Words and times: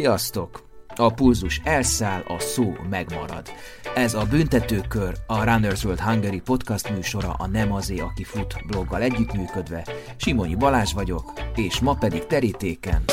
Sziasztok! 0.00 0.68
A 0.96 1.12
pulzus 1.14 1.60
elszáll, 1.64 2.20
a 2.20 2.38
szó 2.38 2.72
megmarad. 2.90 3.48
Ez 3.94 4.14
a 4.14 4.26
Büntetőkör, 4.30 5.14
a 5.26 5.44
Runners 5.44 5.84
World 5.84 6.00
Hungary 6.00 6.40
podcast 6.40 6.90
műsora 6.90 7.32
a 7.32 7.46
Nem 7.46 7.72
azé, 7.72 7.98
aki 7.98 8.24
fut 8.24 8.66
bloggal 8.66 9.02
együttműködve. 9.02 9.86
Simonyi 10.16 10.54
Balázs 10.54 10.92
vagyok, 10.92 11.32
és 11.54 11.80
ma 11.80 11.94
pedig 11.94 12.26
terítéken. 12.26 13.04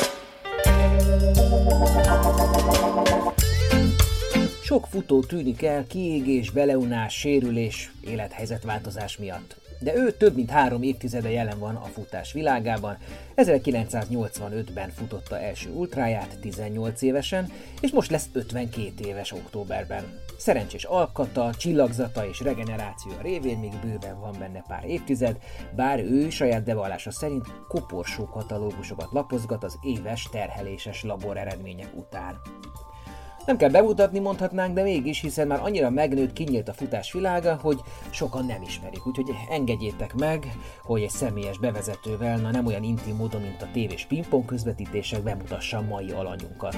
Sok 4.62 4.86
futó 4.86 5.22
tűnik 5.22 5.62
el 5.62 5.86
kiégés, 5.86 6.50
beleunás, 6.50 7.18
sérülés, 7.18 7.92
élethelyzetváltozás 8.00 9.16
miatt 9.16 9.67
de 9.78 9.94
ő 9.94 10.12
több 10.12 10.34
mint 10.34 10.50
három 10.50 10.82
évtizede 10.82 11.30
jelen 11.30 11.58
van 11.58 11.74
a 11.74 11.84
futás 11.84 12.32
világában. 12.32 12.96
1985-ben 13.36 14.90
futotta 14.90 15.40
első 15.40 15.70
ultráját 15.70 16.38
18 16.40 17.02
évesen, 17.02 17.52
és 17.80 17.90
most 17.90 18.10
lesz 18.10 18.28
52 18.32 18.92
éves 19.04 19.32
októberben. 19.32 20.04
Szerencsés 20.38 20.84
alkata, 20.84 21.54
csillagzata 21.56 22.28
és 22.28 22.40
regenerációja 22.40 23.20
révén 23.22 23.58
még 23.58 23.72
bőven 23.82 24.20
van 24.20 24.36
benne 24.38 24.64
pár 24.68 24.84
évtized, 24.84 25.36
bár 25.76 25.98
ő 25.98 26.30
saját 26.30 26.64
bevallása 26.64 27.10
szerint 27.10 27.46
koporsó 27.68 28.24
katalógusokat 28.24 29.12
lapozgat 29.12 29.64
az 29.64 29.78
éves 29.82 30.28
terheléses 30.30 31.02
labor 31.02 31.36
eredmények 31.36 31.96
után. 31.96 32.40
Nem 33.48 33.56
kell 33.56 33.70
bemutatni, 33.70 34.18
mondhatnánk, 34.18 34.74
de 34.74 34.82
mégis, 34.82 35.20
hiszen 35.20 35.46
már 35.46 35.60
annyira 35.60 35.90
megnőtt, 35.90 36.32
kinyílt 36.32 36.68
a 36.68 36.72
futás 36.72 37.12
világa, 37.12 37.58
hogy 37.62 37.80
sokan 38.10 38.46
nem 38.46 38.62
ismerik. 38.62 39.06
Úgyhogy 39.06 39.30
engedjétek 39.50 40.14
meg, 40.14 40.46
hogy 40.82 41.02
egy 41.02 41.10
személyes 41.10 41.58
bevezetővel, 41.58 42.38
na 42.38 42.50
nem 42.50 42.66
olyan 42.66 42.82
intim 42.82 43.16
módon, 43.16 43.40
mint 43.40 43.62
a 43.62 43.68
tévés 43.72 44.04
pingpong 44.04 44.44
közvetítések 44.44 45.22
bemutassam 45.22 45.86
mai 45.86 46.10
alanyunkat. 46.10 46.76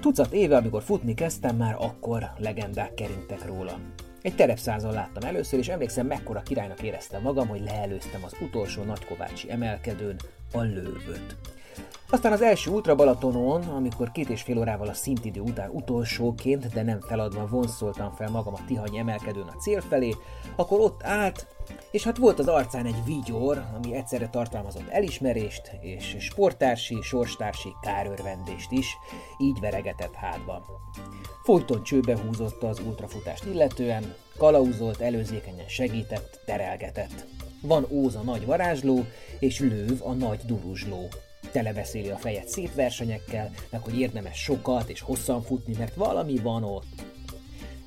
Tucat 0.00 0.32
éve, 0.32 0.56
amikor 0.56 0.82
futni 0.82 1.14
kezdtem, 1.14 1.56
már 1.56 1.76
akkor 1.78 2.30
legendák 2.38 2.94
kerintek 2.94 3.46
róla. 3.46 3.78
Egy 4.22 4.34
terepszázon 4.34 4.92
láttam 4.92 5.28
először, 5.28 5.58
és 5.58 5.68
emlékszem, 5.68 6.06
mekkora 6.06 6.42
királynak 6.42 6.82
éreztem 6.82 7.22
magam, 7.22 7.48
hogy 7.48 7.60
leelőztem 7.60 8.24
az 8.24 8.34
utolsó 8.40 8.82
nagykovácsi 8.82 9.50
emelkedőn 9.50 10.16
a 10.52 10.60
lővöt. 10.60 11.36
Aztán 12.12 12.32
az 12.32 12.42
első 12.42 12.70
Ultra 12.70 12.94
Balatonon, 12.94 13.62
amikor 13.62 14.12
két 14.12 14.28
és 14.28 14.42
fél 14.42 14.58
órával 14.58 14.88
a 14.88 14.94
szintidő 14.94 15.40
után 15.40 15.70
utolsóként, 15.70 16.72
de 16.72 16.82
nem 16.82 17.00
feladva 17.00 17.46
vonszoltam 17.46 18.12
fel 18.12 18.30
magam 18.30 18.54
a 18.54 18.64
Tihany 18.66 18.96
emelkedőn 18.96 19.46
a 19.46 19.56
cél 19.60 19.80
felé, 19.80 20.14
akkor 20.56 20.80
ott 20.80 21.02
állt, 21.02 21.46
és 21.90 22.04
hát 22.04 22.16
volt 22.16 22.38
az 22.38 22.48
arcán 22.48 22.86
egy 22.86 23.04
vigyor, 23.04 23.64
ami 23.76 23.94
egyszerre 23.94 24.28
tartalmazott 24.28 24.88
elismerést 24.88 25.70
és 25.80 26.16
sporttársi, 26.18 26.98
sorstársi 27.02 27.68
kárörvendést 27.82 28.72
is, 28.72 28.96
így 29.38 29.60
veregetett 29.60 30.14
hátba. 30.14 30.64
Folyton 31.42 31.82
csőbe 31.82 32.18
húzotta 32.18 32.68
az 32.68 32.80
ultrafutást 32.86 33.44
illetően, 33.44 34.14
kalauzolt, 34.38 35.00
előzékenyen 35.00 35.68
segített, 35.68 36.40
terelgetett. 36.46 37.26
Van 37.62 37.86
Óz 37.90 38.14
a 38.14 38.22
nagy 38.22 38.46
varázsló, 38.46 39.04
és 39.38 39.60
Lőv 39.60 40.00
a 40.02 40.12
nagy 40.12 40.40
duruzsló 40.46 41.08
telebeszéli 41.52 42.08
a 42.08 42.16
fejet 42.16 42.48
szép 42.48 42.74
versenyekkel, 42.74 43.50
meg 43.70 43.80
hogy 43.80 43.98
érdemes 43.98 44.42
sokat 44.42 44.88
és 44.88 45.00
hosszan 45.00 45.42
futni, 45.42 45.74
mert 45.78 45.94
valami 45.94 46.36
van 46.36 46.64
ott. 46.64 47.04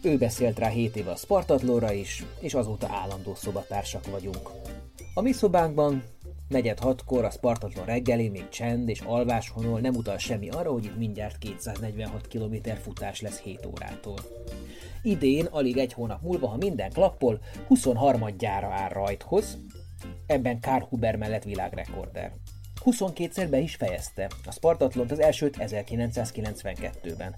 Ő 0.02 0.18
beszélt 0.18 0.60
rá 0.60 0.68
7 0.68 0.96
éve 0.96 1.12
a 1.12 1.16
Spartatlóra 1.16 1.92
is, 1.92 2.26
és 2.40 2.54
azóta 2.54 2.88
állandó 2.92 3.36
szobatársak 3.36 4.06
vagyunk. 4.12 4.50
A 5.14 5.22
mi 5.22 5.32
szobánkban 5.32 6.04
negyed 6.48 6.80
hatkor 6.80 7.26
a 7.26 7.30
Spartatlon 7.30 7.86
reggeli, 7.86 8.30
még 8.30 8.50
csend 8.50 8.90
és 8.90 9.00
alváshonol 9.00 9.80
nem 9.80 9.96
utal 9.96 10.18
semmi 10.18 10.50
arra, 10.50 10.72
hogy 10.72 10.86
itt 10.86 10.98
mindjárt 10.98 11.38
246 11.38 12.28
km 12.28 12.56
futás 12.82 13.22
lesz 13.22 13.40
7 13.40 13.66
órától. 13.66 14.18
Idén, 15.02 15.46
alig 15.46 15.78
egy 15.78 15.94
hónap 15.94 16.22
múlva, 16.22 16.48
ha 16.48 16.58
minden 16.58 16.92
klappol, 16.92 17.40
23-gyára 17.70 18.70
áll 18.72 18.90
rajthoz, 18.90 19.58
ebben 20.26 20.60
Kár 20.60 20.82
Huber 20.82 21.16
mellett 21.16 21.44
világrekorder. 21.44 22.34
22-szer 22.86 23.48
be 23.50 23.60
is 23.60 23.76
fejezte. 23.76 24.30
A 24.46 24.52
Spartatlont 24.52 25.12
az 25.12 25.20
elsőt 25.20 25.58
1992-ben. 25.60 27.36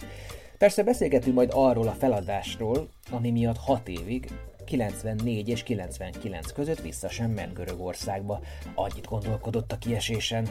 Persze 0.57 0.83
beszélgetünk 0.83 1.35
majd 1.35 1.51
arról 1.53 1.88
a 1.88 1.95
feladásról, 2.00 2.89
ami 3.11 3.31
miatt 3.31 3.57
6 3.57 3.88
évig, 3.88 4.31
94 4.66 5.50
és 5.50 5.63
99 5.63 6.51
között 6.51 6.81
vissza 6.81 7.09
sem 7.09 7.31
ment 7.31 7.53
Görögországba. 7.53 8.39
Annyit 8.75 9.07
gondolkodott 9.07 9.72
a 9.72 9.78
kiesésen. 9.78 10.47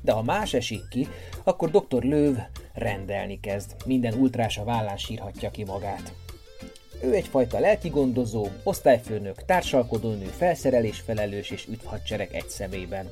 De 0.00 0.12
ha 0.12 0.22
más 0.22 0.54
esik 0.54 0.88
ki, 0.88 1.08
akkor 1.44 1.70
dr. 1.70 2.02
Löv 2.02 2.36
rendelni 2.72 3.40
kezd. 3.40 3.76
Minden 3.86 4.14
ultrás 4.14 4.58
a 4.58 4.64
vállán 4.64 4.96
sírhatja 4.96 5.50
ki 5.50 5.64
magát. 5.64 6.12
Ő 7.02 7.14
egyfajta 7.14 7.58
lelkigondozó, 7.58 8.46
osztályfőnök, 8.62 9.44
társalkodónő, 9.44 10.26
felszerelés 10.26 11.00
felelős 11.00 11.50
és 11.50 11.66
üdvhadsereg 11.66 12.34
egy 12.34 12.48
szemében. 12.48 13.08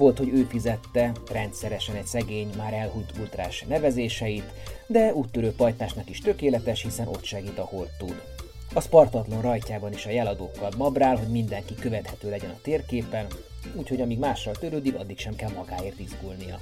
Volt, 0.00 0.18
hogy 0.18 0.28
ő 0.28 0.42
fizette 0.42 1.12
rendszeresen 1.32 1.96
egy 1.96 2.06
szegény, 2.06 2.50
már 2.56 2.72
elhúnyt 2.72 3.12
ultrás 3.18 3.64
nevezéseit, 3.68 4.52
de 4.86 5.14
úttörő 5.14 5.52
pajtásnak 5.52 6.10
is 6.10 6.20
tökéletes, 6.20 6.82
hiszen 6.82 7.08
ott 7.08 7.24
segít, 7.24 7.58
ahol 7.58 7.88
tud. 7.98 8.22
A 8.74 8.80
Spartatlon 8.80 9.40
rajtjában 9.40 9.92
is 9.92 10.06
a 10.06 10.10
jeladókkal 10.10 10.70
mabrál, 10.76 11.16
hogy 11.16 11.28
mindenki 11.28 11.74
követhető 11.74 12.30
legyen 12.30 12.50
a 12.50 12.58
térképen, 12.62 13.26
úgyhogy 13.74 14.00
amíg 14.00 14.18
mással 14.18 14.54
törődik, 14.54 14.94
addig 14.94 15.18
sem 15.18 15.34
kell 15.34 15.50
magáért 15.50 16.00
izgulnia. 16.00 16.58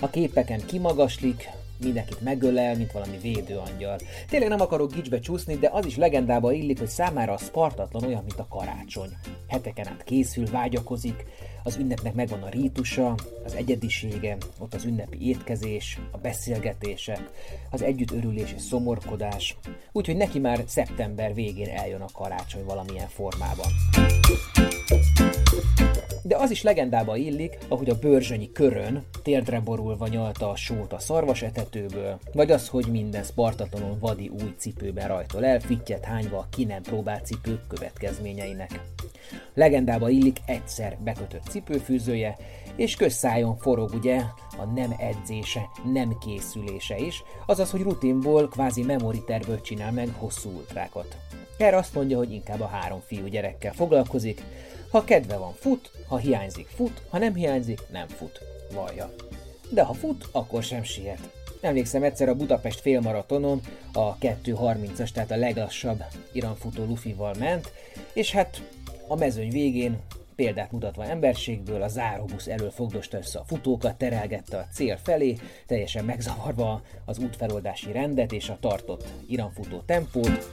A 0.00 0.10
képeken 0.10 0.66
kimagaslik, 0.66 1.48
mindenkit 1.78 2.20
megölel, 2.20 2.76
mint 2.76 2.92
valami 2.92 3.18
védőangyal. 3.18 3.98
Tényleg 4.28 4.48
nem 4.48 4.60
akarok 4.60 4.92
gicsbe 4.92 5.18
csúszni, 5.18 5.56
de 5.56 5.68
az 5.72 5.86
is 5.86 5.96
legendába 5.96 6.52
illik, 6.52 6.78
hogy 6.78 6.88
számára 6.88 7.32
a 7.32 7.38
Spartatlan 7.38 8.04
olyan, 8.04 8.24
mint 8.24 8.38
a 8.38 8.46
karácsony. 8.48 9.10
Heteken 9.48 9.88
át 9.88 10.04
készül, 10.04 10.46
vágyakozik, 10.50 11.26
az 11.62 11.76
ünnepnek 11.76 12.14
megvan 12.14 12.42
a 12.42 12.48
rítusa, 12.48 13.14
az 13.44 13.54
egyedisége, 13.54 14.36
ott 14.58 14.74
az 14.74 14.84
ünnepi 14.84 15.28
étkezés, 15.28 16.00
a 16.10 16.18
beszélgetések, 16.18 17.30
az 17.70 17.82
együtt 17.82 18.10
örülés 18.10 18.52
és 18.52 18.62
szomorkodás, 18.62 19.56
úgyhogy 19.92 20.16
neki 20.16 20.38
már 20.38 20.64
szeptember 20.66 21.34
végén 21.34 21.68
eljön 21.68 22.00
a 22.00 22.08
karácsony 22.12 22.64
valamilyen 22.64 23.08
formában. 23.08 23.66
De 26.26 26.36
az 26.36 26.50
is 26.50 26.62
legendába 26.62 27.16
illik, 27.16 27.58
ahogy 27.68 27.88
a 27.90 27.98
bőrzsönyi 27.98 28.52
körön 28.52 29.04
térdre 29.22 29.60
borulva 29.60 30.06
nyalta 30.06 30.50
a 30.50 30.56
sót 30.56 30.92
a 30.92 30.98
szarvas 30.98 31.42
etetőből, 31.42 32.18
vagy 32.32 32.50
az, 32.50 32.68
hogy 32.68 32.86
minden 32.86 33.22
spartatlanon 33.22 33.98
vadi 33.98 34.28
új 34.28 34.54
cipőben 34.56 35.08
rajtol 35.08 35.44
el, 35.44 35.60
fittyet 35.60 36.04
hányva 36.04 36.38
a 36.38 36.46
ki 36.50 36.64
nem 36.64 36.82
próbált 36.82 37.26
cipők 37.26 37.66
következményeinek. 37.68 38.80
Legendába 39.54 40.08
illik 40.08 40.38
egyszer 40.46 40.98
bekötött 41.04 41.44
cipőfűzője, 41.50 42.36
és 42.76 42.96
közszájon 42.96 43.56
forog 43.56 43.90
ugye 43.94 44.16
a 44.58 44.64
nem 44.74 44.94
edzése, 44.98 45.62
nem 45.92 46.18
készülése 46.18 46.98
is, 46.98 47.22
azaz, 47.46 47.70
hogy 47.70 47.82
rutinból, 47.82 48.48
kvázi 48.48 48.82
memori 48.82 49.22
tervből 49.26 49.60
csinál 49.60 49.92
meg 49.92 50.08
hosszú 50.18 50.50
ultrákat. 50.50 51.16
Erre 51.58 51.76
azt 51.76 51.94
mondja, 51.94 52.16
hogy 52.16 52.32
inkább 52.32 52.60
a 52.60 52.66
három 52.66 53.00
fiú 53.06 53.26
gyerekkel 53.26 53.72
foglalkozik, 53.72 54.42
ha 54.94 55.04
kedve 55.04 55.36
van, 55.36 55.52
fut, 55.52 55.90
ha 56.08 56.16
hiányzik, 56.16 56.66
fut, 56.66 57.02
ha 57.08 57.18
nem 57.18 57.34
hiányzik, 57.34 57.80
nem 57.92 58.08
fut. 58.08 58.40
Vallja. 58.72 59.14
De 59.70 59.82
ha 59.82 59.92
fut, 59.92 60.28
akkor 60.32 60.62
sem 60.62 60.82
siet. 60.82 61.18
Emlékszem 61.60 62.02
egyszer 62.02 62.28
a 62.28 62.34
Budapest 62.34 62.80
félmaratonon 62.80 63.60
a 63.92 64.18
2.30-as, 64.18 65.10
tehát 65.10 65.30
a 65.30 65.36
leglassabb 65.36 66.04
iranfutó 66.32 66.84
Lufival 66.84 67.34
ment, 67.38 67.72
és 68.12 68.32
hát 68.32 68.62
a 69.08 69.16
mezőny 69.16 69.50
végén 69.50 69.98
példát 70.36 70.72
mutatva 70.72 71.04
emberségből, 71.04 71.82
a 71.82 71.88
záróbusz 71.88 72.46
elől 72.46 72.70
fogdosta 72.70 73.16
össze 73.16 73.38
a 73.38 73.44
futókat, 73.44 73.96
terelgette 73.96 74.56
a 74.56 74.66
cél 74.72 74.98
felé, 75.02 75.36
teljesen 75.66 76.04
megzavarva 76.04 76.82
az 77.04 77.18
útfeloldási 77.18 77.92
rendet 77.92 78.32
és 78.32 78.48
a 78.48 78.58
tartott 78.60 79.12
iranfutó 79.28 79.82
tempót. 79.86 80.50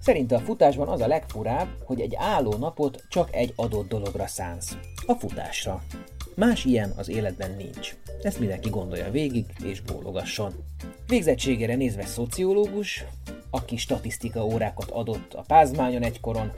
Szerinte 0.00 0.34
a 0.34 0.40
futásban 0.40 0.88
az 0.88 1.00
a 1.00 1.06
legfurább, 1.06 1.68
hogy 1.84 2.00
egy 2.00 2.14
álló 2.16 2.52
napot 2.52 3.04
csak 3.08 3.34
egy 3.34 3.52
adott 3.56 3.88
dologra 3.88 4.26
szánsz. 4.26 4.76
A 5.06 5.12
futásra. 5.12 5.82
Más 6.34 6.64
ilyen 6.64 6.92
az 6.96 7.08
életben 7.08 7.54
nincs. 7.56 7.96
Ezt 8.22 8.38
mindenki 8.38 8.68
gondolja 8.68 9.10
végig 9.10 9.44
és 9.64 9.80
bólogasson. 9.80 10.52
Végzettségére 11.06 11.74
nézve 11.74 12.06
szociológus, 12.06 13.04
aki 13.50 13.76
statisztika 13.76 14.44
órákat 14.44 14.90
adott 14.90 15.34
a 15.34 15.44
pázmányon 15.46 16.02
egykoron, 16.02 16.52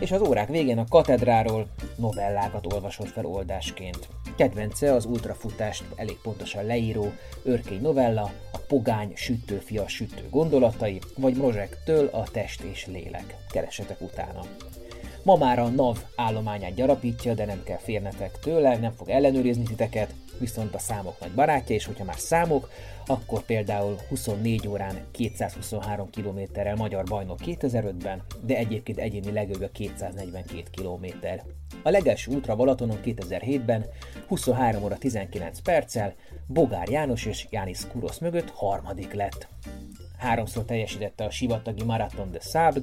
és 0.00 0.10
az 0.10 0.20
órák 0.20 0.48
végén 0.48 0.78
a 0.78 0.84
katedráról 0.88 1.66
novellákat 1.96 2.72
olvasott 2.72 3.08
fel 3.08 3.26
oldásként. 3.26 4.08
Kedvence 4.36 4.92
az 4.92 5.04
ultrafutást 5.04 5.84
elég 5.96 6.16
pontosan 6.22 6.64
leíró 6.64 7.12
örkény 7.42 7.80
novella, 7.80 8.30
a 8.52 8.58
pogány 8.68 9.12
sütőfia 9.14 9.88
sütő 9.88 10.28
gondolatai, 10.30 11.00
vagy 11.16 11.36
Mrozsektől 11.36 12.08
a 12.12 12.22
test 12.22 12.60
és 12.62 12.86
lélek. 12.86 13.36
Keresetek 13.50 14.00
utána. 14.00 14.40
Ma 15.24 15.36
már 15.36 15.58
a 15.58 15.68
NAV 15.68 15.98
állományát 16.16 16.74
gyarapítja, 16.74 17.34
de 17.34 17.44
nem 17.44 17.62
kell 17.62 17.78
férnetek 17.78 18.38
tőle, 18.38 18.76
nem 18.76 18.92
fog 18.92 19.08
ellenőrizni 19.08 19.62
titeket, 19.62 20.14
viszont 20.38 20.74
a 20.74 20.78
számok 20.78 21.20
nagy 21.20 21.30
barátja, 21.30 21.74
és 21.74 21.84
hogyha 21.84 22.04
már 22.04 22.18
számok, 22.18 22.70
akkor 23.06 23.42
például 23.42 23.96
24 24.08 24.68
órán 24.68 24.98
223 25.10 26.10
kilométerrel 26.10 26.74
magyar 26.74 27.04
bajnok 27.04 27.38
2005-ben, 27.44 28.22
de 28.40 28.56
egyébként 28.56 28.98
egyéni 28.98 29.32
legjobbja 29.32 29.70
242 29.70 30.62
kilométer. 30.70 31.42
A 31.82 31.90
legelső 31.90 32.32
útra 32.32 32.56
Balatonon 32.56 32.98
2007-ben 33.04 33.84
23 34.28 34.82
óra 34.82 34.96
19 34.98 35.60
perccel 35.60 36.14
Bogár 36.46 36.88
János 36.88 37.24
és 37.24 37.46
Jánis 37.50 37.86
Kurosz 37.92 38.18
mögött 38.18 38.50
harmadik 38.50 39.12
lett. 39.12 39.48
Háromszor 40.18 40.64
teljesítette 40.64 41.24
a 41.24 41.30
sivatagi 41.30 41.84
Marathon 41.84 42.30
de 42.30 42.40
Sable, 42.40 42.82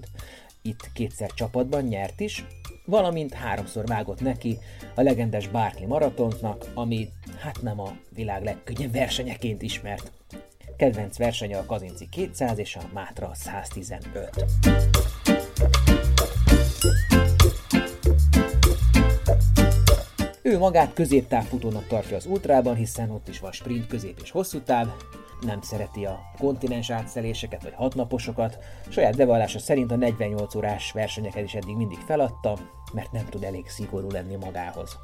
itt 0.62 0.92
kétszer 0.94 1.32
csapatban 1.34 1.84
nyert 1.84 2.20
is, 2.20 2.46
valamint 2.86 3.34
háromszor 3.34 3.86
vágott 3.86 4.22
neki 4.22 4.58
a 4.96 5.02
legendes 5.02 5.48
Barkley 5.48 5.88
maratonnak, 5.88 6.66
ami 6.74 7.10
hát 7.40 7.62
nem 7.62 7.80
a 7.80 7.98
világ 8.10 8.44
legkönnyebb 8.44 8.92
versenyeként 8.92 9.62
ismert. 9.62 10.12
Kedvenc 10.78 11.18
versenye 11.18 11.58
a 11.58 11.66
Kazinci 11.66 12.10
200 12.10 12.58
és 12.58 12.76
a 12.76 12.90
Mátra 12.94 13.32
115. 13.34 14.46
Ő 20.42 20.58
magát 20.58 20.94
középtávfutónak 20.94 21.88
tartja 21.88 22.16
az 22.16 22.26
ultrában, 22.26 22.76
hiszen 22.76 23.10
ott 23.10 23.28
is 23.28 23.40
van 23.40 23.52
sprint, 23.52 23.88
közép 23.88 24.20
és 24.24 24.32
hosszú 24.32 24.60
táv, 24.60 24.88
nem 25.46 25.62
szereti 25.62 26.06
a 26.06 26.20
kontinens 26.38 26.90
átszeléseket 26.90 27.64
vagy 27.64 27.74
hatnaposokat, 27.74 28.58
saját 28.90 29.18
bevallása 29.18 29.60
szerint 29.60 29.92
a 29.92 29.96
48 29.96 30.56
órás 30.56 30.92
versenyeket 30.92 31.44
is 31.44 31.54
eddig 31.54 31.76
mindig 31.76 31.98
feladta, 31.98 32.58
mert 32.94 33.12
nem 33.12 33.26
tud 33.26 33.44
elég 33.44 33.68
szigorú 33.68 34.10
lenni 34.10 34.36
magához. 34.36 35.00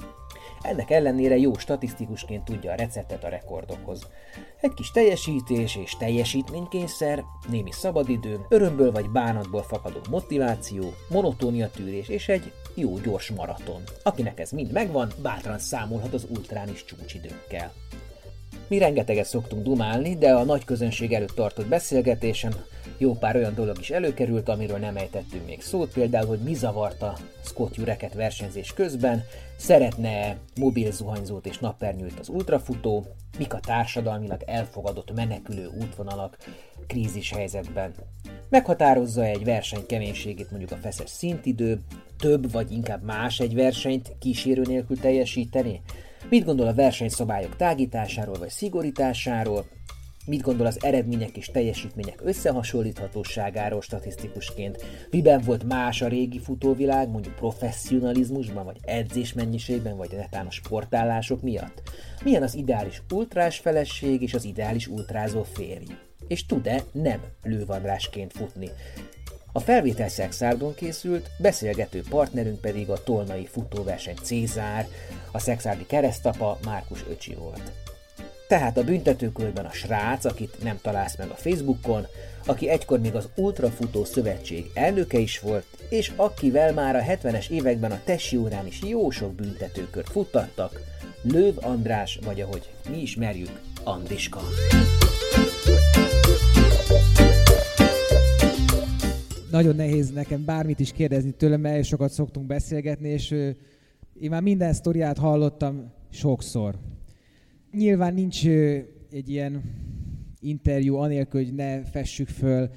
Ennek 0.62 0.90
ellenére 0.90 1.38
jó 1.38 1.58
statisztikusként 1.58 2.46
tudja 2.46 2.72
a 2.72 2.76
receptet 2.76 3.24
a 3.24 3.30
rekordokhoz. 3.30 4.08
Egy 4.62 4.74
kis 4.74 4.92
teljesítés 4.92 5.76
és 5.76 5.98
teljesítménykényszer, 5.98 7.24
némi 7.50 7.72
szabadidő, 7.72 8.46
örömből 8.50 8.92
vagy 8.92 9.10
bánatból 9.10 9.64
fakadó 9.64 10.00
motiváció, 10.10 10.94
monotónia 11.10 11.70
tűrés 11.70 12.08
és 12.08 12.28
egy 12.28 12.52
jó 12.76 12.98
gyors 12.98 13.32
maraton. 13.32 13.84
Akinek 14.04 14.40
ez 14.40 14.52
mind 14.52 14.72
megvan, 14.72 15.12
bátran 15.22 15.60
számolhat 15.60 16.14
az 16.14 16.28
ultrán 16.30 16.70
is 16.70 16.86
csúcsidőkkel. 16.86 17.74
Mi 18.68 18.78
rengeteget 18.78 19.26
szoktunk 19.26 19.64
dumálni, 19.64 20.16
de 20.16 20.34
a 20.34 20.44
nagy 20.44 20.66
közönség 20.66 21.14
előtt 21.14 21.36
tartott 21.36 21.68
beszélgetésen 21.68 22.54
jó 22.98 23.14
pár 23.14 23.36
olyan 23.36 23.54
dolog 23.54 23.80
is 23.80 23.90
előkerült, 23.90 24.50
amiről 24.50 24.78
nem 24.78 24.98
ejtettünk 24.98 25.46
még 25.46 25.62
szót, 25.62 25.94
például, 25.94 26.28
hogy 26.28 26.40
mi 26.40 26.54
zavarta 26.54 27.18
Scott 27.44 27.76
Jureket 27.76 28.14
versenyzés 28.14 28.74
közben, 28.74 29.24
szeretne 29.56 30.38
mobil 30.60 30.92
zuhanyzót 30.92 31.46
és 31.46 31.58
nappernyőt 31.58 32.20
az 32.20 32.30
ultrafutó, 32.30 33.06
mik 33.38 33.54
a 33.54 33.60
társadalmilag 33.60 34.42
elfogadott 34.46 35.14
menekülő 35.14 35.70
útvonalak 35.82 36.38
krízis 36.88 37.32
helyzetben. 37.32 37.94
Meghatározza 38.50 39.24
egy 39.24 39.44
verseny 39.44 39.86
keménységét 39.86 40.50
mondjuk 40.50 40.72
a 40.72 40.78
feszes 40.82 41.10
szintidő, 41.10 41.82
több 42.20 42.52
vagy 42.52 42.72
inkább 42.72 43.04
más 43.04 43.40
egy 43.40 43.56
versenyt 43.56 44.16
kísérő 44.20 44.62
nélkül 44.62 45.00
teljesíteni, 45.00 45.82
Mit 46.30 46.46
gondol 46.46 46.68
a 46.68 46.74
versenyszabályok 46.74 47.56
tágításáról 47.56 48.36
vagy 48.40 48.50
szigorításáról? 48.50 49.66
Mit 50.26 50.42
gondol 50.42 50.66
az 50.66 50.84
eredmények 50.84 51.38
és 51.38 51.46
teljesítmények 51.46 52.20
összehasonlíthatóságáról 52.24 53.82
statisztikusként? 53.82 54.86
Miben 55.10 55.42
volt 55.46 55.64
más 55.64 56.02
a 56.02 56.08
régi 56.08 56.40
futóvilág, 56.40 57.10
mondjuk 57.10 57.36
professzionalizmusban, 57.36 58.66
vagy 58.66 58.78
edzés 58.82 59.34
mennyiségben, 59.34 59.98
vagy 59.98 60.12
netán 60.12 60.46
a 60.46 60.52
sportállások 60.52 61.42
miatt? 61.42 61.82
Milyen 62.24 62.44
az 62.44 62.56
ideális 62.56 63.02
ultrás 63.14 63.58
feleség 63.58 64.22
és 64.22 64.34
az 64.34 64.46
ideális 64.46 64.88
ultrázó 64.88 65.44
férj? 65.44 65.86
És 66.28 66.46
tud-e 66.46 66.84
nem 66.92 67.22
lővadrásként 67.44 68.34
futni? 68.34 68.70
A 69.58 69.60
felvétel 69.60 70.10
Szexárdon 70.10 70.76
készült, 70.76 71.30
beszélgető 71.38 72.04
partnerünk 72.10 72.62
pedig 72.62 72.90
a 72.90 73.04
tolnai 73.04 73.46
futóverseny 73.46 74.16
Cézár, 74.22 74.88
a 75.32 75.40
szexárdi 75.40 75.86
keresztapa 75.86 76.58
Márkus 76.66 77.06
öcsi 77.10 77.34
volt. 77.34 77.72
Tehát 78.48 78.78
a 78.78 78.84
büntetőkörben 78.84 79.66
a 79.66 79.72
srác, 79.72 80.26
akit 80.26 80.64
nem 80.64 80.80
találsz 80.82 81.18
meg 81.18 81.30
a 81.30 81.36
Facebookon, 81.36 82.06
aki 82.46 82.70
egykor 82.70 83.00
még 83.00 83.16
az 83.16 83.30
Ultrafutó 83.36 84.04
Szövetség 84.04 84.72
elnöke 84.74 85.18
is 85.18 85.40
volt, 85.40 85.66
és 85.90 86.12
akivel 86.16 86.74
már 86.74 86.96
a 86.96 87.02
70-es 87.02 87.50
években 87.50 87.92
a 87.92 88.02
tesi 88.04 88.38
órán 88.38 88.68
is 88.68 88.82
jó 88.84 89.10
sok 89.10 89.34
büntetőkört 89.34 90.10
futtattak, 90.10 90.82
Lőv 91.22 91.54
András, 91.62 92.20
vagy 92.26 92.42
ahogy 92.42 92.70
mi 92.90 93.02
ismerjük, 93.02 93.60
Andiska. 93.84 94.42
Nagyon 99.52 99.76
nehéz 99.76 100.12
nekem 100.12 100.46
bármit 100.46 100.80
is 100.80 100.92
kérdezni 100.92 101.32
tőlem, 101.32 101.62
mert 101.62 101.84
sokat 101.84 102.12
szoktunk 102.12 102.48
beszélgetni, 102.48 103.10
és 103.10 103.32
én 104.20 104.30
már 104.30 104.42
minden 104.42 104.74
sztoriát 104.74 105.18
hallottam 105.18 105.92
sokszor. 106.10 106.76
Nyilván 107.72 108.14
nincs 108.14 108.48
egy 109.12 109.30
ilyen 109.30 109.64
interjú 110.40 110.96
anélkül, 110.96 111.44
hogy 111.44 111.54
ne 111.54 111.84
fessük 111.84 112.28
föl 112.28 112.70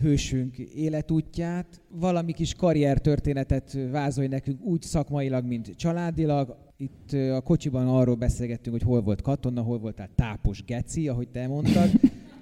hősünk 0.00 0.58
életútját. 0.58 1.80
Valami 1.88 2.32
kis 2.32 2.54
karriertörténetet 2.54 3.78
vázolj 3.90 4.26
nekünk 4.26 4.60
úgy 4.62 4.82
szakmailag, 4.82 5.46
mint 5.46 5.76
családilag. 5.76 6.56
Itt 6.76 7.12
a 7.12 7.40
kocsiban 7.40 7.88
arról 7.88 8.14
beszélgettünk, 8.14 8.76
hogy 8.76 8.86
hol 8.86 9.02
volt 9.02 9.22
katona, 9.22 9.62
hol 9.62 9.78
voltál 9.78 10.08
tápos 10.14 10.64
geci, 10.64 11.08
ahogy 11.08 11.28
te 11.28 11.46
mondtad. 11.46 11.90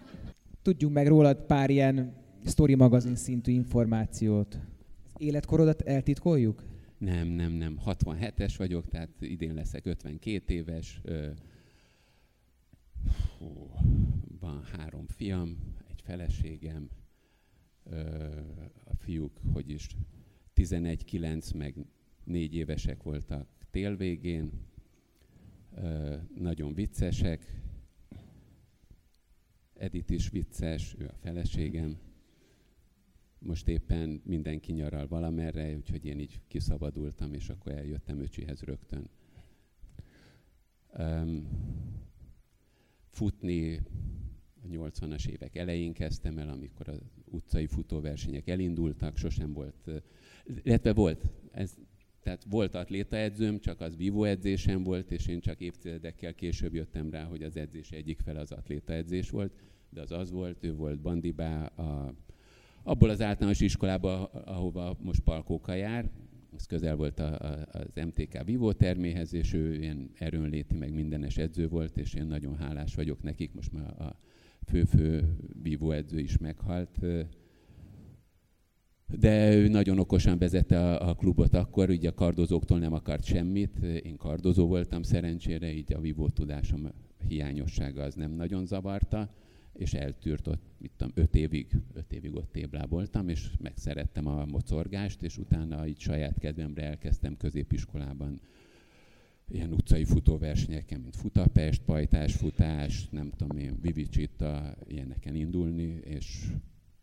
Tudjunk 0.62 0.94
meg 0.94 1.06
rólad 1.06 1.36
pár 1.46 1.70
ilyen 1.70 2.21
Story 2.44 2.74
magazin 2.74 3.14
szintű 3.14 3.52
információt. 3.52 4.58
Életkorodat 5.16 5.80
eltitkoljuk? 5.80 6.64
Nem, 6.98 7.28
nem, 7.28 7.52
nem. 7.52 7.80
67-es 7.86 8.54
vagyok, 8.56 8.88
tehát 8.88 9.10
idén 9.20 9.54
leszek 9.54 9.86
52 9.86 10.54
éves. 10.54 11.00
Hú, 13.38 13.70
van 14.40 14.62
három 14.62 15.06
fiam, 15.06 15.56
egy 15.88 16.00
feleségem. 16.02 16.88
A 18.84 18.94
fiúk, 18.98 19.40
hogy 19.52 19.70
is 19.70 19.96
11-9, 20.56 21.56
meg 21.56 21.74
négy 22.24 22.54
évesek 22.54 23.02
voltak 23.02 23.48
tél 23.70 23.96
végén. 23.96 24.50
Nagyon 26.34 26.74
viccesek. 26.74 27.60
Edith 29.74 30.12
is 30.12 30.28
vicces, 30.28 30.94
ő 30.98 31.06
a 31.06 31.14
feleségem 31.20 31.98
most 33.42 33.68
éppen 33.68 34.20
mindenki 34.24 34.72
nyaral 34.72 35.06
valamerre, 35.06 35.74
úgyhogy 35.76 36.04
én 36.04 36.18
így 36.18 36.40
kiszabadultam, 36.48 37.32
és 37.32 37.48
akkor 37.48 37.72
eljöttem 37.72 38.20
öcsihez 38.20 38.60
rögtön. 38.60 39.08
Um, 40.98 41.48
futni 43.10 43.80
a 44.62 44.66
80-as 44.66 45.26
évek 45.26 45.56
elején 45.56 45.92
kezdtem 45.92 46.38
el, 46.38 46.48
amikor 46.48 46.88
az 46.88 47.00
utcai 47.24 47.66
futóversenyek 47.66 48.48
elindultak, 48.48 49.16
sosem 49.16 49.52
volt, 49.52 49.90
illetve 50.62 50.92
volt, 50.92 51.30
ez, 51.50 51.76
tehát 52.22 52.44
volt 52.50 52.74
atlétaedzőm, 52.74 53.58
csak 53.58 53.80
az 53.80 53.96
edzésem 54.22 54.82
volt, 54.82 55.10
és 55.10 55.26
én 55.26 55.40
csak 55.40 55.60
évtizedekkel 55.60 56.34
később 56.34 56.74
jöttem 56.74 57.10
rá, 57.10 57.24
hogy 57.24 57.42
az 57.42 57.56
edzés 57.56 57.90
egyik 57.90 58.20
fel 58.20 58.36
az 58.36 58.52
atlétaedzés 58.52 59.30
volt, 59.30 59.52
de 59.88 60.00
az 60.00 60.10
az 60.10 60.30
volt, 60.30 60.64
ő 60.64 60.74
volt 60.74 61.00
Bandibá, 61.00 61.66
a 61.66 62.14
abból 62.82 63.10
az 63.10 63.20
általános 63.20 63.60
iskolába, 63.60 64.24
ahova 64.24 64.96
most 65.00 65.20
Palkóka 65.20 65.74
jár, 65.74 66.10
az 66.56 66.66
közel 66.66 66.96
volt 66.96 67.18
a, 67.18 67.34
a, 67.34 67.66
az 67.72 68.04
MTK 68.06 68.44
Vivó 68.44 68.72
terméhez, 68.72 69.34
és 69.34 69.52
ő 69.52 69.74
ilyen 69.74 70.10
erőnléti, 70.14 70.74
meg 70.74 70.94
mindenes 70.94 71.36
edző 71.36 71.68
volt, 71.68 71.98
és 71.98 72.14
én 72.14 72.26
nagyon 72.26 72.56
hálás 72.56 72.94
vagyok 72.94 73.22
nekik, 73.22 73.54
most 73.54 73.72
már 73.72 74.00
a 74.00 74.16
fő-fő 74.66 75.36
vívó 75.62 75.90
edző 75.90 76.18
is 76.18 76.38
meghalt. 76.38 76.98
De 79.18 79.54
ő 79.54 79.68
nagyon 79.68 79.98
okosan 79.98 80.38
vezette 80.38 80.80
a, 80.80 81.08
a 81.08 81.14
klubot 81.14 81.54
akkor, 81.54 81.90
ugye 81.90 82.08
a 82.08 82.14
kardozóktól 82.14 82.78
nem 82.78 82.92
akart 82.92 83.24
semmit, 83.24 83.76
én 83.82 84.16
kardozó 84.16 84.66
voltam 84.66 85.02
szerencsére, 85.02 85.72
így 85.72 85.92
a 85.92 86.00
vívó 86.00 86.28
tudásom 86.28 86.88
hiányossága 87.28 88.02
az 88.02 88.14
nem 88.14 88.30
nagyon 88.30 88.66
zavarta 88.66 89.30
és 89.72 89.94
eltűrt 89.94 90.46
ott, 90.46 90.62
mit 90.78 90.90
tudom, 90.96 91.12
öt 91.16 91.34
évig, 91.34 91.66
öt 91.92 92.12
évig 92.12 92.34
ott 92.34 92.52
tébláboltam, 92.52 93.28
és 93.28 93.50
megszerettem 93.60 94.26
a 94.26 94.44
mocorgást, 94.44 95.22
és 95.22 95.38
utána 95.38 95.86
így 95.86 95.98
saját 95.98 96.38
kedvemre 96.38 96.82
elkezdtem 96.82 97.36
középiskolában 97.36 98.40
ilyen 99.48 99.72
utcai 99.72 100.04
futóversenyeken, 100.04 101.00
mint 101.00 101.16
futapest, 101.16 101.82
futás, 102.26 103.08
nem 103.08 103.30
tudom 103.30 103.58
én, 103.58 103.78
Vivicsitta, 103.80 104.76
ilyeneken 104.86 105.34
indulni, 105.34 106.00
és 106.04 106.52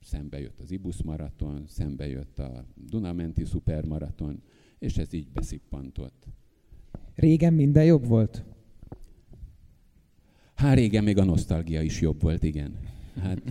szembe 0.02 0.40
jött 0.40 0.60
az 0.60 0.72
Ibusz 0.72 1.02
maraton, 1.02 1.64
szembe 1.68 2.08
jött 2.08 2.40
a 2.40 2.66
Dunamenti 2.76 3.46
szupermaraton, 3.46 4.42
és 4.80 4.98
ez 4.98 5.14
így 5.14 5.28
beszippantott. 5.32 6.26
Régen 7.16 7.54
minden 7.54 7.86
jobb 7.86 8.06
volt? 8.06 8.44
Hát 10.60 10.76
régen 10.76 11.04
még 11.04 11.18
a 11.18 11.24
nosztalgia 11.24 11.82
is 11.82 12.02
jobb 12.02 12.22
volt, 12.22 12.44
igen. 12.44 12.76
Hát 13.22 13.42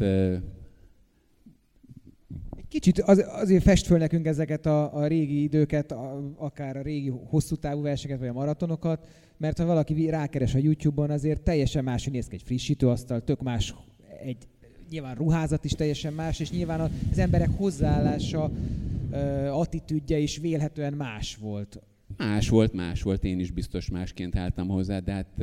Kicsit 2.68 3.00
az, 3.00 3.24
azért 3.28 3.62
fest 3.62 3.86
föl 3.86 3.98
nekünk 3.98 4.26
ezeket 4.26 4.66
a, 4.66 4.94
a 4.94 5.06
régi 5.06 5.42
időket, 5.42 5.92
a, 5.92 6.32
akár 6.36 6.76
a 6.76 6.82
régi 6.82 7.08
hosszú 7.08 7.56
távú 7.56 7.82
verseket, 7.82 8.18
vagy 8.18 8.28
a 8.28 8.32
maratonokat, 8.32 9.06
mert 9.36 9.58
ha 9.58 9.64
valaki 9.64 10.10
rákeres 10.10 10.54
a 10.54 10.58
YouTube-on, 10.58 11.10
azért 11.10 11.42
teljesen 11.42 11.84
más, 11.84 12.04
hogy 12.04 12.12
néz 12.12 12.26
ki 12.26 12.34
egy 12.34 12.42
frissítőasztal, 12.42 13.24
tök 13.24 13.42
más 13.42 13.74
egy 14.22 14.36
nyilván 14.90 15.14
ruházat 15.14 15.64
is 15.64 15.72
teljesen 15.72 16.12
más, 16.12 16.40
és 16.40 16.50
nyilván 16.50 16.80
az 17.10 17.18
emberek 17.18 17.50
hozzáállása, 17.56 18.50
attitűdje 19.50 20.18
is 20.18 20.38
vélhetően 20.38 20.92
más 20.92 21.36
volt. 21.36 21.80
Más 22.16 22.48
volt, 22.48 22.72
más 22.72 23.02
volt, 23.02 23.24
én 23.24 23.38
is 23.38 23.50
biztos 23.50 23.90
másként 23.90 24.36
álltam 24.36 24.68
hozzá, 24.68 24.98
de 24.98 25.12
hát 25.12 25.40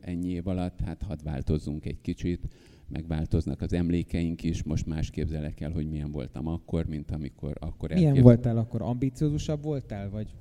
ennyi 0.00 0.28
év 0.28 0.46
alatt, 0.46 0.80
hát 0.80 1.02
hadd 1.02 1.24
változzunk 1.24 1.84
egy 1.86 2.00
kicsit 2.00 2.48
megváltoznak 2.88 3.60
az 3.60 3.72
emlékeink 3.72 4.42
is, 4.42 4.62
most 4.62 4.86
más 4.86 5.10
képzelek 5.10 5.60
el, 5.60 5.70
hogy 5.70 5.88
milyen 5.88 6.10
voltam 6.10 6.46
akkor, 6.46 6.86
mint 6.86 7.10
amikor 7.10 7.56
akkor 7.60 7.90
Milyen 7.90 8.20
voltál 8.20 8.56
akkor? 8.56 8.82
Ambiciózusabb 8.82 9.62
voltál, 9.62 10.10
vagy 10.10 10.34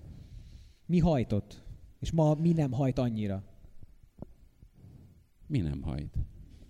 mi 0.85 0.99
hajtott? 0.99 1.63
És 1.99 2.11
ma 2.11 2.33
mi 2.33 2.51
nem 2.51 2.71
hajt 2.71 2.97
annyira? 2.97 3.43
Mi 5.47 5.59
nem 5.59 5.81
hajt? 5.81 6.17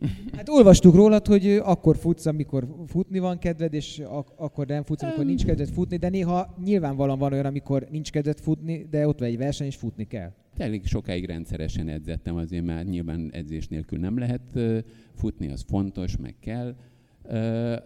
Hát 0.36 0.50
olvastuk 0.50 0.96
rólad, 0.96 1.28
hogy 1.28 1.48
akkor 1.64 1.98
futsz, 1.98 2.26
amikor 2.26 2.68
futni 2.88 3.20
van 3.20 3.38
kedved, 3.38 3.74
és 3.74 4.00
ak- 4.06 4.34
akkor 4.36 4.68
nem 4.68 4.84
futsz, 4.84 5.04
amikor 5.04 5.26
nincs 5.26 5.46
kedved 5.46 5.70
futni, 5.70 5.98
de 5.98 6.10
néha 6.10 6.56
nyilvánvalóan 6.64 7.20
van 7.20 7.32
olyan, 7.34 7.46
amikor 7.46 7.88
nincs 7.92 8.12
kedved 8.12 8.40
futni, 8.40 8.88
de 8.90 9.08
ott 9.08 9.20
van 9.20 9.28
egy 9.28 9.38
verseny, 9.38 9.68
és 9.68 9.76
futni 9.76 10.08
kell. 10.08 10.32
Elég 10.58 10.86
sokáig 10.86 11.26
rendszeresen 11.26 11.88
edzettem, 11.88 12.36
azért 12.36 12.66
már 12.66 12.86
nyilván 12.86 13.30
edzés 13.34 13.68
nélkül 13.68 14.00
nem 14.00 14.18
lehet 14.18 14.60
futni, 15.16 15.48
az 15.52 15.66
fontos, 15.68 16.18
meg 16.18 16.36
kell. 16.40 16.76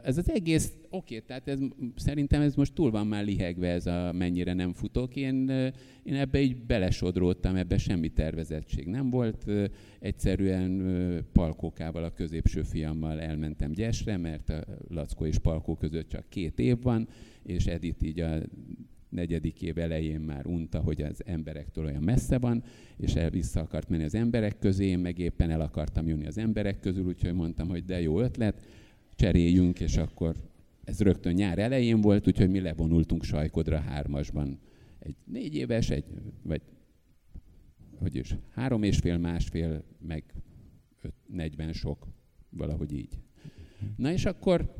Ez 0.03 0.17
az 0.17 0.31
egész, 0.31 0.73
oké, 0.89 1.19
tehát 1.19 1.47
ez, 1.47 1.59
szerintem 1.95 2.41
ez 2.41 2.55
most 2.55 2.73
túl 2.73 2.91
van 2.91 3.07
már 3.07 3.25
lihegve, 3.25 3.67
ez 3.67 3.85
a 3.85 4.11
mennyire 4.11 4.53
nem 4.53 4.73
futok. 4.73 5.15
Én, 5.15 5.49
én 6.03 6.15
ebbe 6.15 6.41
így 6.41 6.55
belesodródtam, 6.55 7.55
ebbe 7.55 7.77
semmi 7.77 8.09
tervezettség 8.09 8.87
nem 8.87 9.09
volt. 9.09 9.45
Egyszerűen 9.99 11.25
Palkókával, 11.31 12.03
a 12.03 12.13
középső 12.13 12.61
fiammal 12.61 13.21
elmentem 13.21 13.71
Gyesre, 13.71 14.17
mert 14.17 14.49
a 14.49 14.63
Lackó 14.87 15.25
és 15.25 15.37
Palkó 15.37 15.75
között 15.75 16.09
csak 16.09 16.29
két 16.29 16.59
év 16.59 16.81
van, 16.81 17.07
és 17.43 17.65
Edith 17.65 18.05
így 18.05 18.19
a 18.19 18.39
negyedik 19.09 19.61
év 19.61 19.77
elején 19.77 20.19
már 20.19 20.45
unta, 20.45 20.79
hogy 20.79 21.01
az 21.01 21.21
emberektől 21.25 21.85
olyan 21.85 22.03
messze 22.03 22.37
van, 22.37 22.63
és 22.97 23.15
el 23.15 23.29
vissza 23.29 23.59
akart 23.59 23.89
menni 23.89 24.03
az 24.03 24.15
emberek 24.15 24.59
közé, 24.59 24.85
én 24.85 24.99
meg 24.99 25.19
éppen 25.19 25.49
el 25.49 25.61
akartam 25.61 26.07
jönni 26.07 26.25
az 26.25 26.37
emberek 26.37 26.79
közül, 26.79 27.05
úgyhogy 27.05 27.33
mondtam, 27.33 27.67
hogy 27.67 27.85
de 27.85 28.01
jó 28.01 28.19
ötlet, 28.19 28.65
cseréljünk, 29.15 29.79
és 29.79 29.97
akkor 29.97 30.35
ez 30.83 30.99
rögtön 30.99 31.33
nyár 31.33 31.59
elején 31.59 32.01
volt, 32.01 32.27
úgyhogy 32.27 32.49
mi 32.49 32.59
levonultunk 32.59 33.23
Sajkodra 33.23 33.79
hármasban. 33.79 34.59
Egy 34.99 35.15
négy 35.23 35.55
éves, 35.55 35.89
egy, 35.89 36.05
vagy 36.41 36.61
hogy 37.99 38.15
is, 38.15 38.35
három 38.51 38.83
és 38.83 38.97
fél, 38.97 39.17
másfél, 39.17 39.83
meg 40.07 40.23
öt, 41.01 41.13
40 41.27 41.73
sok, 41.73 42.07
valahogy 42.49 42.93
így. 42.93 43.19
Na 43.95 44.11
és 44.11 44.25
akkor 44.25 44.73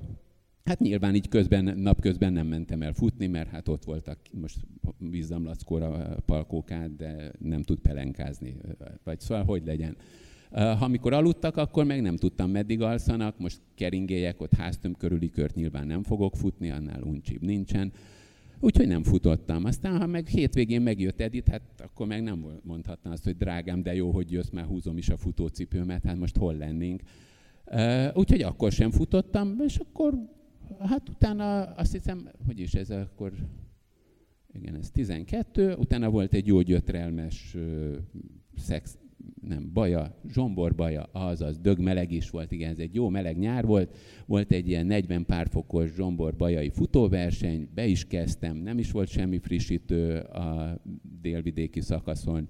Hát 0.66 0.80
nyilván 0.80 1.16
így 1.16 1.28
közben, 1.28 1.78
napközben 1.78 2.34
nem 2.34 2.48
mentem 2.48 2.82
el 2.82 2.94
futni, 2.94 3.28
mert 3.28 3.50
hát 3.50 3.68
ott 3.68 3.84
voltak, 3.84 4.20
most 4.32 4.58
bízzam 4.98 5.46
Lackóra 5.46 6.16
palkókát, 6.26 6.96
de 6.96 7.32
nem 7.40 7.62
tud 7.62 7.80
pelenkázni, 7.80 8.56
vagy 9.04 9.20
szóval 9.20 9.44
hogy 9.44 9.66
legyen. 9.66 9.98
Ha 10.56 10.86
amikor 10.86 11.14
aludtak, 11.14 11.58
akkor 11.58 11.86
meg 11.86 12.02
nem 12.02 12.16
tudtam, 12.16 12.52
meddig 12.52 12.82
alszanak, 12.82 13.40
most 13.40 13.62
keringélyek, 13.74 14.42
ott 14.42 14.54
háztöm 14.54 14.94
körüli 14.94 15.30
kört 15.30 15.56
nyilván 15.56 15.88
nem 15.88 16.04
fogok 16.04 16.36
futni, 16.36 16.70
annál 16.70 17.02
uncsibb 17.02 17.42
nincsen. 17.42 17.92
Úgyhogy 18.60 18.88
nem 18.88 19.04
futottam. 19.04 19.66
Aztán, 19.66 20.00
ha 20.00 20.06
meg 20.06 20.28
hétvégén 20.28 20.82
megjött 20.82 21.22
Edith, 21.22 21.52
hát 21.52 21.62
akkor 21.78 22.08
meg 22.08 22.24
nem 22.24 22.46
mondhatnám 22.64 23.14
azt, 23.14 23.24
hogy 23.24 23.38
drágám, 23.38 23.84
de 23.84 23.96
jó, 23.96 24.12
hogy 24.12 24.32
jössz, 24.32 24.50
már 24.50 24.66
húzom 24.66 24.98
is 24.98 25.10
a 25.10 25.18
futócipőmet, 25.18 26.04
hát 26.04 26.18
most 26.18 26.38
hol 26.38 26.56
lennénk. 26.56 27.02
Úgyhogy 28.14 28.42
akkor 28.42 28.72
sem 28.72 28.92
futottam, 28.92 29.60
és 29.66 29.78
akkor 29.78 30.14
hát 30.80 31.10
utána 31.10 31.62
azt 31.64 31.92
hiszem, 31.92 32.30
hogy 32.46 32.60
is 32.60 32.74
ez 32.74 32.90
akkor, 32.90 33.32
igen, 34.54 34.76
ez 34.76 34.92
12, 34.92 35.74
utána 35.74 36.10
volt 36.10 36.34
egy 36.34 36.48
jó 36.48 36.62
gyötrelmes 36.62 37.56
szex, 38.58 38.98
nem, 39.48 39.70
baja, 39.74 40.16
zsombor 40.32 40.76
baja, 40.76 41.04
azaz, 41.12 41.58
dögmeleg 41.58 42.12
is 42.12 42.30
volt, 42.30 42.52
igen, 42.52 42.72
ez 42.72 42.80
egy 42.80 42.96
jó 42.96 43.10
meleg 43.10 43.38
nyár 43.38 43.66
volt, 43.66 43.98
volt 44.26 44.52
egy 44.52 44.68
ilyen 44.68 44.86
40 44.86 45.26
pár 45.26 45.48
fokos 45.48 45.94
zsombor 45.94 46.36
bajai 46.36 46.70
futóverseny, 46.70 47.70
be 47.74 47.86
is 47.86 48.06
kezdtem, 48.06 48.58
nem 48.58 48.78
is 48.80 48.92
volt 48.92 49.08
semmi 49.08 49.38
frissítő 49.38 50.18
a 50.20 50.78
délvidéki 51.22 51.82
szakaszon, 51.82 52.48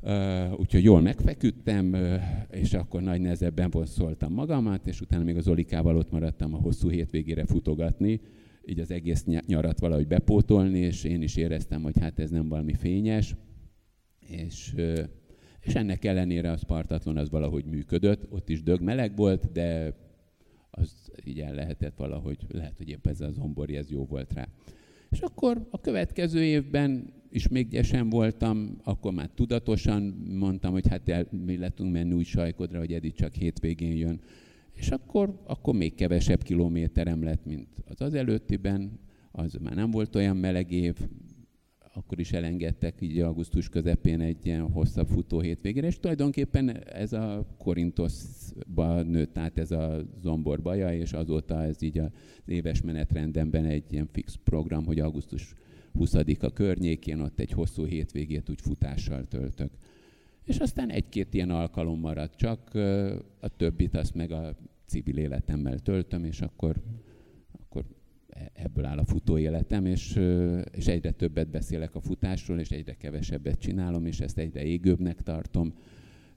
Uh, 0.00 0.60
úgyhogy 0.60 0.84
jól 0.84 1.00
megfeküdtem, 1.00 1.92
uh, 1.92 2.22
és 2.50 2.74
akkor 2.74 3.02
nagy 3.02 3.20
nehezebben 3.20 3.70
vonszoltam 3.70 4.32
magamat, 4.32 4.86
és 4.86 5.00
utána 5.00 5.24
még 5.24 5.36
az 5.36 5.48
Olikával 5.48 5.96
ott 5.96 6.10
maradtam 6.10 6.54
a 6.54 6.56
hosszú 6.56 6.88
hétvégére 6.88 7.46
futogatni, 7.46 8.20
így 8.66 8.78
az 8.78 8.90
egész 8.90 9.24
nyarat 9.46 9.80
valahogy 9.80 10.06
bepótolni, 10.06 10.78
és 10.78 11.04
én 11.04 11.22
is 11.22 11.36
éreztem, 11.36 11.82
hogy 11.82 11.98
hát 12.00 12.18
ez 12.18 12.30
nem 12.30 12.48
valami 12.48 12.74
fényes, 12.74 13.34
és, 14.28 14.74
és 15.60 15.74
ennek 15.74 16.04
ellenére 16.04 16.50
a 16.50 16.56
Spartatlon 16.56 17.16
az 17.16 17.30
valahogy 17.30 17.64
működött, 17.64 18.32
ott 18.32 18.48
is 18.48 18.62
dög 18.62 18.80
meleg 18.80 19.16
volt, 19.16 19.52
de 19.52 19.94
az 20.70 21.10
így 21.24 21.40
el 21.40 21.54
lehetett 21.54 21.96
valahogy, 21.96 22.38
lehet, 22.48 22.76
hogy 22.76 22.88
épp 22.88 23.06
ez 23.06 23.20
az 23.20 23.34
zombori, 23.34 23.76
ez 23.76 23.90
jó 23.90 24.04
volt 24.04 24.32
rá. 24.32 24.48
És 25.10 25.20
akkor 25.20 25.66
a 25.70 25.80
következő 25.80 26.44
évben 26.44 27.12
is 27.30 27.48
még 27.48 27.68
gyesen 27.68 28.08
voltam, 28.08 28.76
akkor 28.84 29.12
már 29.12 29.30
tudatosan 29.34 30.02
mondtam, 30.38 30.72
hogy 30.72 30.88
hát 30.88 31.08
el, 31.08 31.26
mi 31.30 31.56
lettünk 31.56 31.92
menni 31.92 32.12
úgy 32.12 32.26
sajkodra, 32.26 32.78
hogy 32.78 32.92
Edi 32.92 33.12
csak 33.12 33.34
hétvégén 33.34 33.96
jön. 33.96 34.20
És 34.74 34.90
akkor, 34.90 35.40
akkor 35.44 35.74
még 35.74 35.94
kevesebb 35.94 36.42
kilométerem 36.42 37.22
lett, 37.22 37.44
mint 37.44 37.68
az 37.84 38.00
az 38.00 38.14
előttiben, 38.14 38.98
az 39.30 39.54
már 39.62 39.74
nem 39.74 39.90
volt 39.90 40.14
olyan 40.14 40.36
meleg 40.36 40.72
év, 40.72 40.96
akkor 41.96 42.20
is 42.20 42.32
elengedtek 42.32 43.00
így 43.00 43.20
augusztus 43.20 43.68
közepén 43.68 44.20
egy 44.20 44.46
ilyen 44.46 44.70
hosszabb 44.70 45.08
futó 45.08 45.40
hétvégére, 45.40 45.86
és 45.86 45.98
tulajdonképpen 45.98 46.84
ez 46.84 47.12
a 47.12 47.46
Korintoszba 47.58 49.02
nőtt 49.02 49.38
át 49.38 49.58
ez 49.58 49.70
a 49.70 50.04
zombor 50.22 50.62
baja, 50.62 50.92
és 50.92 51.12
azóta 51.12 51.62
ez 51.62 51.82
így 51.82 51.98
az 51.98 52.10
éves 52.46 52.82
menetrendemben 52.82 53.64
egy 53.64 53.92
ilyen 53.92 54.08
fix 54.12 54.38
program, 54.44 54.84
hogy 54.84 55.00
augusztus 55.00 55.54
20-a 55.98 56.52
környékén 56.52 57.20
ott 57.20 57.40
egy 57.40 57.50
hosszú 57.50 57.84
hétvégét 57.84 58.50
úgy 58.50 58.60
futással 58.60 59.24
töltök. 59.28 59.70
És 60.44 60.58
aztán 60.58 60.90
egy-két 60.90 61.34
ilyen 61.34 61.50
alkalom 61.50 62.00
maradt 62.00 62.36
csak, 62.36 62.74
a 63.40 63.48
többit 63.56 63.96
azt 63.96 64.14
meg 64.14 64.30
a 64.30 64.56
civil 64.86 65.16
életemmel 65.18 65.78
töltöm, 65.78 66.24
és 66.24 66.40
akkor, 66.40 66.82
ebből 68.52 68.84
áll 68.84 68.98
a 68.98 69.04
futó 69.04 69.38
életem, 69.38 69.86
és, 69.86 70.20
és 70.72 70.86
egyre 70.86 71.10
többet 71.10 71.50
beszélek 71.50 71.94
a 71.94 72.00
futásról, 72.00 72.58
és 72.58 72.70
egyre 72.70 72.94
kevesebbet 72.94 73.58
csinálom, 73.58 74.06
és 74.06 74.20
ezt 74.20 74.38
egyre 74.38 74.64
égőbbnek 74.64 75.22
tartom. 75.22 75.74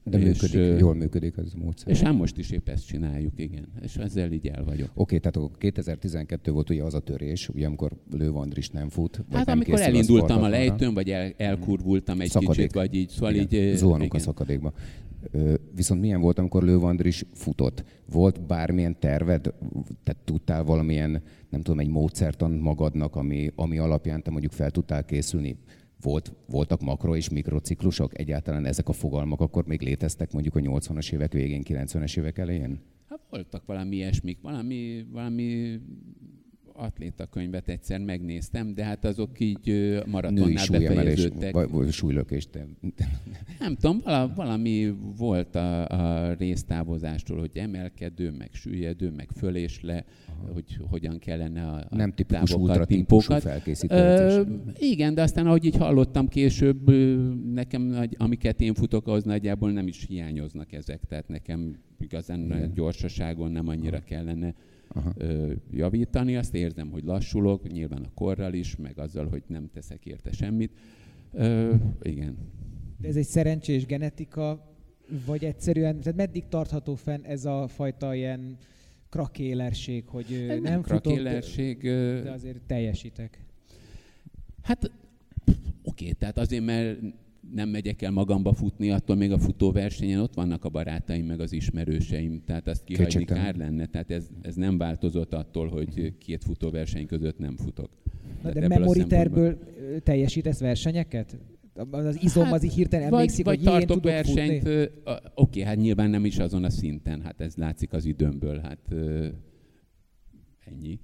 De 0.04 0.18
és, 0.18 0.24
működik, 0.24 0.80
jól 0.80 0.94
működik 0.94 1.38
az 1.38 1.52
módszer. 1.52 1.88
És 1.92 2.00
hát 2.00 2.14
most 2.14 2.38
is 2.38 2.50
épp 2.50 2.68
ezt 2.68 2.86
csináljuk, 2.86 3.32
igen. 3.36 3.66
És 3.82 3.96
ezzel 3.96 4.32
így 4.32 4.46
el 4.46 4.64
vagyok. 4.64 4.90
Oké, 4.94 5.16
okay, 5.16 5.30
tehát 5.30 5.50
2012 5.58 6.50
volt 6.50 6.70
ugye 6.70 6.82
az 6.82 6.94
a 6.94 7.00
törés, 7.00 7.48
ugye 7.48 7.66
amikor 7.66 7.92
Lőv 8.10 8.36
Andris 8.36 8.68
nem 8.68 8.88
fut. 8.88 9.16
Vagy 9.16 9.36
hát 9.36 9.46
nem 9.46 9.56
amikor 9.56 9.80
elindultam 9.80 10.42
a, 10.42 10.44
a 10.44 10.48
lejtőn, 10.48 10.94
vagy 10.94 11.10
el, 11.10 11.32
elkurvultam 11.36 12.20
egy 12.20 12.30
Szakadék. 12.30 12.56
kicsit, 12.56 12.72
vagy 12.72 12.94
így, 12.94 13.08
szóval 13.08 13.34
igen, 13.34 13.62
így... 13.62 13.76
Zuhanunk 13.76 14.14
a 14.14 14.18
szakadékba. 14.18 14.72
Viszont 15.74 16.00
milyen 16.00 16.20
volt, 16.20 16.38
amikor 16.38 16.62
Lőv 16.62 16.84
Andris 16.84 17.24
futott? 17.34 17.84
Volt 18.10 18.46
bármilyen 18.46 18.98
terved? 18.98 19.42
Tehát 20.02 20.20
tudtál 20.24 20.64
valamilyen, 20.64 21.22
nem 21.48 21.60
tudom, 21.60 21.80
egy 21.80 21.88
módszertan 21.88 22.50
magadnak, 22.50 23.16
ami, 23.16 23.52
ami 23.54 23.78
alapján 23.78 24.22
te 24.22 24.30
mondjuk 24.30 24.52
fel 24.52 24.70
tudtál 24.70 25.04
készülni 25.04 25.56
volt, 26.02 26.32
voltak 26.46 26.80
makro- 26.80 27.16
és 27.16 27.28
mikrociklusok? 27.28 28.18
Egyáltalán 28.18 28.66
ezek 28.66 28.88
a 28.88 28.92
fogalmak 28.92 29.40
akkor 29.40 29.66
még 29.66 29.82
léteztek 29.82 30.32
mondjuk 30.32 30.54
a 30.54 30.60
80-as 30.60 31.12
évek 31.12 31.32
végén, 31.32 31.62
90-es 31.64 32.18
évek 32.18 32.38
elején? 32.38 32.80
Hát 33.08 33.20
voltak 33.30 33.66
valami 33.66 33.96
ilyesmik, 33.96 34.38
valami, 34.42 35.06
valami 35.12 35.80
atléta 36.80 37.26
könyvet 37.26 37.68
egyszer 37.68 38.00
megnéztem, 38.00 38.74
de 38.74 38.84
hát 38.84 39.04
azok 39.04 39.40
így 39.40 40.00
maratonnál 40.06 40.66
befejeződtek. 40.70 41.68
Vagy 41.70 41.90
súlylökés. 41.90 42.48
Nem 43.58 43.74
tudom, 43.74 44.02
valami 44.34 44.94
volt 45.16 45.54
a, 45.54 45.86
a 45.86 46.32
résztávozástól, 46.32 47.38
hogy 47.38 47.50
emelkedő, 47.54 48.30
meg 48.38 48.48
süllyedő, 48.52 49.10
meg 49.10 49.28
föl 49.36 49.56
és 49.56 49.80
le, 49.82 50.04
Aha. 50.26 50.52
hogy 50.52 50.78
hogyan 50.90 51.18
kellene 51.18 51.66
a, 51.66 51.86
a 51.90 51.96
Nem 51.96 52.12
tipikus 52.12 52.52
ultra 52.52 52.84
típusú 52.84 53.34
felkészítő 53.34 54.46
Igen, 54.78 55.14
de 55.14 55.22
aztán 55.22 55.46
ahogy 55.46 55.64
így 55.64 55.76
hallottam 55.76 56.28
később, 56.28 56.90
nekem, 57.52 58.08
amiket 58.16 58.60
én 58.60 58.74
futok, 58.74 59.08
az 59.08 59.24
nagyjából 59.24 59.70
nem 59.72 59.86
is 59.86 60.06
hiányoznak 60.08 60.72
ezek, 60.72 61.00
tehát 61.08 61.28
nekem 61.28 61.76
igazán 61.98 62.44
Igen. 62.44 62.72
gyorsaságon 62.74 63.52
nem 63.52 63.68
annyira 63.68 63.96
Aha. 63.96 64.04
kellene 64.06 64.54
Aha. 64.94 65.12
Ö, 65.16 65.52
javítani. 65.70 66.36
Azt 66.36 66.54
érzem, 66.54 66.90
hogy 66.90 67.04
lassulok, 67.04 67.72
nyilván 67.72 68.02
a 68.02 68.10
korral 68.14 68.52
is, 68.52 68.76
meg 68.76 68.98
azzal, 68.98 69.28
hogy 69.28 69.42
nem 69.46 69.70
teszek 69.72 70.06
érte 70.06 70.32
semmit. 70.32 70.72
Ö, 71.32 71.74
igen. 72.02 72.36
De 72.98 73.08
ez 73.08 73.16
egy 73.16 73.26
szerencsés 73.26 73.86
genetika, 73.86 74.74
vagy 75.26 75.44
egyszerűen, 75.44 76.00
tehát 76.00 76.16
meddig 76.16 76.48
tartható 76.48 76.94
fenn 76.94 77.22
ez 77.22 77.44
a 77.44 77.68
fajta 77.68 78.14
ilyen 78.14 78.56
krakélerség, 79.08 80.06
hogy 80.06 80.44
nem, 80.48 80.62
nem 80.62 80.82
krakélerség, 80.82 81.74
futok, 81.80 82.24
de 82.24 82.30
azért 82.30 82.60
teljesítek? 82.66 83.44
Hát 84.62 84.90
oké, 85.82 86.12
tehát 86.12 86.38
azért, 86.38 86.64
mert 86.64 86.98
nem 87.54 87.68
megyek 87.68 88.02
el 88.02 88.10
magamba 88.10 88.52
futni, 88.52 88.90
attól 88.90 89.16
még 89.16 89.32
a 89.32 89.38
futóversenyen 89.38 90.20
ott 90.20 90.34
vannak 90.34 90.64
a 90.64 90.68
barátaim, 90.68 91.26
meg 91.26 91.40
az 91.40 91.52
ismerőseim, 91.52 92.42
tehát 92.44 92.68
azt 92.68 92.84
kihagyni 92.84 93.10
Kétségtelen. 93.10 93.44
kár 93.44 93.56
lenne. 93.56 93.86
Tehát 93.86 94.10
ez, 94.10 94.28
ez 94.42 94.54
nem 94.54 94.78
változott 94.78 95.34
attól, 95.34 95.68
hogy 95.68 96.18
két 96.18 96.44
futóverseny 96.44 97.06
között 97.06 97.38
nem 97.38 97.56
futok. 97.56 97.90
Na 98.42 98.52
de 98.52 98.68
memoriterből 98.68 99.58
teljesítesz 100.02 100.60
versenyeket? 100.60 101.38
Az 101.90 102.22
izom 102.22 102.44
hát, 102.44 102.52
az 102.52 102.64
így 102.64 102.74
hirtelen 102.74 103.12
emlékszik, 103.12 103.44
vagy, 103.44 103.56
hogy 103.56 103.64
vagy 103.66 103.86
tartok 103.86 104.04
versenyt, 104.04 104.62
oké, 104.62 104.90
okay, 105.34 105.62
hát 105.62 105.76
nyilván 105.76 106.10
nem 106.10 106.24
is 106.24 106.38
azon 106.38 106.64
a 106.64 106.70
szinten, 106.70 107.22
hát 107.22 107.40
ez 107.40 107.54
látszik 107.56 107.92
az 107.92 108.04
időmből, 108.04 108.58
hát 108.58 108.78
ennyi 110.64 111.00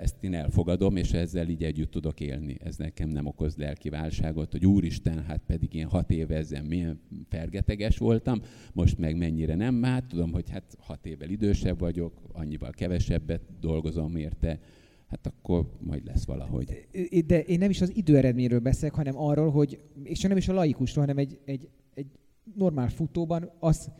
ezt 0.00 0.24
én 0.24 0.34
elfogadom, 0.34 0.96
és 0.96 1.12
ezzel 1.12 1.48
így 1.48 1.64
együtt 1.64 1.90
tudok 1.90 2.20
élni. 2.20 2.56
Ez 2.64 2.76
nekem 2.76 3.08
nem 3.08 3.26
okoz 3.26 3.56
lelki 3.56 3.88
válságot, 3.88 4.52
hogy 4.52 4.66
úristen, 4.66 5.24
hát 5.24 5.40
pedig 5.46 5.74
én 5.74 5.86
hat 5.86 6.10
éve 6.10 6.36
ezen 6.36 6.64
milyen 6.64 7.00
fergeteges 7.28 7.98
voltam, 7.98 8.40
most 8.72 8.98
meg 8.98 9.16
mennyire 9.16 9.54
nem, 9.54 9.82
hát 9.82 10.06
tudom, 10.06 10.32
hogy 10.32 10.50
hát 10.50 10.76
hat 10.78 11.06
évvel 11.06 11.30
idősebb 11.30 11.78
vagyok, 11.78 12.12
annyival 12.32 12.70
kevesebbet 12.70 13.42
dolgozom 13.60 14.16
érte, 14.16 14.60
hát 15.06 15.26
akkor 15.26 15.70
majd 15.80 16.04
lesz 16.04 16.24
valahogy. 16.24 16.86
De 17.26 17.42
én 17.42 17.58
nem 17.58 17.70
is 17.70 17.80
az 17.80 17.96
időeredményről 17.96 18.60
beszélek, 18.60 18.94
hanem 18.94 19.18
arról, 19.18 19.50
hogy, 19.50 19.80
és 20.02 20.20
nem 20.20 20.36
is 20.36 20.48
a 20.48 20.52
laikusról, 20.52 21.04
hanem 21.04 21.18
egy, 21.18 21.38
egy, 21.44 21.68
egy 21.94 22.06
normál 22.54 22.88
futóban 22.88 23.50
az 23.58 23.90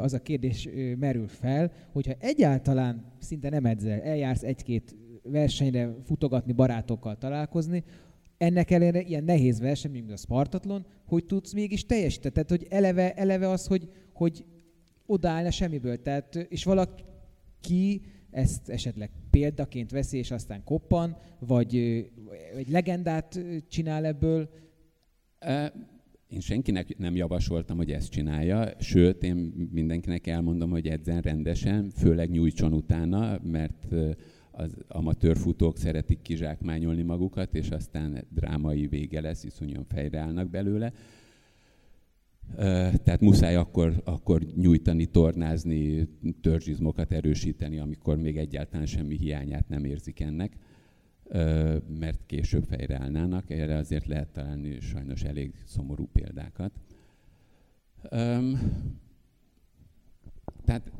az 0.00 0.12
a 0.12 0.22
kérdés 0.22 0.68
merül 0.98 1.28
fel, 1.28 1.72
hogyha 1.92 2.12
egyáltalán 2.18 3.12
szinte 3.18 3.48
nem 3.48 3.64
edzel, 3.64 4.00
eljársz 4.00 4.42
egy-két 4.42 4.96
versenyre 5.22 5.94
futogatni, 6.04 6.52
barátokkal 6.52 7.18
találkozni, 7.18 7.84
ennek 8.42 8.70
ellenére 8.70 9.00
ilyen 9.00 9.24
nehéz 9.24 9.60
verseny, 9.60 9.90
mint 9.90 10.10
a 10.10 10.16
Spartatlon, 10.16 10.86
hogy 11.06 11.26
tudsz 11.26 11.52
mégis 11.52 11.86
teljesíteni. 11.86 12.34
Tehát, 12.34 12.50
hogy 12.50 12.66
eleve, 12.70 13.14
eleve 13.14 13.48
az, 13.48 13.66
hogy, 13.66 13.88
hogy 14.12 14.44
odaállna 15.06 15.50
semmiből. 15.50 16.02
Tehát, 16.02 16.34
és 16.34 16.64
valaki 16.64 18.02
ezt 18.30 18.68
esetleg 18.68 19.10
példaként 19.30 19.90
veszi, 19.90 20.18
és 20.18 20.30
aztán 20.30 20.64
koppan, 20.64 21.16
vagy 21.38 21.76
egy 22.56 22.68
legendát 22.68 23.40
csinál 23.68 24.04
ebből. 24.04 24.50
Én 26.32 26.40
senkinek 26.40 26.98
nem 26.98 27.16
javasoltam, 27.16 27.76
hogy 27.76 27.90
ezt 27.90 28.10
csinálja, 28.10 28.72
sőt, 28.78 29.22
én 29.22 29.36
mindenkinek 29.72 30.26
elmondom, 30.26 30.70
hogy 30.70 30.86
edzen 30.86 31.20
rendesen, 31.20 31.90
főleg 31.90 32.30
nyújtson 32.30 32.72
utána, 32.72 33.38
mert 33.42 33.86
az 34.50 34.76
amatőr 34.88 35.36
futók 35.36 35.76
szeretik 35.76 36.22
kizsákmányolni 36.22 37.02
magukat, 37.02 37.54
és 37.54 37.68
aztán 37.68 38.24
drámai 38.34 38.86
vége 38.86 39.20
lesz, 39.20 39.44
iszonyan 39.44 39.84
fejreállnak 39.84 40.50
belőle. 40.50 40.92
Tehát 43.02 43.20
muszáj 43.20 43.56
akkor, 43.56 44.02
akkor 44.04 44.42
nyújtani, 44.56 45.06
tornázni, 45.06 46.08
törzsizmokat 46.40 47.12
erősíteni, 47.12 47.78
amikor 47.78 48.16
még 48.16 48.36
egyáltalán 48.36 48.86
semmi 48.86 49.16
hiányát 49.16 49.68
nem 49.68 49.84
érzik 49.84 50.20
ennek 50.20 50.56
mert 51.98 52.26
később 52.26 52.64
fejreállnának. 52.64 53.50
Erre 53.50 53.76
azért 53.76 54.06
lehet 54.06 54.28
találni 54.28 54.80
sajnos 54.80 55.22
elég 55.22 55.52
szomorú 55.64 56.08
példákat. 56.12 56.72
Tehát 60.64 60.92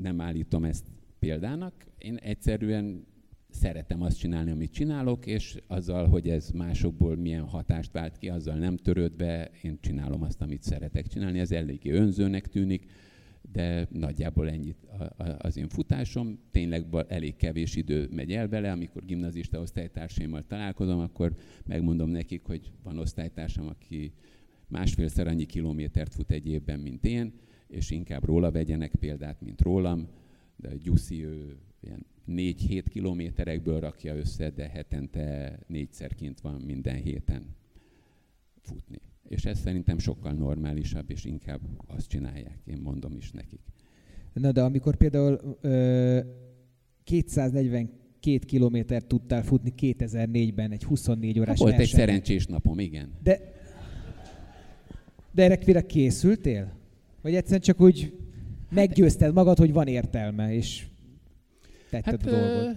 nem 0.00 0.20
állítom 0.20 0.64
ezt 0.64 0.84
példának. 1.18 1.74
Én 1.98 2.16
egyszerűen 2.16 3.06
szeretem 3.50 4.02
azt 4.02 4.18
csinálni, 4.18 4.50
amit 4.50 4.72
csinálok, 4.72 5.26
és 5.26 5.56
azzal, 5.66 6.06
hogy 6.06 6.28
ez 6.28 6.50
másokból 6.50 7.16
milyen 7.16 7.44
hatást 7.44 7.92
vált 7.92 8.18
ki, 8.18 8.28
azzal 8.28 8.56
nem 8.56 8.76
törődve, 8.76 9.50
én 9.62 9.78
csinálom 9.80 10.22
azt, 10.22 10.42
amit 10.42 10.62
szeretek 10.62 11.06
csinálni. 11.06 11.38
Ez 11.38 11.52
eléggé 11.52 11.90
önzőnek 11.90 12.46
tűnik, 12.46 12.90
de 13.52 13.88
nagyjából 13.90 14.50
ennyit 14.50 14.86
az 15.38 15.56
én 15.56 15.68
futásom. 15.68 16.38
Tényleg 16.50 16.86
elég 17.08 17.36
kevés 17.36 17.76
idő 17.76 18.08
megy 18.10 18.32
el 18.32 18.48
bele, 18.48 18.72
amikor 18.72 19.04
gimnazista 19.04 19.60
osztálytársaimmal 19.60 20.46
találkozom, 20.46 20.98
akkor 20.98 21.34
megmondom 21.66 22.10
nekik, 22.10 22.42
hogy 22.44 22.72
van 22.82 22.98
osztálytársam, 22.98 23.66
aki 23.66 24.12
másfélszer 24.68 25.26
annyi 25.26 25.44
kilométert 25.44 26.14
fut 26.14 26.30
egy 26.30 26.48
évben, 26.48 26.80
mint 26.80 27.04
én, 27.04 27.32
és 27.66 27.90
inkább 27.90 28.24
róla 28.24 28.50
vegyenek 28.50 28.94
példát, 28.94 29.40
mint 29.40 29.60
rólam. 29.60 30.08
De 30.56 30.76
Gyuszi, 30.76 31.24
ő 31.24 31.56
ilyen 31.80 32.06
4-7 32.28 32.84
kilométerekből 32.88 33.80
rakja 33.80 34.16
össze, 34.16 34.50
de 34.50 34.68
hetente 34.68 35.58
négyszer 35.66 36.14
van 36.42 36.60
minden 36.60 36.96
héten 36.96 37.56
futni. 38.60 38.98
És 39.28 39.44
ez 39.44 39.58
szerintem 39.58 39.98
sokkal 39.98 40.32
normálisabb, 40.32 41.10
és 41.10 41.24
inkább 41.24 41.60
azt 41.86 42.08
csinálják, 42.08 42.58
én 42.64 42.78
mondom 42.82 43.16
is 43.16 43.30
nekik. 43.30 43.60
Na 44.32 44.52
de 44.52 44.62
amikor 44.62 44.96
például 44.96 45.56
ö, 45.60 46.20
242 47.04 48.38
kilométert 48.38 49.06
tudtál 49.06 49.42
futni 49.42 49.72
2004-ben 49.80 50.70
egy 50.70 50.84
24 50.84 51.38
órás 51.38 51.58
Volt 51.58 51.76
versenyen. 51.76 52.08
egy 52.08 52.08
szerencsés 52.08 52.46
napom, 52.46 52.78
igen. 52.78 53.12
De, 53.22 53.40
de 55.32 55.42
erre 55.42 55.86
készültél? 55.86 56.72
Vagy 57.22 57.34
egyszerűen 57.34 57.60
csak 57.60 57.80
úgy 57.80 58.16
meggyőzted 58.70 59.34
magad, 59.34 59.58
hogy 59.58 59.72
van 59.72 59.86
értelme, 59.86 60.54
és 60.54 60.86
tetted 61.90 62.22
hát, 62.22 62.26
a 62.26 62.30
dolgot? 62.30 62.76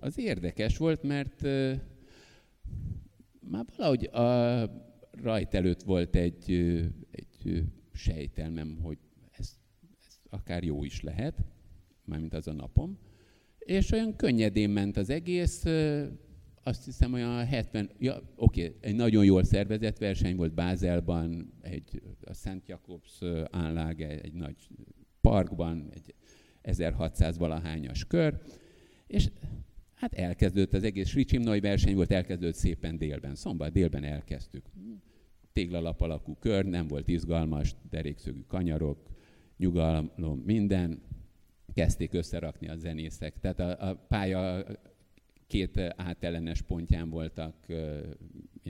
Az 0.00 0.18
érdekes 0.18 0.76
volt, 0.76 1.02
mert 1.02 1.42
már 3.50 3.64
valahogy 3.76 4.04
a 4.04 4.87
rajt 5.22 5.54
előtt 5.54 5.82
volt 5.82 6.16
egy, 6.16 6.50
egy 7.10 7.64
sejtelmem, 7.92 8.78
hogy 8.82 8.98
ez, 9.30 9.56
ez 10.06 10.18
akár 10.30 10.64
jó 10.64 10.84
is 10.84 11.02
lehet, 11.02 11.44
mármint 12.04 12.34
az 12.34 12.46
a 12.46 12.52
napom, 12.52 12.98
és 13.58 13.92
olyan 13.92 14.16
könnyedén 14.16 14.70
ment 14.70 14.96
az 14.96 15.10
egész, 15.10 15.64
azt 16.62 16.84
hiszem 16.84 17.12
olyan 17.12 17.46
70, 17.46 17.90
ja, 17.98 18.22
oké, 18.36 18.76
egy 18.80 18.94
nagyon 18.94 19.24
jól 19.24 19.44
szervezett 19.44 19.98
verseny 19.98 20.36
volt 20.36 20.54
Bázelban, 20.54 21.52
egy, 21.60 22.02
a 22.24 22.34
Szent 22.34 22.68
Jakobs 22.68 23.20
Anlage, 23.50 24.20
egy 24.20 24.32
nagy 24.32 24.68
parkban, 25.20 25.88
egy 25.94 26.14
1600 26.62 27.38
valahányas 27.38 28.04
kör, 28.04 28.40
és 29.06 29.30
hát 29.94 30.14
elkezdődött 30.14 30.74
az 30.74 30.82
egész. 30.82 31.08
Sricsimnoi 31.08 31.60
verseny 31.60 31.94
volt, 31.94 32.12
elkezdődött 32.12 32.54
szépen 32.54 32.98
délben. 32.98 33.34
Szombat 33.34 33.72
délben 33.72 34.04
elkezdtük 34.04 34.64
téglalap 35.58 36.00
alakú 36.00 36.36
kör, 36.40 36.64
nem 36.64 36.86
volt 36.86 37.08
izgalmas, 37.08 37.74
derékszögű 37.90 38.40
kanyarok, 38.48 38.98
nyugalom, 39.56 40.42
minden. 40.44 41.02
Kezdték 41.74 42.12
összerakni 42.12 42.68
a 42.68 42.76
zenészek. 42.76 43.40
Tehát 43.40 43.60
a, 43.60 43.88
a 43.88 43.94
pálya 44.08 44.64
két 45.46 45.80
átellenes 45.96 46.62
pontján 46.62 47.10
voltak 47.10 47.54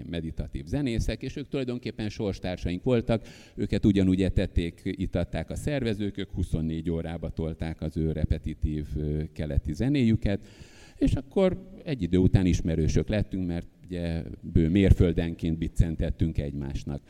meditatív 0.07 0.65
zenészek, 0.67 1.23
és 1.23 1.37
ők 1.37 1.49
tulajdonképpen 1.49 2.09
sorstársaink 2.09 2.83
voltak, 2.83 3.27
őket 3.55 3.85
ugyanúgy 3.85 4.23
etették, 4.23 4.81
itatták 4.85 5.51
a 5.51 5.57
szervezők, 5.57 6.19
ők 6.19 6.31
24 6.31 6.91
órába 6.91 7.31
tolták 7.31 7.81
az 7.81 7.97
ő 7.97 8.13
repetitív 8.13 8.87
keleti 9.33 9.73
zenéjüket, 9.73 10.47
és 10.97 11.13
akkor 11.13 11.71
egy 11.85 12.03
idő 12.03 12.19
után 12.19 12.47
ismerősök 12.47 13.09
lettünk, 13.09 13.47
mert 13.47 13.67
ugye 13.89 14.23
bő 14.41 14.69
mérföldenként 14.69 15.59
biccentettünk 15.59 16.39
egymásnak. 16.39 17.03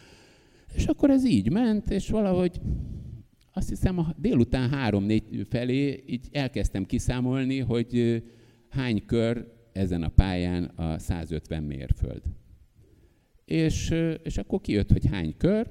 És 0.75 0.87
akkor 0.87 1.11
ez 1.11 1.27
így 1.27 1.51
ment, 1.51 1.91
és 1.91 2.09
valahogy 2.09 2.61
azt 3.53 3.69
hiszem 3.69 3.99
a 3.99 4.14
délután 4.17 4.71
három-négy 4.71 5.47
felé 5.49 6.03
így 6.07 6.27
elkezdtem 6.33 6.85
kiszámolni, 6.85 7.59
hogy 7.59 8.23
hány 8.69 9.05
kör 9.07 9.53
ezen 9.73 10.03
a 10.03 10.09
pályán 10.09 10.64
a 10.64 10.99
150 10.99 11.62
mérföld. 11.62 12.23
És, 13.45 13.95
és 14.23 14.37
akkor 14.38 14.61
kijött, 14.61 14.93
hogy 14.93 15.07
hány 15.07 15.35
kör, 15.37 15.67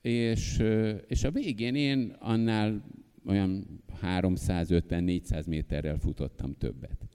és, 0.00 0.62
és 1.06 1.24
a 1.24 1.30
végén 1.30 1.74
én 1.74 2.16
annál 2.18 2.84
olyan 3.26 3.82
350-400 4.02 5.46
méterrel 5.46 5.98
futottam 5.98 6.52
többet. 6.52 7.11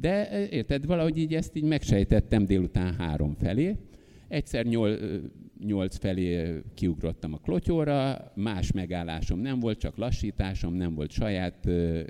De 0.00 0.48
érted, 0.48 0.86
valahogy 0.86 1.18
így 1.18 1.34
ezt 1.34 1.56
így 1.56 1.64
megsejtettem 1.64 2.44
délután 2.44 2.94
három 2.94 3.34
felé. 3.34 3.76
Egyszer 4.28 4.66
nyol, 4.66 4.98
nyolc 5.66 5.96
felé 5.96 6.60
kiugrottam 6.74 7.32
a 7.32 7.38
klotyóra, 7.38 8.32
más 8.34 8.72
megállásom 8.72 9.38
nem 9.38 9.60
volt, 9.60 9.78
csak 9.78 9.96
lassításom, 9.96 10.74
nem 10.74 10.94
volt 10.94 11.10
saját 11.10 11.68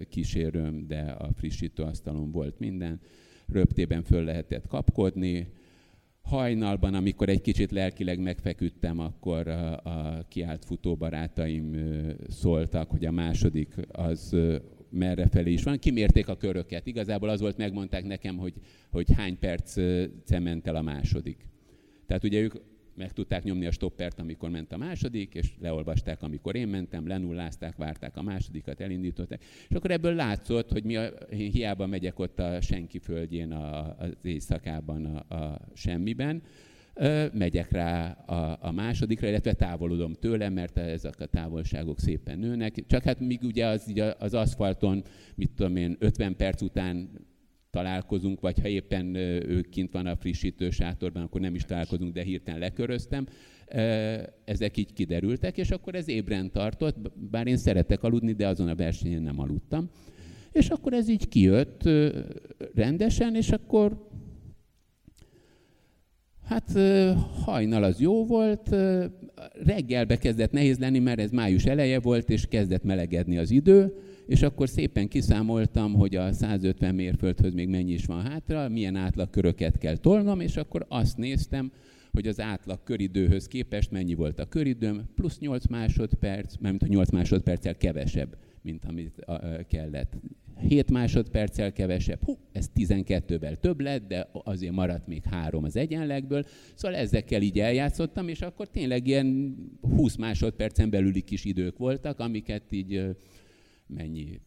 kísérőm, 0.09 0.87
de 0.87 1.01
a 1.01 1.33
frissítőasztalon 1.33 2.31
volt 2.31 2.59
minden. 2.59 3.01
Röptében 3.47 4.03
föl 4.03 4.25
lehetett 4.25 4.67
kapkodni, 4.67 5.49
hajnalban, 6.23 6.95
amikor 6.95 7.29
egy 7.29 7.41
kicsit 7.41 7.71
lelkileg 7.71 8.19
megfeküdtem, 8.19 8.99
akkor 8.99 9.49
a, 9.49 9.77
a 9.77 10.25
kiált 10.29 10.65
futóbarátaim 10.65 11.77
szóltak, 12.29 12.91
hogy 12.91 13.05
a 13.05 13.11
második 13.11 13.75
az 13.89 14.37
merre 14.91 15.29
felé 15.29 15.53
is 15.53 15.63
van. 15.63 15.79
Kimérték 15.79 16.29
a 16.29 16.37
köröket. 16.37 16.87
Igazából 16.87 17.29
az 17.29 17.41
volt, 17.41 17.57
megmondták 17.57 18.05
nekem, 18.05 18.37
hogy, 18.37 18.55
hogy 18.91 19.13
hány 19.17 19.39
perc 19.39 19.77
ment 20.31 20.67
el 20.67 20.77
a 20.77 20.83
második. 20.83 21.47
Tehát 22.07 22.25
ugye 22.25 22.41
ők 22.41 22.55
meg 23.01 23.13
tudták 23.13 23.43
nyomni 23.43 23.67
a 23.67 23.71
stoppert, 23.71 24.19
amikor 24.19 24.51
ment 24.51 24.73
a 24.73 24.77
második, 24.77 25.35
és 25.35 25.53
leolvasták, 25.61 26.23
amikor 26.23 26.57
én 26.57 26.69
mentem, 26.69 27.07
lenullázták, 27.07 27.77
várták 27.77 28.17
a 28.17 28.23
másodikat, 28.23 28.81
elindították. 28.81 29.45
És 29.69 29.77
akkor 29.77 29.91
ebből 29.91 30.15
látszott, 30.15 30.71
hogy 30.71 30.85
mi 30.85 30.97
a, 30.97 31.07
én 31.31 31.51
hiába 31.51 31.87
megyek 31.87 32.19
ott 32.19 32.39
a 32.39 32.61
senki 32.61 32.99
földjén 32.99 33.53
a, 33.53 33.97
az 33.99 34.13
éjszakában, 34.23 35.05
a, 35.05 35.35
a 35.35 35.61
semmiben, 35.75 36.43
megyek 37.33 37.71
rá 37.71 38.11
a, 38.11 38.59
a 38.61 38.71
másodikra, 38.71 39.29
illetve 39.29 39.53
távolodom 39.53 40.13
tőle, 40.15 40.49
mert 40.49 40.79
ezek 40.79 41.21
a 41.21 41.27
távolságok 41.27 41.99
szépen 41.99 42.39
nőnek. 42.39 42.87
Csak 42.87 43.03
hát 43.03 43.21
míg 43.21 43.43
ugye 43.43 43.67
az, 43.67 43.93
az 44.19 44.35
aszfalton, 44.35 45.05
mit 45.35 45.51
tudom 45.51 45.77
én, 45.77 45.97
50 45.99 46.37
perc 46.37 46.63
után 46.63 47.11
találkozunk, 47.71 48.41
vagy 48.41 48.61
ha 48.61 48.69
éppen 48.69 49.15
ő 49.15 49.61
kint 49.61 49.93
van 49.93 50.07
a 50.07 50.17
frissítő 50.17 50.71
sátorban, 50.71 51.23
akkor 51.23 51.41
nem 51.41 51.55
is 51.55 51.65
találkozunk, 51.65 52.13
de 52.13 52.23
hirtelen 52.23 52.61
leköröztem. 52.61 53.27
Ezek 54.45 54.77
így 54.77 54.93
kiderültek, 54.93 55.59
és 55.59 55.71
akkor 55.71 55.95
ez 55.95 56.09
ébren 56.09 56.51
tartott, 56.51 56.97
bár 57.31 57.47
én 57.47 57.57
szeretek 57.57 58.03
aludni, 58.03 58.33
de 58.33 58.47
azon 58.47 58.69
a 58.69 58.75
versenyen 58.75 59.23
nem 59.23 59.41
aludtam. 59.41 59.91
És 60.53 60.69
akkor 60.69 60.93
ez 60.93 61.09
így 61.09 61.29
kijött 61.29 61.89
rendesen, 62.75 63.35
és 63.35 63.51
akkor 63.51 64.09
Hát 66.51 66.79
hajnal 67.45 67.83
az 67.83 68.01
jó 68.01 68.27
volt, 68.27 68.77
reggelbe 69.65 70.17
kezdett 70.17 70.51
nehéz 70.51 70.79
lenni, 70.79 70.99
mert 70.99 71.21
ez 71.21 71.31
május 71.31 71.65
eleje 71.65 72.01
volt, 72.01 72.31
és 72.31 72.47
kezdett 72.47 72.83
melegedni 72.83 73.39
az 73.39 73.51
idő, 73.51 73.95
és 74.27 74.43
akkor 74.43 74.69
szépen 74.69 75.09
kiszámoltam, 75.09 75.95
hogy 75.95 76.17
a 76.17 76.33
150 76.33 76.95
mérföldhöz 76.95 77.55
még 77.55 77.69
mennyi 77.69 77.93
is 77.93 78.05
van 78.05 78.23
hátra, 78.23 78.69
milyen 78.69 78.97
átlagköröket 78.97 79.79
kell 79.79 79.97
tolnom, 79.97 80.41
és 80.41 80.57
akkor 80.57 80.87
azt 80.89 81.17
néztem, 81.17 81.73
hogy 82.13 82.27
az 82.27 82.41
átlag 82.41 82.83
köridőhöz 82.85 83.47
képest 83.47 83.91
mennyi 83.91 84.15
volt 84.15 84.39
a 84.39 84.49
köridőm, 84.49 85.03
plusz 85.15 85.39
8 85.39 85.67
másodperc, 85.67 86.55
a 86.63 86.87
8 86.87 87.11
másodperccel 87.11 87.77
kevesebb, 87.77 88.37
mint 88.63 88.85
amit 88.85 89.27
kellett. 89.69 90.17
7 90.61 90.91
másodperccel 90.91 91.73
kevesebb, 91.73 92.25
hú, 92.25 92.39
ez 92.53 92.71
12-vel 92.75 93.61
több 93.61 93.81
lett, 93.81 94.09
de 94.09 94.29
azért 94.33 94.73
maradt 94.73 95.07
még 95.07 95.25
három 95.25 95.65
az 95.65 95.77
egyenlegből, 95.77 96.45
szóval 96.75 96.97
ezekkel 96.97 97.43
így 97.43 97.59
eljátszottam, 97.59 98.29
és 98.29 98.41
akkor 98.41 98.69
tényleg 98.69 99.07
ilyen 99.07 99.57
20 99.81 100.17
másodpercen 100.17 100.91
belüli 100.91 101.21
kis 101.21 101.45
idők 101.45 101.79
voltak, 101.79 102.19
amiket 102.19 102.73
így 102.73 103.17
mennyi 103.87 104.41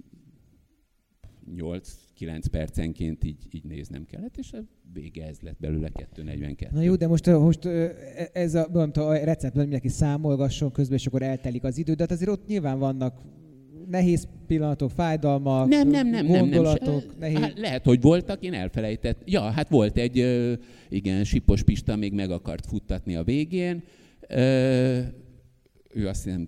8-9 1.56 2.44
percenként 2.52 3.24
így, 3.24 3.48
így 3.52 3.64
néznem 3.64 4.06
kellett, 4.06 4.38
és 4.38 4.52
vége 4.94 5.28
ez 5.28 5.40
lett 5.40 5.60
belőle 5.60 5.90
2.42. 6.16 6.72
Na 6.72 6.82
jó, 6.82 6.96
de 6.96 7.08
most, 7.08 7.26
most 7.26 7.66
ez 8.34 8.56
a, 8.56 8.64
tudom, 8.66 8.92
a 8.94 9.14
recept, 9.14 9.56
mindenki 9.56 9.88
számolgasson 9.88 10.72
közben, 10.72 10.98
és 10.98 11.08
akkor 11.08 11.22
eltelik 11.22 11.64
az 11.64 11.78
idő, 11.78 11.94
de 11.94 12.02
hát 12.04 12.12
azért 12.12 12.30
ott 12.30 12.48
nyilván 12.48 12.80
vannak 12.80 13.22
nehéz 13.90 14.28
pillanatok, 14.48 14.92
fájdalmak, 14.92 15.68
nem, 15.68 15.88
nem, 15.88 16.08
nem, 16.08 16.28
gondolatok. 16.28 16.88
Nem, 16.88 16.96
nem. 16.96 17.20
Nehéz... 17.20 17.40
Hát 17.40 17.60
lehet, 17.60 17.84
hogy 17.84 18.02
voltak, 18.02 18.44
én 18.44 18.54
elfelejtett. 18.54 19.22
Ja, 19.26 19.42
hát 19.42 19.70
volt 19.70 19.98
egy, 19.98 20.18
igen, 20.90 21.24
Sipos 21.24 21.64
Pista 21.64 21.96
még 21.96 22.14
meg 22.14 22.32
akart 22.32 22.66
futtatni 22.66 23.16
a 23.16 23.24
végén. 23.24 23.84
Ő 25.94 26.08
azt 26.08 26.24
hiszem 26.24 26.48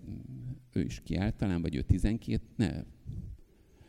ő 0.74 0.82
is 0.82 1.02
kiállt 1.04 1.36
talán, 1.36 1.62
vagy 1.62 1.76
ő 1.76 1.82
12, 1.82 2.42
ne. 2.56 2.70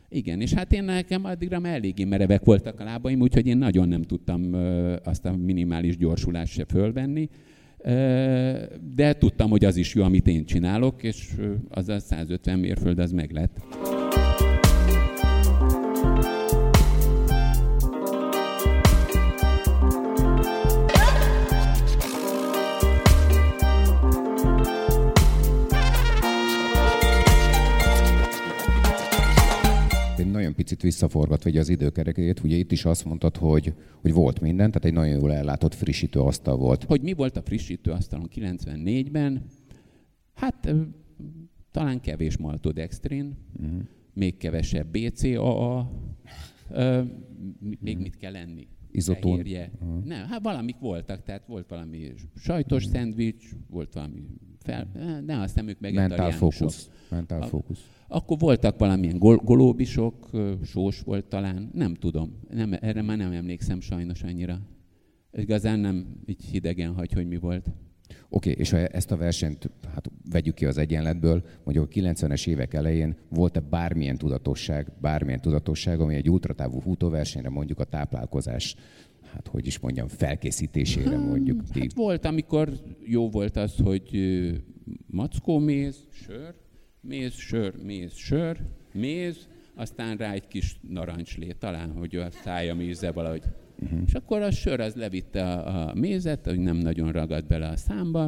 Igen, 0.09 0.41
és 0.41 0.53
hát 0.53 0.73
én 0.73 0.83
nekem 0.83 1.25
addigra 1.25 1.59
már 1.59 1.75
eléggé 1.75 2.03
merevek 2.03 2.43
voltak 2.43 2.79
a 2.79 2.83
lábaim, 2.83 3.21
úgyhogy 3.21 3.47
én 3.47 3.57
nagyon 3.57 3.87
nem 3.87 4.01
tudtam 4.01 4.53
azt 5.03 5.25
a 5.25 5.35
minimális 5.35 5.97
gyorsulást 5.97 6.53
se 6.53 6.65
fölvenni. 6.65 7.29
De 8.95 9.13
tudtam, 9.19 9.49
hogy 9.49 9.65
az 9.65 9.75
is 9.75 9.93
jó, 9.93 10.03
amit 10.03 10.27
én 10.27 10.45
csinálok, 10.45 11.03
és 11.03 11.33
az 11.69 11.89
a 11.89 11.99
150 11.99 12.59
mérföld 12.59 12.99
az 12.99 13.11
meg 13.11 13.31
lett. 13.31 13.57
Picit 30.57 30.81
visszaforgatva 30.81 31.59
az 31.59 31.69
időkerekét, 31.69 32.43
ugye 32.43 32.55
itt 32.55 32.71
is 32.71 32.85
azt 32.85 33.05
mondtad, 33.05 33.37
hogy, 33.37 33.73
hogy 34.01 34.13
volt 34.13 34.39
minden, 34.39 34.67
tehát 34.71 34.85
egy 34.85 34.93
nagyon 34.93 35.19
jól 35.19 35.33
ellátott 35.33 35.73
frissítő 35.73 36.19
asztal 36.19 36.57
volt. 36.57 36.83
Hogy 36.83 37.01
mi 37.01 37.13
volt 37.13 37.37
a 37.37 37.41
frissítő 37.41 37.91
asztalon 37.91 38.29
94-ben? 38.35 39.45
Hát 40.33 40.73
talán 41.71 41.99
kevés 41.99 42.37
maltodextrin, 42.37 43.37
uh-huh. 43.61 43.81
még 44.13 44.37
kevesebb 44.37 44.87
BCAA, 44.87 45.91
még 47.79 47.97
mit 47.97 48.17
kell 48.17 48.31
lenni? 48.31 48.67
Izotón. 48.91 49.39
Uh-huh. 49.39 50.03
Nem, 50.05 50.27
hát 50.27 50.43
valamik 50.43 50.79
voltak, 50.79 51.23
tehát 51.23 51.45
volt 51.47 51.69
valami 51.69 52.13
sajtos 52.35 52.85
uh-huh. 52.85 52.99
szendvics, 52.99 53.45
volt 53.69 53.93
valami 53.93 54.21
fel, 54.59 54.87
ne 55.25 55.41
aztán 55.41 55.67
ők 55.67 55.79
meg 55.79 55.93
Mentál 55.93 56.31
fókusz. 56.31 56.89
Mentál 57.09 57.41
fókusz. 57.41 57.89
Akkor 58.07 58.37
voltak 58.39 58.79
valamilyen 58.79 59.17
gol- 59.17 59.43
golóbisok, 59.43 60.29
sós 60.63 61.01
volt 61.01 61.25
talán, 61.25 61.69
nem 61.73 61.93
tudom. 61.93 62.39
Nem, 62.49 62.73
erre 62.79 63.01
már 63.01 63.17
nem 63.17 63.31
emlékszem 63.31 63.79
sajnos 63.79 64.23
annyira. 64.23 64.59
Igazán 65.31 65.79
nem 65.79 66.05
így 66.25 66.45
hidegen 66.45 66.93
hagy, 66.93 67.11
hogy 67.11 67.27
mi 67.27 67.37
volt. 67.37 67.65
Oké, 68.29 68.49
okay, 68.49 68.61
és 68.61 68.69
ha 68.69 68.77
ezt 68.77 69.11
a 69.11 69.17
versenyt 69.17 69.69
hát 69.93 70.11
vegyük 70.31 70.55
ki 70.55 70.65
az 70.65 70.77
egyenletből, 70.77 71.43
mondjuk 71.63 71.85
a 71.85 71.99
90-es 71.99 72.47
évek 72.47 72.73
elején 72.73 73.15
volt-e 73.29 73.59
bármilyen 73.59 74.17
tudatosság, 74.17 74.91
bármilyen 75.01 75.41
tudatosság, 75.41 75.99
ami 75.99 76.15
egy 76.15 76.29
ultratávú 76.29 76.79
futóversenyre 76.79 77.49
mondjuk 77.49 77.79
a 77.79 77.83
táplálkozás 77.83 78.75
hát 79.33 79.47
hogy 79.47 79.67
is 79.67 79.79
mondjam, 79.79 80.07
felkészítésére 80.07 81.17
mondjuk. 81.17 81.61
Hát 81.73 81.93
volt, 81.93 82.25
amikor 82.25 82.73
jó 83.03 83.29
volt 83.29 83.57
az, 83.57 83.75
hogy 83.77 84.19
mackóméz, 85.05 86.07
sör, 86.11 86.55
méz, 87.07 87.33
sör, 87.33 87.73
méz, 87.83 88.13
sör, 88.13 88.57
méz, 88.93 89.47
aztán 89.75 90.17
rá 90.17 90.33
egy 90.33 90.47
kis 90.47 90.79
narancslé, 90.89 91.55
talán, 91.59 91.91
hogy 91.91 92.15
a 92.15 92.29
szája 92.29 92.75
mézze 92.75 93.11
valahogy. 93.11 93.43
Uh-huh. 93.83 93.99
És 94.05 94.13
akkor 94.13 94.41
a 94.41 94.51
sör 94.51 94.79
az 94.79 94.95
levitte 94.95 95.43
a, 95.43 95.89
a 95.89 95.93
mézet, 95.93 96.45
hogy 96.45 96.59
nem 96.59 96.77
nagyon 96.77 97.11
ragad 97.11 97.45
bele 97.45 97.67
a 97.67 97.75
számba. 97.75 98.23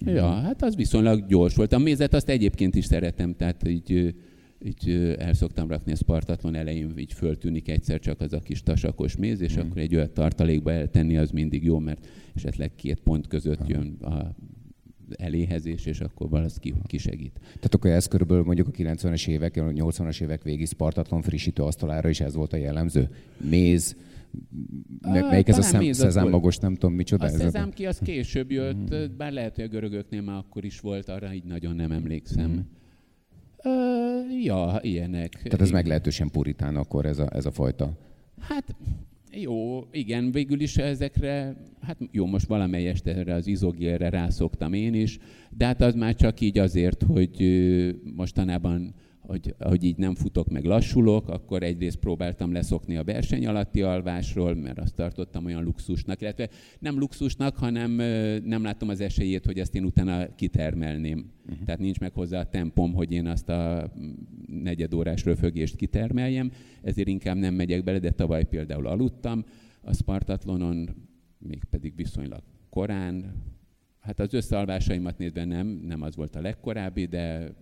Uh-huh. 0.00 0.14
Ja, 0.14 0.28
hát 0.28 0.62
az 0.62 0.76
viszonylag 0.76 1.26
gyors 1.26 1.54
volt. 1.54 1.72
A 1.72 1.78
mézet 1.78 2.14
azt 2.14 2.28
egyébként 2.28 2.74
is 2.74 2.84
szeretem, 2.84 3.34
tehát 3.36 3.68
így, 3.68 4.14
így 4.64 5.14
el 5.18 5.32
szoktam 5.32 5.68
rakni 5.68 5.92
a 5.92 5.96
spartatlon 5.96 6.54
elején, 6.54 6.98
így 6.98 7.12
föltűnik 7.12 7.68
egyszer 7.68 8.00
csak 8.00 8.20
az 8.20 8.32
a 8.32 8.40
kis 8.40 8.62
tasakos 8.62 9.16
méz, 9.16 9.40
és 9.40 9.52
uh-huh. 9.52 9.66
akkor 9.66 9.80
egy 9.80 9.94
olyan 9.94 10.12
tartalékba 10.14 10.72
eltenni, 10.72 11.16
az 11.16 11.30
mindig 11.30 11.64
jó, 11.64 11.78
mert 11.78 12.06
esetleg 12.34 12.74
két 12.74 13.00
pont 13.00 13.26
között 13.26 13.66
jön 13.66 13.96
a 14.00 14.34
eléhezés, 15.10 15.86
és 15.86 16.00
akkor 16.00 16.28
valaki 16.28 16.74
kisegít. 16.86 17.32
Tehát 17.40 17.74
akkor 17.74 17.90
ez 17.90 18.06
körülbelül 18.06 18.44
mondjuk 18.44 18.68
a 18.68 18.70
90-es 18.70 19.28
évek, 19.28 19.56
a 19.56 19.60
80-as 19.60 20.22
évek 20.22 20.42
végi 20.42 20.64
Spartatlon 20.64 21.22
frissítő 21.22 21.62
asztalára 21.62 22.08
is 22.08 22.20
ez 22.20 22.34
volt 22.34 22.52
a 22.52 22.56
jellemző? 22.56 23.08
Méz, 23.50 23.96
Ah, 25.00 25.30
melyik 25.30 25.48
ez 25.48 25.58
a 25.58 25.62
szem, 25.62 25.92
szezámmagos, 25.92 26.56
nem 26.56 26.74
tudom 26.74 26.94
micsoda. 26.94 27.24
A 27.24 27.28
szezám 27.28 27.70
ki 27.70 27.86
az 27.86 27.98
később 27.98 28.50
jött, 28.50 28.94
mm. 28.94 29.16
bár 29.16 29.32
lehet, 29.32 29.54
hogy 29.54 29.64
a 29.64 29.68
görögöknél 29.68 30.22
már 30.22 30.36
akkor 30.36 30.64
is 30.64 30.80
volt, 30.80 31.08
arra 31.08 31.32
így 31.32 31.44
nagyon 31.44 31.76
nem 31.76 31.84
emlemlékszem. 31.84 32.50
Mm. 32.50 32.58
Uh, 33.64 34.04
Ja, 34.42 34.78
ilyenek. 34.80 35.32
Tehát 35.32 35.60
ez 35.60 35.70
meglehetősen 35.70 36.30
puritán 36.30 36.76
akkor 36.76 37.06
ez 37.06 37.18
a, 37.18 37.28
ez 37.34 37.46
a 37.46 37.50
fajta. 37.50 37.92
Hát 38.40 38.74
jó, 39.40 39.86
igen, 39.90 40.32
végül 40.32 40.60
is 40.60 40.76
ezekre, 40.76 41.56
hát 41.80 41.98
jó, 42.10 42.26
most 42.26 42.46
valamelyest 42.46 43.06
erre 43.06 43.34
az 43.34 43.46
izogérre 43.46 44.08
rászoktam 44.08 44.72
én 44.72 44.94
is, 44.94 45.18
de 45.50 45.64
hát 45.64 45.80
az 45.80 45.94
már 45.94 46.14
csak 46.14 46.40
így 46.40 46.58
azért, 46.58 47.02
hogy 47.02 47.44
mostanában 48.16 48.94
hogy, 49.26 49.54
hogy 49.58 49.84
így 49.84 49.96
nem 49.96 50.14
futok 50.14 50.48
meg 50.48 50.64
lassulok, 50.64 51.28
akkor 51.28 51.62
egyrészt 51.62 51.96
próbáltam 51.96 52.52
leszokni 52.52 52.96
a 52.96 53.04
verseny 53.04 53.46
alatti 53.46 53.82
alvásról, 53.82 54.54
mert 54.54 54.78
azt 54.78 54.94
tartottam 54.94 55.44
olyan 55.44 55.64
luxusnak, 55.64 56.20
illetve 56.20 56.48
nem 56.78 56.98
luxusnak, 56.98 57.56
hanem 57.56 57.90
nem 58.44 58.62
látom 58.62 58.88
az 58.88 59.00
esélyét, 59.00 59.46
hogy 59.46 59.58
ezt 59.58 59.74
én 59.74 59.84
utána 59.84 60.34
kitermelném. 60.34 61.30
Uh-huh. 61.48 61.64
Tehát 61.64 61.80
nincs 61.80 62.00
meg 62.00 62.12
hozzá 62.12 62.40
a 62.40 62.48
tempom, 62.48 62.92
hogy 62.92 63.12
én 63.12 63.26
azt 63.26 63.48
a 63.48 63.92
negyedórás 64.46 65.24
röfögést 65.24 65.76
kitermeljem, 65.76 66.50
ezért 66.82 67.08
inkább 67.08 67.36
nem 67.36 67.54
megyek 67.54 67.84
bele, 67.84 67.98
de 67.98 68.10
tavaly 68.10 68.44
például 68.44 68.86
aludtam 68.86 69.44
a 69.80 69.94
Spartatlonon, 69.94 70.88
még 71.38 71.64
pedig 71.70 71.96
viszonylag 71.96 72.42
korán, 72.70 73.34
Hát 74.04 74.20
az 74.20 74.34
összealvásaimat 74.34 75.18
nézve 75.18 75.44
nem, 75.44 75.66
nem 75.66 76.02
az 76.02 76.16
volt 76.16 76.36
a 76.36 76.40
legkorábbi, 76.40 77.04
de 77.04 77.52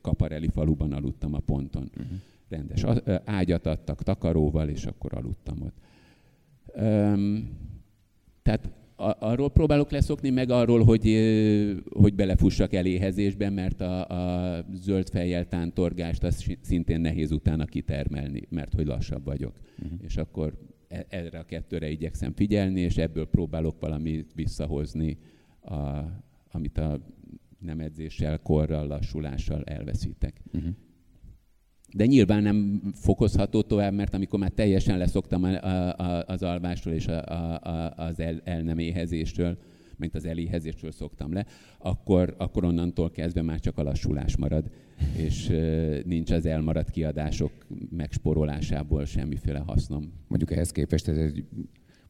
Kapareli 0.00 0.48
faluban 0.48 0.92
aludtam 0.92 1.34
a 1.34 1.38
ponton. 1.38 1.90
Uh-huh. 1.96 2.18
Rendes 2.48 2.84
ágyat 3.24 3.66
adtak 3.66 4.02
takaróval, 4.02 4.68
és 4.68 4.84
akkor 4.84 5.14
aludtam 5.14 5.62
ott. 5.62 5.76
Um, 6.76 7.50
tehát 8.42 8.70
arról 9.18 9.50
próbálok 9.50 9.90
leszokni, 9.90 10.30
meg 10.30 10.50
arról, 10.50 10.84
hogy, 10.84 11.04
hogy 11.90 12.14
belefussak 12.14 12.72
eléhezésbe, 12.72 13.50
mert 13.50 13.80
a, 13.80 14.08
a 14.08 14.64
zöld 14.74 15.08
fejjel 15.08 15.48
tántorgást 15.48 16.24
azt 16.24 16.58
szintén 16.60 17.00
nehéz 17.00 17.32
utána 17.32 17.64
kitermelni, 17.64 18.42
mert 18.48 18.74
hogy 18.74 18.86
lassabb 18.86 19.24
vagyok. 19.24 19.52
Uh-huh. 19.82 19.98
És 20.02 20.16
akkor 20.16 20.58
e, 20.88 21.06
erre 21.08 21.38
a 21.38 21.44
kettőre 21.44 21.90
igyekszem 21.90 22.32
figyelni, 22.32 22.80
és 22.80 22.96
ebből 22.96 23.26
próbálok 23.26 23.80
valamit 23.80 24.32
visszahozni 24.34 25.18
a, 25.68 26.12
amit 26.50 26.78
a 26.78 27.00
nem 27.58 27.80
edzéssel, 27.80 28.38
korral, 28.38 28.86
lassulással 28.86 29.62
elveszítek. 29.64 30.42
Uh-huh. 30.52 30.70
De 31.94 32.06
nyilván 32.06 32.42
nem 32.42 32.82
fokozható 32.94 33.62
tovább, 33.62 33.92
mert 33.92 34.14
amikor 34.14 34.38
már 34.38 34.50
teljesen 34.50 34.98
leszoktam 34.98 35.44
a, 35.44 35.56
a, 35.98 36.24
az 36.26 36.42
alvásról 36.42 36.94
és 36.94 37.06
a, 37.06 37.56
a, 37.56 37.92
az 37.96 38.20
el, 38.20 38.40
el 38.44 38.62
nem 38.62 38.78
éhezésről, 38.78 39.58
mint 39.96 40.14
az 40.14 40.24
eléhezésről 40.24 40.90
szoktam 40.90 41.32
le, 41.32 41.46
akkor, 41.78 42.34
akkor 42.38 42.64
onnantól 42.64 43.10
kezdve 43.10 43.42
már 43.42 43.60
csak 43.60 43.78
a 43.78 43.82
lassulás 43.82 44.36
marad, 44.36 44.70
és 45.16 45.48
uh, 45.48 46.04
nincs 46.04 46.30
az 46.30 46.46
elmaradt 46.46 46.90
kiadások 46.90 47.52
megsporolásából 47.90 49.04
semmiféle 49.04 49.58
hasznom. 49.58 50.12
Mondjuk 50.28 50.50
ehhez 50.52 50.70
képest 50.70 51.08
ez 51.08 51.16
egy 51.16 51.44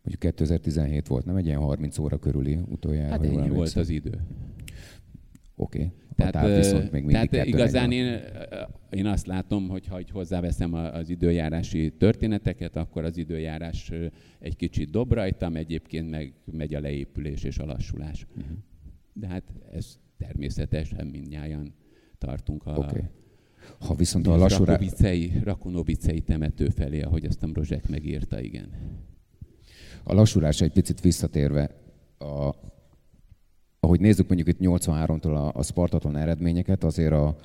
mondjuk 0.09 0.35
2017 0.35 1.07
volt, 1.07 1.25
nem 1.25 1.37
egy 1.37 1.47
ilyen 1.47 1.59
30 1.59 1.99
óra 1.99 2.19
körüli 2.19 2.59
utoljára? 2.69 3.11
Hát 3.11 3.25
ennyi 3.25 3.49
volt 3.49 3.77
az 3.77 3.89
idő. 3.89 4.21
Oké. 5.57 5.79
Okay. 5.79 5.93
Tehát, 6.17 6.57
viszont 6.57 6.91
még 6.91 7.07
tehát 7.07 7.47
igazán 7.47 7.93
én, 7.93 8.21
én 8.91 9.07
azt 9.07 9.27
látom, 9.27 9.69
hogy 9.69 9.87
ha 9.87 10.01
hozzáveszem 10.13 10.75
az 10.75 11.09
időjárási 11.09 11.93
történeteket, 11.99 12.77
akkor 12.77 13.05
az 13.05 13.17
időjárás 13.17 13.93
egy 14.39 14.57
kicsit 14.57 14.91
dob 14.91 15.13
rajtam, 15.13 15.57
egyébként 15.57 16.11
meg 16.11 16.33
megy 16.45 16.75
a 16.75 16.81
leépülés 16.81 17.45
és 17.45 17.59
a 17.59 17.65
lassulás. 17.65 18.27
Uh-huh. 18.37 18.57
De 19.13 19.27
hát 19.27 19.43
ez 19.73 19.99
természetesen 20.17 21.07
mindnyájan 21.07 21.75
tartunk 22.19 22.67
a, 22.67 22.77
okay. 22.77 23.03
Ha 23.79 23.95
viszont 23.95 24.27
a 24.27 24.37
lassulás... 24.37 24.59
Rakonovicei, 24.59 25.33
Rakonovicei 25.45 26.21
temető 26.21 26.69
felé, 26.69 27.01
ahogy 27.01 27.25
azt 27.25 27.43
a 27.43 27.49
Rozsek 27.53 27.89
megírta, 27.89 28.41
igen. 28.41 28.69
A 30.09 30.15
lassulásra 30.15 30.65
egy 30.67 30.73
picit 30.73 31.01
visszatérve, 31.01 31.71
a, 32.19 32.55
ahogy 33.81 34.01
nézzük 34.01 34.29
mondjuk 34.29 34.49
itt 34.49 34.69
83-tól 34.69 35.35
a, 35.35 35.59
a 35.59 35.63
Spartaton 35.63 36.17
eredményeket, 36.17 36.85
azért 36.85 37.13
a, 37.13 37.37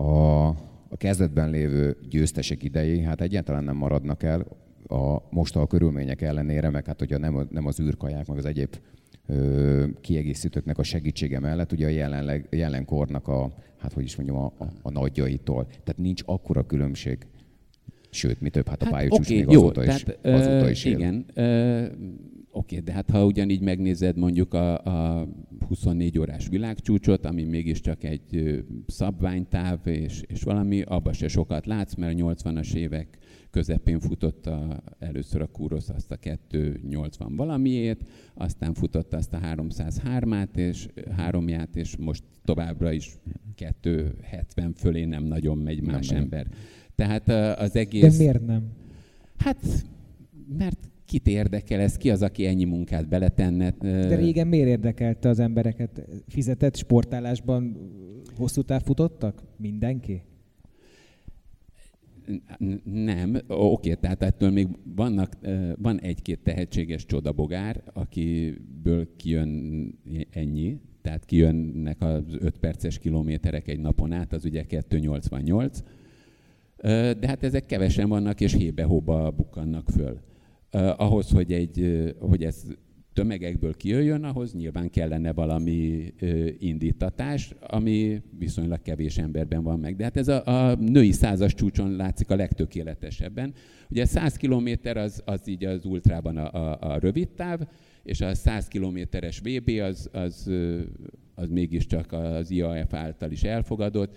a, 0.00 0.46
a 0.88 0.96
kezdetben 0.96 1.50
lévő 1.50 1.96
győztesek 2.08 2.62
idei, 2.62 3.02
hát 3.02 3.20
egyáltalán 3.20 3.64
nem 3.64 3.76
maradnak 3.76 4.22
el 4.22 4.46
a 4.88 5.18
most 5.30 5.56
a 5.56 5.66
körülmények 5.66 6.22
ellenére, 6.22 6.70
meg 6.70 6.86
hát 6.86 7.02
ugye 7.02 7.18
nem, 7.18 7.48
nem 7.50 7.66
az 7.66 7.80
űrkaják, 7.80 8.26
meg 8.26 8.38
az 8.38 8.44
egyéb 8.46 8.76
ö, 9.26 9.86
kiegészítőknek 10.00 10.78
a 10.78 10.82
segítsége 10.82 11.40
mellett, 11.40 11.72
ugye 11.72 11.86
a 11.86 11.90
jelenleg, 11.90 12.46
jelenkornak 12.50 13.28
a, 13.28 13.52
hát 13.78 13.92
hogy 13.92 14.04
is 14.04 14.16
mondjam, 14.16 14.38
a, 14.38 14.52
a, 14.58 14.66
a 14.82 14.90
nagyjaitól. 14.90 15.66
Tehát 15.66 15.98
nincs 15.98 16.22
akkora 16.26 16.66
különbség 16.66 17.26
Sőt, 18.10 18.40
mi 18.40 18.50
több, 18.50 18.68
hát 18.68 18.82
a 18.82 18.84
hát, 18.84 18.94
pályacsúcs 18.94 19.26
okay, 19.26 19.36
még 19.36 19.50
jó, 19.50 19.60
azóta, 19.60 19.80
tehát, 19.80 20.18
is, 20.22 20.30
azóta 20.30 20.70
is 20.70 20.84
él. 20.84 20.92
Igen, 20.92 21.24
uh, 21.36 21.84
oké, 22.50 22.74
okay, 22.74 22.78
de 22.78 22.92
hát 22.92 23.10
ha 23.10 23.24
ugyanígy 23.24 23.60
megnézed 23.60 24.16
mondjuk 24.16 24.54
a, 24.54 24.78
a 24.84 25.28
24 25.68 26.18
órás 26.18 26.48
világcsúcsot, 26.48 27.24
ami 27.24 27.44
mégiscsak 27.44 28.04
egy 28.04 28.62
szabványtáv 28.86 29.86
és, 29.86 30.22
és 30.26 30.42
valami, 30.42 30.82
abban 30.82 31.12
se 31.12 31.28
sokat 31.28 31.66
látsz, 31.66 31.94
mert 31.94 32.20
a 32.20 32.24
80-as 32.24 32.74
évek 32.74 33.18
közepén 33.50 34.00
futott 34.00 34.46
a, 34.46 34.82
először 34.98 35.40
a 35.40 35.46
Kúrosz 35.46 35.88
azt 35.88 36.10
a 36.10 36.16
280 36.16 37.36
valamiért, 37.36 38.00
aztán 38.34 38.74
futott 38.74 39.14
azt 39.14 39.32
a 39.32 39.38
303-át 39.38 40.56
és 40.56 40.86
háromját, 41.16 41.76
és 41.76 41.96
most 41.96 42.22
továbbra 42.44 42.92
is 42.92 43.18
270 43.54 44.72
fölé 44.72 45.04
nem 45.04 45.24
nagyon 45.24 45.58
megy 45.58 45.82
más 45.82 46.08
nem 46.08 46.22
ember. 46.22 46.46
Megy. 46.48 46.58
Tehát 47.00 47.58
az 47.58 47.76
egész... 47.76 48.16
De 48.16 48.24
miért 48.24 48.46
nem? 48.46 48.62
Hát, 49.36 49.56
mert 50.58 50.88
kit 51.04 51.26
érdekel 51.26 51.80
ez? 51.80 51.96
Ki 51.96 52.10
az, 52.10 52.22
aki 52.22 52.46
ennyi 52.46 52.64
munkát 52.64 53.08
beletenne? 53.08 53.70
De 53.80 54.16
régen 54.16 54.46
miért 54.46 54.68
érdekelte 54.68 55.28
az 55.28 55.38
embereket? 55.38 56.08
Fizetett 56.28 56.76
sportálásban 56.76 57.76
hosszú 58.36 58.62
táv 58.62 58.82
futottak? 58.82 59.42
Mindenki? 59.56 60.22
Nem, 62.84 63.36
oké, 63.48 63.94
tehát 63.94 64.22
ettől 64.22 64.50
még 64.50 64.68
vannak, 64.94 65.36
van 65.76 66.00
egy-két 66.00 66.40
tehetséges 66.42 67.06
csodabogár, 67.06 67.82
akiből 67.92 69.08
kijön 69.16 69.50
ennyi, 70.30 70.80
tehát 71.02 71.24
kijönnek 71.24 72.02
az 72.02 72.22
5 72.38 72.58
perces 72.58 72.98
kilométerek 72.98 73.68
egy 73.68 73.80
napon 73.80 74.12
át, 74.12 74.32
az 74.32 74.44
ugye 74.44 74.62
288, 74.62 75.82
de 76.82 77.26
hát 77.26 77.42
ezek 77.42 77.66
kevesen 77.66 78.08
vannak, 78.08 78.40
és 78.40 78.54
hébe-hóba 78.54 79.30
bukkannak 79.30 79.88
föl. 79.88 80.20
Ahhoz, 80.96 81.30
hogy, 81.30 81.52
egy, 81.52 82.14
hogy 82.18 82.44
ez 82.44 82.64
tömegekből 83.12 83.76
kijöjjön, 83.76 84.24
ahhoz 84.24 84.54
nyilván 84.54 84.90
kellene 84.90 85.32
valami 85.32 86.12
indítatás, 86.58 87.54
ami 87.60 88.22
viszonylag 88.38 88.82
kevés 88.82 89.18
emberben 89.18 89.62
van 89.62 89.78
meg. 89.78 89.96
De 89.96 90.04
hát 90.04 90.16
ez 90.16 90.28
a, 90.28 90.46
a 90.46 90.74
női 90.74 91.12
százas 91.12 91.54
csúcson 91.54 91.96
látszik 91.96 92.30
a 92.30 92.36
legtökéletesebben. 92.36 93.54
Ugye 93.90 94.04
100 94.04 94.36
km 94.36 94.68
az, 94.94 95.22
az 95.24 95.48
így 95.48 95.64
az 95.64 95.84
ultrában 95.84 96.36
a, 96.36 96.52
a, 96.52 96.92
a 96.92 96.98
rövid 96.98 97.28
táv, 97.28 97.60
és 98.02 98.20
a 98.20 98.34
100 98.34 98.68
kilométeres 98.68 99.38
VB 99.38 99.68
az, 99.68 100.08
az, 100.12 100.50
az 101.34 101.48
mégiscsak 101.48 102.12
az 102.12 102.50
IAF 102.50 102.94
által 102.94 103.30
is 103.30 103.42
elfogadott, 103.42 104.16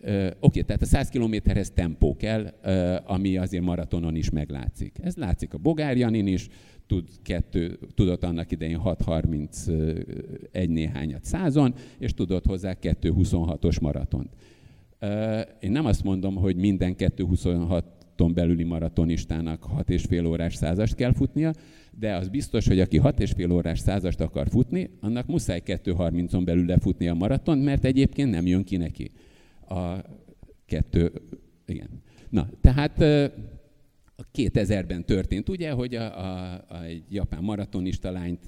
Oké, 0.00 0.36
okay, 0.40 0.62
tehát 0.62 0.82
a 0.82 0.86
100 0.86 1.08
kilométerhez 1.08 1.70
tempó 1.70 2.16
kell, 2.16 2.46
ami 3.06 3.36
azért 3.36 3.64
maratonon 3.64 4.16
is 4.16 4.30
meglátszik. 4.30 4.96
Ez 5.02 5.16
látszik 5.16 5.54
a 5.54 5.58
Bogár 5.58 5.96
Janin 5.96 6.26
is, 6.26 6.48
tud 6.86 7.08
kettő, 7.22 7.78
tudott 7.94 8.24
annak 8.24 8.50
idején 8.50 8.80
6.31 8.84 10.68
néhányat 10.68 11.24
százon, 11.24 11.74
és 11.98 12.14
tudott 12.14 12.46
hozzá 12.46 12.76
2.26-os 12.82 13.80
maratont. 13.80 14.28
Én 15.60 15.70
nem 15.70 15.86
azt 15.86 16.04
mondom, 16.04 16.34
hogy 16.34 16.56
minden 16.56 16.94
2.26-on 16.98 18.30
belüli 18.34 18.64
maratonistának 18.64 19.66
6,5 19.76 20.26
órás 20.26 20.54
százast 20.54 20.94
kell 20.94 21.12
futnia, 21.12 21.52
de 21.98 22.14
az 22.14 22.28
biztos, 22.28 22.66
hogy 22.66 22.80
aki 22.80 23.00
6,5 23.02 23.52
órás 23.52 23.78
százast 23.78 24.20
akar 24.20 24.48
futni, 24.48 24.90
annak 25.00 25.26
muszáj 25.26 25.62
2.30-on 25.66 26.42
belül 26.44 26.66
lefutni 26.66 27.08
a 27.08 27.14
maraton, 27.14 27.58
mert 27.58 27.84
egyébként 27.84 28.30
nem 28.30 28.46
jön 28.46 28.64
ki 28.64 28.76
neki 28.76 29.10
a 29.68 30.04
kettő, 30.66 31.12
igen. 31.66 32.02
Na, 32.28 32.48
tehát 32.60 33.00
a 34.16 34.24
2000-ben 34.34 35.04
történt, 35.04 35.48
ugye, 35.48 35.70
hogy 35.70 35.94
a, 35.94 36.18
a, 36.18 36.52
a, 36.68 36.82
egy 36.82 37.04
japán 37.08 37.42
maratonista 37.42 38.10
lányt 38.10 38.44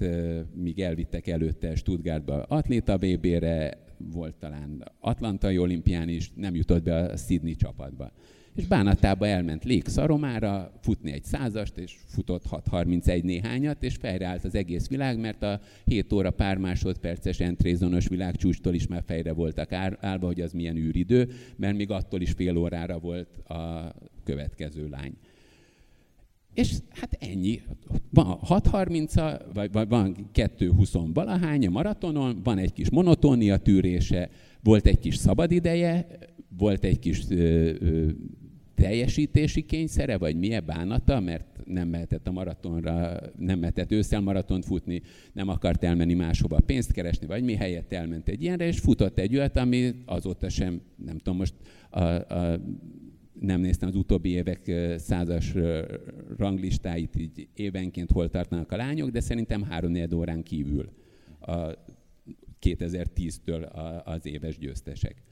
míg 0.55 0.79
elvittek 0.79 1.27
előtte 1.27 1.75
Stuttgartba 1.75 2.43
atléta 2.43 2.97
VB-re, 2.97 3.77
volt 4.11 4.35
talán 4.35 4.91
Atlantai 4.99 5.57
olimpián 5.57 6.09
is, 6.09 6.31
nem 6.35 6.55
jutott 6.55 6.83
be 6.83 6.95
a 6.95 7.17
Sydney 7.17 7.55
csapatba. 7.55 8.11
és 8.55 8.67
bánatába 8.67 9.27
elment 9.27 9.63
légszaromára 9.63 10.71
futni 10.81 11.11
egy 11.11 11.23
százast, 11.23 11.77
és 11.77 11.95
futott 12.05 12.43
6.31 12.49 13.23
néhányat, 13.23 13.83
és 13.83 13.95
fejreállt 13.95 14.43
az 14.43 14.55
egész 14.55 14.87
világ, 14.87 15.19
mert 15.19 15.43
a 15.43 15.59
7 15.85 16.13
óra 16.13 16.31
pár 16.31 16.57
másodperces 16.57 17.39
entrézonos 17.39 18.07
világcsústól 18.07 18.73
is 18.73 18.87
már 18.87 19.03
fejre 19.05 19.33
voltak 19.33 19.71
állva, 19.71 20.25
hogy 20.25 20.41
az 20.41 20.51
milyen 20.51 20.75
űridő, 20.75 21.29
mert 21.55 21.77
még 21.77 21.89
attól 21.89 22.21
is 22.21 22.31
fél 22.31 22.57
órára 22.57 22.99
volt 22.99 23.37
a 23.37 23.93
következő 24.23 24.87
lány. 24.89 25.13
És 26.53 26.73
hát 26.89 27.17
ennyi. 27.19 27.61
Van 28.09 28.39
6.30, 28.49 29.39
vagy 29.53 29.87
van 29.89 30.29
2.20 30.33 31.09
valahány 31.13 31.67
a 31.67 31.69
maratonon, 31.69 32.39
van 32.43 32.57
egy 32.57 32.73
kis 32.73 32.89
monotónia 32.89 33.57
tűrése, 33.57 34.29
volt 34.63 34.85
egy 34.85 34.99
kis 34.99 35.15
szabadideje, 35.15 36.07
volt 36.57 36.83
egy 36.83 36.99
kis 36.99 37.21
ö, 37.29 37.35
ö, 37.79 38.09
teljesítési 38.75 39.65
kényszere, 39.65 40.17
vagy 40.17 40.35
milyen 40.35 40.63
bánata, 40.65 41.19
mert 41.19 41.45
nem 41.65 41.87
mehetett 41.87 42.27
a 42.27 42.31
maratonra, 42.31 43.19
nem 43.37 43.59
mehetett 43.59 43.91
ősszel 43.91 44.21
maratont 44.21 44.65
futni, 44.65 45.01
nem 45.33 45.49
akart 45.49 45.83
elmenni 45.83 46.13
máshova 46.13 46.59
pénzt 46.65 46.91
keresni, 46.91 47.27
vagy 47.27 47.43
mi 47.43 47.55
helyett 47.55 47.93
elment 47.93 48.27
egy 48.27 48.41
ilyenre, 48.41 48.65
és 48.65 48.79
futott 48.79 49.19
egy 49.19 49.35
olyat, 49.35 49.57
ami 49.57 49.93
azóta 50.05 50.49
sem, 50.49 50.81
nem 51.05 51.17
tudom, 51.17 51.37
most 51.37 51.53
a, 51.89 52.03
a, 52.03 52.59
nem 53.41 53.61
néztem 53.61 53.89
az 53.89 53.95
utóbbi 53.95 54.29
évek 54.29 54.71
százas 54.97 55.53
ranglistáit, 56.37 57.15
így 57.15 57.47
évenként 57.53 58.11
hol 58.11 58.29
tartanak 58.29 58.71
a 58.71 58.75
lányok, 58.75 59.09
de 59.09 59.19
szerintem 59.19 59.63
három 59.63 59.95
órán 60.13 60.43
kívül 60.43 60.89
a 61.39 61.73
2010-től 62.61 63.71
az 64.03 64.25
éves 64.25 64.57
győztesek. 64.57 65.23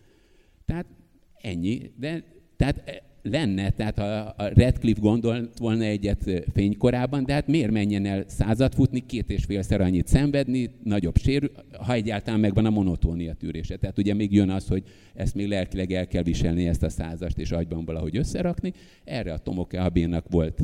Tehát 0.65 0.85
ennyi, 1.33 1.91
de 1.97 2.23
tehát 2.55 3.03
lenne, 3.21 3.69
tehát 3.69 3.99
a, 3.99 4.27
a 4.27 4.47
Redcliffe 4.53 5.01
gondolt 5.01 5.57
volna 5.57 5.83
egyet 5.83 6.45
fénykorában, 6.53 7.25
de 7.25 7.33
hát 7.33 7.47
miért 7.47 7.71
menjen 7.71 8.05
el 8.05 8.23
százat 8.27 8.75
futni, 8.75 9.05
két 9.05 9.29
és 9.29 9.45
félszer 9.45 9.81
annyit 9.81 10.07
szenvedni, 10.07 10.69
nagyobb 10.83 11.17
sérül, 11.17 11.51
ha 11.71 11.93
egyáltalán 11.93 12.39
megvan 12.39 12.65
a 12.65 12.69
monotónia 12.69 13.33
tűrése. 13.33 13.77
Tehát 13.77 13.97
ugye 13.97 14.13
még 14.13 14.33
jön 14.33 14.49
az, 14.49 14.67
hogy 14.67 14.83
ezt 15.13 15.35
még 15.35 15.47
lelkileg 15.47 15.91
el 15.91 16.07
kell 16.07 16.23
viselni 16.23 16.67
ezt 16.67 16.83
a 16.83 16.89
százast, 16.89 17.37
és 17.37 17.51
agyban 17.51 17.85
valahogy 17.85 18.17
összerakni. 18.17 18.73
Erre 19.03 19.33
a 19.33 19.37
Tomoke 19.37 19.81
Abénak 19.81 20.25
volt 20.29 20.61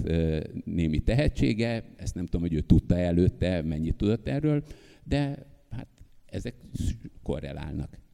némi 0.66 1.00
tehetsége, 1.00 1.84
ezt 1.98 2.16
nem 2.16 2.26
tudom, 2.26 2.42
hogy 2.42 2.54
ő 2.54 2.60
tudta 2.60 2.98
előtte, 2.98 3.62
mennyit 3.62 3.96
tudott 3.96 4.28
erről, 4.28 4.64
de 5.04 5.38
hát 5.70 5.88
ezek 6.26 6.56
korrelálnak. 7.24 8.05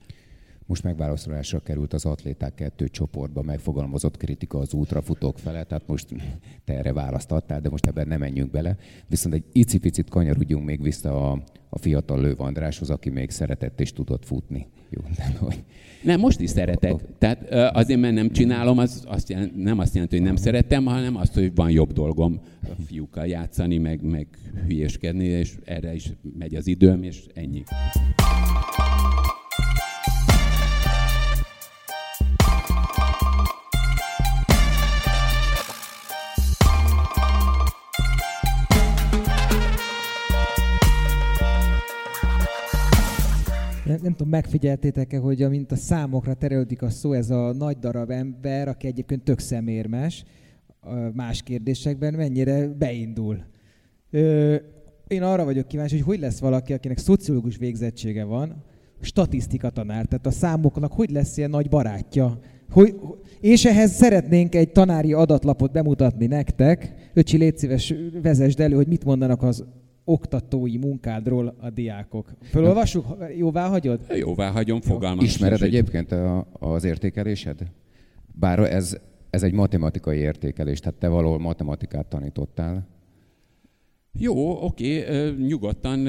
Most 0.72 0.84
megválaszolásra 0.84 1.60
került 1.60 1.94
az 1.94 2.06
atléták 2.06 2.56
kettő 2.56 2.88
csoportba 2.88 3.42
megfogalmazott 3.42 4.18
kritika 4.18 4.60
az 4.60 4.74
útrafutók 4.74 5.40
fele, 5.40 5.64
tehát 5.64 5.88
most 5.88 6.08
te 6.66 6.74
erre 6.74 6.94
választottál, 6.94 7.62
de 7.62 7.70
most 7.70 7.86
ebben 7.86 8.08
nem 8.08 8.20
menjünk 8.20 8.52
bele. 8.52 8.78
Viszont 9.08 9.36
egy 9.36 9.44
icipicit 9.52 10.10
kanyarudjunk 10.10 10.66
még 10.66 10.82
vissza 10.82 11.32
a, 11.32 11.44
a 11.70 11.78
fiatal 11.78 12.22
Lőv 12.22 12.42
Andráshoz, 12.42 12.90
aki 12.90 13.10
még 13.10 13.30
szeretett 13.30 13.80
és 13.80 13.94
tudott 13.94 14.26
futni. 14.26 14.68
Jó, 14.90 15.02
nem, 15.18 15.36
hogy... 15.40 15.64
Nem, 16.04 16.20
most 16.20 16.40
is 16.40 16.50
szeretek. 16.50 17.18
Tehát 17.18 17.50
azért, 17.76 18.00
mert 18.00 18.14
nem 18.14 18.30
csinálom, 18.30 18.78
az 18.78 19.04
azt 19.08 19.30
jelent, 19.30 19.56
nem 19.56 19.80
azt 19.80 19.94
jelenti, 19.94 20.16
hogy 20.16 20.26
nem 20.26 20.36
szeretem, 20.36 20.86
hanem 20.86 21.16
azt, 21.16 21.34
hogy 21.34 21.56
van 21.56 21.72
jobb 21.72 21.92
dolgom 21.92 22.40
a 22.64 22.82
fiúkkal 22.86 23.26
játszani, 23.26 23.78
meg, 23.78 24.02
meg 24.04 24.28
hülyéskedni, 24.68 25.26
és 25.26 25.58
erre 25.66 25.94
is 25.94 26.12
megy 26.38 26.56
az 26.56 26.68
időm, 26.68 27.04
és 27.04 27.26
ennyi. 27.34 27.64
Nem, 43.92 44.00
nem 44.04 44.12
tudom, 44.12 44.30
megfigyeltétek-e, 44.30 45.18
hogy 45.18 45.42
amint 45.42 45.72
a 45.72 45.76
számokra 45.76 46.34
terelődik 46.34 46.82
a 46.82 46.90
szó, 46.90 47.14
ez 47.14 47.30
a 47.30 47.54
nagy 47.54 47.78
darab 47.78 48.10
ember, 48.10 48.68
aki 48.68 48.88
egyébként 48.88 49.24
tök 49.24 49.40
szemérmes, 49.40 50.24
más 51.14 51.42
kérdésekben 51.44 52.14
mennyire 52.14 52.68
beindul. 52.68 53.44
Ö, 54.10 54.56
én 55.08 55.22
arra 55.22 55.44
vagyok 55.44 55.68
kíváncsi, 55.68 55.96
hogy 55.96 56.06
hogy 56.06 56.20
lesz 56.20 56.40
valaki, 56.40 56.74
akinek 56.74 56.98
szociológus 56.98 57.58
végzettsége 57.58 58.24
van, 58.24 58.64
statisztika 59.02 59.70
tanár, 59.70 60.06
tehát 60.06 60.26
a 60.26 60.32
számoknak 60.32 60.92
hogy 60.92 61.10
lesz 61.10 61.38
ilyen 61.38 61.50
nagy 61.50 61.70
barátja. 61.70 62.40
Hogy, 62.70 62.96
és 63.40 63.66
ehhez 63.66 63.92
szeretnénk 63.92 64.56
egy 64.56 64.72
tanári 64.72 65.14
adatlapot 65.14 65.72
bemutatni 65.72 66.26
nektek. 66.26 66.94
Öcsi, 67.14 67.38
légy 67.38 67.58
szíves, 67.58 67.94
vezesd 68.22 68.60
elő, 68.60 68.76
hogy 68.76 68.88
mit 68.88 69.06
mondanak 69.06 69.44
az 69.44 69.66
oktatói 70.04 70.78
munkádról 70.78 71.56
a 71.60 71.70
diákok. 71.70 72.34
Fölolvassuk? 72.42 73.06
Jóvá 73.38 73.68
hagyod? 73.68 74.00
Jóvá 74.16 74.50
hagyom, 74.50 74.82
fogalmam. 74.82 75.26
Ismered 75.26 75.58
sincs, 75.58 75.72
egyébként 75.72 76.12
a, 76.12 76.48
az 76.52 76.84
értékelésed? 76.84 77.72
Bár 78.34 78.60
ez, 78.60 78.98
ez 79.30 79.44
egy 79.44 79.54
matematikai 79.54 80.18
értékelés, 80.18 80.80
tehát 80.80 81.00
te 81.00 81.08
valahol 81.08 81.40
matematikát 81.40 82.06
tanítottál. 82.06 82.88
Jó, 84.20 84.64
oké, 84.64 85.04
nyugodtan, 85.48 86.00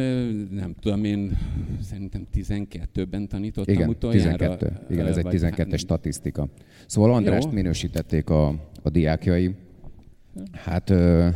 nem 0.51 0.75
tudom, 0.81 1.05
én 1.05 1.39
szerintem 1.83 2.27
12-ben 2.35 3.29
tanítottam 3.29 3.75
Igen, 3.75 3.89
utoljára. 3.89 4.57
12. 4.57 4.73
Igen, 4.91 5.07
ez 5.07 5.17
egy 5.17 5.27
12-es 5.31 5.57
hát... 5.57 5.79
statisztika. 5.79 6.49
Szóval 6.87 7.15
Andrást 7.15 7.47
Jó. 7.47 7.53
minősítették 7.53 8.31
a, 8.31 8.49
a 8.83 8.91
diákjai. 8.91 9.55
Hát... 10.53 10.93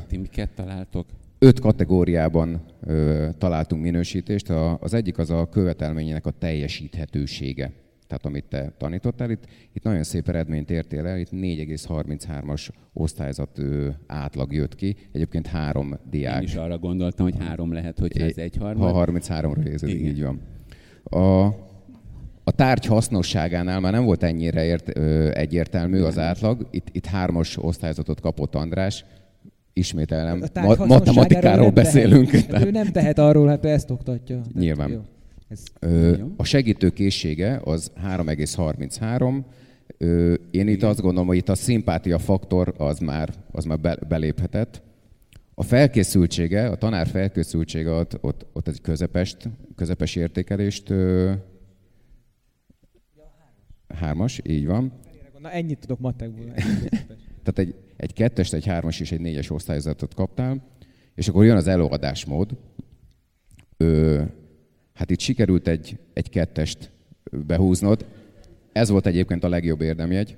Ti 0.07 0.17
miket 0.17 0.51
találtok? 0.55 1.07
Öt 1.39 1.61
kategóriában 1.61 2.61
ö, 2.81 3.29
találtunk 3.39 3.83
minősítést. 3.83 4.51
A, 4.51 4.79
az 4.81 4.95
egyik 4.95 5.19
az 5.19 5.31
a 5.31 5.49
követelményének 5.49 6.27
a 6.27 6.31
teljesíthetősége. 6.31 7.73
Tehát 8.07 8.27
amit 8.27 8.45
te 8.45 8.73
tanítottál, 8.79 9.31
itt, 9.31 9.45
itt 9.73 9.83
nagyon 9.83 10.03
szép 10.03 10.29
eredményt 10.29 10.71
értél 10.71 11.07
el, 11.07 11.19
itt 11.19 11.31
4,33-as 11.31 12.69
osztályzat 12.93 13.59
ö, 13.59 13.89
átlag 14.07 14.53
jött 14.53 14.75
ki. 14.75 14.97
Egyébként 15.13 15.47
három 15.47 15.99
diák. 16.11 16.41
Én 16.41 16.47
is 16.49 16.55
arra 16.55 16.79
gondoltam, 16.79 17.27
hogy 17.27 17.37
három 17.39 17.73
lehet, 17.73 17.99
hogy 17.99 18.21
ez 18.21 18.37
egy 18.37 18.57
harmad. 18.57 18.93
Ha 18.93 19.07
33-ra 19.07 19.61
részedik, 19.63 20.01
így 20.01 20.23
van. 20.23 20.41
A, 21.05 21.45
a 22.45 22.51
tárgy 22.51 22.87
hasznosságánál 22.87 23.81
már 23.81 23.93
nem 23.93 24.05
volt 24.05 24.23
ennyire 24.23 24.65
ért, 24.65 24.97
ö, 24.97 25.31
egyértelmű 25.35 26.01
az 26.01 26.19
átlag. 26.19 26.67
Itt, 26.71 26.89
itt 26.93 27.07
hármas 27.07 27.57
osztályzatot 27.63 28.21
kapott 28.21 28.55
András, 28.55 29.05
ismételnem, 29.77 30.43
ma- 30.55 30.87
matematikáról 30.87 31.71
beszélünk. 31.71 32.31
Tehet. 32.31 32.53
Hát 32.53 32.65
ő 32.65 32.71
nem 32.71 32.93
tehet 32.93 33.19
arról, 33.19 33.49
hát 33.49 33.65
ő 33.65 33.69
ezt 33.69 33.91
oktatja. 33.91 34.41
Nyilván. 34.55 34.91
Jó. 34.91 35.01
Ez 35.49 35.63
Ö, 35.81 36.17
a 36.37 36.45
segítő 36.45 36.91
készsége 36.91 37.61
az 37.65 37.93
3,33. 38.07 39.45
Ö, 39.99 40.33
én 40.33 40.39
Igen. 40.51 40.69
itt 40.69 40.83
azt 40.83 41.01
gondolom, 41.01 41.27
hogy 41.27 41.37
itt 41.37 41.49
a 41.49 41.55
szimpátia 41.55 42.19
faktor 42.19 42.75
az 42.79 42.99
már, 42.99 43.35
az 43.51 43.65
már 43.65 43.81
be, 43.81 43.99
beléphetett. 44.09 44.83
A 45.55 45.63
felkészültsége, 45.63 46.67
a 46.69 46.77
tanár 46.77 47.07
felkészültsége 47.07 47.91
ott, 47.91 48.19
ott, 48.21 48.47
ott 48.53 48.69
egy 48.69 48.81
közepest, 48.81 49.49
közepes 49.75 50.17
értékelést 50.17 50.91
ö, 50.91 51.33
hármas, 53.95 54.41
így 54.45 54.67
van. 54.67 54.93
Na 55.39 55.51
ennyit 55.51 55.79
tudok 55.79 55.99
matekból. 55.99 56.53
Tehát 57.45 57.59
egy, 57.59 57.75
egy 57.97 58.13
kettest, 58.13 58.53
egy 58.53 58.67
hármas 58.67 59.01
és 59.01 59.13
egy 59.13 59.21
négyes 59.21 59.51
osztályzatot 59.51 60.15
kaptál, 60.15 60.63
és 61.15 61.29
akkor 61.29 61.45
jön 61.45 61.57
az 61.57 61.67
előadásmód. 61.67 62.57
Ö, 63.77 64.23
hát 64.93 65.11
itt 65.11 65.21
sikerült 65.21 65.69
egy, 65.69 65.99
egy 66.13 66.29
kettest 66.29 66.91
behúznod. 67.47 68.07
Ez 68.73 68.89
volt 68.89 69.07
egyébként 69.07 69.45
a 69.45 69.49
legjobb 69.49 69.81
érdemjegy. 69.81 70.37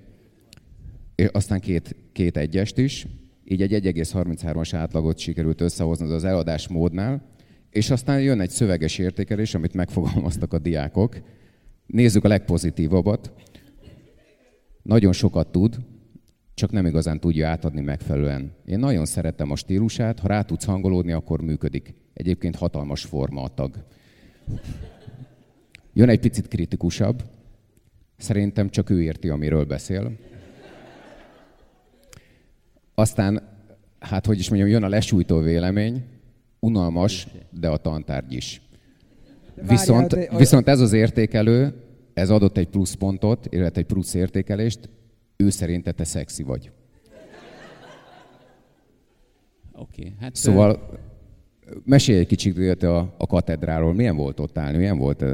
És 1.14 1.28
aztán 1.32 1.60
két, 1.60 1.96
két 2.12 2.36
egyest 2.36 2.78
is. 2.78 3.06
Így 3.44 3.62
egy 3.62 3.72
1,33-as 3.72 4.70
átlagot 4.72 5.18
sikerült 5.18 5.60
összehoznod 5.60 6.10
az 6.10 6.24
eladás 6.24 6.68
módnál. 6.68 7.22
És 7.70 7.90
aztán 7.90 8.20
jön 8.20 8.40
egy 8.40 8.50
szöveges 8.50 8.98
értékelés, 8.98 9.54
amit 9.54 9.74
megfogalmaztak 9.74 10.52
a 10.52 10.58
diákok. 10.58 11.16
Nézzük 11.86 12.24
a 12.24 12.28
legpozitívabbat. 12.28 13.32
Nagyon 14.82 15.12
sokat 15.12 15.52
tud, 15.52 15.78
csak 16.58 16.70
nem 16.72 16.86
igazán 16.86 17.20
tudja 17.20 17.48
átadni 17.48 17.80
megfelelően. 17.80 18.52
Én 18.64 18.78
nagyon 18.78 19.04
szeretem 19.04 19.50
a 19.50 19.56
stílusát, 19.56 20.18
ha 20.18 20.28
rá 20.28 20.42
tudsz 20.42 20.64
hangolódni, 20.64 21.12
akkor 21.12 21.40
működik. 21.40 21.94
Egyébként 22.12 22.56
hatalmas 22.56 23.04
forma 23.04 23.42
a 23.42 23.48
tag. 23.48 23.84
Jön 25.92 26.09
egy 26.09 26.20
picit 26.20 26.48
kritikusabb. 26.48 27.22
Szerintem 28.16 28.70
csak 28.70 28.90
ő 28.90 29.02
érti, 29.02 29.28
amiről 29.28 29.64
beszél. 29.64 30.12
Aztán, 32.94 33.42
hát 33.98 34.26
hogy 34.26 34.38
is 34.38 34.48
mondjam, 34.48 34.70
jön 34.70 34.82
a 34.82 34.88
lesújtó 34.88 35.38
vélemény, 35.38 36.04
unalmas, 36.61 37.26
de 37.50 37.68
a 37.68 37.76
tantárgy 37.76 38.32
is. 38.32 38.62
Viszont, 39.54 40.28
viszont 40.36 40.68
ez 40.68 40.80
az 40.80 40.92
értékelő, 40.92 41.74
ez 42.14 42.30
adott 42.30 42.56
egy 42.56 42.68
pluszpontot, 42.68 43.46
illetve 43.50 43.80
egy 43.80 43.86
plusz 43.86 44.14
értékelést, 44.14 44.88
ő 45.45 45.51
szerinte 45.51 45.93
te 45.93 46.05
szexi 46.05 46.43
vagy. 46.43 46.70
Oké, 49.72 50.03
okay, 50.03 50.14
hát... 50.20 50.34
Szóval 50.34 50.99
mesélj 51.84 52.18
egy 52.18 52.26
kicsit 52.26 52.82
a, 52.82 53.14
a 53.18 53.26
katedráról. 53.26 53.95
Milyen 53.95 54.16
volt 54.16 54.41
ott 54.41 54.59
állni? 54.59 54.76
Milyen 54.76 54.99
volt, 54.99 55.24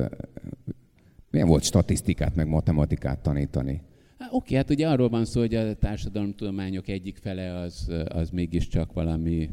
milyen 1.30 1.48
volt 1.48 1.62
statisztikát, 1.62 2.34
meg 2.34 2.48
matematikát 2.48 3.18
tanítani? 3.18 3.82
Oké, 4.18 4.26
okay, 4.30 4.56
hát 4.56 4.70
ugye 4.70 4.88
arról 4.88 5.08
van 5.08 5.24
szó, 5.24 5.40
hogy 5.40 5.54
a 5.54 5.74
társadalomtudományok 5.74 6.88
egyik 6.88 7.16
fele 7.16 7.54
az, 7.54 7.92
az 8.08 8.30
mégiscsak 8.30 8.92
valami 8.92 9.50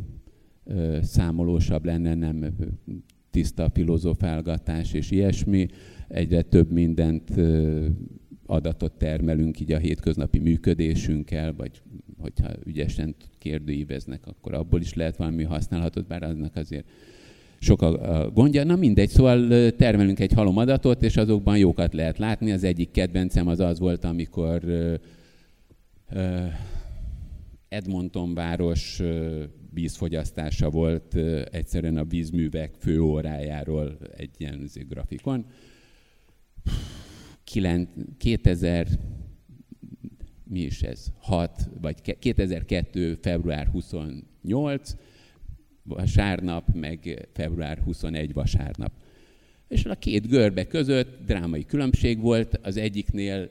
ö, 0.63 0.97
számolósabb 1.01 1.85
lenne, 1.85 2.13
nem 2.15 2.55
tiszta 3.29 3.69
filozofálgatás 3.69 4.93
és 4.93 5.11
ilyesmi. 5.11 5.67
Egyre 6.07 6.41
több 6.41 6.71
mindent 6.71 7.37
ö, 7.37 7.85
adatot 8.51 8.91
termelünk 8.91 9.59
így 9.59 9.71
a 9.71 9.77
hétköznapi 9.77 10.39
működésünkkel, 10.39 11.53
vagy 11.53 11.81
hogyha 12.19 12.49
ügyesen 12.65 13.15
kérdőíveznek, 13.37 14.27
akkor 14.27 14.53
abból 14.53 14.81
is 14.81 14.93
lehet 14.93 15.15
valami 15.15 15.43
használhatót, 15.43 16.07
bár 16.07 16.23
aznak 16.23 16.55
azért 16.55 16.85
sok 17.59 17.81
a 17.81 18.29
gondja. 18.33 18.63
Na 18.63 18.75
mindegy, 18.75 19.09
szóval 19.09 19.71
termelünk 19.71 20.19
egy 20.19 20.33
halomadatot, 20.33 21.03
és 21.03 21.17
azokban 21.17 21.57
jókat 21.57 21.93
lehet 21.93 22.17
látni. 22.17 22.51
Az 22.51 22.63
egyik 22.63 22.91
kedvencem 22.91 23.47
az 23.47 23.59
az 23.59 23.79
volt, 23.79 24.03
amikor 24.03 24.63
Edmonton 27.69 28.33
város 28.33 29.01
vízfogyasztása 29.73 30.69
volt 30.69 31.15
egyszerűen 31.51 31.97
a 31.97 32.05
vízművek 32.05 32.73
főórájáról 32.79 33.97
egy 34.17 34.31
ilyen 34.37 34.69
grafikon. 34.89 35.45
2000 38.17 38.87
mi 40.43 40.59
is 40.59 40.81
ez, 40.81 41.07
6 41.19 41.69
vagy 41.81 42.17
2002. 42.19 43.17
február 43.21 43.67
28, 43.67 44.95
vasárnap, 45.83 46.67
meg 46.73 47.27
február 47.33 47.77
21 47.77 48.33
vasárnap. 48.33 48.91
És 49.67 49.85
a 49.85 49.95
két 49.95 50.27
görbe 50.27 50.67
között 50.67 51.25
drámai 51.25 51.65
különbség 51.65 52.19
volt, 52.19 52.59
az 52.63 52.77
egyiknél 52.77 53.49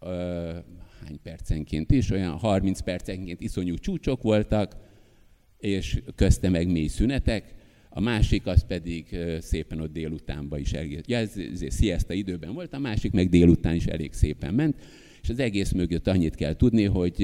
ö, 0.00 0.58
hány 1.04 1.20
percenként 1.22 1.90
is, 1.90 2.10
olyan 2.10 2.38
30 2.38 2.80
percenként 2.80 3.40
iszonyú 3.40 3.74
csúcsok 3.74 4.22
voltak, 4.22 4.76
és 5.58 6.02
közte 6.14 6.48
meg 6.48 6.70
mély 6.70 6.86
szünetek, 6.86 7.54
a 7.92 8.00
másik 8.00 8.46
az 8.46 8.66
pedig 8.66 9.18
szépen 9.40 9.80
ott 9.80 9.92
délutánba 9.92 10.58
is 10.58 10.72
elég, 10.72 11.00
ja, 11.06 11.16
ez, 11.16 11.32
ez 11.60 11.76
siesta 11.76 12.12
időben 12.12 12.54
volt, 12.54 12.74
a 12.74 12.78
másik 12.78 13.12
meg 13.12 13.28
délután 13.28 13.74
is 13.74 13.86
elég 13.86 14.12
szépen 14.12 14.54
ment, 14.54 14.76
és 15.22 15.28
az 15.28 15.38
egész 15.38 15.72
mögött 15.72 16.08
annyit 16.08 16.34
kell 16.34 16.56
tudni, 16.56 16.84
hogy 16.84 17.22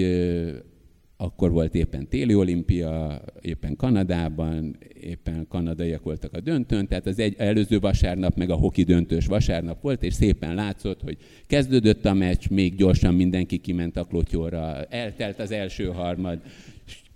akkor 1.17 1.51
volt 1.51 1.75
éppen 1.75 2.09
téli 2.09 2.35
olimpia, 2.35 3.23
éppen 3.41 3.77
Kanadában, 3.77 4.77
éppen 5.01 5.47
kanadaiak 5.49 6.03
voltak 6.03 6.33
a 6.33 6.41
döntőn, 6.41 6.87
tehát 6.87 7.07
az 7.07 7.19
egy, 7.19 7.35
előző 7.39 7.79
vasárnap 7.79 8.37
meg 8.37 8.51
a 8.51 8.55
hoki 8.55 8.83
döntős 8.83 9.27
vasárnap 9.27 9.81
volt, 9.81 10.03
és 10.03 10.15
szépen 10.15 10.55
látszott, 10.55 11.01
hogy 11.01 11.17
kezdődött 11.47 12.05
a 12.05 12.15
meccs, 12.15 12.49
még 12.51 12.75
gyorsan 12.75 13.15
mindenki 13.15 13.59
kiment 13.59 13.97
a 13.97 14.05
klotyóra, 14.05 14.85
eltelt 14.85 15.39
az 15.39 15.51
első 15.51 15.85
harmad, 15.85 16.41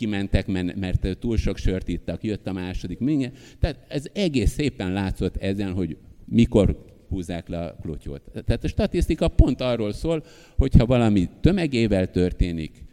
kimentek, 0.00 0.46
mert 0.76 1.18
túl 1.18 1.36
sok 1.36 1.56
sört 1.56 1.88
ittak, 1.88 2.24
jött 2.24 2.46
a 2.46 2.52
második, 2.52 2.98
minden. 2.98 3.32
Tehát 3.58 3.76
ez 3.88 4.04
egész 4.12 4.50
szépen 4.50 4.92
látszott 4.92 5.36
ezen, 5.36 5.72
hogy 5.72 5.96
mikor 6.24 6.84
húzzák 7.08 7.48
le 7.48 7.58
a 7.58 7.76
klotyót. 7.82 8.22
Tehát 8.32 8.64
a 8.64 8.68
statisztika 8.68 9.28
pont 9.28 9.60
arról 9.60 9.92
szól, 9.92 10.24
hogyha 10.56 10.86
valami 10.86 11.28
tömegével 11.40 12.10
történik, 12.10 12.84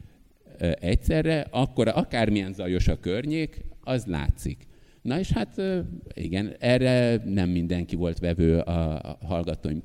egyszerre, 0.80 1.48
akkor 1.50 1.88
akármilyen 1.88 2.54
zajos 2.54 2.88
a 2.88 3.00
környék, 3.00 3.62
az 3.82 4.06
látszik. 4.06 4.58
Na 5.08 5.20
és 5.20 5.32
hát 5.32 5.62
igen, 6.14 6.56
erre 6.60 7.22
nem 7.26 7.50
mindenki 7.50 7.96
volt 7.96 8.20
vevő 8.20 8.58
a 8.60 9.18
hallgatóim 9.22 9.82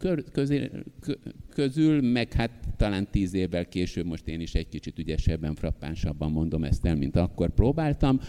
közül, 1.55 2.13
meg 2.13 2.33
hát 2.33 2.51
talán 2.77 3.09
tíz 3.11 3.35
évvel 3.35 3.65
később 3.65 4.07
most 4.07 4.29
én 4.29 4.41
is 4.41 4.55
egy 4.55 4.69
kicsit 4.69 4.99
ügyesebben, 4.99 5.55
frappánsabban 5.55 6.31
mondom 6.31 6.65
ezt 6.65 6.87
el, 6.87 6.97
mint 6.97 7.17
akkor 7.17 7.51
próbáltam. 7.51 8.21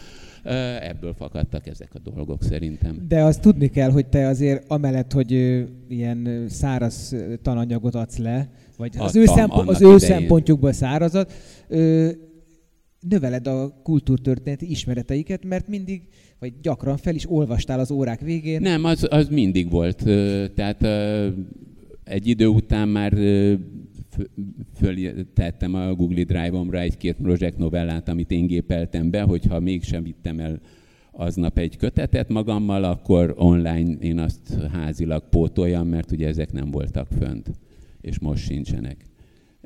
Ebből 0.79 1.13
fakadtak 1.13 1.67
ezek 1.67 1.89
a 1.93 1.99
dolgok 1.99 2.43
szerintem. 2.43 3.05
De 3.07 3.23
azt 3.23 3.41
tudni 3.41 3.69
kell, 3.69 3.91
hogy 3.91 4.05
te 4.05 4.27
azért 4.27 4.63
amellett, 4.67 5.11
hogy 5.11 5.31
ilyen 5.87 6.45
száraz 6.47 7.15
tananyagot 7.41 7.95
adsz 7.95 8.17
le, 8.17 8.49
vagy 8.77 8.95
az 8.97 9.15
ő, 9.15 9.25
szempo- 9.25 9.67
az 9.67 9.81
ő 9.81 9.97
szempontjukból 9.97 10.71
szárazat, 10.71 11.33
növeled 13.09 13.47
a 13.47 13.81
kultúrtörténeti 13.83 14.69
ismereteiket, 14.69 15.45
mert 15.45 15.67
mindig, 15.67 16.01
vagy 16.39 16.53
gyakran 16.61 16.97
fel 16.97 17.15
is 17.15 17.29
olvastál 17.29 17.79
az 17.79 17.91
órák 17.91 18.19
végén. 18.19 18.61
Nem, 18.61 18.83
az, 18.83 19.07
az 19.09 19.27
mindig 19.27 19.69
volt. 19.69 20.03
Tehát 20.53 20.83
egy 22.03 22.27
idő 22.27 22.47
után 22.47 22.87
már 22.87 23.13
föltettem 24.75 25.73
a 25.73 25.93
Google 25.93 26.23
Drive-omra 26.23 26.79
egy-két 26.79 27.15
projekt 27.15 27.57
novellát, 27.57 28.09
amit 28.09 28.31
én 28.31 28.47
gépeltem 28.47 29.09
be, 29.09 29.21
hogyha 29.21 29.59
mégsem 29.59 30.03
vittem 30.03 30.39
el 30.39 30.59
aznap 31.11 31.57
egy 31.57 31.77
kötetet 31.77 32.29
magammal, 32.29 32.83
akkor 32.83 33.33
online 33.37 33.97
én 33.99 34.19
azt 34.19 34.57
házilag 34.71 35.29
pótoljam, 35.29 35.87
mert 35.87 36.11
ugye 36.11 36.27
ezek 36.27 36.51
nem 36.51 36.71
voltak 36.71 37.07
fönt, 37.19 37.51
és 38.01 38.19
most 38.19 38.43
sincsenek. 38.43 38.97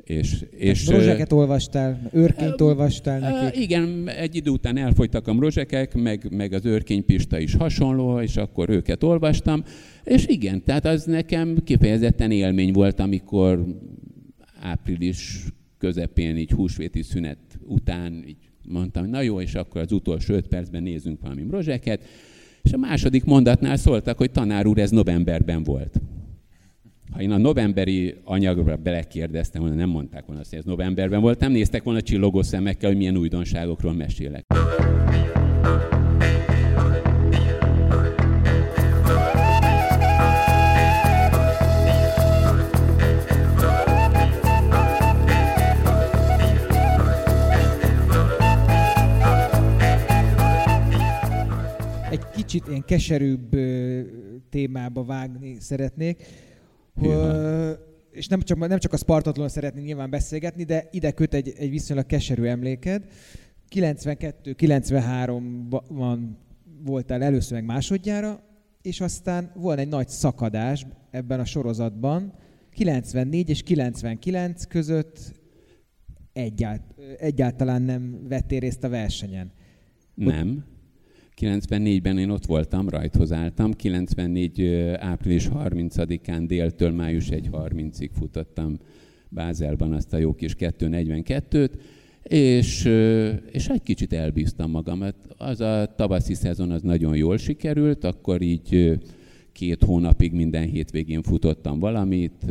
És, 0.10 0.46
és, 0.58 0.88
rozseket 0.88 1.32
olvastál, 1.32 2.10
őrként 2.14 2.62
olvastál 2.62 3.20
nekik? 3.20 3.62
Igen, 3.62 4.10
egy 4.10 4.36
idő 4.36 4.50
után 4.50 4.78
elfogytak 4.78 5.28
a 5.28 5.36
rozsekek, 5.40 5.96
meg, 5.96 6.28
meg 6.32 6.54
az 6.54 6.66
őrkénypista 6.66 7.40
is 7.40 7.54
hasonló, 7.54 8.20
és 8.20 8.38
akkor 8.38 8.70
őket 8.70 9.04
olvastam. 9.04 9.64
És 10.04 10.26
igen, 10.28 10.64
tehát 10.64 10.86
az 10.86 11.04
nekem 11.04 11.58
kifejezetten 11.64 12.32
élmény 12.32 12.72
volt, 12.72 13.00
amikor 13.00 13.66
április 14.62 15.46
közepén, 15.78 16.38
így 16.38 16.52
húsvéti 16.52 17.02
szünet 17.02 17.38
után 17.66 18.24
így 18.28 18.50
mondtam, 18.68 19.04
hogy 19.04 19.12
na 19.12 19.22
jó, 19.22 19.42
és 19.42 19.56
akkor 19.56 19.82
az 19.82 19.92
utolsó 19.92 20.34
öt 20.34 20.48
percben 20.48 20.84
nézzünk 20.84 21.22
valami 21.22 21.46
rozseket. 21.50 22.04
És 22.62 22.74
a 22.74 22.78
második 22.78 23.24
mondatnál 23.24 23.78
szóltak, 23.78 24.18
hogy 24.18 24.32
tanár 24.32 24.66
úr, 24.66 24.78
ez 24.78 24.92
novemberben 24.92 25.64
volt. 25.64 26.02
Ha 27.18 27.24
én 27.24 27.32
a 27.32 27.38
novemberi 27.38 28.16
anyagra 28.24 28.76
belekérdeztem 28.76 29.62
volna, 29.62 29.76
nem 29.76 29.90
mondták 29.90 30.26
volna 30.26 30.42
azt, 30.42 30.50
hogy 30.50 30.60
ez 30.60 30.66
novemberben 30.66 31.22
volt, 31.22 31.40
nem 31.40 31.52
néztek 31.52 31.84
volna 31.84 32.02
csillogó 32.02 32.42
szemekkel, 32.42 32.90
hogy 32.90 32.98
milyen 32.98 33.18
újdonságokról 33.18 33.94
mesélek. 33.94 34.46
Kicsit 52.36 52.68
ilyen 52.68 52.84
keserűbb 52.86 53.56
témába 54.50 55.04
vágni 55.04 55.56
szeretnék 55.60 56.24
és 58.12 58.28
nem 58.28 58.42
csak, 58.42 58.68
nem 58.68 58.80
csak 58.80 58.94
a 58.94 58.98
Spartatlanul 58.98 59.52
szeretnénk 59.52 59.86
nyilván 59.86 60.10
beszélgetni, 60.10 60.64
de 60.64 60.88
ide 60.92 61.12
köt 61.12 61.34
egy, 61.34 61.54
egy 61.58 61.70
viszonylag 61.70 62.06
keserű 62.06 62.44
emléked. 62.44 63.04
92-93-ban 63.76 66.20
voltál 66.84 67.24
először 67.24 67.54
meg 67.54 67.66
másodjára, 67.66 68.44
és 68.82 69.02
aztán 69.02 69.52
volt 69.56 69.80
egy 69.80 69.88
nagy 69.88 70.08
szakadás 70.08 70.86
ebben 71.12 71.40
a 71.40 71.46
sorozatban. 71.46 72.34
94 72.72 73.50
és 73.50 73.64
99 73.64 74.66
között 74.66 75.20
egyált, 76.34 76.82
egyáltalán 77.20 77.82
nem 77.82 78.28
vettél 78.28 78.60
részt 78.60 78.84
a 78.84 78.90
versenyen. 78.90 79.52
Nem. 80.14 80.77
94-ben 81.42 82.18
én 82.18 82.30
ott 82.30 82.46
voltam, 82.46 82.90
rajthoz 82.90 83.32
álltam, 83.32 83.74
94. 83.74 84.66
április 85.00 85.50
30-án 85.54 86.44
déltől 86.48 86.92
május 86.92 87.30
1.30-ig 87.30 88.10
futottam 88.14 88.78
Bázelban 89.30 89.94
azt 89.94 90.14
a 90.14 90.18
jó 90.18 90.34
kis 90.34 90.56
2.42-t, 90.60 91.70
és, 92.24 92.86
és 93.52 93.68
egy 93.68 93.84
kicsit 93.84 94.14
elbíztam 94.14 94.72
magamat. 94.72 95.16
Az 95.38 95.62
a 95.62 95.94
tavaszi 95.96 96.34
szezon 96.34 96.72
az 96.72 96.82
nagyon 96.82 97.16
jól 97.16 97.38
sikerült, 97.38 98.04
akkor 98.04 98.42
így 98.42 99.00
két 99.52 99.84
hónapig 99.84 100.34
minden 100.34 100.68
hétvégén 100.68 101.22
futottam 101.22 101.80
valamit, 101.80 102.46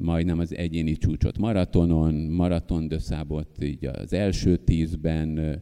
majdnem 0.00 0.38
az 0.38 0.54
egyéni 0.54 0.96
csúcsot 0.96 1.38
maratonon, 1.38 2.14
maraton 2.14 2.88
döszábot 2.88 3.48
így 3.62 3.84
az 3.84 4.12
első 4.12 4.56
tízben, 4.56 5.60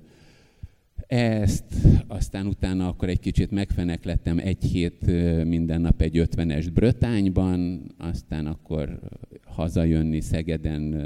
ezt, 1.06 1.64
aztán 2.06 2.46
utána 2.46 2.88
akkor 2.88 3.08
egy 3.08 3.20
kicsit 3.20 3.50
megfeneklettem 3.50 4.38
egy 4.38 4.64
hét 4.64 5.06
minden 5.44 5.80
nap 5.80 6.02
egy 6.02 6.18
ötvenes 6.18 6.68
Brötányban, 6.68 7.82
aztán 7.98 8.46
akkor 8.46 9.00
hazajönni 9.44 10.20
Szegeden 10.20 10.96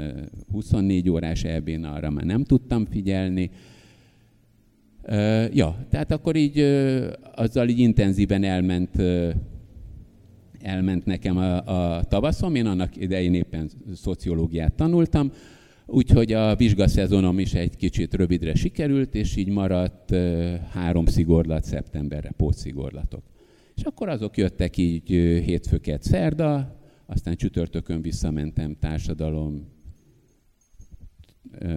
24 0.51 1.09
órás 1.09 1.43
elbén, 1.43 1.83
arra 1.83 2.09
már 2.09 2.25
nem 2.25 2.43
tudtam 2.43 2.85
figyelni. 2.85 3.49
Ja, 5.53 5.85
tehát 5.89 6.11
akkor 6.11 6.35
így 6.35 6.59
azzal 7.35 7.69
így 7.69 7.79
intenzíven 7.79 8.43
elment 8.43 8.95
elment 10.61 11.05
nekem 11.05 11.37
a, 11.37 11.65
a 11.95 12.03
tavaszom, 12.03 12.55
én 12.55 12.65
annak 12.65 12.95
idején 12.95 13.33
éppen 13.33 13.69
szociológiát 13.95 14.73
tanultam, 14.73 15.31
úgyhogy 15.91 16.33
a 16.33 16.55
vizsgaszezonom 16.55 17.39
is 17.39 17.53
egy 17.53 17.75
kicsit 17.75 18.13
rövidre 18.13 18.55
sikerült, 18.55 19.15
és 19.15 19.35
így 19.35 19.49
maradt 19.49 20.15
három 20.69 21.05
szigorlat 21.05 21.63
szeptemberre, 21.63 22.31
pótszigorlatok. 22.31 23.23
És 23.75 23.83
akkor 23.83 24.09
azok 24.09 24.37
jöttek 24.37 24.77
így 24.77 25.07
hétfőket 25.45 26.03
szerda, 26.03 26.79
aztán 27.05 27.35
csütörtökön 27.35 28.01
visszamentem 28.01 28.75
társadalom, 28.79 29.67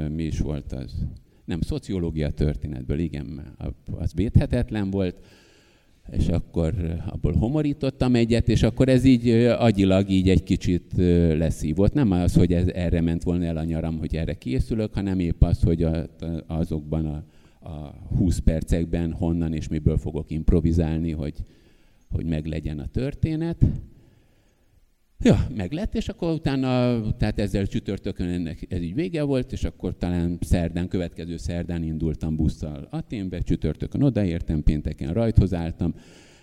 mi 0.08 0.22
is 0.22 0.38
volt 0.38 0.72
az? 0.72 1.06
Nem, 1.44 1.60
szociológia 1.60 2.30
történetből, 2.30 2.98
igen, 2.98 3.56
az 3.90 4.14
védhetetlen 4.14 4.90
volt, 4.90 5.26
és 6.10 6.28
akkor 6.28 6.74
abból 7.06 7.32
homorítottam 7.32 8.14
egyet, 8.14 8.48
és 8.48 8.62
akkor 8.62 8.88
ez 8.88 9.04
így 9.04 9.30
agyilag 9.58 10.08
így 10.08 10.28
egy 10.28 10.42
kicsit 10.42 10.92
leszívott. 11.36 11.92
Nem 11.92 12.10
az, 12.10 12.34
hogy 12.34 12.52
ez, 12.52 12.66
erre 12.66 13.00
ment 13.00 13.22
volna 13.22 13.44
el 13.44 13.56
a 13.56 13.64
nyaram, 13.64 13.98
hogy 13.98 14.16
erre 14.16 14.34
készülök, 14.34 14.94
hanem 14.94 15.18
épp 15.18 15.42
az, 15.42 15.62
hogy 15.62 15.86
azokban 16.46 17.06
a, 17.06 17.24
a 17.68 17.94
20 18.16 18.38
percekben 18.38 19.12
honnan 19.12 19.52
és 19.52 19.68
miből 19.68 19.96
fogok 19.96 20.30
improvizálni, 20.30 21.10
hogy, 21.10 21.34
hogy 22.10 22.24
meglegyen 22.24 22.78
a 22.78 22.86
történet. 22.86 23.64
Ja, 25.18 25.46
meg 25.56 25.72
lett, 25.72 25.94
és 25.94 26.08
akkor 26.08 26.32
utána, 26.32 27.00
tehát 27.16 27.38
ezzel 27.38 27.66
csütörtökön 27.66 28.28
ennek 28.28 28.66
ez 28.68 28.80
így 28.80 28.94
vége 28.94 29.22
volt, 29.22 29.52
és 29.52 29.64
akkor 29.64 29.96
talán 29.96 30.38
szerdán, 30.40 30.88
következő 30.88 31.36
szerdán 31.36 31.82
indultam 31.82 32.36
busszal 32.36 32.88
Aténbe, 32.90 33.38
csütörtökön 33.38 34.02
odaértem, 34.02 34.62
pénteken 34.62 35.12
rajthoz 35.12 35.54
álltam, 35.54 35.94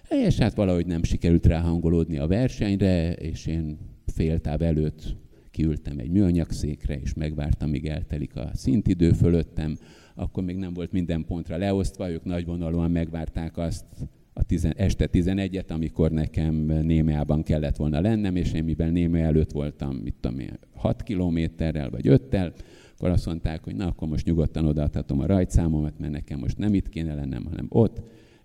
és 0.09 0.38
hát 0.38 0.55
valahogy 0.55 0.86
nem 0.86 1.03
sikerült 1.03 1.45
ráhangolódni 1.45 2.17
a 2.17 2.28
versenyre, 2.28 3.13
és 3.13 3.45
én 3.45 3.78
fél 4.05 4.39
táv 4.39 4.61
előtt 4.61 5.15
kiültem 5.51 5.99
egy 5.99 6.09
műanyagszékre, 6.09 6.99
és 6.99 7.13
megvártam, 7.13 7.69
míg 7.69 7.88
eltelik 7.88 8.36
a 8.36 8.49
szintidő 8.53 9.11
fölöttem, 9.11 9.78
akkor 10.15 10.43
még 10.43 10.55
nem 10.55 10.74
volt 10.74 10.91
minden 10.91 11.26
pontra 11.26 11.57
leosztva, 11.57 12.11
ők 12.11 12.24
nagyvonalúan 12.24 12.91
megvárták 12.91 13.57
azt, 13.57 13.86
a 14.34 14.43
tizen, 14.43 14.73
este 14.77 15.09
11-et, 15.11 15.67
amikor 15.67 16.11
nekem 16.11 16.55
Némeában 16.65 17.43
kellett 17.43 17.75
volna 17.75 18.01
lennem, 18.01 18.36
és 18.36 18.53
én 18.53 18.63
mivel 18.63 18.89
Néme 18.89 19.19
előtt 19.19 19.51
voltam, 19.51 19.95
mit 19.95 20.15
tudom 20.19 20.39
én, 20.39 20.59
6 20.73 21.03
kilométerrel 21.03 21.89
vagy 21.89 22.05
5-tel, 22.07 22.53
akkor 22.95 23.09
azt 23.09 23.25
mondták, 23.25 23.63
hogy 23.63 23.75
na, 23.75 23.88
akkor 23.88 24.07
most 24.07 24.25
nyugodtan 24.25 24.65
odaadhatom 24.65 25.19
a 25.19 25.25
rajtszámomat, 25.25 25.99
mert 25.99 26.11
nekem 26.11 26.39
most 26.39 26.57
nem 26.57 26.73
itt 26.73 26.89
kéne 26.89 27.13
lennem, 27.13 27.45
hanem 27.45 27.65
ott. 27.69 28.01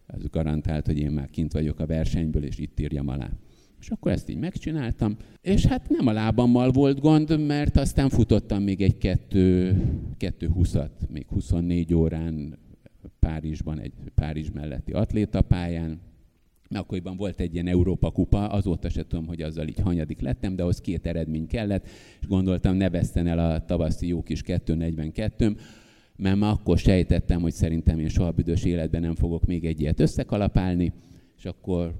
Az 0.06 0.26
garantált, 0.30 0.86
hogy 0.86 0.98
én 0.98 1.10
már 1.10 1.30
kint 1.30 1.52
vagyok 1.52 1.80
a 1.80 1.86
versenyből, 1.86 2.44
és 2.44 2.58
itt 2.58 2.80
írjam 2.80 3.08
alá. 3.08 3.30
És 3.80 3.88
akkor 3.88 4.12
ezt 4.12 4.28
így 4.28 4.38
megcsináltam, 4.38 5.16
és 5.40 5.66
hát 5.66 5.88
nem 5.88 6.06
a 6.06 6.12
lábammal 6.12 6.70
volt 6.70 7.00
gond, 7.00 7.46
mert 7.46 7.76
aztán 7.76 8.08
futottam 8.08 8.62
még 8.62 8.80
egy 8.80 8.98
kettő, 8.98 9.76
kettő 10.16 10.48
húszat, 10.48 10.92
még 11.12 11.26
24 11.28 11.94
órán 11.94 12.58
Párizsban, 13.26 13.78
egy 13.80 13.92
Párizs 14.14 14.50
melletti 14.52 14.92
atlétapályán, 14.92 16.00
mert 16.68 16.84
akkoriban 16.84 17.16
volt 17.16 17.40
egy 17.40 17.54
ilyen 17.54 17.66
Európa 17.66 18.10
kupa, 18.10 18.48
azóta 18.48 18.88
se 18.88 19.06
tudom, 19.06 19.26
hogy 19.26 19.42
azzal 19.42 19.68
így 19.68 19.80
hanyadik 19.80 20.20
lettem, 20.20 20.56
de 20.56 20.62
ahhoz 20.62 20.80
két 20.80 21.06
eredmény 21.06 21.46
kellett, 21.46 21.86
és 22.20 22.26
gondoltam, 22.26 22.76
ne 22.76 22.90
veszten 22.90 23.26
el 23.26 23.38
a 23.38 23.64
tavaszi 23.64 24.06
jó 24.06 24.22
kis 24.22 24.42
2.42 24.42 25.58
mert 26.16 26.36
már 26.36 26.52
akkor 26.52 26.78
sejtettem, 26.78 27.40
hogy 27.40 27.52
szerintem 27.52 27.98
én 27.98 28.08
soha 28.08 28.30
büdös 28.30 28.64
életben 28.64 29.00
nem 29.00 29.14
fogok 29.14 29.46
még 29.46 29.64
egy 29.64 29.80
ilyet 29.80 30.00
összekalapálni, 30.00 30.92
és 31.36 31.44
akkor, 31.44 31.94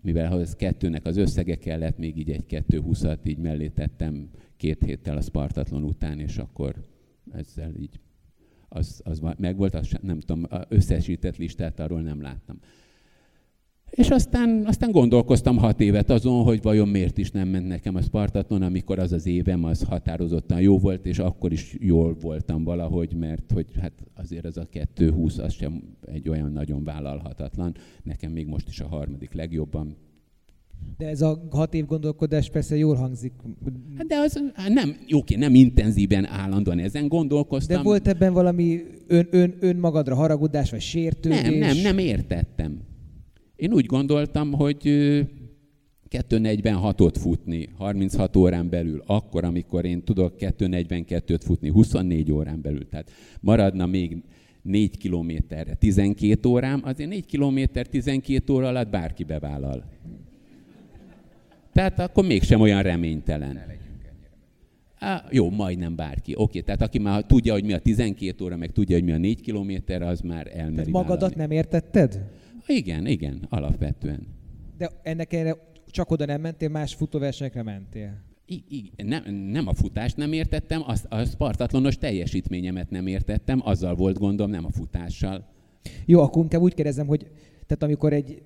mivel 0.00 0.32
az 0.32 0.56
kettőnek 0.56 1.06
az 1.06 1.16
összege 1.16 1.54
kellett, 1.54 1.98
még 1.98 2.18
így 2.18 2.30
egy 2.30 2.44
2.20-at 2.48 3.18
így 3.24 3.38
mellé 3.38 3.68
tettem 3.68 4.28
két 4.56 4.84
héttel 4.84 5.16
a 5.16 5.20
Spartatlon 5.20 5.82
után, 5.82 6.18
és 6.18 6.38
akkor 6.38 6.74
ezzel 7.32 7.74
így 7.80 8.00
az, 8.74 9.00
az 9.04 9.20
megvolt, 9.36 9.74
az 9.74 9.88
nem 10.00 10.20
tudom, 10.20 10.46
összesített 10.68 11.36
listát 11.36 11.80
arról 11.80 12.00
nem 12.00 12.22
láttam. 12.22 12.58
És 13.90 14.10
aztán, 14.10 14.64
aztán 14.66 14.90
gondolkoztam 14.90 15.56
hat 15.56 15.80
évet 15.80 16.10
azon, 16.10 16.42
hogy 16.42 16.62
vajon 16.62 16.88
miért 16.88 17.18
is 17.18 17.30
nem 17.30 17.48
ment 17.48 17.66
nekem 17.66 17.94
a 17.94 18.00
Spartaton, 18.00 18.62
amikor 18.62 18.98
az 18.98 19.12
az 19.12 19.26
évem 19.26 19.64
az 19.64 19.82
határozottan 19.82 20.60
jó 20.60 20.78
volt, 20.78 21.06
és 21.06 21.18
akkor 21.18 21.52
is 21.52 21.76
jól 21.80 22.16
voltam 22.20 22.64
valahogy, 22.64 23.14
mert 23.14 23.52
hogy 23.52 23.66
hát 23.80 23.92
azért 24.14 24.44
az 24.44 24.56
a 24.56 24.66
2.20 24.72 25.42
az 25.44 25.52
sem 25.52 25.82
egy 26.06 26.28
olyan 26.28 26.52
nagyon 26.52 26.84
vállalhatatlan. 26.84 27.74
Nekem 28.02 28.32
még 28.32 28.46
most 28.46 28.68
is 28.68 28.80
a 28.80 28.86
harmadik 28.86 29.32
legjobban 29.32 29.96
de 30.96 31.08
ez 31.08 31.20
a 31.20 31.48
hat 31.50 31.74
év 31.74 31.86
gondolkodás 31.86 32.50
persze 32.50 32.76
jól 32.76 32.94
hangzik. 32.94 33.32
Hát 33.96 34.06
de 34.06 34.16
az 34.16 34.42
hát 34.54 34.68
nem, 34.68 34.96
oké, 35.12 35.34
nem 35.36 35.54
intenzíven 35.54 36.26
állandóan 36.26 36.78
ezen 36.78 37.08
gondolkoztam. 37.08 37.76
De 37.76 37.82
volt 37.82 38.08
ebben 38.08 38.32
valami 38.32 38.80
ön, 39.06 39.28
ön, 39.30 39.54
önmagadra 39.60 40.14
haragudás, 40.14 40.70
vagy 40.70 40.80
sértődés? 40.80 41.42
Nem, 41.42 41.54
nem, 41.54 41.76
nem 41.76 41.98
értettem. 41.98 42.80
Én 43.56 43.72
úgy 43.72 43.86
gondoltam, 43.86 44.52
hogy 44.52 44.82
2.46-ot 46.10 47.14
futni 47.18 47.68
36 47.76 48.36
órán 48.36 48.68
belül, 48.68 49.02
akkor, 49.06 49.44
amikor 49.44 49.84
én 49.84 50.02
tudok 50.02 50.34
2.42-t 50.38 51.40
futni 51.44 51.68
24 51.68 52.32
órán 52.32 52.60
belül, 52.62 52.88
tehát 52.88 53.10
maradna 53.40 53.86
még 53.86 54.22
4 54.62 54.96
kilométerre 54.96 55.74
12 55.74 56.48
órám, 56.48 56.80
azért 56.84 57.08
4 57.08 57.26
kilométer 57.26 57.86
12 57.86 58.52
óra 58.52 58.68
alatt 58.68 58.90
bárki 58.90 59.24
bevállal. 59.24 59.84
Tehát 61.74 61.98
akkor 61.98 62.26
mégsem 62.26 62.60
olyan 62.60 62.82
reménytelen. 62.82 63.60
Á, 64.98 65.24
jó, 65.30 65.50
majdnem 65.50 65.96
bárki. 65.96 66.34
Oké, 66.36 66.60
tehát 66.60 66.82
aki 66.82 66.98
már 66.98 67.22
tudja, 67.22 67.52
hogy 67.52 67.64
mi 67.64 67.72
a 67.72 67.78
12 67.78 68.44
óra, 68.44 68.56
meg 68.56 68.70
tudja, 68.70 68.96
hogy 68.96 69.04
mi 69.04 69.12
a 69.12 69.18
4 69.18 69.40
kilométer, 69.40 70.02
az 70.02 70.20
már 70.20 70.46
elmeri 70.46 70.74
Tehát 70.74 70.90
magadat 70.90 71.20
vállalni. 71.20 71.36
nem 71.36 71.50
értetted? 71.50 72.24
Igen, 72.66 73.06
igen, 73.06 73.46
alapvetően. 73.48 74.26
De 74.78 74.90
ennek 75.02 75.32
erre 75.32 75.56
csak 75.90 76.10
oda 76.10 76.24
nem 76.24 76.40
mentél, 76.40 76.68
más 76.68 76.94
futóversenyekre 76.94 77.62
mentél? 77.62 78.22
I, 78.46 78.64
I, 78.68 78.90
nem, 79.04 79.34
nem 79.34 79.66
a 79.68 79.74
futást 79.74 80.16
nem 80.16 80.32
értettem, 80.32 80.82
az, 80.86 81.04
a 81.08 81.24
spartatlonos 81.24 81.96
teljesítményemet 81.98 82.90
nem 82.90 83.06
értettem, 83.06 83.60
azzal 83.64 83.94
volt 83.94 84.18
gondom, 84.18 84.50
nem 84.50 84.64
a 84.64 84.70
futással. 84.70 85.46
Jó, 86.06 86.20
akkor 86.20 86.42
inkább 86.42 86.60
úgy 86.60 86.74
kérdezem, 86.74 87.06
hogy 87.06 87.26
tehát 87.66 87.82
amikor 87.82 88.12
egy 88.12 88.42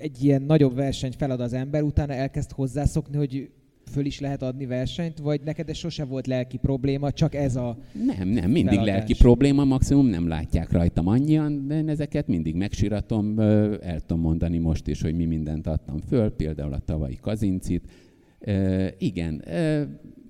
egy 0.00 0.24
ilyen 0.24 0.42
nagyobb 0.42 0.74
versenyt 0.74 1.16
felad 1.16 1.40
az 1.40 1.52
ember, 1.52 1.82
utána 1.82 2.12
elkezd 2.12 2.52
hozzászokni, 2.52 3.16
hogy 3.16 3.50
föl 3.90 4.04
is 4.04 4.20
lehet 4.20 4.42
adni 4.42 4.66
versenyt, 4.66 5.18
vagy 5.18 5.40
neked 5.44 5.68
ez 5.68 5.76
sose 5.76 6.04
volt 6.04 6.26
lelki 6.26 6.56
probléma, 6.56 7.12
csak 7.12 7.34
ez 7.34 7.56
a 7.56 7.78
Nem, 8.16 8.28
nem, 8.28 8.50
mindig 8.50 8.74
feladás. 8.74 8.94
lelki 8.94 9.14
probléma, 9.14 9.64
maximum 9.64 10.06
nem 10.06 10.28
látják 10.28 10.72
rajtam 10.72 11.06
annyian, 11.06 11.66
de 11.66 11.76
én 11.76 11.88
ezeket 11.88 12.26
mindig 12.26 12.54
megsiratom, 12.54 13.38
el 13.40 14.00
tudom 14.06 14.22
mondani 14.22 14.58
most 14.58 14.86
is, 14.86 15.02
hogy 15.02 15.14
mi 15.14 15.24
mindent 15.24 15.66
adtam 15.66 15.98
föl, 15.98 16.30
például 16.30 16.72
a 16.72 16.78
tavalyi 16.78 17.16
kazincit. 17.20 17.90
Igen, 18.98 19.44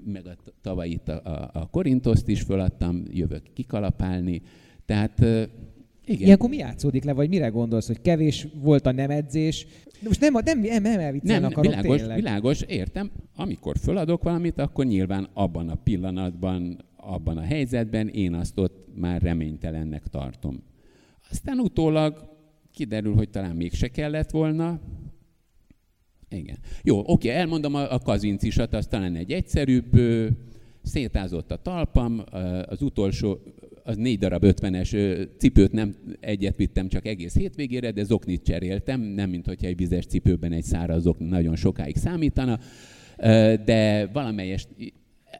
meg 0.05 0.27
a 0.27 0.37
tavalyit 0.63 1.09
a, 1.09 1.21
a, 1.25 1.51
a 1.53 1.67
Korintoszt 1.71 2.29
is 2.29 2.43
föladtam, 2.43 3.03
jövök 3.11 3.43
kikalapálni, 3.53 4.43
tehát 4.87 5.25
igen. 6.09 6.27
Ilyenkor 6.27 6.49
mi 6.49 6.57
játszódik 6.57 7.05
le, 7.05 7.13
vagy 7.13 7.29
mire 7.29 7.49
gondolsz, 7.49 7.87
hogy 7.87 8.01
kevés 8.01 8.47
volt 8.55 8.87
a 8.87 8.93
nem 8.93 9.11
edzés? 9.11 9.67
Most 10.03 10.21
nem, 10.21 10.33
nem, 10.45 10.61
nem, 10.61 10.83
nem 10.83 11.01
elviccelni 11.01 11.43
nem, 11.43 11.51
akarom 11.51 11.71
világos, 11.71 11.97
tényleg. 11.97 12.17
világos, 12.17 12.61
értem. 12.63 13.11
Amikor 13.37 13.77
föladok 13.77 14.23
valamit, 14.23 14.59
akkor 14.59 14.85
nyilván 14.85 15.29
abban 15.33 15.69
a 15.69 15.75
pillanatban, 15.75 16.85
abban 16.97 17.37
a 17.37 17.43
helyzetben 17.43 18.09
én 18.09 18.35
azt 18.35 18.59
ott 18.59 18.89
már 18.95 19.23
reménytelennek 19.23 20.07
tartom. 20.07 20.63
Aztán 21.31 21.59
utólag 21.59 22.37
kiderül, 22.73 23.15
hogy 23.15 23.31
talán 23.31 23.57
mégse 23.57 23.89
kellett 23.89 24.31
volna. 24.31 24.81
Igen. 26.29 26.59
Jó, 26.83 27.03
oké, 27.07 27.29
elmondom 27.29 27.75
a, 27.75 27.93
a 27.93 27.99
kazincisat, 27.99 28.75
az 28.75 28.87
talán 28.87 29.15
egy 29.15 29.33
egyszerűbb, 29.33 29.91
szétázott 30.83 31.51
a 31.51 31.57
talpam, 31.57 32.23
az 32.67 32.83
utolsó 32.83 33.39
az 33.89 33.97
négy 33.97 34.19
darab 34.19 34.45
ötvenes 34.45 34.95
cipőt 35.39 35.73
nem 35.73 35.95
egyet 36.21 36.57
vittem 36.57 36.89
csak 36.89 37.07
egész 37.07 37.37
hétvégére, 37.37 37.91
de 37.91 38.05
zoknit 38.05 38.43
cseréltem, 38.43 39.01
nem 39.01 39.31
mint 39.31 39.47
hogyha 39.47 39.67
egy 39.67 39.77
vizes 39.77 40.07
cipőben 40.07 40.53
egy 40.53 40.65
száraz 40.65 41.03
zokni 41.03 41.27
nagyon 41.27 41.57
sokáig 41.57 41.97
számítana, 41.97 42.59
de 43.65 44.07
valamelyest 44.13 44.69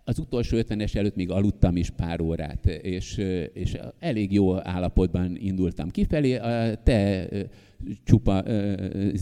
az 0.09 0.19
utolsó 0.19 0.57
ötvenes 0.57 0.95
előtt 0.95 1.15
még 1.15 1.31
aludtam 1.31 1.77
is 1.77 1.91
pár 1.91 2.21
órát, 2.21 2.67
és, 2.67 3.17
és 3.53 3.77
elég 3.99 4.33
jó 4.33 4.57
állapotban 4.57 5.37
indultam 5.37 5.89
kifelé. 5.89 6.37
A 6.37 6.83
te 6.83 7.29
csupa 8.05 8.43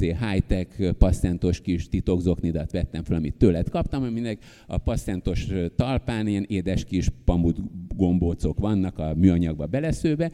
high-tech 0.00 0.92
passzentos 0.92 1.60
kis 1.60 1.88
titokzoknidat 1.88 2.70
vettem 2.70 3.04
fel, 3.04 3.16
amit 3.16 3.36
tőled 3.36 3.68
kaptam, 3.68 4.02
aminek 4.02 4.44
a 4.66 4.78
passzentos 4.78 5.46
talpán 5.76 6.26
ilyen 6.26 6.44
édes 6.48 6.84
kis 6.84 7.08
pamut 7.24 7.58
gombócok 7.96 8.58
vannak 8.58 8.98
a 8.98 9.14
műanyagba 9.14 9.66
beleszőve, 9.66 10.30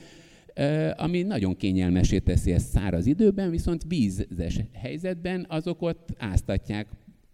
ami 0.97 1.23
nagyon 1.23 1.57
kényelmesé 1.57 2.19
teszi 2.19 2.53
ezt 2.53 2.69
száraz 2.69 3.07
időben, 3.07 3.51
viszont 3.51 3.85
vízes 3.89 4.61
helyzetben 4.73 5.47
azok 5.49 5.83
ott 5.83 6.09
áztatják 6.19 6.87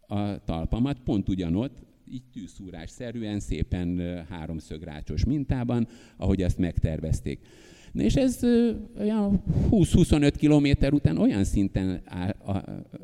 a 0.06 0.44
talpamat, 0.44 0.98
pont 1.04 1.28
ugyanott, 1.28 1.86
így 2.12 2.22
tűszúrásszerűen, 2.32 3.40
szépen 3.40 4.00
háromszögrácsos 4.28 5.24
mintában, 5.24 5.88
ahogy 6.16 6.42
ezt 6.42 6.58
megtervezték. 6.58 7.40
Na 7.92 8.02
és 8.02 8.14
ez 8.14 8.40
olyan 8.98 9.42
20-25 9.70 10.32
kilométer 10.36 10.92
után 10.92 11.18
olyan 11.18 11.44
szinten 11.44 12.02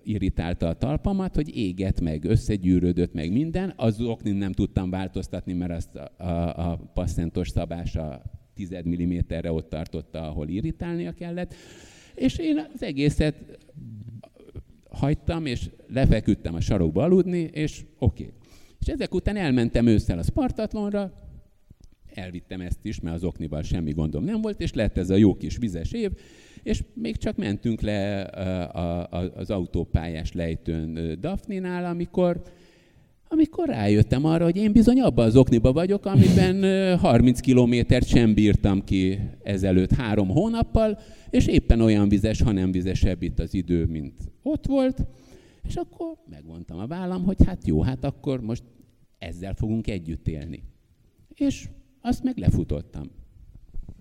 irritálta 0.02 0.68
a 0.68 0.74
talpamat, 0.74 1.34
hogy 1.34 1.56
éget 1.56 2.00
meg, 2.00 2.24
összegyűrődött 2.24 3.12
meg 3.12 3.32
minden. 3.32 3.72
Az 3.76 4.00
oknin 4.00 4.34
nem 4.34 4.52
tudtam 4.52 4.90
változtatni, 4.90 5.52
mert 5.52 5.72
azt 5.72 5.94
a, 5.94 6.24
a, 6.24 6.70
a 6.70 6.76
passzentos 6.94 7.48
szabása 7.48 8.22
10 8.54 8.74
mm-re 8.88 9.52
ott 9.52 9.68
tartotta, 9.68 10.28
ahol 10.28 10.48
irritálnia 10.48 11.12
kellett. 11.12 11.54
És 12.14 12.38
én 12.38 12.66
az 12.74 12.82
egészet 12.82 13.58
hagytam, 14.90 15.46
és 15.46 15.70
lefeküdtem 15.88 16.54
a 16.54 16.60
sarokba 16.60 17.02
aludni, 17.02 17.38
és 17.52 17.84
oké. 17.98 18.22
Okay. 18.22 18.34
És 18.84 18.90
ezek 18.90 19.14
után 19.14 19.36
elmentem 19.36 19.86
ősszel 19.86 20.18
a 20.18 20.22
Spartatlonra, 20.22 21.12
elvittem 22.14 22.60
ezt 22.60 22.78
is, 22.82 23.00
mert 23.00 23.16
az 23.16 23.24
oknival 23.24 23.62
semmi 23.62 23.92
gondom 23.92 24.24
nem 24.24 24.40
volt, 24.40 24.60
és 24.60 24.72
lett 24.72 24.96
ez 24.96 25.10
a 25.10 25.16
jó 25.16 25.34
kis 25.36 25.56
vizes 25.56 25.92
év, 25.92 26.10
és 26.62 26.82
még 26.94 27.16
csak 27.16 27.36
mentünk 27.36 27.80
le 27.80 28.22
az 29.34 29.50
autópályás 29.50 30.32
lejtőn 30.32 31.18
Daphne-nál, 31.20 31.84
amikor 31.84 32.42
amikor 33.28 33.68
rájöttem 33.68 34.24
arra, 34.24 34.44
hogy 34.44 34.56
én 34.56 34.72
bizony 34.72 35.00
abban 35.00 35.26
az 35.26 35.36
okniba 35.36 35.72
vagyok, 35.72 36.06
amiben 36.06 36.98
30 36.98 37.40
kilométert 37.40 38.06
sem 38.06 38.34
bírtam 38.34 38.84
ki 38.84 39.18
ezelőtt 39.42 39.92
három 39.92 40.28
hónappal, 40.28 40.98
és 41.30 41.46
éppen 41.46 41.80
olyan 41.80 42.08
vizes, 42.08 42.42
ha 42.42 42.52
nem 42.52 42.72
vizesebb 42.72 43.22
itt 43.22 43.38
az 43.38 43.54
idő, 43.54 43.84
mint 43.84 44.14
ott 44.42 44.66
volt, 44.66 45.06
és 45.66 45.74
akkor 45.74 46.16
megmondtam 46.30 46.78
a 46.78 46.86
vállam, 46.86 47.24
hogy 47.24 47.36
hát 47.46 47.66
jó, 47.66 47.82
hát 47.82 48.04
akkor 48.04 48.40
most 48.40 48.62
ezzel 49.18 49.54
fogunk 49.54 49.86
együtt 49.86 50.28
élni. 50.28 50.62
És 51.34 51.68
azt 52.00 52.22
meg 52.22 52.38
lefutottam. 52.38 53.10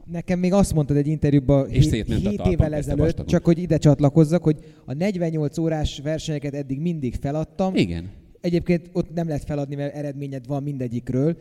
Nekem 0.06 0.40
még 0.40 0.54
azt 0.54 0.74
mondtad 0.74 0.98
egy 0.98 1.08
interjúban 1.08 1.70
és 1.70 1.90
7, 1.90 2.14
7 2.14 2.42
évvel 2.46 2.74
ezelőtt, 2.74 3.26
csak 3.26 3.46
hogy 3.46 3.58
ide 3.58 3.78
csatlakozzak, 3.78 4.44
hogy 4.44 4.58
a 4.86 4.94
48 4.94 5.58
órás 5.58 6.00
versenyeket 6.00 6.54
eddig 6.54 6.80
mindig 6.80 7.16
feladtam. 7.16 7.76
Igen. 7.76 8.10
Egyébként 8.42 8.90
ott 8.94 9.14
nem 9.14 9.28
lehet 9.28 9.44
feladni, 9.44 9.76
mert 9.76 9.96
eredményed 9.96 10.48
van 10.48 10.64
mindegyikről. 10.64 11.38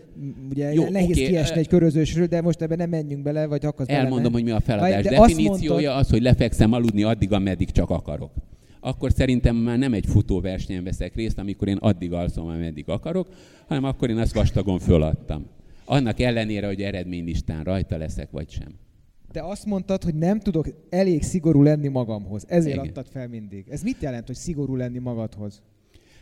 Ugye 0.51 0.73
Jó, 0.73 0.89
nehéz 0.89 1.17
okay. 1.17 1.27
kiesni 1.27 1.59
egy 1.59 1.69
körözősről, 1.69 2.27
de 2.27 2.41
most 2.41 2.63
ebben 2.63 2.79
nem 2.79 2.89
menjünk 2.89 3.23
bele, 3.23 3.47
vagy 3.47 3.65
akarsz 3.65 3.89
Elmondom, 3.89 4.23
bele, 4.23 4.33
hogy 4.33 4.45
mi 4.45 4.51
a 4.51 4.61
feladás. 4.61 5.05
De 5.05 5.11
Definíciója 5.11 5.89
mondtad... 5.89 6.05
az, 6.05 6.11
hogy 6.11 6.23
lefekszem 6.23 6.73
aludni 6.73 7.03
addig, 7.03 7.33
ameddig 7.33 7.71
csak 7.71 7.91
akarok. 7.91 8.33
Akkor 8.85 9.13
szerintem 9.13 9.57
már 9.57 9.79
nem 9.79 9.93
egy 9.93 10.07
futóversenyen 10.07 10.85
veszek 10.85 11.15
részt, 11.15 11.39
amikor 11.39 11.69
én 11.69 11.77
addig 11.77 12.13
alszom, 12.13 12.47
ameddig 12.47 12.89
akarok, 12.89 13.29
hanem 13.67 13.85
akkor 13.85 14.11
én 14.11 14.19
azt 14.19 14.35
vastagon 14.35 14.79
föladtam. 14.79 15.47
Annak 15.85 16.21
ellenére, 16.21 16.67
hogy 16.67 16.83
eredménylistán 16.83 17.65
rajta 17.65 17.97
leszek, 17.97 18.31
vagy 18.31 18.51
sem. 18.51 18.75
De 19.33 19.43
azt 19.43 19.67
mondtad, 19.67 20.05
hogy 20.05 20.15
nem 20.15 20.41
tudok 20.41 20.69
elég 20.91 21.23
szigorú 21.23 21.63
lenni 21.63 21.89
magamhoz. 21.89 22.45
Ezért 22.49 22.75
Igen. 22.75 22.89
adtad 22.89 23.07
fel 23.07 23.29
mindig. 23.29 23.65
Ez 23.69 23.83
mit 23.83 23.97
jelent, 24.01 24.27
hogy 24.27 24.37
szigorú 24.37 24.77
lenni 24.77 24.99
magadhoz? 24.99 25.63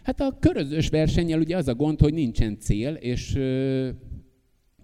Hát 0.03 0.21
a 0.21 0.37
körözős 0.41 0.89
versennyel 0.89 1.41
ugye 1.41 1.57
az 1.57 1.69
a 1.69 1.75
gond, 1.75 2.01
hogy 2.01 2.15
nincsen 2.15 2.59
cél, 2.59 2.95
és 2.95 3.39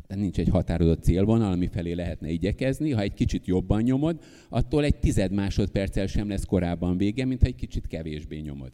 de 0.09 0.15
nincs 0.15 0.39
egy 0.39 0.49
határozott 0.49 1.03
célvonal, 1.03 1.53
ami 1.53 1.67
felé 1.67 1.93
lehetne 1.93 2.31
igyekezni. 2.31 2.91
Ha 2.91 3.01
egy 3.01 3.15
kicsit 3.15 3.47
jobban 3.47 3.83
nyomod, 3.83 4.21
attól 4.49 4.85
egy 4.85 4.97
tized 4.97 5.33
másodperccel 5.33 6.07
sem 6.07 6.29
lesz 6.29 6.45
korábban 6.45 6.97
vége, 6.97 7.25
mint 7.25 7.41
ha 7.41 7.47
egy 7.47 7.55
kicsit 7.55 7.87
kevésbé 7.87 8.39
nyomod. 8.39 8.71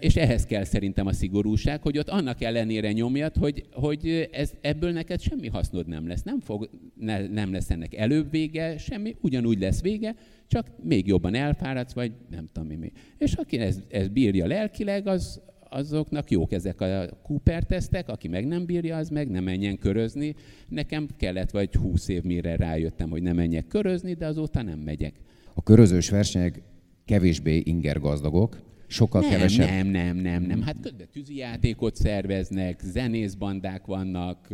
És 0.00 0.16
ehhez 0.16 0.46
kell 0.46 0.64
szerintem 0.64 1.06
a 1.06 1.12
szigorúság, 1.12 1.82
hogy 1.82 1.98
ott 1.98 2.08
annak 2.08 2.42
ellenére 2.42 2.92
nyomjad, 2.92 3.36
hogy, 3.36 3.66
hogy 3.72 4.28
ez, 4.32 4.52
ebből 4.60 4.92
neked 4.92 5.20
semmi 5.20 5.48
hasznod 5.48 5.86
nem 5.86 6.08
lesz. 6.08 6.22
Nem, 6.22 6.40
fog, 6.40 6.70
ne, 6.94 7.26
nem 7.26 7.52
lesz 7.52 7.70
ennek 7.70 7.94
előbb 7.94 8.30
vége, 8.30 8.78
semmi, 8.78 9.16
ugyanúgy 9.20 9.58
lesz 9.60 9.82
vége, 9.82 10.14
csak 10.46 10.66
még 10.82 11.06
jobban 11.06 11.34
elfáradsz, 11.34 11.92
vagy 11.92 12.12
nem 12.30 12.46
tudom 12.52 12.68
mi. 12.68 12.92
És 13.18 13.32
aki 13.32 13.58
ez, 13.58 13.78
ez 13.88 14.08
bírja 14.08 14.46
lelkileg, 14.46 15.06
az, 15.06 15.40
azoknak 15.70 16.30
jók 16.30 16.52
ezek 16.52 16.80
a 16.80 17.08
Cooper 17.22 17.64
tesztek, 17.64 18.08
aki 18.08 18.28
meg 18.28 18.46
nem 18.46 18.66
bírja, 18.66 18.96
az 18.96 19.08
meg 19.08 19.30
nem 19.30 19.44
menjen 19.44 19.78
körözni. 19.78 20.34
Nekem 20.68 21.08
kellett 21.16 21.50
vagy 21.50 21.74
20 21.74 22.08
év, 22.08 22.22
mire 22.22 22.56
rájöttem, 22.56 23.10
hogy 23.10 23.22
nem 23.22 23.36
menjek 23.36 23.66
körözni, 23.66 24.14
de 24.14 24.26
azóta 24.26 24.62
nem 24.62 24.78
megyek. 24.78 25.14
A 25.54 25.62
körözős 25.62 26.10
versenyek 26.10 26.62
kevésbé 27.04 27.62
ingergazdagok, 27.64 28.60
sokkal 28.86 29.20
nem, 29.20 29.30
kevesebb. 29.30 29.68
Nem, 29.68 29.86
nem, 29.86 30.16
nem, 30.16 30.42
nem. 30.42 30.62
Hát 30.62 30.96
de 30.96 31.04
tűzijátékot 31.04 31.96
szerveznek, 31.96 32.80
zenészbandák 32.84 33.86
vannak, 33.86 34.48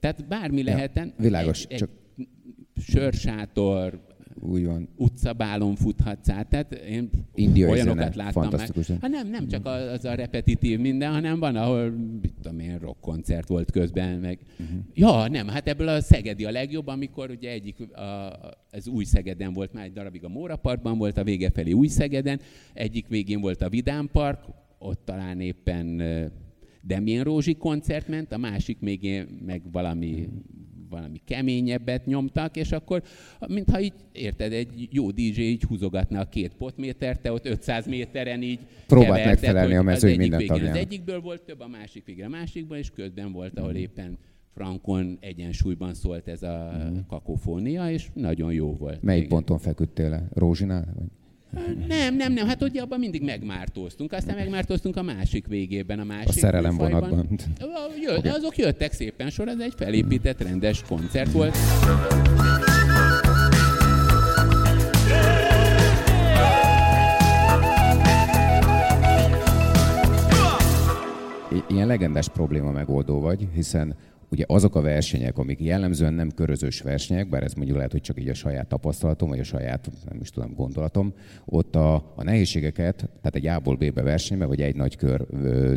tehát 0.00 0.28
bármi 0.28 0.58
ja, 0.58 0.64
lehetne. 0.64 1.12
Világos, 1.18 1.64
egy, 1.64 1.78
csak... 1.78 1.90
Egy 2.16 2.28
sörsátor, 2.82 4.05
úgy 4.40 4.64
van. 4.64 4.88
utcabálon 4.96 5.74
futhatsz 5.74 6.28
át. 6.28 6.48
Tehát 6.48 6.72
én 6.72 7.10
India 7.34 7.68
olyanokat 7.68 8.12
zene, 8.12 8.24
láttam 8.24 8.48
már. 8.50 8.70
Hát 9.00 9.10
nem, 9.10 9.28
nem 9.28 9.48
csak 9.48 9.66
az 9.66 10.04
a 10.04 10.14
repetitív 10.14 10.78
minden, 10.78 11.12
hanem 11.12 11.38
van, 11.38 11.56
ahol, 11.56 11.90
mit 12.20 12.32
tudom 12.42 12.58
én, 12.58 12.78
rockkoncert 12.78 13.48
volt 13.48 13.70
közben, 13.70 14.18
meg... 14.18 14.38
Uh-huh. 14.58 14.78
Ja, 14.94 15.28
nem, 15.28 15.48
hát 15.48 15.68
ebből 15.68 15.88
a 15.88 16.00
Szegedi 16.00 16.44
a 16.44 16.50
legjobb, 16.50 16.86
amikor 16.86 17.30
ugye 17.30 17.50
egyik, 17.50 17.94
a, 17.96 18.32
ez 18.70 18.88
új 18.88 19.04
Szegeden 19.04 19.52
volt, 19.52 19.72
már 19.72 19.84
egy 19.84 19.92
darabig 19.92 20.24
a 20.24 20.28
Móra 20.28 20.56
Parkban 20.56 20.98
volt, 20.98 21.18
a 21.18 21.24
vége 21.24 21.50
felé 21.50 21.72
új 21.72 21.86
Szegeden, 21.86 22.40
egyik 22.72 23.08
végén 23.08 23.40
volt 23.40 23.62
a 23.62 23.68
Vidám 23.68 24.08
Park, 24.12 24.40
ott 24.78 25.04
talán 25.04 25.40
éppen 25.40 26.02
Demjén 26.82 27.22
Rózsi 27.22 27.54
koncert 27.54 28.08
ment, 28.08 28.32
a 28.32 28.38
másik 28.38 28.80
még 28.80 29.26
meg 29.46 29.62
valami 29.72 30.28
valami 30.88 31.20
keményebbet 31.24 32.06
nyomtak, 32.06 32.56
és 32.56 32.72
akkor, 32.72 33.02
mintha 33.46 33.80
így, 33.80 33.92
érted, 34.12 34.52
egy 34.52 34.88
jó 34.90 35.10
DJ 35.10 35.40
így 35.40 35.62
húzogatna 35.62 36.20
a 36.20 36.28
két 36.28 36.54
potmétert, 36.54 37.20
te 37.20 37.32
ott 37.32 37.46
500 37.46 37.86
méteren 37.86 38.42
így 38.42 38.58
Próbált 38.86 39.24
megfelelni 39.24 39.74
a 39.74 39.82
mezőny 39.82 40.18
minden 40.18 40.38
végén 40.38 40.68
Az 40.68 40.76
egyikből 40.76 41.20
volt 41.20 41.42
több, 41.42 41.60
a 41.60 41.68
másik 41.68 42.04
végén 42.04 42.24
a 42.24 42.28
másikból, 42.28 42.76
és 42.76 42.90
közben 42.90 43.32
volt, 43.32 43.58
ahol 43.58 43.74
éppen 43.74 44.18
frankon 44.54 45.18
egyensúlyban 45.20 45.94
szólt 45.94 46.28
ez 46.28 46.42
a 46.42 46.72
mm. 46.76 46.96
kakofónia, 47.08 47.90
és 47.90 48.08
nagyon 48.14 48.52
jó 48.52 48.74
volt. 48.74 49.02
Melyik 49.02 49.24
igen. 49.24 49.34
ponton 49.34 49.58
feküdtél 49.58 50.08
le? 50.08 50.28
Rózsinál? 50.34 50.94
Vagy? 50.94 51.06
Nem, 51.88 52.14
nem, 52.16 52.32
nem, 52.32 52.46
hát 52.46 52.62
ugye 52.62 52.80
abban 52.80 52.98
mindig 52.98 53.22
megmártóztunk, 53.22 54.12
aztán 54.12 54.36
megmártóztunk 54.36 54.96
a 54.96 55.02
másik 55.02 55.46
végében, 55.46 55.98
a 55.98 56.04
másik 56.04 56.28
A 56.28 56.32
szerelem 56.32 56.76
vonatban. 56.76 57.28
Jött, 58.02 58.18
okay. 58.18 58.30
Azok 58.30 58.56
jöttek 58.56 58.92
szépen 58.92 59.30
sor, 59.30 59.48
ez 59.48 59.58
egy 59.58 59.72
felépített, 59.76 60.42
rendes 60.42 60.82
koncert 60.88 61.32
volt. 61.32 61.56
Ilyen 71.68 71.86
legendás 71.86 72.28
probléma 72.28 72.70
megoldó 72.70 73.20
vagy, 73.20 73.48
hiszen 73.54 73.94
ugye 74.36 74.44
azok 74.48 74.74
a 74.76 74.80
versenyek, 74.80 75.38
amik 75.38 75.60
jellemzően 75.60 76.14
nem 76.14 76.30
körözős 76.30 76.80
versenyek, 76.80 77.28
bár 77.28 77.42
ez 77.42 77.54
mondjuk 77.54 77.76
lehet, 77.76 77.92
hogy 77.92 78.00
csak 78.00 78.20
így 78.20 78.28
a 78.28 78.34
saját 78.34 78.66
tapasztalatom, 78.68 79.28
vagy 79.28 79.38
a 79.38 79.44
saját, 79.44 79.90
nem 80.08 80.20
is 80.20 80.30
tudom, 80.30 80.54
gondolatom, 80.54 81.12
ott 81.44 81.76
a, 81.76 81.94
a 81.94 82.22
nehézségeket, 82.22 82.96
tehát 82.96 83.34
egy 83.34 83.46
A-ból 83.46 83.76
B-be 83.76 84.02
versenybe, 84.02 84.44
vagy 84.44 84.60
egy 84.60 84.76
nagy 84.76 84.96
kör 84.96 85.26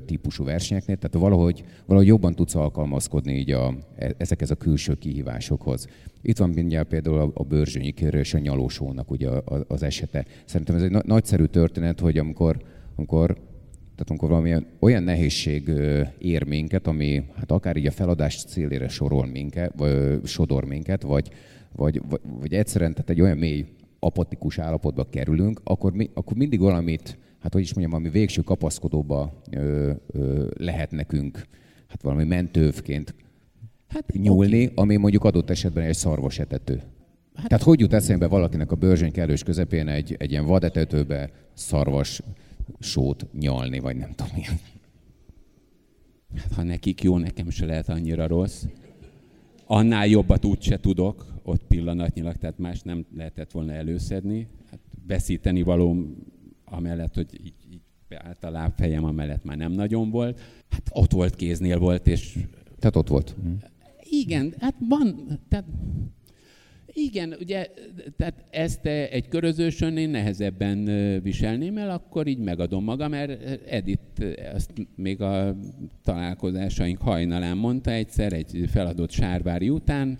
típusú 0.05 0.43
versenyeknél, 0.43 0.95
tehát 0.95 1.15
valahogy, 1.15 1.63
valahogy 1.85 2.07
jobban 2.07 2.35
tudsz 2.35 2.55
alkalmazkodni 2.55 3.33
így 3.33 3.51
a, 3.51 3.73
e, 3.95 4.13
ezekhez 4.17 4.51
a 4.51 4.55
külső 4.55 4.93
kihívásokhoz. 4.93 5.87
Itt 6.21 6.37
van 6.37 6.49
mindjárt 6.49 6.87
például 6.87 7.19
a, 7.19 7.31
a 7.33 7.43
Börzsönyi 7.43 7.91
kérő 7.91 8.19
és 8.19 8.33
a 8.33 8.39
Nyalósónak 8.39 9.11
ugye 9.11 9.29
az 9.67 9.83
esete. 9.83 10.25
Szerintem 10.45 10.75
ez 10.75 10.81
egy 10.81 10.91
na- 10.91 11.03
nagyszerű 11.05 11.45
történet, 11.45 11.99
hogy 11.99 12.17
amikor, 12.17 12.61
amikor 12.95 13.37
tehát 13.99 14.13
amikor 14.13 14.29
valamilyen 14.29 14.65
olyan 14.79 15.03
nehézség 15.03 15.71
ér 16.17 16.43
minket, 16.43 16.87
ami 16.87 17.23
hát 17.35 17.51
akár 17.51 17.77
így 17.77 17.85
a 17.85 17.91
feladás 17.91 18.43
célére 18.43 18.87
sorol 18.87 19.25
minket, 19.25 19.73
vagy 19.77 20.19
sodor 20.23 20.65
minket, 20.65 21.01
vagy, 21.01 21.29
vagy, 21.75 22.01
vagy, 22.09 22.19
vagy 22.39 22.53
egyszerűen 22.53 22.93
tehát 22.93 23.09
egy 23.09 23.21
olyan 23.21 23.37
mély 23.37 23.65
apatikus 23.99 24.59
állapotba 24.59 25.09
kerülünk, 25.09 25.61
akkor, 25.63 25.93
mi, 25.93 26.09
akkor 26.13 26.37
mindig 26.37 26.59
valamit, 26.59 27.17
hát 27.39 27.53
hogy 27.53 27.61
is 27.61 27.73
mondjam, 27.73 27.99
ami 27.99 28.09
végső 28.09 28.41
kapaszkodóba 28.41 29.41
ö, 29.51 29.91
ö, 30.07 30.47
lehet 30.57 30.91
nekünk, 30.91 31.45
hát 31.87 32.01
valami 32.01 32.23
mentővként 32.23 33.15
hát, 33.87 34.13
nyúlni, 34.13 34.63
okay. 34.63 34.73
ami 34.75 34.95
mondjuk 34.95 35.23
adott 35.23 35.49
esetben 35.49 35.83
egy 35.83 35.95
szarvasetető. 35.95 36.81
Hát, 37.35 37.47
Tehát 37.47 37.63
hogy 37.63 37.79
jut 37.79 37.93
eszembe 37.93 38.27
valakinek 38.27 38.71
a 38.71 38.75
bőrzsény 38.75 39.11
kellős 39.11 39.43
közepén 39.43 39.87
egy, 39.87 40.15
egy 40.19 40.31
ilyen 40.31 40.45
vadetetőbe 40.45 41.29
szarvas 41.53 42.21
sót 42.79 43.27
nyalni, 43.33 43.79
vagy 43.79 43.95
nem 43.95 44.11
tudom 44.13 44.31
milyen. 44.35 44.59
Hát, 46.35 46.53
ha 46.53 46.63
nekik 46.63 47.03
jó, 47.03 47.17
nekem 47.17 47.49
se 47.49 47.65
lehet 47.65 47.89
annyira 47.89 48.27
rossz. 48.27 48.65
Annál 49.65 50.07
jobbat 50.07 50.45
úgy 50.45 50.61
se 50.61 50.79
tudok, 50.79 51.33
ott 51.43 51.63
pillanatnyilag, 51.63 52.35
tehát 52.35 52.57
más 52.57 52.81
nem 52.81 53.05
lehetett 53.15 53.51
volna 53.51 53.71
előszedni. 53.71 54.47
Hát 54.69 54.79
veszíteni 55.07 55.61
való 55.61 56.15
amellett, 56.65 57.13
hogy 57.13 57.27
így, 57.43 57.53
így 57.71 57.81
beállt 58.07 58.43
a 58.43 58.49
lábfejem, 58.49 59.03
amellett 59.03 59.43
már 59.43 59.57
nem 59.57 59.71
nagyon 59.71 60.09
volt. 60.09 60.39
Hát 60.69 60.89
ott 60.91 61.11
volt, 61.11 61.35
kéznél 61.35 61.79
volt, 61.79 62.07
és... 62.07 62.37
Tehát 62.79 62.95
ott 62.95 63.07
volt. 63.07 63.35
Igen, 64.09 64.53
hát 64.59 64.75
van, 64.89 65.39
tehát 65.49 65.65
igen, 66.99 67.35
ugye, 67.39 67.67
tehát 68.17 68.43
ezt 68.49 68.85
egy 68.85 69.27
körözősön 69.27 69.97
én 69.97 70.09
nehezebben 70.09 70.83
viselném 71.21 71.77
el, 71.77 71.89
akkor 71.89 72.27
így 72.27 72.37
megadom 72.37 72.83
magam, 72.83 73.09
mert 73.09 73.59
Edith 73.69 74.25
azt 74.53 74.71
még 74.95 75.21
a 75.21 75.55
találkozásaink 76.03 77.01
hajnalán 77.01 77.57
mondta 77.57 77.91
egyszer, 77.91 78.33
egy 78.33 78.63
feladott 78.71 79.11
sárvári 79.11 79.69
után, 79.69 80.17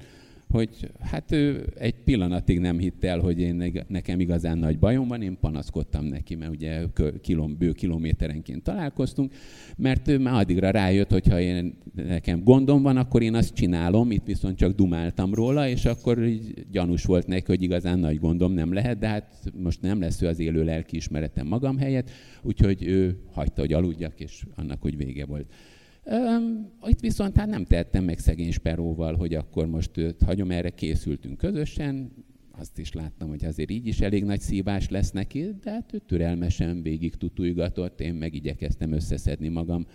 hogy 0.50 0.92
hát 1.00 1.32
ő 1.32 1.66
egy 1.78 1.96
pillanatig 2.04 2.60
nem 2.60 2.78
hitt 2.78 3.04
el, 3.04 3.20
hogy 3.20 3.40
én 3.40 3.86
nekem 3.88 4.20
igazán 4.20 4.58
nagy 4.58 4.80
bajom 4.80 5.08
van, 5.08 5.22
én 5.22 5.38
panaszkodtam 5.40 6.06
neki, 6.06 6.36
mert 6.36 6.52
ugye 6.52 6.84
kilom, 7.22 7.58
bő 7.58 7.72
kilométerenként 7.72 8.64
találkoztunk, 8.64 9.34
mert 9.78 10.08
ő 10.08 10.20
már 10.20 10.34
addigra 10.34 10.70
rájött, 10.70 11.12
hogy 11.12 11.28
ha 11.28 11.40
én, 11.40 11.78
nekem 11.96 12.44
gondom 12.44 12.82
van, 12.82 12.98
akkor 12.98 13.22
én 13.22 13.36
azt 13.36 13.54
csinálom, 13.54 14.12
itt 14.12 14.26
viszont 14.26 14.58
csak 14.58 14.76
dumáltam 14.76 15.34
róla, 15.34 15.68
és 15.68 15.86
akkor 15.86 16.24
így 16.24 16.66
gyanús 16.72 17.04
volt 17.04 17.28
neki, 17.28 17.46
hogy 17.46 17.64
igazán 17.64 18.00
nagy 18.00 18.20
gondom 18.20 18.52
nem 18.52 18.74
lehet, 18.74 19.00
de 19.00 19.08
hát 19.08 19.52
most 19.58 19.82
nem 19.82 20.00
lesz 20.00 20.22
ő 20.22 20.28
az 20.28 20.40
élő 20.40 20.64
lelkiismeretem 20.64 21.48
magam 21.48 21.78
helyett, 21.78 22.10
úgyhogy 22.42 22.84
ő 22.84 23.20
hagyta, 23.32 23.62
hogy 23.62 23.74
aludjak, 23.74 24.20
és 24.20 24.44
annak 24.56 24.86
úgy 24.86 24.98
vége 24.98 25.26
volt. 25.26 25.54
Itt 26.88 27.00
viszont 27.00 27.38
hát 27.38 27.48
nem 27.48 27.66
tettem 27.66 28.04
meg 28.04 28.20
szegény 28.20 28.52
Speróval, 28.52 29.16
hogy 29.16 29.34
akkor 29.34 29.68
most 29.68 29.98
őt 29.98 30.22
hagyom, 30.22 30.52
erre 30.52 30.70
készültünk 30.70 31.38
közösen, 31.38 32.12
azt 32.60 32.78
is 32.78 32.94
láttam, 32.94 33.30
hogy 33.30 33.46
azért 33.46 33.72
így 33.72 33.88
is 33.88 34.00
elég 34.00 34.24
nagy 34.24 34.40
szívás 34.40 34.90
lesz 34.90 35.12
neki, 35.12 35.56
de 35.64 35.72
hát 35.72 35.94
ő 35.94 36.02
türelmesen 36.08 36.82
végig 36.82 37.16
tutulgatott, 37.16 38.02
én 38.02 38.14
meg 38.14 38.34
igyekeztem 38.34 38.92
összeszedni 38.92 39.48
magam. 39.48 39.86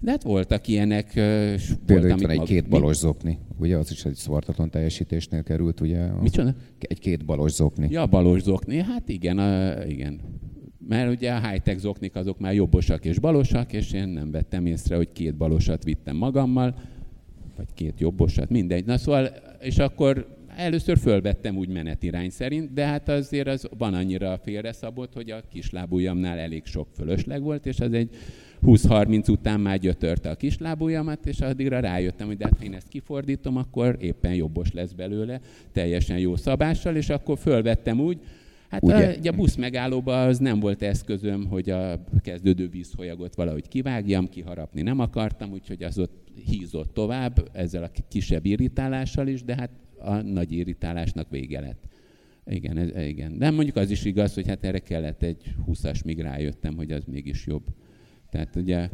De 0.00 0.10
hát 0.10 0.22
voltak 0.22 0.68
ilyenek. 0.68 1.12
Például 1.86 2.08
itt 2.08 2.20
van 2.20 2.30
egy 2.30 2.36
mag... 2.36 2.46
két 2.46 2.68
balos 2.68 2.96
zokni, 2.96 3.38
ugye? 3.58 3.76
Az 3.76 3.90
is 3.90 4.04
egy 4.04 4.14
szvartatlan 4.14 4.70
teljesítésnél 4.70 5.42
került, 5.42 5.80
ugye? 5.80 6.06
Micsoda? 6.12 6.54
Egy 6.78 6.98
két 6.98 7.24
balos 7.24 7.52
zokni. 7.52 7.88
Ja, 7.90 8.06
balos 8.06 8.42
zokni, 8.42 8.76
hát 8.76 9.08
igen, 9.08 9.38
a, 9.38 9.84
igen 9.84 10.20
mert 10.88 11.10
ugye 11.10 11.32
a 11.32 11.48
high-tech 11.48 11.78
zoknik 11.78 12.14
azok 12.14 12.38
már 12.38 12.54
jobbosak 12.54 13.04
és 13.04 13.18
balosak, 13.18 13.72
és 13.72 13.92
én 13.92 14.08
nem 14.08 14.30
vettem 14.30 14.66
észre, 14.66 14.96
hogy 14.96 15.12
két 15.12 15.34
balosat 15.34 15.84
vittem 15.84 16.16
magammal, 16.16 16.74
vagy 17.56 17.68
két 17.74 18.00
jobbosat, 18.00 18.50
mindegy. 18.50 18.84
Na 18.84 18.98
szóval, 18.98 19.28
és 19.60 19.78
akkor 19.78 20.36
először 20.56 20.98
fölvettem 20.98 21.56
úgy 21.56 21.68
menetirány 21.68 22.30
szerint, 22.30 22.72
de 22.72 22.86
hát 22.86 23.08
azért 23.08 23.48
az 23.48 23.68
van 23.78 23.94
annyira 23.94 24.38
félreszabott, 24.42 25.12
hogy 25.12 25.30
a 25.30 25.42
kislábujjamnál 25.50 26.38
elég 26.38 26.64
sok 26.64 26.88
fölösleg 26.94 27.42
volt, 27.42 27.66
és 27.66 27.80
az 27.80 27.92
egy 27.92 28.10
20-30 28.62 29.30
után 29.30 29.60
már 29.60 29.78
gyötörte 29.78 30.30
a 30.30 30.34
kislábujjamat, 30.34 31.26
és 31.26 31.40
addigra 31.40 31.80
rájöttem, 31.80 32.26
hogy 32.26 32.36
de 32.36 32.44
hát 32.44 32.62
én 32.62 32.74
ezt 32.74 32.88
kifordítom, 32.88 33.56
akkor 33.56 33.96
éppen 34.00 34.34
jobbos 34.34 34.72
lesz 34.72 34.92
belőle, 34.92 35.40
teljesen 35.72 36.18
jó 36.18 36.36
szabással, 36.36 36.96
és 36.96 37.08
akkor 37.08 37.38
fölvettem 37.38 38.00
úgy, 38.00 38.18
Hát 38.76 38.84
Ugye? 38.84 39.08
A, 39.08 39.18
ugye 39.18 39.30
a 39.30 39.34
busz 39.34 39.54
megállóban 39.54 40.28
az 40.28 40.38
nem 40.38 40.60
volt 40.60 40.82
eszközöm, 40.82 41.46
hogy 41.46 41.70
a 41.70 42.04
kezdődő 42.22 42.68
vízfolyagot 42.68 43.34
valahogy 43.34 43.68
kivágjam, 43.68 44.28
kiharapni 44.28 44.82
nem 44.82 44.98
akartam, 45.00 45.52
úgyhogy 45.52 45.82
az 45.82 45.98
ott 45.98 46.28
hízott 46.46 46.94
tovább, 46.94 47.48
ezzel 47.52 47.82
a 47.82 47.90
kisebb 48.08 48.46
irritálással 48.46 49.28
is, 49.28 49.44
de 49.44 49.54
hát 49.54 49.70
a 49.98 50.14
nagy 50.14 50.52
irritálásnak 50.52 51.30
vége 51.30 51.60
lett. 51.60 51.84
Igen, 52.46 52.76
ez, 52.76 53.06
igen. 53.06 53.38
De 53.38 53.50
mondjuk 53.50 53.76
az 53.76 53.90
is 53.90 54.04
igaz, 54.04 54.34
hogy 54.34 54.46
hát 54.46 54.64
erre 54.64 54.78
kellett 54.78 55.22
egy 55.22 55.54
20-as, 55.66 56.04
míg 56.04 56.20
rájöttem, 56.20 56.76
hogy 56.76 56.92
az 56.92 57.04
mégis 57.04 57.46
jobb. 57.46 57.64
Tehát 58.30 58.56
ugye 58.56 58.88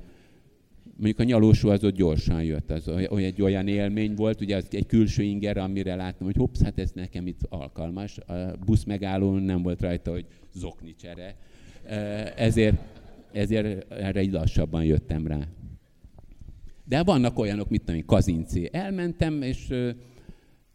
mondjuk 0.97 1.18
a 1.18 1.22
nyalósó 1.22 1.68
az 1.68 1.84
ott 1.84 1.95
gyorsan 1.95 2.43
jött, 2.43 2.70
az 2.70 2.88
egy 3.16 3.43
olyan 3.43 3.68
élmény 3.68 4.14
volt, 4.14 4.40
ugye 4.40 4.57
az 4.57 4.66
egy 4.70 4.86
külső 4.86 5.22
inger, 5.22 5.57
amire 5.57 5.95
láttam, 5.95 6.26
hogy 6.26 6.36
hopsz, 6.36 6.62
hát 6.62 6.78
ez 6.78 6.90
nekem 6.95 7.26
itt 7.26 7.40
alkalmas. 7.49 8.18
A 8.18 8.34
busz 8.64 8.84
megállón 8.84 9.43
nem 9.43 9.62
volt 9.62 9.80
rajta, 9.80 10.11
hogy 10.11 10.26
zokni 10.55 10.95
csere. 11.01 11.36
Ezért, 12.36 12.76
ezért 13.32 13.93
erre 13.93 14.20
egy 14.20 14.32
lassabban 14.32 14.84
jöttem 14.84 15.26
rá. 15.26 15.40
De 16.84 17.03
vannak 17.03 17.38
olyanok, 17.38 17.68
mit 17.68 17.80
tudom 17.80 17.97
én, 17.97 18.07
Kazincé. 18.07 18.68
Elmentem, 18.72 19.43
és 19.43 19.74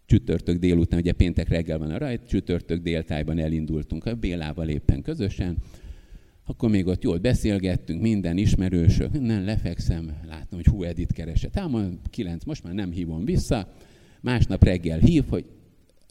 csütörtök 0.06 0.58
délután, 0.58 1.00
ugye 1.00 1.12
péntek 1.12 1.48
reggel 1.50 1.78
van 1.78 1.92
a 1.92 1.98
rajt, 1.98 2.28
csütörtök 2.28 2.82
déltájban 2.82 3.40
elindultunk 3.40 4.06
a 4.06 4.16
Bélával 4.16 4.70
éppen 4.70 5.02
közösen, 5.02 5.58
akkor 6.50 6.70
még 6.70 6.88
ott 6.88 7.04
jól 7.04 7.18
beszélgettünk, 7.18 8.02
minden 8.02 8.38
ismerősök, 8.38 9.12
minden 9.12 9.44
lefekszem, 9.44 10.12
látom, 10.28 10.60
hogy 10.64 10.66
hú, 10.66 10.84
Edit 10.84 11.12
keresett. 11.12 11.54
Hát 11.54 11.70
mondom, 11.70 12.00
kilenc, 12.10 12.44
most 12.44 12.64
már 12.64 12.74
nem 12.74 12.92
hívom 12.92 13.26
vissza. 13.26 13.74
Másnap 14.22 14.64
reggel 14.64 15.00
hív, 15.00 15.24
hogy 15.30 15.46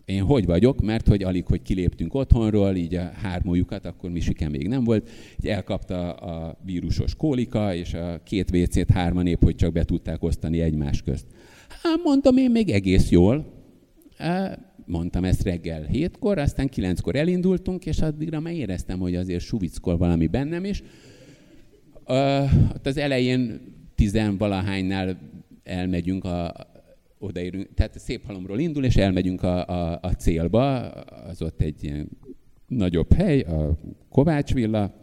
én 0.04 0.22
hogy 0.22 0.46
vagyok, 0.46 0.80
mert 0.80 1.08
hogy 1.08 1.22
alig, 1.22 1.46
hogy 1.46 1.62
kiléptünk 1.62 2.14
otthonról, 2.14 2.74
így 2.74 2.94
a 2.94 3.10
hármójukat, 3.22 3.84
akkor 3.84 4.10
Misike 4.10 4.48
még 4.48 4.68
nem 4.68 4.84
volt, 4.84 5.08
így 5.40 5.50
elkapta 5.50 6.12
a 6.12 6.58
vírusos 6.64 7.14
kólika, 7.14 7.74
és 7.74 7.94
a 7.94 8.20
két 8.24 8.50
WC-t 8.56 8.90
hárman 8.90 9.26
épp, 9.26 9.42
hogy 9.42 9.54
csak 9.56 9.72
be 9.72 9.84
tudták 9.84 10.22
osztani 10.22 10.60
egymás 10.60 11.02
közt. 11.02 11.26
Hát 11.82 12.00
mondtam 12.04 12.36
én 12.36 12.50
még 12.50 12.70
egész 12.70 13.10
jól, 13.10 13.52
mondtam 14.86 15.24
ezt 15.24 15.42
reggel 15.42 15.82
hétkor, 15.82 16.38
aztán 16.38 16.68
kilenckor 16.68 17.16
elindultunk, 17.16 17.86
és 17.86 17.98
addigra 17.98 18.40
már 18.40 18.52
éreztem, 18.52 18.98
hogy 18.98 19.14
azért 19.14 19.44
suvickol 19.44 19.96
valami 19.96 20.26
bennem 20.26 20.64
is. 20.64 20.82
Ott 22.04 22.86
az 22.86 22.96
elején 22.96 23.60
tizenvalahánynál 23.94 25.18
elmegyünk 25.62 26.24
a, 26.24 26.54
odaérünk, 27.18 27.74
tehát 27.74 27.98
szép 27.98 28.26
halomról 28.26 28.58
indul, 28.58 28.84
és 28.84 28.96
elmegyünk 28.96 29.42
a, 29.42 29.66
a, 29.66 29.98
a 30.02 30.12
célba, 30.12 30.90
az 30.90 31.42
ott 31.42 31.60
egy 31.60 31.84
ilyen 31.84 32.08
nagyobb 32.68 33.12
hely, 33.12 33.40
a 33.40 33.78
Kovács 34.08 34.54
villa, 34.54 34.94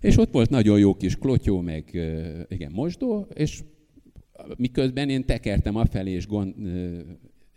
és 0.00 0.16
ott 0.16 0.32
volt 0.32 0.50
nagyon 0.50 0.78
jó 0.78 0.94
kis 0.94 1.16
klotyó, 1.16 1.60
meg 1.60 1.84
igen, 2.48 2.72
mosdó, 2.72 3.26
és 3.34 3.62
miközben 4.56 5.08
én 5.08 5.24
tekertem 5.24 5.76
afelé, 5.76 6.10
és 6.10 6.26
gond, 6.26 6.54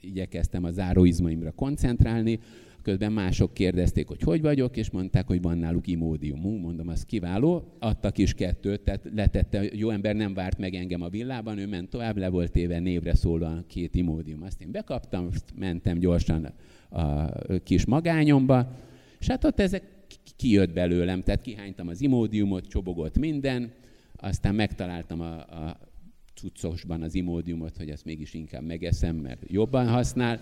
igyekeztem 0.02 0.64
a 0.64 0.72
záróizmaimra 0.72 1.52
koncentrálni, 1.52 2.40
közben 2.82 3.12
mások 3.12 3.54
kérdezték, 3.54 4.08
hogy 4.08 4.22
hogy 4.22 4.42
vagyok, 4.42 4.78
és 4.78 4.90
mondták, 4.90 5.28
hogy 5.28 5.42
van 5.42 5.58
náluk 5.58 5.88
imódiumunk, 5.88 6.62
mondom, 6.62 6.88
az 6.88 7.06
kiváló, 7.06 7.64
adtak 7.80 8.18
is 8.18 8.34
kettőt, 8.34 8.82
tehát 8.82 9.10
letette, 9.16 9.64
jó 9.74 9.90
ember 9.90 10.16
nem 10.16 10.34
várt 10.34 10.58
meg 10.58 10.74
engem 10.74 11.02
a 11.02 11.10
villában, 11.10 11.58
ő 11.58 11.68
ment 11.68 11.90
tovább, 11.90 12.18
le 12.18 12.30
volt 12.30 12.56
éve 12.56 12.80
névre 12.80 13.16
szólóan 13.16 13.66
két 13.68 13.96
imódium. 13.96 14.44
Azt 14.44 14.62
én 14.62 14.72
bekaptam, 14.72 15.30
mentem 15.56 16.00
gyorsan 16.00 16.54
a 16.90 17.30
kis 17.64 17.86
magányomba, 17.86 18.76
és 19.20 19.28
hát 19.28 19.44
ott 19.44 19.60
ezek 19.60 19.84
kijött 20.36 20.74
belőlem, 20.74 21.24
tehát 21.24 21.42
kihánytam 21.42 21.88
az 21.88 22.02
imódiumot, 22.02 22.68
csobogott 22.68 23.18
minden, 23.18 23.72
aztán 24.16 24.56
megtaláltam 24.56 25.22
a, 25.22 25.34
a 25.40 25.80
cuccosban 26.36 27.02
az 27.02 27.16
imódiumot, 27.16 27.78
hogy 27.78 27.90
ezt 27.90 28.06
mégis 28.06 28.34
inkább 28.34 28.64
megeszem, 28.64 29.16
mert 29.16 29.44
jobban 29.48 29.88
használ. 29.88 30.40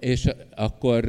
És 0.00 0.28
akkor 0.54 1.04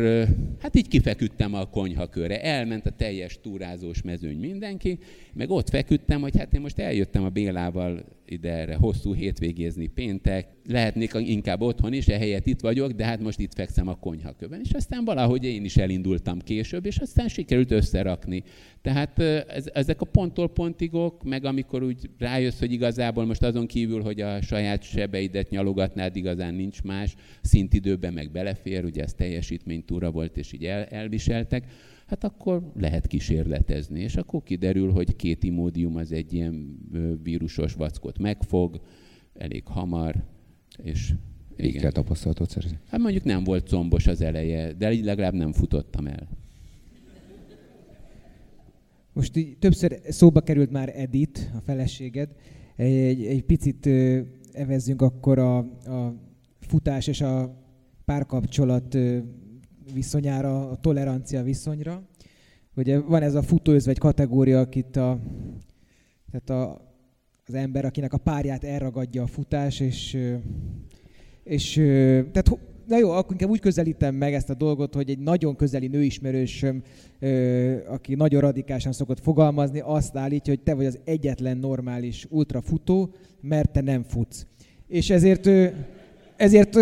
hát 0.60 0.76
így 0.76 0.88
kifeküdtem 0.88 1.54
a 1.54 1.66
konyhakörre. 1.66 2.42
Elment 2.42 2.86
a 2.86 2.90
teljes 2.90 3.40
túrázós 3.42 4.02
mezőny 4.02 4.40
mindenki, 4.40 5.00
meg 5.34 5.50
ott 5.50 5.70
feküdtem, 5.70 6.22
hogy 6.22 6.38
hát 6.38 6.54
én 6.54 6.62
most 6.62 6.80
eljöttem 6.80 7.24
a 7.24 7.30
Bélával 7.30 8.06
ide 8.26 8.52
erre 8.52 8.76
hosszú 8.76 9.14
hétvégézni 9.14 9.88
péntek, 9.88 10.48
lehetnék 10.68 11.12
inkább 11.14 11.62
otthon 11.62 11.94
is, 11.94 12.08
ehelyett 12.08 12.46
itt 12.46 12.60
vagyok, 12.60 12.92
de 12.92 13.06
hát 13.06 13.22
most 13.22 13.40
itt 13.40 13.54
fekszem 13.54 13.88
a 13.88 13.96
konyhakövben. 13.96 14.62
És 14.64 14.72
aztán 14.72 15.06
valahogy 15.06 15.44
én 15.44 15.64
is 15.64 15.78
elindultam 15.78 16.40
később, 16.40 16.86
és 16.86 16.98
aztán 16.98 17.28
sikerült 17.28 17.72
összerakni. 17.72 18.44
Tehát 18.82 19.20
ez, 19.20 19.70
ezek 19.74 20.02
a 20.02 20.06
ponttól 20.06 20.50
pontigok, 20.50 21.24
meg 21.24 21.46
amikor 21.46 21.84
úgy 21.84 22.10
rájössz, 22.18 22.60
hogy 22.60 22.72
igazából 22.72 23.26
most 23.26 23.44
azon 23.44 23.68
kívül, 23.68 24.02
hogy 24.02 24.22
a 24.22 24.42
saját 24.42 24.84
sebeidet 24.84 25.50
nyalogatnád, 25.50 26.16
igazán 26.16 26.54
nincs 26.54 26.84
más, 26.84 27.16
szintidőben 27.42 28.14
meg 28.14 28.32
belefér, 28.32 28.84
ugye 28.84 29.04
ez 29.04 29.14
teljesítménytúra 29.14 30.12
volt, 30.12 30.38
és 30.38 30.54
így 30.54 30.66
el, 30.66 30.84
elviseltek, 30.84 31.66
hát 32.06 32.24
akkor 32.24 32.72
lehet 32.76 33.08
kísérletezni. 33.08 34.00
És 34.00 34.16
akkor 34.16 34.44
kiderül, 34.44 34.92
hogy 34.92 35.16
két 35.16 35.44
imódium 35.44 35.96
az 35.96 36.12
egy 36.12 36.34
ilyen 36.34 36.80
vírusos 37.24 37.74
vackot 37.74 38.18
megfog, 38.18 38.82
elég 39.34 39.64
hamar, 39.66 40.24
és 40.84 41.14
Igen. 41.58 41.82
kell 41.82 41.92
tapasztalatot 41.92 42.50
szerezni? 42.50 42.80
Hát 42.88 43.00
mondjuk 43.00 43.24
nem 43.24 43.44
volt 43.44 43.68
combos 43.68 44.08
az 44.08 44.22
eleje, 44.22 44.74
de 44.74 44.92
így 44.92 45.04
legalább 45.04 45.34
nem 45.34 45.52
futottam 45.52 46.08
el. 46.08 46.28
Most 49.14 49.36
így 49.36 49.58
többször 49.58 50.00
szóba 50.08 50.42
került 50.42 50.72
már 50.72 50.92
Edit, 50.96 51.52
a 51.56 51.60
feleséged. 51.60 52.30
Egy, 52.76 53.26
egy 53.26 53.44
picit 53.44 53.90
evezzünk 54.52 55.02
akkor 55.02 55.40
a, 55.40 55.58
a 55.58 56.16
futás 56.60 57.08
és 57.08 57.22
a 57.22 57.64
párkapcsolat 58.06 58.98
viszonyára, 59.94 60.70
a 60.70 60.76
tolerancia 60.76 61.44
viszonyra. 61.44 62.02
Ugye 62.76 63.00
van 63.00 63.22
ez 63.22 63.36
a 63.36 63.42
futóözvegy 63.42 63.98
kategória, 63.98 64.60
akit 64.60 64.96
a, 64.96 65.20
tehát 66.32 66.50
a, 66.50 66.82
az 67.48 67.54
ember, 67.54 67.86
akinek 67.86 68.14
a 68.14 68.18
párját 68.18 68.64
elragadja 68.64 69.24
a 69.24 69.28
futás, 69.28 69.80
és, 69.80 70.18
és 71.44 71.74
tehát 72.32 72.58
na 72.88 72.98
jó, 72.98 73.12
akkor 73.12 73.32
inkább 73.32 73.50
úgy 73.50 73.60
közelítem 73.60 74.16
meg 74.16 74.34
ezt 74.34 74.50
a 74.50 74.54
dolgot, 74.54 74.94
hogy 74.94 75.10
egy 75.10 75.20
nagyon 75.20 75.56
közeli 75.56 75.88
nőismerősöm, 75.88 76.84
aki 77.88 78.16
nagyon 78.16 78.42
radikálisan 78.42 78.92
szokott 78.92 79.20
fogalmazni, 79.20 79.80
azt 79.80 80.16
állítja, 80.16 80.54
hogy 80.54 80.64
te 80.64 80.74
vagy 80.74 80.86
az 80.86 81.00
egyetlen 81.04 81.58
normális 81.58 82.26
ultrafutó, 82.30 83.14
mert 83.42 83.72
te 83.72 83.82
nem 83.82 84.04
futsz. 84.04 84.46
És 84.88 85.10
ezért, 85.10 85.50
ezért 86.38 86.78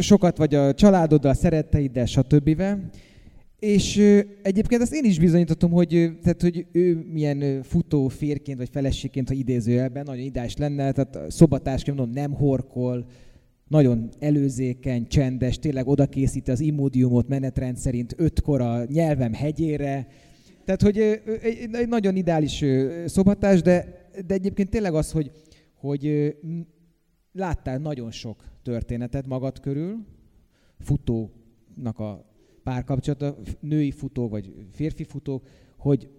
sokat 0.00 0.36
vagy 0.36 0.54
a 0.54 0.74
családoddal, 0.74 1.34
szeretteiddel, 1.34 2.06
stb. 2.06 2.62
És 3.58 3.96
egyébként 4.42 4.82
azt 4.82 4.94
én 4.94 5.04
is 5.04 5.18
bizonyítottam, 5.18 5.70
hogy, 5.70 5.88
tehát, 6.22 6.42
hogy 6.42 6.66
ő 6.72 7.06
milyen 7.12 7.62
futó 7.62 8.08
férként 8.08 8.58
vagy 8.58 8.68
feleségként, 8.72 9.28
ha 9.28 9.34
idézőjelben, 9.34 10.04
nagyon 10.04 10.24
ideális 10.24 10.56
lenne, 10.56 10.92
tehát 10.92 11.32
szobatársként 11.32 11.96
mondom, 11.96 12.14
nem 12.22 12.32
horkol, 12.32 13.06
nagyon 13.68 14.08
előzékeny, 14.18 15.06
csendes, 15.06 15.58
tényleg 15.58 15.86
oda 15.86 16.06
készíti 16.06 16.50
az 16.50 16.60
imódiumot 16.60 17.28
menetrend 17.28 17.76
szerint 17.76 18.14
ötkor 18.16 18.60
a 18.60 18.84
nyelvem 18.84 19.32
hegyére. 19.32 20.06
Tehát, 20.64 20.82
hogy 20.82 20.98
egy 21.72 21.88
nagyon 21.88 22.16
ideális 22.16 22.64
szobatás, 23.06 23.62
de, 23.62 24.08
de 24.26 24.34
egyébként 24.34 24.70
tényleg 24.70 24.94
az, 24.94 25.10
hogy, 25.10 25.30
hogy 25.74 26.34
láttál 27.32 27.78
nagyon 27.78 28.10
sok 28.10 28.44
történetet 28.62 29.26
magad 29.26 29.60
körül, 29.60 30.06
futónak 30.78 31.98
a 31.98 32.24
párkapcsolata, 32.62 33.36
női 33.60 33.90
futók 33.90 34.30
vagy 34.30 34.54
férfi 34.70 35.04
futók, 35.04 35.46
hogy 35.76 36.10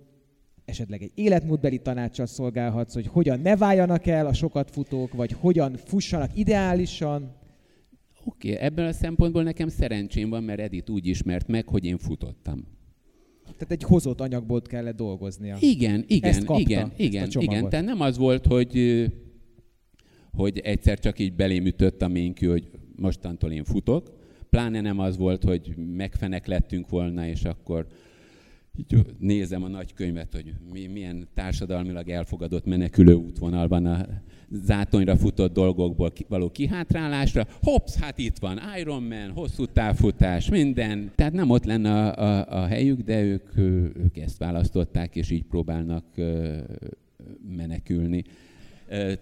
esetleg 0.66 1.02
egy 1.02 1.12
életmódbeli 1.16 1.78
tanácsal 1.78 2.26
szolgálhatsz, 2.26 2.94
hogy 2.94 3.08
hogyan 3.08 3.40
ne 3.40 3.58
váljanak 3.58 4.06
el 4.06 4.26
a 4.26 4.34
sokat 4.34 4.72
futók, 4.72 5.14
vagy 5.14 5.32
hogyan 5.32 5.76
fussanak 5.76 6.38
ideálisan. 6.38 7.36
Oké, 8.26 8.54
okay, 8.54 8.66
ebben 8.66 8.86
a 8.86 8.92
szempontból 8.92 9.44
nekem 9.44 9.68
szerencsém 9.68 10.30
van, 10.30 10.44
mert 10.44 10.60
Edith 10.60 10.92
úgy 10.92 11.08
ismert 11.08 11.48
meg, 11.48 11.68
hogy 11.68 11.86
én 11.86 11.98
futottam. 11.98 12.68
Tehát 13.44 13.72
egy 13.72 13.84
hozott 13.84 14.22
anyagból 14.22 14.62
kellett 14.62 14.96
dolgoznia. 14.96 15.58
Igen, 15.60 16.04
igen, 16.08 16.44
igen, 16.58 16.92
igen, 16.96 17.30
igen. 17.40 17.70
Tehát 17.70 17.86
nem 17.86 18.02
az 18.02 18.18
volt, 18.18 18.46
hogy, 18.46 18.78
hogy 20.34 20.60
egyszer 20.60 21.00
csak 21.00 21.20
így 21.20 21.34
belém 21.34 21.66
ütött 21.66 22.02
a 22.02 22.08
ménkű, 22.08 22.48
hogy 22.48 22.70
mostantól 22.96 23.52
én 23.52 23.64
futok, 23.64 24.12
pláne 24.50 24.82
nem 24.82 25.00
az 25.00 25.18
volt, 25.18 25.44
hogy 25.44 25.76
megfenek 25.96 26.46
lettünk 26.46 26.90
volna, 26.90 27.28
és 27.28 27.44
akkor 27.44 27.88
így 28.78 29.06
nézem 29.20 29.64
a 29.64 29.68
nagykönyvet, 29.68 30.34
hogy 30.34 30.54
mi, 30.72 30.88
milyen 30.88 31.28
társadalmilag 31.34 32.10
elfogadott 32.10 32.66
menekülő 32.66 33.14
útvonalban 33.14 33.86
a 33.86 34.06
zátonyra 34.50 35.18
futott 35.18 35.54
dolgokból 35.54 36.12
való 36.28 36.50
kihátrálásra. 36.50 37.48
Hops, 37.62 37.96
hát 37.96 38.18
itt 38.18 38.38
van 38.38 38.60
Iron 38.80 39.04
Man, 39.04 39.32
hosszú 39.32 39.66
távfutás, 39.66 40.50
minden. 40.50 41.12
Tehát 41.16 41.34
nem 41.34 41.50
ott 41.50 41.66
lenne 41.66 41.92
a, 41.92 42.16
a, 42.18 42.62
a 42.62 42.66
helyük, 42.66 43.00
de 43.00 43.22
ők, 43.24 43.58
ők 43.58 44.18
ezt 44.18 44.38
választották, 44.38 45.16
és 45.16 45.30
így 45.30 45.44
próbálnak 45.44 46.06
menekülni 47.56 48.24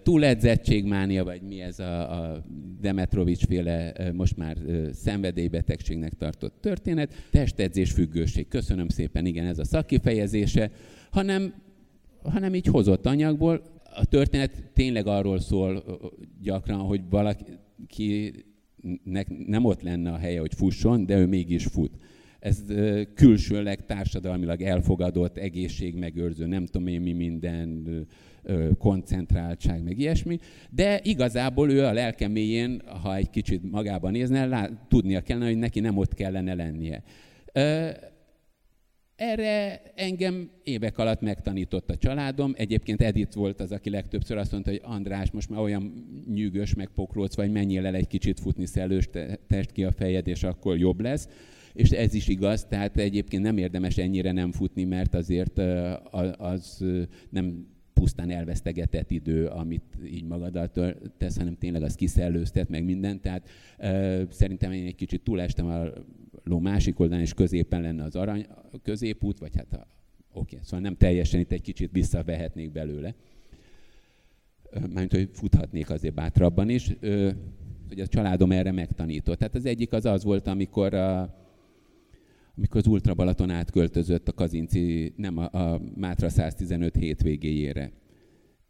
túledzettségmánia, 0.02 1.24
vagy 1.24 1.42
mi 1.42 1.60
ez 1.60 1.78
a, 1.78 2.22
a 2.22 2.44
Demetrovics 2.80 3.46
féle 3.46 3.92
most 4.12 4.36
már 4.36 4.56
szenvedélybetegségnek 4.92 6.12
tartott 6.12 6.60
történet, 6.60 7.14
testedzés 7.30 7.92
függőség. 7.92 8.48
Köszönöm 8.48 8.88
szépen, 8.88 9.26
igen, 9.26 9.46
ez 9.46 9.58
a 9.58 9.64
szakkifejezése, 9.64 10.70
hanem, 11.10 11.54
hanem 12.22 12.54
így 12.54 12.66
hozott 12.66 13.06
anyagból. 13.06 13.62
A 13.94 14.04
történet 14.04 14.70
tényleg 14.72 15.06
arról 15.06 15.40
szól 15.40 15.84
gyakran, 16.42 16.78
hogy 16.78 17.00
valaki 17.10 18.32
nem 19.46 19.64
ott 19.64 19.82
lenne 19.82 20.10
a 20.10 20.16
helye, 20.16 20.40
hogy 20.40 20.54
fusson, 20.54 21.06
de 21.06 21.18
ő 21.18 21.26
mégis 21.26 21.64
fut 21.64 21.92
ez 22.42 22.64
külsőleg 23.14 23.86
társadalmilag 23.86 24.62
elfogadott, 24.62 25.36
egészségmegőrző, 25.36 26.46
nem 26.46 26.66
tudom 26.66 26.86
én 26.86 27.00
mi 27.00 27.12
minden, 27.12 27.86
koncentráltság, 28.78 29.82
meg 29.82 29.98
ilyesmi, 29.98 30.38
de 30.70 31.00
igazából 31.02 31.70
ő 31.70 31.84
a 31.84 31.92
lelke 31.92 32.28
mélyén, 32.28 32.82
ha 33.02 33.16
egy 33.16 33.30
kicsit 33.30 33.70
magában 33.70 34.12
nézne, 34.12 34.46
lát, 34.46 34.72
tudnia 34.88 35.20
kellene, 35.20 35.46
hogy 35.46 35.58
neki 35.58 35.80
nem 35.80 35.96
ott 35.96 36.14
kellene 36.14 36.54
lennie. 36.54 37.02
Erre 39.16 39.82
engem 39.94 40.50
évek 40.62 40.98
alatt 40.98 41.20
megtanított 41.20 41.90
a 41.90 41.96
családom. 41.96 42.52
Egyébként 42.56 43.02
Edith 43.02 43.36
volt 43.36 43.60
az, 43.60 43.72
aki 43.72 43.90
legtöbbször 43.90 44.36
azt 44.36 44.52
mondta, 44.52 44.70
hogy 44.70 44.80
András, 44.84 45.30
most 45.30 45.50
már 45.50 45.60
olyan 45.60 45.92
nyűgös, 46.32 46.74
meg 46.74 46.88
pokróc 46.94 47.36
vagy, 47.36 47.52
menjél 47.52 47.86
el 47.86 47.94
egy 47.94 48.06
kicsit 48.06 48.40
futni 48.40 48.66
szellős, 48.66 49.08
test 49.48 49.72
ki 49.72 49.84
a 49.84 49.92
fejed, 49.92 50.26
és 50.26 50.42
akkor 50.42 50.78
jobb 50.78 51.00
lesz 51.00 51.28
és 51.72 51.90
ez 51.90 52.14
is 52.14 52.28
igaz, 52.28 52.64
tehát 52.64 52.96
egyébként 52.96 53.42
nem 53.42 53.56
érdemes 53.56 53.96
ennyire 53.96 54.32
nem 54.32 54.52
futni, 54.52 54.84
mert 54.84 55.14
azért 55.14 55.58
az 56.38 56.84
nem 57.30 57.66
pusztán 58.02 58.30
elvesztegetett 58.30 59.10
idő, 59.10 59.46
amit 59.46 59.98
így 60.06 60.24
magaddal 60.24 60.70
tesz, 61.16 61.36
hanem 61.36 61.56
tényleg 61.58 61.82
az 61.82 61.94
kiszellőztet 61.94 62.68
meg 62.68 62.84
mindent. 62.84 63.20
Tehát 63.20 63.48
szerintem 64.30 64.72
én 64.72 64.86
egy 64.86 64.94
kicsit 64.94 65.22
túlestem 65.22 65.66
a 65.66 65.84
ló 66.44 66.58
másik 66.58 67.00
oldalán, 67.00 67.22
és 67.22 67.34
középen 67.34 67.80
lenne 67.80 68.02
az 68.02 68.16
arany 68.16 68.46
a 68.72 68.78
középút, 68.82 69.38
vagy 69.38 69.56
hát 69.56 69.72
a, 69.72 69.86
oké, 70.32 70.58
szóval 70.62 70.80
nem 70.80 70.96
teljesen 70.96 71.40
itt 71.40 71.52
egy 71.52 71.60
kicsit 71.60 71.90
visszavehetnék 71.92 72.72
belőle. 72.72 73.14
Mármint, 74.72 75.12
hogy 75.12 75.28
futhatnék 75.32 75.90
azért 75.90 76.14
bátrabban 76.14 76.68
is, 76.68 76.96
hogy 77.88 78.00
a 78.00 78.06
családom 78.06 78.52
erre 78.52 78.72
megtanított. 78.72 79.38
Tehát 79.38 79.54
az 79.54 79.66
egyik 79.66 79.92
az 79.92 80.04
az 80.04 80.24
volt, 80.24 80.46
amikor 80.46 80.94
a, 80.94 81.34
amikor 82.56 82.80
az 82.80 82.86
Ultra 82.86 83.14
Balaton 83.14 83.50
átköltözött 83.50 84.28
a 84.28 84.32
Kazinci, 84.32 85.12
nem 85.16 85.36
a, 85.38 85.44
a 85.52 85.80
Mátra 85.96 86.28
115 86.28 86.96
hétvégéjére. 86.96 87.92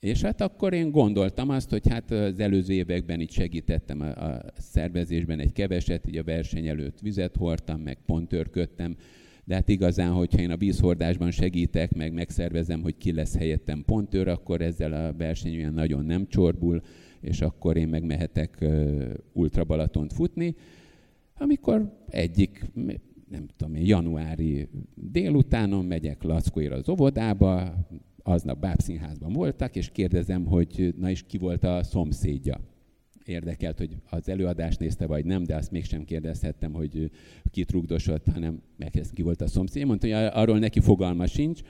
És 0.00 0.22
hát 0.22 0.40
akkor 0.40 0.72
én 0.72 0.90
gondoltam 0.90 1.48
azt, 1.48 1.70
hogy 1.70 1.88
hát 1.88 2.10
az 2.10 2.38
előző 2.38 2.72
években 2.72 3.20
itt 3.20 3.30
segítettem 3.30 4.00
a, 4.00 4.06
a 4.06 4.42
szervezésben 4.58 5.38
egy 5.38 5.52
keveset, 5.52 6.06
így 6.06 6.16
a 6.16 6.24
verseny 6.24 6.66
előtt 6.66 7.00
vizet 7.00 7.36
hordtam, 7.36 7.80
meg 7.80 7.98
pontőrködtem, 8.06 8.96
de 9.44 9.54
hát 9.54 9.68
igazán, 9.68 10.12
hogyha 10.12 10.40
én 10.40 10.50
a 10.50 10.56
vízhordásban 10.56 11.30
segítek, 11.30 11.94
meg 11.94 12.12
megszervezem, 12.12 12.82
hogy 12.82 12.96
ki 12.96 13.12
lesz 13.12 13.36
helyettem 13.36 13.82
pontőr, 13.84 14.28
akkor 14.28 14.60
ezzel 14.60 14.92
a 14.92 15.12
verseny 15.12 15.56
olyan 15.56 15.74
nagyon 15.74 16.04
nem 16.04 16.26
csorbul, 16.26 16.82
és 17.20 17.40
akkor 17.40 17.76
én 17.76 17.88
megmehetek 17.88 18.58
uh, 18.60 19.10
Ultra 19.32 19.64
Balatont 19.64 20.12
futni, 20.12 20.54
amikor 21.34 21.98
egyik 22.08 22.64
nem 23.32 23.46
tudom 23.56 23.74
én, 23.74 23.86
januári 23.86 24.68
délutánon 24.94 25.84
megyek 25.84 26.22
Lackóért 26.22 26.72
az 26.72 26.88
óvodába, 26.88 27.74
aznap 28.22 28.58
bábszínházban 28.60 29.32
voltak, 29.32 29.76
és 29.76 29.90
kérdezem, 29.92 30.44
hogy 30.44 30.94
na 30.98 31.10
is 31.10 31.22
ki 31.22 31.38
volt 31.38 31.64
a 31.64 31.82
szomszédja. 31.82 32.60
Érdekelt, 33.24 33.78
hogy 33.78 33.96
az 34.10 34.28
előadást 34.28 34.78
nézte, 34.78 35.06
vagy 35.06 35.24
nem, 35.24 35.44
de 35.44 35.56
azt 35.56 35.70
mégsem 35.70 36.04
kérdezhettem, 36.04 36.72
hogy 36.72 37.10
ki 37.50 37.64
rugdosott, 37.68 38.26
hanem 38.26 38.62
megkérdeztem, 38.76 39.14
ki 39.14 39.22
volt 39.22 39.40
a 39.40 39.46
szomszéd. 39.46 39.86
Mondta, 39.86 40.06
hogy 40.06 40.30
arról 40.32 40.58
neki 40.58 40.80
fogalma 40.80 41.26
sincs, 41.26 41.60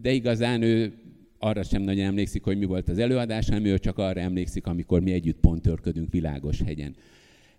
de 0.00 0.12
igazán 0.12 0.62
ő 0.62 0.94
arra 1.38 1.62
sem 1.62 1.82
nagyon 1.82 2.04
emlékszik, 2.04 2.44
hogy 2.44 2.58
mi 2.58 2.64
volt 2.64 2.88
az 2.88 2.98
előadás, 2.98 3.48
hanem 3.48 3.64
ő 3.64 3.78
csak 3.78 3.98
arra 3.98 4.20
emlékszik, 4.20 4.66
amikor 4.66 5.00
mi 5.00 5.12
együtt 5.12 5.40
ponttörködünk 5.40 6.10
Világos 6.10 6.62
hegyen. 6.62 6.94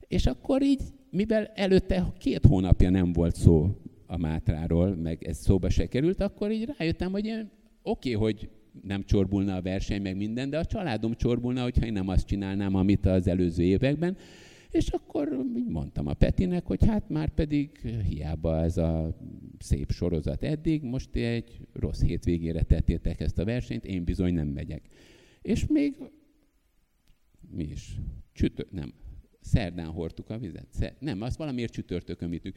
És 0.07 0.25
akkor 0.25 0.61
így 0.61 0.81
mivel 1.13 1.45
előtte 1.45 2.13
két 2.17 2.45
hónapja 2.45 2.89
nem 2.89 3.13
volt 3.13 3.35
szó 3.35 3.77
a 4.05 4.17
Mátráról, 4.17 4.95
meg 4.95 5.23
ez 5.23 5.37
szóba 5.37 5.69
se 5.69 5.87
került, 5.87 6.21
akkor 6.21 6.51
így 6.51 6.69
rájöttem, 6.77 7.11
hogy 7.11 7.29
oké, 7.81 8.13
okay, 8.13 8.13
hogy 8.13 8.49
nem 8.81 9.03
csorbulna 9.03 9.55
a 9.55 9.61
verseny, 9.61 10.01
meg 10.01 10.15
minden, 10.15 10.49
de 10.49 10.57
a 10.57 10.65
családom 10.65 11.13
csorbulna, 11.13 11.63
hogyha 11.63 11.85
én 11.85 11.93
nem 11.93 12.07
azt 12.07 12.27
csinálnám, 12.27 12.75
amit 12.75 13.05
az 13.05 13.27
előző 13.27 13.63
években. 13.63 14.17
És 14.69 14.87
akkor 14.87 15.45
így 15.55 15.67
mondtam 15.67 16.07
a 16.07 16.13
Petinek, 16.13 16.65
hogy 16.65 16.85
hát 16.85 17.09
már 17.09 17.29
pedig 17.29 17.69
hiába 18.09 18.63
ez 18.63 18.77
a 18.77 19.17
szép 19.59 19.91
sorozat 19.91 20.43
eddig, 20.43 20.83
most 20.83 21.15
egy 21.15 21.67
rossz 21.73 22.01
hétvégére 22.01 22.63
tettétek 22.63 23.19
ezt 23.19 23.39
a 23.39 23.45
versenyt, 23.45 23.85
én 23.85 24.03
bizony 24.03 24.33
nem 24.33 24.47
megyek. 24.47 24.81
És 25.41 25.67
még 25.67 25.95
mi 27.49 27.63
is? 27.63 27.97
Csütő, 28.31 28.67
nem, 28.71 28.93
Szerdán 29.43 29.87
hordtuk 29.87 30.29
a 30.29 30.37
vizet. 30.37 30.93
Nem, 30.99 31.21
azt 31.21 31.37
valamiért 31.37 31.73
csütörtökön 31.73 32.29
vittük. 32.29 32.55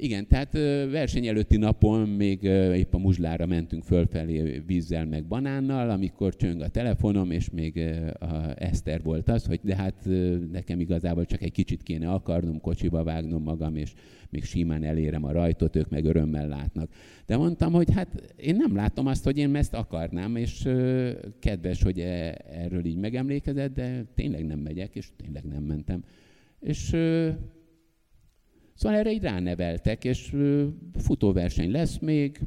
Igen, 0.00 0.26
tehát 0.26 0.52
verseny 0.90 1.26
előtti 1.26 1.56
napon 1.56 2.08
még 2.08 2.42
épp 2.74 2.94
a 2.94 2.98
muzslára 2.98 3.46
mentünk 3.46 3.82
fölfelé 3.82 4.62
vízzel 4.66 5.06
meg 5.06 5.24
banánnal, 5.26 5.90
amikor 5.90 6.36
csöng 6.36 6.60
a 6.60 6.68
telefonom, 6.68 7.30
és 7.30 7.50
még 7.50 7.78
a 8.18 8.62
Eszter 8.62 9.02
volt 9.02 9.28
az, 9.28 9.44
hogy 9.44 9.60
de 9.62 9.76
hát 9.76 10.08
nekem 10.52 10.80
igazából 10.80 11.24
csak 11.24 11.42
egy 11.42 11.52
kicsit 11.52 11.82
kéne 11.82 12.10
akarnom, 12.10 12.60
kocsiba 12.60 13.02
vágnom 13.02 13.42
magam, 13.42 13.76
és 13.76 13.92
még 14.30 14.44
simán 14.44 14.84
elérem 14.84 15.24
a 15.24 15.32
rajtot, 15.32 15.76
ők 15.76 15.88
meg 15.88 16.04
örömmel 16.04 16.48
látnak. 16.48 16.90
De 17.26 17.36
mondtam, 17.36 17.72
hogy 17.72 17.92
hát 17.94 18.32
én 18.36 18.56
nem 18.56 18.76
látom 18.76 19.06
azt, 19.06 19.24
hogy 19.24 19.38
én 19.38 19.54
ezt 19.54 19.74
akarnám, 19.74 20.36
és 20.36 20.68
kedves, 21.38 21.82
hogy 21.82 22.00
e, 22.00 22.38
erről 22.50 22.84
így 22.84 22.96
megemlékezett, 22.96 23.74
de 23.74 24.04
tényleg 24.14 24.46
nem 24.46 24.58
megyek, 24.58 24.94
és 24.94 25.08
tényleg 25.16 25.44
nem 25.44 25.62
mentem. 25.62 26.04
És 26.60 26.96
Szóval 28.78 28.98
erre 28.98 29.10
így 29.10 29.22
ráneveltek, 29.22 30.04
és 30.04 30.36
futóverseny 30.94 31.70
lesz 31.70 31.98
még. 31.98 32.40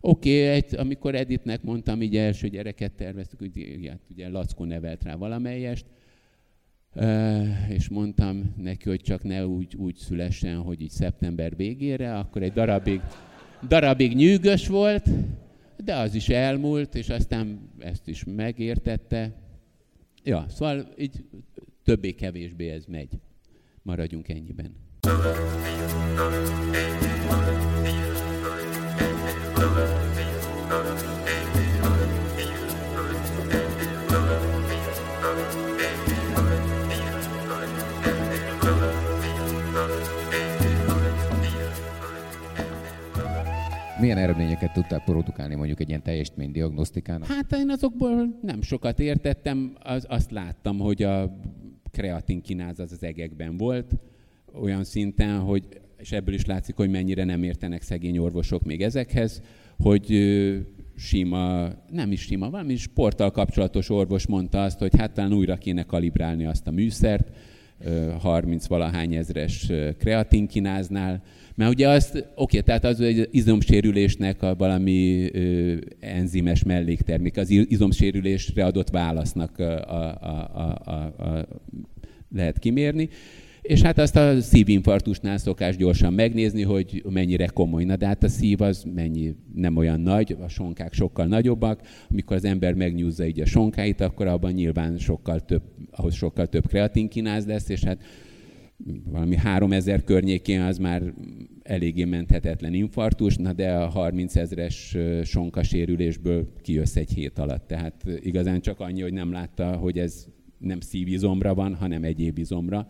Oké, 0.00 0.56
okay, 0.56 0.78
amikor 0.78 1.14
Editnek 1.14 1.62
mondtam, 1.62 2.02
így 2.02 2.16
első 2.16 2.48
gyereket 2.48 2.92
terveztük, 2.92 3.38
hogy 3.38 3.86
hát 3.88 4.00
ugye 4.10 4.28
Lackó 4.28 4.64
nevelt 4.64 5.02
rá 5.02 5.14
valamelyest, 5.14 5.86
és 7.68 7.88
mondtam 7.88 8.54
neki, 8.56 8.88
hogy 8.88 9.00
csak 9.00 9.22
ne 9.22 9.46
úgy, 9.46 9.76
úgy 9.76 9.96
szülessen, 9.96 10.56
hogy 10.56 10.80
így 10.80 10.90
szeptember 10.90 11.56
végére, 11.56 12.18
akkor 12.18 12.42
egy 12.42 12.52
darabig, 12.52 13.00
darabig 13.68 14.14
nyűgös 14.14 14.68
volt, 14.68 15.08
de 15.84 15.96
az 15.96 16.14
is 16.14 16.28
elmúlt, 16.28 16.94
és 16.94 17.08
aztán 17.08 17.70
ezt 17.78 18.08
is 18.08 18.24
megértette. 18.24 19.32
Ja, 20.24 20.46
szóval 20.48 20.94
így 20.98 21.24
többé-kevésbé 21.88 22.68
ez 22.70 22.84
megy. 22.84 23.18
Maradjunk 23.82 24.28
ennyiben. 24.28 24.72
Milyen 44.00 44.18
eredményeket 44.18 44.72
tudtál 44.72 45.02
produkálni 45.04 45.54
mondjuk 45.54 45.80
egy 45.80 45.88
ilyen 45.88 46.02
teljesítménydiagnosztikának? 46.02 47.28
Hát 47.28 47.52
én 47.52 47.70
azokból 47.70 48.38
nem 48.42 48.62
sokat 48.62 49.00
értettem, 49.00 49.76
az, 49.82 50.06
azt 50.08 50.30
láttam, 50.30 50.78
hogy 50.78 51.02
a 51.02 51.38
kreatin 51.98 52.40
kináz 52.40 52.78
az 52.78 52.92
az 52.92 53.02
egekben 53.02 53.56
volt, 53.56 53.94
olyan 54.62 54.84
szinten, 54.84 55.38
hogy, 55.38 55.62
és 55.96 56.12
ebből 56.12 56.34
is 56.34 56.44
látszik, 56.44 56.76
hogy 56.76 56.90
mennyire 56.90 57.24
nem 57.24 57.42
értenek 57.42 57.82
szegény 57.82 58.18
orvosok 58.18 58.64
még 58.64 58.82
ezekhez, 58.82 59.42
hogy 59.78 60.06
sima, 60.96 61.68
nem 61.90 62.12
is 62.12 62.20
sima, 62.20 62.50
valami 62.50 62.76
sporttal 62.76 63.30
kapcsolatos 63.30 63.90
orvos 63.90 64.26
mondta 64.26 64.62
azt, 64.62 64.78
hogy 64.78 64.96
hát 64.96 65.12
talán 65.12 65.32
újra 65.32 65.56
kéne 65.56 65.82
kalibrálni 65.82 66.44
azt 66.44 66.66
a 66.66 66.70
műszert, 66.70 67.30
30 68.18 68.66
valahány 68.66 69.14
ezres 69.14 69.72
kreatinkináznál, 69.98 71.22
mert 71.58 71.70
ugye 71.70 71.88
azt, 71.88 72.26
oké, 72.34 72.60
tehát 72.60 72.84
az 72.84 73.00
egy 73.00 73.28
izomsérülésnek 73.30 74.42
a 74.42 74.54
valami 74.54 75.30
ö, 75.32 75.74
enzimes 76.00 76.62
melléktermék, 76.62 77.36
az 77.36 77.50
izomsérülésre 77.50 78.64
adott 78.64 78.90
válasznak 78.90 79.58
a, 79.58 79.92
a, 79.92 80.18
a, 80.54 80.80
a, 80.84 80.92
a, 80.92 81.48
lehet 82.34 82.58
kimérni, 82.58 83.08
és 83.62 83.82
hát 83.82 83.98
azt 83.98 84.16
a 84.16 84.40
szívinfarktusnál 84.40 85.38
szokás 85.38 85.76
gyorsan 85.76 86.12
megnézni, 86.12 86.62
hogy 86.62 87.04
mennyire 87.10 87.46
komoly. 87.46 87.84
Na 87.84 87.96
de 87.96 88.06
hát 88.06 88.22
a 88.22 88.28
szív 88.28 88.60
az 88.60 88.84
mennyi, 88.94 89.34
nem 89.54 89.76
olyan 89.76 90.00
nagy, 90.00 90.36
a 90.40 90.48
sonkák 90.48 90.92
sokkal 90.92 91.26
nagyobbak. 91.26 91.80
Amikor 92.10 92.36
az 92.36 92.44
ember 92.44 92.74
megnyúzza 92.74 93.26
így 93.26 93.40
a 93.40 93.46
sonkáit, 93.46 94.00
akkor 94.00 94.26
abban 94.26 94.52
nyilván 94.52 94.98
sokkal 94.98 95.40
több, 95.40 95.62
ahhoz 95.90 96.14
sokkal 96.14 96.46
több 96.46 96.66
kreatinkináz 96.66 97.46
lesz, 97.46 97.68
és 97.68 97.84
hát 97.84 98.02
valami 99.04 99.36
3000 99.36 100.04
környékén 100.04 100.60
az 100.60 100.78
már 100.78 101.14
eléggé 101.62 102.04
menthetetlen 102.04 102.74
infarktus, 102.74 103.36
na 103.36 103.52
de 103.52 103.72
a 103.72 103.88
30 103.88 104.36
ezres 104.36 104.96
sonkasérülésből 105.24 106.52
kijössz 106.60 106.96
egy 106.96 107.10
hét 107.10 107.38
alatt. 107.38 107.66
Tehát 107.66 108.04
igazán 108.20 108.60
csak 108.60 108.80
annyi, 108.80 109.00
hogy 109.00 109.12
nem 109.12 109.32
látta, 109.32 109.76
hogy 109.76 109.98
ez 109.98 110.26
nem 110.58 110.80
szívizomra 110.80 111.54
van, 111.54 111.74
hanem 111.74 112.04
egyéb 112.04 112.38
izomra 112.38 112.88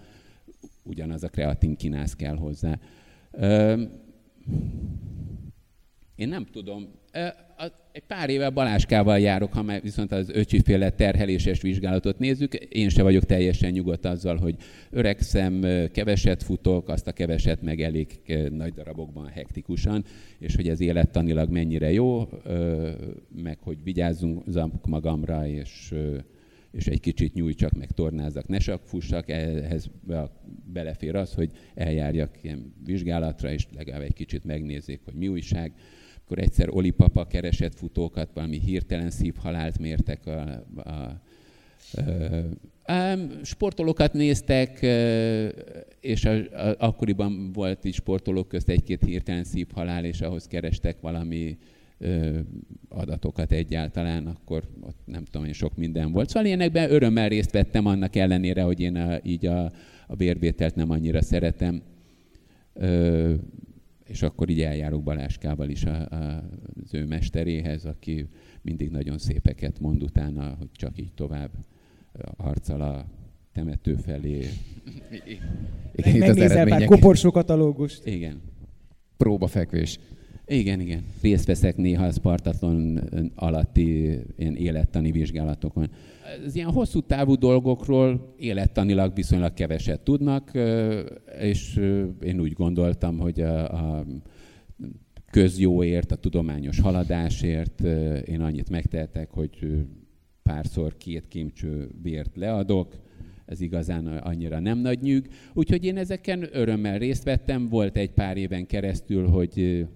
ugyanaz 0.82 1.22
a 1.22 1.28
kreatin 1.28 1.76
kinász 1.76 2.16
kell 2.16 2.36
hozzá. 2.36 2.78
Én 6.14 6.28
nem 6.28 6.44
tudom. 6.44 6.88
Egy 7.92 8.02
pár 8.06 8.30
éve 8.30 8.50
Baláskával 8.50 9.18
járok, 9.18 9.52
ha 9.52 9.80
viszont 9.82 10.12
az 10.12 10.30
öcsiféle 10.30 10.90
terheléses 10.90 11.60
vizsgálatot 11.60 12.18
nézzük. 12.18 12.54
Én 12.54 12.88
se 12.88 13.02
vagyok 13.02 13.24
teljesen 13.24 13.70
nyugodt 13.70 14.04
azzal, 14.04 14.36
hogy 14.36 14.54
öregszem, 14.90 15.60
keveset 15.92 16.42
futok, 16.42 16.88
azt 16.88 17.06
a 17.06 17.12
keveset 17.12 17.62
meg 17.62 17.80
elég 17.80 18.20
nagy 18.50 18.72
darabokban 18.72 19.26
hektikusan, 19.26 20.04
és 20.38 20.56
hogy 20.56 20.68
ez 20.68 20.80
élettanilag 20.80 21.50
mennyire 21.50 21.92
jó, 21.92 22.28
meg 23.42 23.58
hogy 23.60 23.82
vigyázzunk 23.82 24.44
magamra, 24.86 25.46
és 25.46 25.94
és 26.70 26.86
egy 26.86 27.00
kicsit 27.00 27.34
nyújtsak, 27.34 27.72
meg 27.72 27.90
tornázzak, 27.90 28.48
ne 28.48 28.58
csak 28.58 28.82
fussak, 28.84 29.30
ehhez 29.30 29.90
belefér 30.72 31.14
az, 31.14 31.34
hogy 31.34 31.50
eljárjak 31.74 32.38
ilyen 32.42 32.74
vizsgálatra, 32.84 33.52
és 33.52 33.66
legalább 33.76 34.02
egy 34.02 34.12
kicsit 34.12 34.44
megnézzék, 34.44 35.00
hogy 35.04 35.14
mi 35.14 35.28
újság. 35.28 35.72
Akkor 36.28 36.42
egyszer 36.42 36.68
Oli 36.70 36.90
papa 36.90 37.26
keresett 37.26 37.74
futókat, 37.74 38.28
valami 38.34 38.60
hirtelen 38.60 39.10
szívhalált 39.10 39.78
mértek 39.78 40.26
a, 40.26 40.64
a, 40.76 41.20
sportolókat 43.42 44.12
néztek, 44.12 44.82
és 46.00 46.24
a, 46.24 46.30
a, 46.30 46.74
akkoriban 46.78 47.52
volt 47.52 47.84
is 47.84 47.94
sportolók 47.94 48.48
közt 48.48 48.68
egy-két 48.68 49.04
hirtelen 49.04 49.44
szívhalál, 49.44 50.04
és 50.04 50.20
ahhoz 50.20 50.46
kerestek 50.46 51.00
valami 51.00 51.58
adatokat 52.88 53.52
egyáltalán, 53.52 54.26
akkor 54.26 54.62
ott 54.80 54.98
nem 55.04 55.24
tudom, 55.24 55.46
hogy 55.46 55.54
sok 55.54 55.76
minden 55.76 56.12
volt. 56.12 56.28
Szóval 56.28 56.46
ilyenekben 56.46 56.90
örömmel 56.90 57.28
részt 57.28 57.50
vettem 57.50 57.86
annak 57.86 58.16
ellenére, 58.16 58.62
hogy 58.62 58.80
én 58.80 58.96
a, 58.96 59.18
így 59.22 59.46
a, 59.46 59.72
a 60.06 60.16
vérvételt 60.16 60.74
nem 60.74 60.90
annyira 60.90 61.22
szeretem. 61.22 61.82
És 64.08 64.22
akkor 64.22 64.48
így 64.48 64.60
eljárok 64.60 65.02
Baláskával 65.02 65.68
is 65.68 65.84
a, 65.84 66.06
a, 66.10 66.44
az 66.84 66.94
ő 66.94 67.06
mesteréhez, 67.06 67.84
aki 67.84 68.28
mindig 68.62 68.90
nagyon 68.90 69.18
szépeket 69.18 69.80
mond 69.80 70.02
utána, 70.02 70.54
hogy 70.58 70.68
csak 70.72 70.98
így 70.98 71.12
tovább 71.14 71.50
arccal 72.36 72.80
a 72.80 73.06
temető 73.52 73.94
felé. 73.94 74.38
Igen, 75.92 76.18
Megnézel 76.18 76.66
már 76.66 76.84
koporsó 76.84 77.30
katalógust. 77.30 78.06
Igen. 78.06 78.40
Próbafekvés. 79.16 79.98
Igen, 80.50 80.80
igen. 80.80 81.04
Részt 81.22 81.46
veszek 81.46 81.76
néha 81.76 82.04
a 82.04 82.10
Spartatlon 82.10 83.00
alatti 83.34 84.18
ilyen 84.36 84.54
élettani 84.54 85.10
vizsgálatokon. 85.10 85.90
Az 86.46 86.54
ilyen 86.54 86.70
hosszú 86.70 87.00
távú 87.00 87.34
dolgokról 87.34 88.34
élettanilag 88.38 89.14
viszonylag 89.14 89.54
keveset 89.54 90.00
tudnak, 90.00 90.50
és 91.40 91.80
én 92.22 92.40
úgy 92.40 92.52
gondoltam, 92.52 93.18
hogy 93.18 93.40
a, 93.40 93.72
a 93.96 94.04
közjóért, 95.30 96.12
a 96.12 96.16
tudományos 96.16 96.80
haladásért 96.80 97.80
én 98.24 98.40
annyit 98.40 98.70
megtehetek, 98.70 99.30
hogy 99.30 99.84
párszor 100.42 100.96
két 100.96 101.28
kimcső 101.28 101.90
vért 102.02 102.36
leadok, 102.36 102.96
ez 103.46 103.60
igazán 103.60 104.06
annyira 104.06 104.58
nem 104.58 104.78
nagy 104.78 105.00
nyűg. 105.00 105.28
Úgyhogy 105.54 105.84
én 105.84 105.96
ezeken 105.96 106.48
örömmel 106.52 106.98
részt 106.98 107.24
vettem. 107.24 107.68
Volt 107.68 107.96
egy 107.96 108.10
pár 108.10 108.36
éven 108.36 108.66
keresztül, 108.66 109.28
hogy 109.28 109.86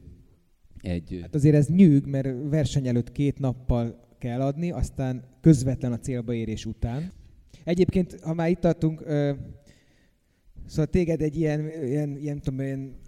egy... 0.82 1.18
Hát 1.22 1.34
azért 1.34 1.54
ez 1.54 1.68
nyűg, 1.68 2.06
mert 2.06 2.28
verseny 2.42 2.86
előtt 2.86 3.12
két 3.12 3.38
nappal 3.38 4.00
kell 4.18 4.40
adni, 4.40 4.70
aztán 4.70 5.24
közvetlen 5.40 5.92
a 5.92 5.98
célba 5.98 6.34
érés 6.34 6.66
után. 6.66 7.12
Egyébként, 7.64 8.20
ha 8.20 8.34
már 8.34 8.50
itt 8.50 8.60
tartunk, 8.60 9.00
szóval 10.66 10.86
téged 10.90 11.20
egy 11.22 11.36
ilyen, 11.36 11.70
ilyen, 11.84 12.16
ilyen, 12.16 12.40
tudom, 12.40 12.60
ilyen 12.60 13.00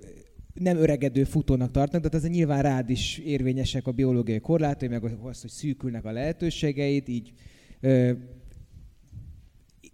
nem 0.54 0.76
öregedő 0.76 1.24
futónak 1.24 1.70
tartanak, 1.70 2.10
tehát 2.10 2.26
ez 2.26 2.32
nyilván 2.32 2.62
rád 2.62 2.90
is 2.90 3.18
érvényesek 3.18 3.86
a 3.86 3.92
biológiai 3.92 4.40
korlátai, 4.40 4.88
meg 4.88 5.04
az, 5.04 5.40
hogy 5.40 5.50
szűkülnek 5.50 6.04
a 6.04 6.12
lehetőségeid, 6.12 7.08
így 7.08 7.32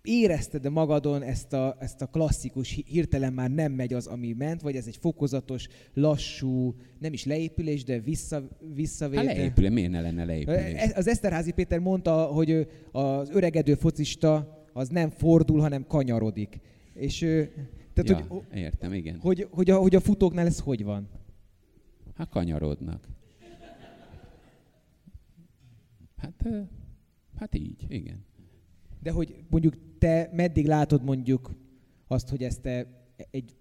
érezted 0.02 0.64
-e 0.64 0.68
magadon 0.68 1.22
ezt 1.22 1.52
a, 1.52 1.76
ezt 1.80 2.02
a 2.02 2.06
klasszikus, 2.06 2.82
hirtelen 2.86 3.32
már 3.32 3.50
nem 3.50 3.72
megy 3.72 3.92
az, 3.92 4.06
ami 4.06 4.32
ment, 4.32 4.60
vagy 4.60 4.76
ez 4.76 4.86
egy 4.86 4.96
fokozatos, 4.96 5.68
lassú, 5.94 6.74
nem 6.98 7.12
is 7.12 7.24
leépülés, 7.24 7.84
de 7.84 8.00
vissza, 8.00 8.48
visszavétel? 8.74 9.26
Hát 9.26 9.36
leépülés, 9.36 9.70
miért 9.70 9.90
ne 9.90 10.00
lenne 10.00 10.24
leépülés? 10.24 10.74
E, 10.76 10.92
az 10.96 11.08
Eszterházi 11.08 11.52
Péter 11.52 11.78
mondta, 11.78 12.24
hogy 12.24 12.68
az 12.92 13.30
öregedő 13.30 13.74
focista 13.74 14.58
az 14.72 14.88
nem 14.88 15.10
fordul, 15.10 15.60
hanem 15.60 15.86
kanyarodik. 15.86 16.60
És, 16.94 17.18
tehát, 17.92 18.08
ja, 18.08 18.24
hogy, 18.28 18.42
értem, 18.54 18.92
igen. 18.92 19.18
Hogy, 19.18 19.48
hogy, 19.50 19.70
a, 19.70 19.78
hogy 19.78 19.94
a 19.94 20.00
futóknál 20.00 20.46
ez 20.46 20.60
hogy 20.60 20.84
van? 20.84 21.08
Hát 22.14 22.28
kanyarodnak. 22.28 23.08
Hát, 26.16 26.46
hát 27.38 27.54
így, 27.54 27.86
igen. 27.88 28.24
De 29.02 29.10
hogy 29.10 29.34
mondjuk 29.50 29.74
te 29.98 30.30
meddig 30.32 30.66
látod 30.66 31.04
mondjuk 31.04 31.50
azt, 32.06 32.28
hogy 32.28 32.42
ezt 32.42 32.60
te 32.60 32.86
egy 33.30 33.54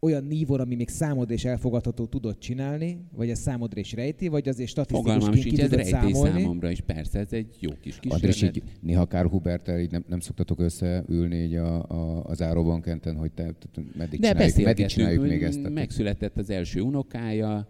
olyan 0.00 0.24
nívor, 0.24 0.60
ami 0.60 0.74
még 0.74 0.88
számodra 0.88 1.34
is 1.34 1.44
elfogadható 1.44 2.06
tudod 2.06 2.38
csinálni, 2.38 2.98
vagy 3.12 3.30
ez 3.30 3.38
számodra 3.38 3.80
is 3.80 3.92
rejti, 3.92 4.28
vagy 4.28 4.48
azért 4.48 4.68
statisztikusként 4.68 5.44
ki 5.44 5.56
tudod 5.56 5.84
számolni? 5.84 6.40
számomra 6.40 6.70
is, 6.70 6.80
persze, 6.80 7.18
ez 7.18 7.32
egy 7.32 7.56
jó 7.60 7.70
kis 7.80 7.98
kísérlet. 7.98 8.22
Andris, 8.22 8.42
így 8.42 8.62
néha 8.80 9.06
Kár 9.06 9.26
Hubertel 9.26 9.80
így 9.80 9.90
nem, 9.90 10.04
nem 10.08 10.20
szoktatok 10.20 10.60
összeülni 10.60 11.36
így 11.36 11.54
a, 11.54 11.88
a, 11.88 12.24
az 12.24 12.42
áróbankenten, 12.42 13.16
hogy 13.16 13.32
te, 13.32 13.52
te 13.72 13.82
meddig, 13.96 14.20
De 14.20 14.28
csináljuk, 14.28 14.64
meddig 14.64 14.86
csináljuk 14.86 15.26
még 15.26 15.42
ezt? 15.42 15.68
Megszületett 15.68 16.36
az 16.36 16.50
első 16.50 16.80
unokája, 16.80 17.68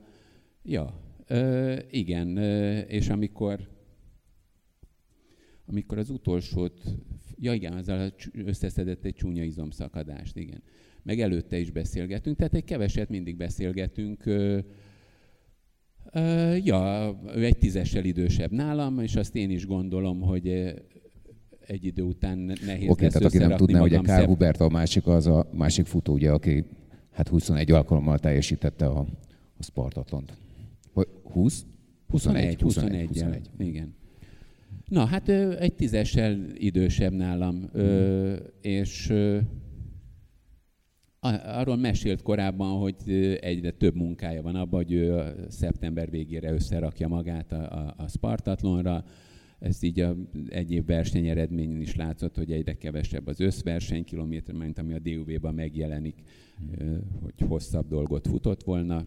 ja, 0.62 1.00
ö, 1.26 1.74
igen, 1.90 2.36
ö, 2.36 2.78
és 2.78 3.08
amikor 3.08 3.68
amikor 5.66 5.98
az 5.98 6.10
utolsót, 6.10 6.82
ja 7.38 7.52
igen, 7.52 7.72
azzal 7.72 8.12
összeszedett 8.32 9.04
egy 9.04 9.14
csúnya 9.14 9.42
izomszakadást, 9.42 10.36
igen 10.36 10.62
meg 11.06 11.20
előtte 11.20 11.58
is 11.58 11.70
beszélgetünk, 11.70 12.36
tehát 12.36 12.54
egy 12.54 12.64
keveset 12.64 13.08
mindig 13.08 13.36
beszélgetünk. 13.36 14.24
Ja, 16.62 17.10
ő 17.34 17.44
egy 17.44 17.58
tízessel 17.58 18.04
idősebb 18.04 18.52
nálam, 18.52 19.00
és 19.00 19.16
azt 19.16 19.36
én 19.36 19.50
is 19.50 19.66
gondolom, 19.66 20.20
hogy 20.20 20.48
egy 21.66 21.84
idő 21.84 22.02
után 22.02 22.38
nehéz 22.38 22.88
Oké, 22.88 23.02
lesz 23.04 23.12
tehát 23.12 23.28
aki 23.28 23.38
nem 23.38 23.56
tudná, 23.56 23.80
hogy 23.80 23.94
a 23.94 24.00
Kár 24.00 24.26
Hubert 24.26 24.60
a 24.60 24.68
másik, 24.68 25.06
az 25.06 25.26
a 25.26 25.48
másik 25.52 25.86
futó, 25.86 26.12
ugye, 26.12 26.30
aki 26.30 26.64
hát 27.12 27.28
21 27.28 27.70
alkalommal 27.70 28.18
teljesítette 28.18 28.86
a, 28.86 29.06
a 29.56 29.62
Spartatlont. 29.62 30.38
20? 31.22 31.64
21, 32.08 32.60
21, 32.60 32.60
21, 32.60 33.06
21. 33.06 33.50
igen. 33.58 33.94
Na, 34.88 35.04
hát 35.04 35.28
egy 35.58 35.74
tízessel 35.74 36.38
idősebb 36.54 37.12
nálam, 37.12 37.68
hmm. 37.72 38.36
és 38.60 39.12
arról 41.44 41.76
mesélt 41.76 42.22
korábban, 42.22 42.78
hogy 42.78 42.94
egyre 43.40 43.70
több 43.70 43.94
munkája 43.94 44.42
van 44.42 44.54
abban, 44.54 44.82
hogy 44.84 44.92
ő 44.92 45.34
szeptember 45.48 46.10
végére 46.10 46.52
összerakja 46.52 47.08
magát 47.08 47.52
a, 47.52 47.72
a, 47.72 47.94
a 47.96 48.08
Spartatlonra. 48.08 49.04
Ez 49.58 49.82
így 49.82 50.00
a 50.00 50.16
egyéb 50.48 50.86
versenyeredményen 50.86 51.80
is 51.80 51.96
látszott, 51.96 52.36
hogy 52.36 52.52
egyre 52.52 52.74
kevesebb 52.74 53.26
az 53.26 53.40
összversenykilométer, 53.40 54.54
mint 54.54 54.78
ami 54.78 54.92
a 54.92 54.98
DUV-ban 54.98 55.54
megjelenik, 55.54 56.22
hogy 57.22 57.48
hosszabb 57.48 57.88
dolgot 57.88 58.26
futott 58.26 58.62
volna. 58.62 59.06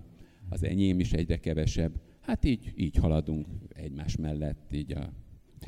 Az 0.50 0.64
enyém 0.64 1.00
is 1.00 1.14
egyre 1.14 1.38
kevesebb. 1.38 1.92
Hát 2.20 2.46
így, 2.46 2.74
így 2.76 2.96
haladunk 2.96 3.48
egymás 3.70 4.16
mellett, 4.16 4.74
így 4.74 4.92
a 4.92 5.14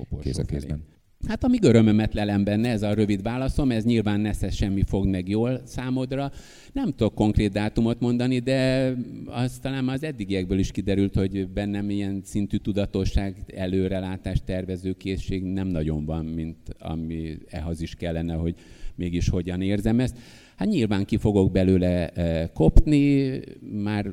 koporsó 0.01 0.31
Kéz 0.31 0.45
kézben. 0.47 0.83
Hát 1.27 1.43
amíg 1.43 1.63
örömömet 1.63 2.13
lelem 2.13 2.43
benne, 2.43 2.69
ez 2.69 2.81
a 2.81 2.93
rövid 2.93 3.21
válaszom, 3.21 3.71
ez 3.71 3.83
nyilván 3.83 4.19
nesze 4.19 4.49
semmi 4.49 4.83
fog 4.83 5.05
meg 5.07 5.29
jól 5.29 5.61
számodra. 5.65 6.31
Nem 6.73 6.89
tudok 6.89 7.15
konkrét 7.15 7.51
dátumot 7.51 7.99
mondani, 7.99 8.39
de 8.39 8.93
az 9.25 9.59
talán 9.61 9.89
az 9.89 10.03
eddigiekből 10.03 10.59
is 10.59 10.71
kiderült, 10.71 11.15
hogy 11.15 11.47
bennem 11.47 11.89
ilyen 11.89 12.21
szintű 12.23 12.57
tudatosság, 12.57 13.35
előrelátás, 13.55 14.41
tervezőkészség 14.45 15.43
nem 15.43 15.67
nagyon 15.67 16.05
van, 16.05 16.25
mint 16.25 16.57
ami 16.79 17.37
ehhez 17.47 17.81
is 17.81 17.95
kellene, 17.95 18.33
hogy 18.33 18.55
mégis 18.95 19.29
hogyan 19.29 19.61
érzem 19.61 19.99
ezt. 19.99 20.17
Hát 20.55 20.67
nyilván 20.67 21.05
ki 21.05 21.17
fogok 21.17 21.51
belőle 21.51 22.09
eh, 22.09 22.47
kopni, 22.53 23.39
már 23.83 24.11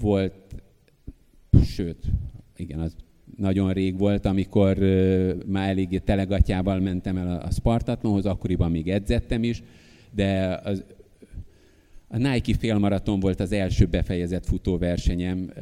volt, 0.00 0.54
sőt, 1.64 2.04
igen, 2.56 2.80
az 2.80 2.96
nagyon 3.38 3.72
rég 3.72 3.98
volt, 3.98 4.26
amikor 4.26 4.78
már 5.46 5.68
eléggé 5.68 5.98
telegatjával 5.98 6.80
mentem 6.80 7.16
el 7.16 7.40
a 7.40 7.50
Spartatlonhoz, 7.50 8.26
akkoriban 8.26 8.70
még 8.70 8.88
edzettem 8.88 9.42
is, 9.42 9.62
de 10.14 10.60
az, 10.64 10.84
a 12.08 12.16
Nike 12.16 12.54
félmaraton 12.54 13.20
volt 13.20 13.40
az 13.40 13.52
első 13.52 13.86
befejezett 13.86 14.46
futóversenyem 14.46 15.52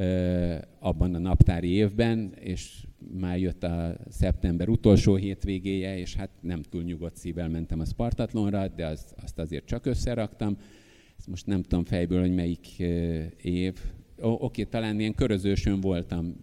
abban 0.79 1.15
a 1.15 1.19
naptári 1.19 1.69
évben, 1.69 2.33
és 2.39 2.85
már 3.19 3.39
jött 3.39 3.63
a 3.63 3.95
szeptember 4.09 4.69
utolsó 4.69 5.15
hétvégéje, 5.15 5.97
és 5.97 6.15
hát 6.15 6.29
nem 6.41 6.61
túl 6.61 6.83
nyugodt 6.83 7.15
szívvel 7.15 7.49
mentem 7.49 7.79
a 7.79 7.85
Spartatlonra, 7.85 8.67
de 8.67 8.85
az, 8.85 9.05
azt 9.23 9.39
azért 9.39 9.65
csak 9.65 9.85
összeraktam. 9.85 10.57
Ezt 11.17 11.27
most 11.27 11.45
nem 11.45 11.61
tudom 11.61 11.83
fejből, 11.83 12.19
hogy 12.19 12.35
melyik 12.35 12.67
év. 13.41 13.73
Oké, 14.21 14.63
talán 14.63 14.99
ilyen 14.99 15.13
körözősön 15.13 15.81
voltam, 15.81 16.35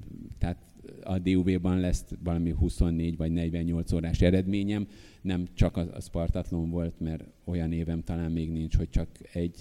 a 1.05 1.19
DUV-ban 1.19 1.81
lesz 1.81 2.05
valami 2.25 2.51
24 2.51 3.17
vagy 3.17 3.33
48 3.33 3.93
órás 3.93 4.21
eredményem, 4.21 4.87
nem 5.23 5.47
csak 5.55 5.77
a, 5.77 5.87
a 5.95 6.01
Spartatlon 6.01 6.71
volt, 6.71 7.01
mert 7.01 7.25
olyan 7.45 7.73
évem 7.73 8.03
talán 8.03 8.31
még 8.31 8.51
nincs, 8.51 8.77
hogy 8.77 8.91
csak 8.91 9.09
egy 9.33 9.55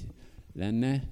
lenne, 0.53 1.03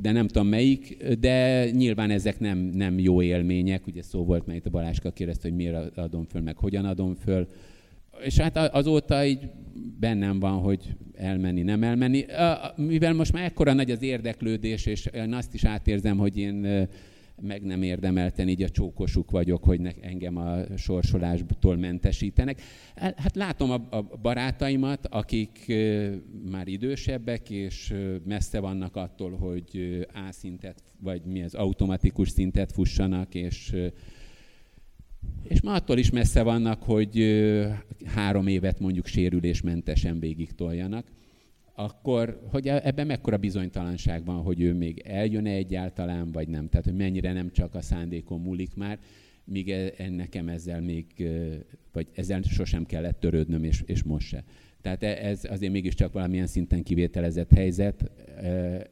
de 0.00 0.12
nem 0.12 0.26
tudom 0.26 0.48
melyik, 0.48 1.04
de 1.20 1.64
nyilván 1.70 2.10
ezek 2.10 2.40
nem, 2.40 2.58
nem 2.58 2.98
jó 2.98 3.22
élmények, 3.22 3.86
ugye 3.86 4.02
szó 4.02 4.24
volt, 4.24 4.46
mert 4.46 4.58
itt 4.58 4.66
a 4.66 4.70
Baláska 4.70 5.10
kérdezte, 5.10 5.48
hogy 5.48 5.56
miért 5.56 5.98
adom 5.98 6.24
föl, 6.24 6.42
meg 6.42 6.56
hogyan 6.56 6.84
adom 6.84 7.14
föl, 7.14 7.46
és 8.24 8.38
hát 8.38 8.56
azóta 8.56 9.24
így 9.24 9.50
bennem 10.00 10.38
van, 10.38 10.58
hogy 10.58 10.94
elmenni, 11.14 11.62
nem 11.62 11.82
elmenni. 11.82 12.24
Mivel 12.76 13.12
most 13.12 13.32
már 13.32 13.44
ekkora 13.44 13.72
nagy 13.72 13.90
az 13.90 14.02
érdeklődés, 14.02 14.86
és 14.86 15.06
én 15.06 15.32
azt 15.32 15.54
is 15.54 15.64
átérzem, 15.64 16.18
hogy 16.18 16.38
én 16.38 16.88
meg 17.40 17.62
nem 17.62 17.82
érdemelten 17.82 18.48
így 18.48 18.62
a 18.62 18.68
csókosuk 18.68 19.30
vagyok, 19.30 19.64
hogy 19.64 19.80
ne, 19.80 19.90
engem 20.00 20.36
a 20.36 20.76
sorsolástól 20.76 21.76
mentesítenek. 21.76 22.60
Hát 22.94 23.36
látom 23.36 23.70
a, 23.70 23.96
a 23.96 24.02
barátaimat, 24.22 25.06
akik 25.06 25.72
már 26.50 26.68
idősebbek, 26.68 27.50
és 27.50 27.94
messze 28.24 28.60
vannak 28.60 28.96
attól, 28.96 29.36
hogy 29.36 30.06
A 30.12 30.32
szintet, 30.32 30.82
vagy 31.00 31.22
mi 31.24 31.42
az 31.42 31.54
automatikus 31.54 32.28
szintet 32.28 32.72
fussanak, 32.72 33.34
és 33.34 33.74
és 35.42 35.60
már 35.60 35.74
attól 35.74 35.98
is 35.98 36.10
messze 36.10 36.42
vannak, 36.42 36.82
hogy 36.82 37.24
három 38.04 38.46
évet 38.46 38.80
mondjuk 38.80 39.06
sérülésmentesen 39.06 40.20
végig 40.20 40.52
toljanak 40.52 41.06
akkor 41.78 42.40
hogy 42.50 42.68
e- 42.68 42.80
ebben 42.84 43.06
mekkora 43.06 43.36
bizonytalanság 43.36 44.24
van, 44.24 44.42
hogy 44.42 44.60
ő 44.60 44.74
még 44.74 45.02
eljön-e 45.04 45.50
egyáltalán, 45.50 46.32
vagy 46.32 46.48
nem. 46.48 46.68
Tehát, 46.68 46.84
hogy 46.84 46.96
mennyire 46.96 47.32
nem 47.32 47.50
csak 47.52 47.74
a 47.74 47.80
szándékon 47.80 48.40
múlik 48.40 48.74
már, 48.74 48.98
míg 49.44 49.70
e- 49.70 49.92
nekem 50.10 50.48
ezzel 50.48 50.80
még, 50.80 51.06
vagy 51.92 52.06
ezzel 52.14 52.42
sosem 52.42 52.86
kellett 52.86 53.20
törődnöm, 53.20 53.64
és, 53.64 53.82
és 53.86 54.02
most 54.02 54.26
se. 54.26 54.44
Tehát 54.80 55.02
e- 55.02 55.26
ez 55.26 55.44
azért 55.50 55.72
mégiscsak 55.72 56.12
valamilyen 56.12 56.46
szinten 56.46 56.82
kivételezett 56.82 57.52
helyzet, 57.52 58.10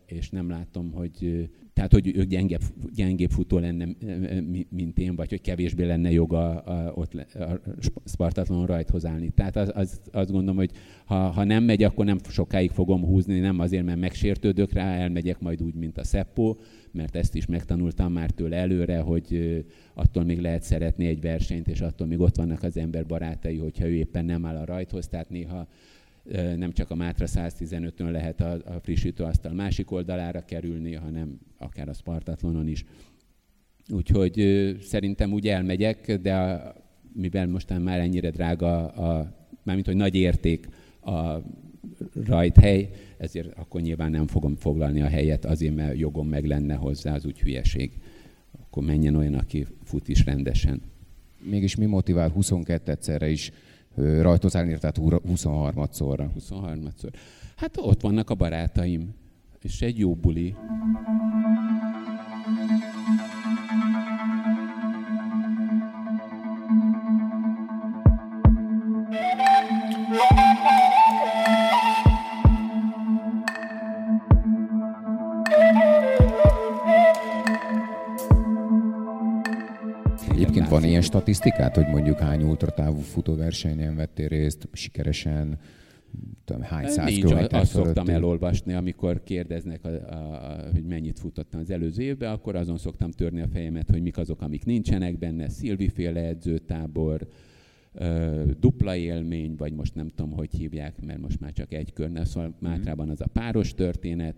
és 0.06 0.30
nem 0.30 0.48
látom, 0.48 0.92
hogy 0.92 1.48
tehát, 1.76 1.92
hogy 1.92 2.16
ő 2.16 2.24
gyengébb, 2.24 2.60
gyengébb 2.94 3.30
futó 3.30 3.58
lenne, 3.58 3.86
mint 4.68 4.98
én, 4.98 5.14
vagy 5.14 5.28
hogy 5.28 5.40
kevésbé 5.40 5.84
lenne 5.84 6.10
joga 6.10 6.58
a, 6.58 6.92
ott 6.94 7.14
a 7.14 7.60
Spartatlon 8.04 8.66
rajthoz 8.66 9.06
állni. 9.06 9.30
Tehát 9.30 9.56
az, 9.56 9.72
az, 9.74 10.00
azt 10.12 10.30
gondolom, 10.30 10.56
hogy 10.56 10.70
ha, 11.04 11.14
ha 11.14 11.44
nem 11.44 11.64
megy, 11.64 11.82
akkor 11.82 12.04
nem 12.04 12.18
sokáig 12.28 12.70
fogom 12.70 13.04
húzni, 13.04 13.38
nem 13.38 13.58
azért, 13.58 13.84
mert 13.84 13.98
megsértődök 13.98 14.72
rá, 14.72 14.94
elmegyek 14.94 15.40
majd 15.40 15.62
úgy, 15.62 15.74
mint 15.74 15.98
a 15.98 16.04
Szeppó, 16.04 16.58
mert 16.92 17.16
ezt 17.16 17.34
is 17.34 17.46
megtanultam 17.46 18.12
már 18.12 18.30
tőle 18.30 18.56
előre, 18.56 18.98
hogy 18.98 19.64
attól 19.94 20.24
még 20.24 20.40
lehet 20.40 20.62
szeretni 20.62 21.06
egy 21.06 21.20
versenyt, 21.20 21.68
és 21.68 21.80
attól 21.80 22.06
még 22.06 22.20
ott 22.20 22.36
vannak 22.36 22.62
az 22.62 22.76
ember 22.76 23.06
barátai, 23.06 23.56
hogyha 23.56 23.86
ő 23.86 23.94
éppen 23.94 24.24
nem 24.24 24.46
áll 24.46 24.56
a 24.56 24.64
rajthoz, 24.64 25.08
tehát 25.08 25.30
néha 25.30 25.68
nem 26.56 26.72
csak 26.72 26.90
a 26.90 26.94
Mátra 26.94 27.26
115-ön 27.28 28.10
lehet 28.10 28.40
a, 28.40 28.52
a 28.52 28.80
frissítőasztal 28.80 29.52
másik 29.52 29.90
oldalára 29.90 30.44
kerülni, 30.44 30.94
hanem 30.94 31.38
akár 31.58 31.88
a 31.88 31.92
Spartatlonon 31.92 32.68
is. 32.68 32.84
Úgyhogy 33.88 34.40
szerintem 34.80 35.32
úgy 35.32 35.48
elmegyek, 35.48 36.16
de 36.20 36.36
a, 36.36 36.74
mivel 37.12 37.46
mostan 37.46 37.82
már 37.82 37.98
ennyire 37.98 38.30
drága, 38.30 38.86
a, 38.86 39.34
mármint 39.62 39.86
hogy 39.86 39.96
nagy 39.96 40.14
érték 40.14 40.68
a 41.00 41.38
rajthely, 42.24 42.90
ezért 43.18 43.58
akkor 43.58 43.80
nyilván 43.80 44.10
nem 44.10 44.26
fogom 44.26 44.56
foglalni 44.56 45.00
a 45.02 45.08
helyet, 45.08 45.44
azért 45.44 45.74
mert 45.74 45.98
jogom 45.98 46.28
meg 46.28 46.44
lenne 46.44 46.74
hozzá, 46.74 47.14
az 47.14 47.24
úgy 47.24 47.40
hülyeség. 47.40 47.90
Akkor 48.60 48.84
menjen 48.84 49.14
olyan, 49.14 49.34
aki 49.34 49.66
fut 49.82 50.08
is 50.08 50.24
rendesen. 50.24 50.82
Mégis 51.42 51.76
mi 51.76 51.86
motivál 51.86 52.28
22 52.28 52.90
egyszerre 52.90 53.28
is 53.28 53.52
rajthoz 53.96 54.56
állni, 54.56 54.78
tehát 54.78 54.98
23-szorra. 55.00 56.28
23-szor. 56.38 57.12
Hát 57.56 57.76
ott 57.76 58.00
vannak 58.00 58.30
a 58.30 58.34
barátaim, 58.34 59.14
és 59.60 59.82
egy 59.82 59.98
jó 59.98 60.14
buli. 60.14 60.54
Ilyen 80.96 81.08
statisztikát, 81.08 81.76
hogy 81.76 81.86
mondjuk 81.86 82.18
hány 82.18 82.42
ultratávú 82.42 83.00
futóversenyen 83.00 83.96
vettél 83.96 84.28
részt, 84.28 84.68
sikeresen, 84.72 85.58
tudom, 86.44 86.62
hány 86.62 86.88
száz 86.88 87.06
Nincs, 87.06 87.24
kilométer 87.24 87.60
azt 87.60 87.70
szoktam 87.70 87.92
fölötti? 87.92 88.12
elolvasni, 88.12 88.72
amikor 88.72 89.22
kérdeznek, 89.22 89.84
a, 89.84 89.88
a, 89.88 90.14
a, 90.14 90.70
hogy 90.72 90.84
mennyit 90.84 91.18
futottam 91.18 91.60
az 91.60 91.70
előző 91.70 92.02
évben, 92.02 92.32
akkor 92.32 92.56
azon 92.56 92.78
szoktam 92.78 93.10
törni 93.10 93.40
a 93.40 93.48
fejemet, 93.48 93.90
hogy 93.90 94.02
mik 94.02 94.18
azok, 94.18 94.40
amik 94.42 94.64
nincsenek 94.64 95.18
benne, 95.18 95.48
Szilviféle 95.48 96.20
edzőtábor, 96.20 97.28
ö, 97.92 98.42
dupla 98.60 98.96
élmény, 98.96 99.54
vagy 99.56 99.72
most 99.72 99.94
nem 99.94 100.08
tudom, 100.08 100.32
hogy 100.32 100.50
hívják, 100.50 101.04
mert 101.06 101.20
most 101.20 101.40
már 101.40 101.52
csak 101.52 101.72
egy 101.72 101.92
körne, 101.92 102.24
szóval 102.24 102.48
Mhm. 102.48 102.70
Mátrában 102.70 103.08
az 103.10 103.20
a 103.20 103.26
páros 103.32 103.74
történet, 103.74 104.34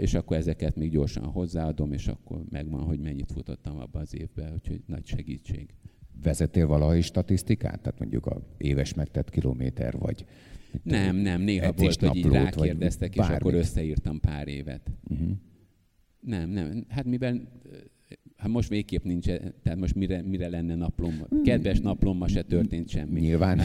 és 0.00 0.14
akkor 0.14 0.36
ezeket 0.36 0.76
még 0.76 0.90
gyorsan 0.90 1.24
hozzáadom, 1.24 1.92
és 1.92 2.06
akkor 2.08 2.44
megvan, 2.50 2.80
hogy 2.80 2.98
mennyit 2.98 3.32
futottam 3.32 3.78
abban 3.78 4.02
az 4.02 4.14
évben, 4.14 4.52
úgyhogy 4.52 4.80
nagy 4.86 5.06
segítség. 5.06 5.68
Vezettél 6.22 6.66
valaha 6.66 6.96
is 6.96 7.04
statisztikát? 7.04 7.80
Tehát 7.80 7.98
mondjuk 7.98 8.26
a 8.26 8.42
éves 8.56 8.94
megtett 8.94 9.30
kilométer, 9.30 9.98
vagy... 9.98 10.24
Nem, 10.82 11.16
nem, 11.16 11.40
néha 11.40 11.72
volt, 11.72 12.00
hogy 12.00 12.16
így 12.16 12.26
rákérdeztek, 12.26 13.16
és 13.16 13.26
akkor 13.28 13.54
összeírtam 13.54 14.20
pár 14.20 14.48
évet. 14.48 14.90
Uh-huh. 15.10 15.30
Nem, 16.20 16.50
nem. 16.50 16.84
Hát 16.88 17.04
mivel 17.04 17.48
hát 18.36 18.50
most 18.50 18.68
végképp 18.68 19.04
nincs, 19.04 19.26
tehát 19.62 19.78
most 19.78 19.94
mire, 19.94 20.22
mire 20.22 20.48
lenne 20.48 20.74
naplom? 20.74 21.26
Kedves 21.44 21.80
naplom, 21.80 22.16
ma 22.16 22.28
se 22.28 22.42
történt 22.42 22.88
semmi. 22.88 23.20
Nyilván. 23.20 23.60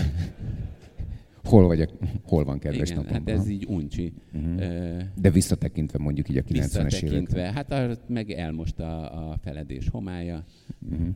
Hol 1.53 1.67
vagyok, 1.67 1.89
hol 2.23 2.43
van 2.43 2.59
kedves 2.59 2.89
Igen, 2.89 3.03
napom? 3.03 3.13
hát 3.13 3.29
ez 3.29 3.47
így 3.49 3.65
uncsi. 3.65 4.13
Ö, 4.57 4.99
De 5.15 5.29
visszatekintve 5.29 5.97
mondjuk 5.99 6.29
így 6.29 6.37
a 6.37 6.41
90-es 6.41 6.47
Visszatekintve, 6.51 7.39
évekre. 7.39 7.51
hát 7.53 7.71
a, 7.71 7.97
meg 8.07 8.31
elmost 8.31 8.79
a, 8.79 9.29
a 9.31 9.37
feledés 9.37 9.87
homája. 9.89 10.45
Uh-huh. 10.89 10.99
Nem 10.99 11.15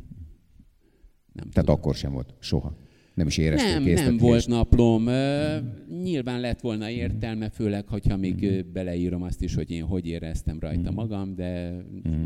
Tehát 1.33 1.53
tudom. 1.53 1.75
akkor 1.75 1.95
sem 1.95 2.11
volt, 2.11 2.33
soha. 2.39 2.75
Nem 3.17 3.27
is 3.27 3.37
éreztél 3.37 3.79
Nem, 3.79 3.93
nem 3.93 4.17
volt 4.17 4.47
naplom. 4.47 5.07
Ö, 5.07 5.57
Nyilván 6.01 6.39
lett 6.39 6.59
volna 6.61 6.89
értelme, 6.89 7.49
főleg, 7.49 7.87
hogyha 7.87 8.17
még 8.17 8.43
ö, 8.43 8.61
beleírom 8.73 9.21
azt 9.21 9.41
is, 9.41 9.53
hogy 9.55 9.71
én 9.71 9.83
hogy 9.83 10.07
éreztem 10.07 10.59
rajta 10.59 10.91
magam, 10.91 11.35
de 11.35 11.69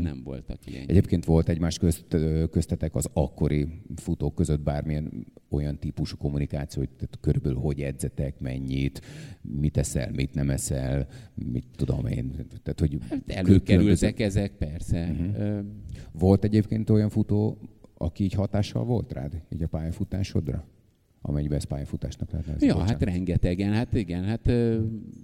nem 0.00 0.20
voltak 0.24 0.58
ilyen. 0.66 0.84
Egyébként 0.88 1.24
volt 1.24 1.48
egymás 1.48 1.78
közt, 1.78 2.16
köztetek 2.50 2.94
az 2.94 3.08
akkori 3.12 3.68
futók 3.96 4.34
között 4.34 4.60
bármilyen 4.60 5.26
olyan 5.50 5.78
típusú 5.78 6.16
kommunikáció, 6.16 6.82
hogy 6.82 6.90
tehát 6.96 7.18
körülbelül 7.20 7.58
hogy 7.58 7.80
edzetek, 7.80 8.40
mennyit, 8.40 9.00
mit 9.42 9.76
eszel, 9.76 10.10
mit 10.12 10.34
nem 10.34 10.50
eszel, 10.50 11.06
mit 11.34 11.66
tudom 11.76 12.06
én. 12.06 12.32
Tehát, 12.62 12.80
hogy 12.80 12.98
Hát 13.10 13.22
előkerültek 13.26 14.20
ezek, 14.20 14.52
persze. 14.58 15.16
Ö, 15.36 15.58
Volt 16.12 16.44
egyébként 16.44 16.90
olyan 16.90 17.08
futó, 17.08 17.58
aki 17.94 18.24
így 18.24 18.32
hatással 18.32 18.84
volt 18.84 19.12
rád, 19.12 19.42
így 19.52 19.62
a 19.62 19.66
pályafutásodra? 19.68 20.64
Amennyiben 21.22 21.56
ezt 21.56 21.66
pályafutásnak 21.66 22.30
lehet 22.30 22.46
nevezni. 22.46 22.66
Ja, 22.66 22.72
bocsánat. 22.72 23.00
hát 23.00 23.12
rengetegen, 23.12 23.72
hát 23.72 23.94
igen, 23.94 24.24
hát 24.24 24.46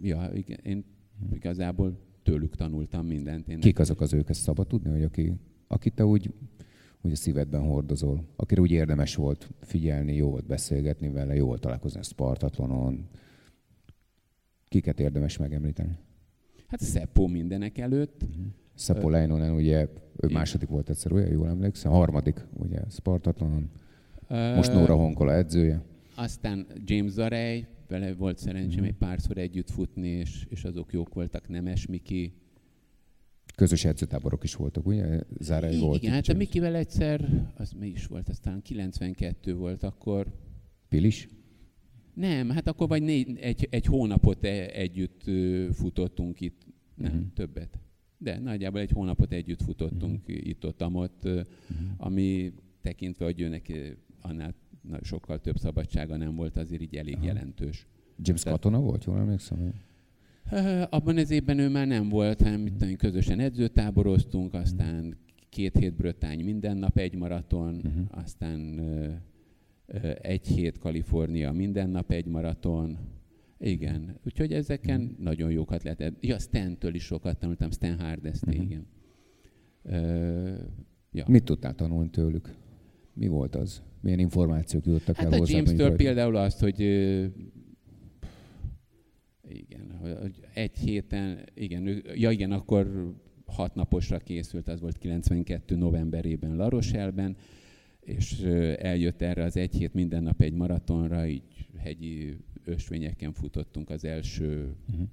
ja, 0.02 0.30
igen, 0.34 0.58
én 0.62 0.84
igazából 1.32 1.98
tőlük 2.22 2.56
tanultam 2.56 3.06
mindent. 3.06 3.48
Én 3.48 3.60
Kik 3.60 3.78
azok 3.78 4.00
az 4.00 4.12
ők, 4.12 4.28
ezt 4.28 4.40
szabad 4.40 4.66
tudni, 4.66 4.90
hogy 4.90 5.02
aki, 5.02 5.32
aki 5.66 5.90
te 5.90 6.06
úgy, 6.06 6.34
úgy 7.00 7.12
a 7.12 7.16
szívedben 7.16 7.62
hordozol, 7.62 8.24
akire 8.36 8.60
úgy 8.60 8.70
érdemes 8.70 9.14
volt 9.14 9.50
figyelni, 9.60 10.14
jó 10.14 10.30
volt 10.30 10.46
beszélgetni 10.46 11.08
vele, 11.08 11.34
jó 11.34 11.46
volt 11.46 11.60
találkozni 11.60 12.00
a 12.00 12.02
Spartatlonon. 12.02 13.08
Kiket 14.68 15.00
érdemes 15.00 15.36
megemlíteni? 15.36 15.98
Hát 16.66 16.80
Szeppó 16.80 17.26
mindenek 17.26 17.78
előtt. 17.78 18.24
Szeppo 18.74 19.08
Leinonen, 19.08 19.54
ugye, 19.54 19.88
ő 20.16 20.28
második 20.32 20.68
volt 20.68 20.88
egyszer, 20.88 21.12
olyan 21.12 21.30
jól 21.30 21.48
emlékszem, 21.48 21.92
harmadik, 21.92 22.46
ugye, 22.52 22.80
Spartatlonon. 22.90 23.70
Most 24.28 24.72
Nóra 24.72 24.94
Honkola 24.96 25.34
edzője. 25.34 25.82
Aztán 26.14 26.66
James 26.84 27.12
Zarej, 27.12 27.66
vele 27.88 28.14
volt 28.14 28.38
szerencsém 28.38 28.78
Mhm. 28.80 28.88
egy 28.88 28.94
párszor 28.94 29.38
együtt 29.38 29.70
futni, 29.70 30.08
és, 30.08 30.46
és 30.48 30.64
azok 30.64 30.92
jók 30.92 31.14
voltak, 31.14 31.48
Nemes 31.48 31.86
Miki. 31.86 32.32
Közös 33.56 33.84
edzőtáborok 33.84 34.44
is 34.44 34.54
voltak, 34.54 34.86
ugye? 34.86 35.20
Zárai 35.40 35.76
I- 35.76 35.80
volt. 35.80 36.02
igen, 36.02 36.14
hát 36.14 36.28
a 36.28 36.34
Mikivel 36.34 36.74
egyszer, 36.74 37.46
az 37.56 37.72
mi 37.72 37.86
is 37.86 38.06
volt, 38.06 38.28
aztán 38.28 38.62
92 38.62 39.54
volt, 39.54 39.82
akkor 39.82 40.26
Pilis? 40.88 41.28
nem, 42.14 42.50
hát 42.50 42.68
akkor 42.68 42.88
vagy 42.88 43.02
négy, 43.02 43.38
egy, 43.40 43.66
egy 43.70 43.84
hónapot 43.86 44.44
e- 44.44 44.70
együtt 44.72 45.22
futottunk 45.72 46.40
itt, 46.40 46.62
nem, 46.94 47.12
Mhm. 47.12 47.22
többet. 47.34 47.78
De 48.18 48.38
nagyjából 48.38 48.80
egy 48.80 48.90
hónapot 48.90 49.32
együtt 49.32 49.62
futottunk 49.62 50.22
itt-ott, 50.26 50.82
amott, 50.82 51.24
ö, 51.24 51.40
ami 51.96 52.52
tekintve, 52.82 53.24
hogy 53.24 53.40
őnek 53.40 53.68
ö, 53.68 53.86
annál 54.28 54.54
na, 54.82 54.98
sokkal 55.02 55.40
több 55.40 55.56
szabadsága 55.56 56.16
nem 56.16 56.34
volt, 56.34 56.56
azért 56.56 56.82
így 56.82 56.96
elég 56.96 57.14
Aha. 57.16 57.24
jelentős. 57.24 57.86
James 58.22 58.42
Tehát- 58.42 58.60
Katona 58.60 58.80
volt, 58.82 59.04
jól 59.04 59.18
emlékszem? 59.18 59.72
Abban 60.90 61.16
az 61.16 61.30
évben 61.30 61.58
ő 61.58 61.68
már 61.68 61.86
nem 61.86 62.08
volt, 62.08 62.42
hanem 62.42 62.66
én, 62.82 62.96
közösen 62.96 63.40
edzőtáboroztunk, 63.40 64.54
aztán 64.54 65.16
két 65.48 65.76
hét 65.78 65.94
Brötány 65.94 66.44
minden 66.44 66.76
nap 66.76 66.98
egy 66.98 67.14
maraton, 67.14 67.74
Mhm. 67.74 68.00
aztán 68.10 68.80
egy 70.20 70.46
hét 70.46 70.78
Kalifornia 70.78 71.52
minden 71.52 71.90
nap 71.90 72.10
egy 72.10 72.26
maraton. 72.26 72.98
Igen, 73.58 74.18
úgyhogy 74.24 74.52
ezeken 74.52 75.00
Mhm. 75.00 75.22
nagyon 75.22 75.50
jókat 75.50 75.82
lehet. 75.82 76.12
Ja, 76.20 76.38
Stentől 76.38 76.94
is 76.94 77.04
sokat 77.04 77.38
tanultam, 77.38 77.70
Stan 77.70 77.98
Hardesté, 78.00 78.54
Mhm. 78.56 78.62
igen. 78.64 78.86
Ö, 79.82 80.54
ja. 81.12 81.24
Mit 81.28 81.44
tudtál 81.44 81.74
tanulni 81.74 82.10
tőlük? 82.10 82.54
Mi 83.14 83.26
volt 83.28 83.54
az? 83.54 83.82
Milyen 84.00 84.18
információk 84.18 84.86
jutottak 84.86 85.16
Hát 85.16 85.26
el 85.26 85.32
a 85.32 85.36
hozzá? 85.36 85.56
James-től 85.56 85.96
például 85.96 86.36
azt, 86.36 86.60
hogy 86.60 86.80
igen, 89.48 89.98
hogy 90.00 90.40
egy 90.54 90.78
héten, 90.78 91.38
igen, 91.54 91.86
ő, 91.86 92.02
ja 92.14 92.30
igen, 92.30 92.52
akkor 92.52 93.14
hat 93.46 93.74
naposra 93.74 94.18
készült, 94.18 94.68
az 94.68 94.80
volt 94.80 94.98
92 94.98 95.76
novemberében 95.76 96.56
La 96.56 96.68
Rochelle-ben, 96.68 97.36
és 98.00 98.40
eljött 98.78 99.22
erre 99.22 99.44
az 99.44 99.56
egy 99.56 99.74
hét 99.74 99.94
minden 99.94 100.22
nap 100.22 100.40
egy 100.40 100.52
maratonra, 100.52 101.26
így 101.26 101.42
hegyi 101.78 102.36
ösvényeken 102.64 103.32
futottunk 103.32 103.90
az 103.90 104.04
első, 104.04 104.76
Uh-huh. 104.90 105.08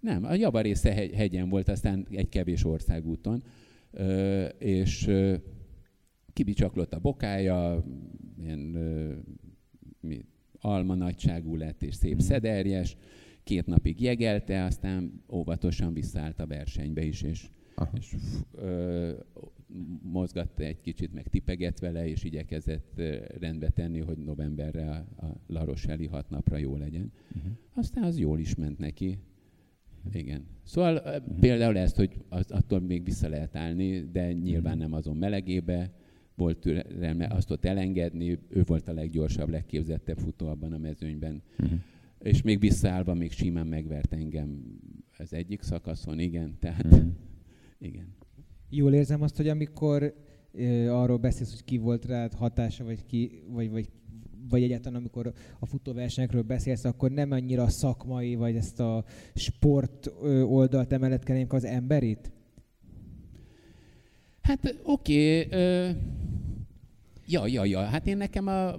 nem, 0.00 0.24
a 0.24 0.34
javarésze 0.34 0.92
hegy, 0.92 1.12
hegyen 1.12 1.48
volt, 1.48 1.68
aztán 1.68 2.06
egy 2.10 2.28
kevés 2.28 2.64
országúton, 2.64 3.42
ö, 3.90 4.44
és 4.44 5.06
ö, 5.06 5.36
kibicsaklott 6.32 6.94
a 6.94 6.98
bokája, 7.00 7.84
ilyen 8.38 8.74
ö, 8.74 9.14
mi, 10.00 10.24
alma 10.60 10.94
nagyságú 10.94 11.56
lett 11.56 11.82
és 11.82 11.94
szép 11.94 12.12
Mhm. 12.14 12.20
szederjes, 12.22 12.96
két 13.44 13.66
napig 13.66 14.00
jegelte, 14.00 14.64
aztán 14.64 15.22
óvatosan 15.32 15.92
visszaállt 15.92 16.40
a 16.40 16.46
versenybe 16.46 17.04
is, 17.04 17.22
és, 17.22 17.50
Aha. 17.74 17.90
és 17.98 18.14
ö, 18.54 19.10
mozgatta 20.02 20.62
egy 20.62 20.80
kicsit, 20.80 21.12
meg 21.12 21.28
tipegett 21.28 21.78
vele, 21.78 22.08
és 22.08 22.24
igyekezett 22.24 23.02
rendbe 23.40 23.68
tenni, 23.68 24.00
hogy 24.00 24.18
novemberre 24.18 24.90
a, 24.90 25.24
a 25.26 25.40
La 25.46 25.64
Rochelle-i 25.64 26.06
hat 26.06 26.30
napra 26.30 26.56
jó 26.56 26.76
legyen. 26.76 27.12
Uh-huh. 27.36 27.52
Aztán 27.74 28.04
az 28.04 28.18
jól 28.18 28.38
is 28.38 28.54
ment 28.54 28.78
neki. 28.78 29.18
Igen. 30.12 30.46
Szóval 30.64 31.02
ö, 31.04 31.16
például 31.40 31.76
ezt, 31.78 31.96
hogy 31.96 32.16
az, 32.28 32.50
attól 32.50 32.80
még 32.80 33.04
vissza 33.04 33.28
lehet 33.28 33.56
állni, 33.56 34.10
de 34.10 34.32
nyilván 34.32 34.78
nem 34.78 34.92
azon 34.92 35.16
melegébe 35.16 35.90
volt 36.42 36.58
türelme 36.58 37.26
azt 37.26 37.50
ott 37.50 37.64
elengedni. 37.64 38.38
Ő 38.48 38.62
volt 38.66 38.88
a 38.88 38.92
leggyorsabb, 38.92 39.48
legképzettebb 39.48 40.18
futó 40.18 40.46
abban 40.46 40.72
a 40.72 40.78
mezőnyben. 40.78 41.42
Uh-huh. 41.58 41.78
És 42.18 42.42
még 42.42 42.60
visszaállva 42.60 43.14
még 43.14 43.32
simán 43.32 43.66
megvert 43.66 44.12
engem 44.12 44.78
az 45.18 45.32
egyik 45.32 45.62
szakaszon, 45.62 46.18
igen. 46.18 46.56
Tehát, 46.58 46.84
Uh-huh. 46.84 47.04
igen. 47.88 48.14
Jól 48.70 48.94
érzem 48.94 49.22
azt, 49.22 49.36
hogy 49.36 49.48
amikor 49.48 50.14
ö, 50.52 50.88
arról 50.88 51.16
beszélsz, 51.16 51.50
hogy 51.50 51.64
ki 51.64 51.76
volt 51.76 52.04
rád 52.04 52.34
hatása, 52.34 52.84
vagy, 52.84 53.06
ki, 53.06 53.42
vagy, 53.48 53.70
vagy, 53.70 53.88
vagy 54.48 54.62
egyáltalán 54.62 54.98
amikor 54.98 55.32
a 55.58 55.66
futóversenyekről 55.66 56.42
beszélsz, 56.42 56.84
akkor 56.84 57.10
nem 57.10 57.30
annyira 57.30 57.62
a 57.62 57.68
szakmai, 57.68 58.34
vagy 58.34 58.56
ezt 58.56 58.80
a 58.80 59.04
sport 59.34 60.12
ö, 60.22 60.42
oldalt 60.42 60.92
emeletkennénk 60.92 61.52
az 61.52 61.64
emberit? 61.64 62.32
Hát 64.42 64.76
oké, 64.84 65.44
okay, 65.44 65.94
ja, 67.26 67.46
ja, 67.46 67.64
ja, 67.64 67.84
hát 67.84 68.06
én 68.06 68.16
nekem 68.16 68.46
a 68.46 68.76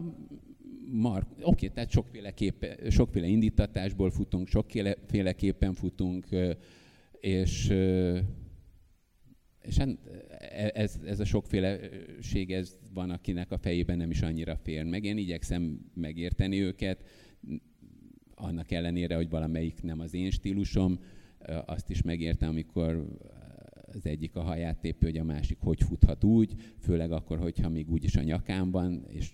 Mark, 0.91 1.27
oké, 1.41 1.67
tehát 1.67 1.91
sokféleképpen, 1.91 2.89
sokféle 2.89 3.27
indítatásból 3.27 4.11
futunk, 4.11 4.47
sokféleképpen 4.47 5.73
futunk, 5.73 6.25
és, 7.19 7.73
és 9.61 9.77
hát 9.77 9.89
ez, 10.73 10.99
ez 11.05 11.19
a 11.19 11.25
sokféleség, 11.25 12.51
ez 12.51 12.77
van, 12.93 13.09
akinek 13.09 13.51
a 13.51 13.57
fejében 13.57 13.97
nem 13.97 14.09
is 14.09 14.21
annyira 14.21 14.55
fér 14.55 14.83
meg. 14.83 15.03
Én 15.03 15.17
igyekszem 15.17 15.79
megérteni 15.93 16.61
őket, 16.61 17.03
annak 18.35 18.71
ellenére, 18.71 19.15
hogy 19.15 19.29
valamelyik 19.29 19.81
nem 19.81 19.99
az 19.99 20.13
én 20.13 20.31
stílusom, 20.31 20.99
azt 21.65 21.89
is 21.89 22.01
megértem, 22.01 22.49
amikor 22.49 23.07
az 23.95 24.05
egyik 24.05 24.35
a 24.35 24.41
haját 24.41 24.77
tépi, 24.77 25.05
hogy 25.05 25.17
a 25.17 25.23
másik 25.23 25.57
hogy 25.59 25.83
futhat 25.83 26.23
úgy, 26.23 26.53
főleg 26.79 27.11
akkor, 27.11 27.37
hogyha 27.37 27.69
még 27.69 27.91
úgyis 27.91 28.15
a 28.15 28.21
nyakán 28.21 28.71
van, 28.71 29.05
és 29.07 29.31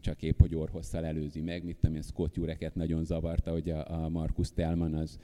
csak 0.00 0.22
épp, 0.22 0.40
hogy 0.40 0.54
orhosszal 0.54 1.04
előzi 1.04 1.40
meg, 1.40 1.64
mit 1.64 1.76
tudom 1.76 1.96
én, 1.96 2.02
Scott 2.02 2.34
Jureket 2.34 2.74
nagyon 2.74 3.04
zavarta, 3.04 3.50
hogy 3.50 3.70
a, 3.70 4.04
a 4.04 4.08
Markus 4.08 4.52
Telman 4.52 4.94
az 4.94 5.18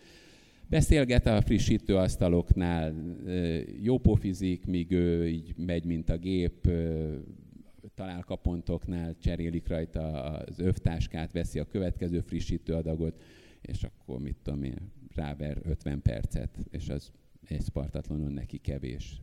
beszélget 0.66 1.27
a 1.27 1.41
frissítőasztaloknál, 1.41 2.95
jó 3.83 3.99
pofizik, 3.99 4.66
míg 4.66 4.91
ő 4.91 5.29
így 5.29 5.55
megy, 5.57 5.85
mint 5.85 6.11
a 6.11 6.16
gép, 6.16 6.69
találkapontoknál 7.95 9.16
cserélik 9.19 9.69
rajta 9.69 10.23
az 10.23 10.59
övtáskát, 10.59 11.33
veszi 11.33 11.59
a 11.59 11.65
következő 11.65 12.20
frissítőadagot, 12.20 13.23
és 13.61 13.83
akkor 13.83 14.20
mit 14.20 14.37
tudom 14.43 14.62
én, 14.62 14.93
ráver 15.15 15.59
50 15.62 16.03
percet, 16.03 16.59
és 16.70 16.89
az 16.89 17.12
egy 17.48 17.62
spartatlanon 17.62 18.32
neki 18.32 18.59
kevés. 18.59 19.23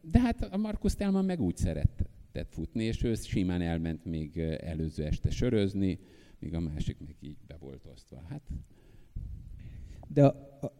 De 0.00 0.20
hát 0.20 0.42
a 0.42 0.56
Markus 0.56 0.94
Telman 0.94 1.24
meg 1.24 1.40
úgy 1.40 1.56
szeretett 1.56 2.48
futni, 2.50 2.84
és 2.84 3.02
ő 3.02 3.14
simán 3.14 3.60
elment 3.60 4.04
még 4.04 4.38
előző 4.38 5.04
este 5.04 5.30
sörözni, 5.30 5.98
míg 6.38 6.54
a 6.54 6.60
másik 6.60 6.96
meg 7.06 7.16
így 7.20 7.36
be 7.46 7.56
volt 7.60 7.86
osztva. 7.92 8.22
Hát... 8.28 8.42
De 10.08 10.24
a, 10.24 10.60
a 10.60 10.72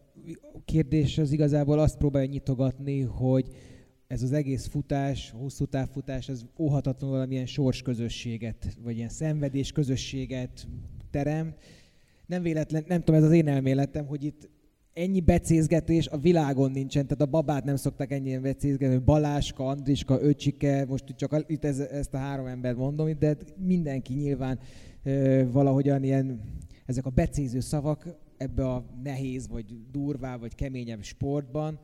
kérdés 0.65 1.17
az 1.17 1.31
igazából 1.31 1.79
azt 1.79 1.97
próbálja 1.97 2.29
nyitogatni, 2.29 3.01
hogy 3.01 3.55
ez 4.07 4.21
az 4.21 4.31
egész 4.31 4.67
futás, 4.67 5.31
hosszú 5.31 5.65
távfutás, 5.65 6.29
az 6.29 6.45
óhatatlanul 6.57 7.15
valamilyen 7.15 7.45
sorsközösséget, 7.45 8.77
vagy 8.83 8.95
ilyen 8.95 9.09
szenvedés 9.09 9.71
közösséget 9.71 10.67
terem. 11.11 11.55
Nem 12.25 12.41
véletlen, 12.41 12.83
nem 12.87 12.99
tudom, 12.99 13.21
ez 13.21 13.27
az 13.27 13.31
én 13.35 13.47
elméletem, 13.47 14.05
hogy 14.05 14.23
itt 14.23 14.49
ennyi 14.93 15.19
becézgetés 15.19 16.07
a 16.07 16.17
világon 16.17 16.71
nincsen, 16.71 17.03
tehát 17.07 17.21
a 17.21 17.25
babát 17.25 17.63
nem 17.63 17.75
szoktak 17.75 18.11
ennyien 18.11 18.41
becézgetni, 18.41 18.97
Baláska, 18.97 19.67
Andriska, 19.67 20.21
Öcsike, 20.21 20.85
most 20.85 21.03
csak 21.15 21.43
itt 21.47 21.65
ez, 21.65 21.79
ezt 21.79 22.13
a 22.13 22.17
három 22.17 22.45
embert 22.45 22.77
mondom, 22.77 23.19
de 23.19 23.37
mindenki 23.57 24.13
nyilván 24.13 24.59
ö, 25.03 25.43
valahogyan 25.51 26.03
ilyen, 26.03 26.41
ezek 26.85 27.05
a 27.05 27.09
becéző 27.09 27.59
szavak 27.59 28.17
ebbe 28.37 28.69
a 28.69 28.85
nehéz, 29.03 29.47
vagy 29.47 29.65
durvá, 29.91 30.37
vagy 30.37 30.55
keményebb 30.55 31.03
sportban 31.03 31.79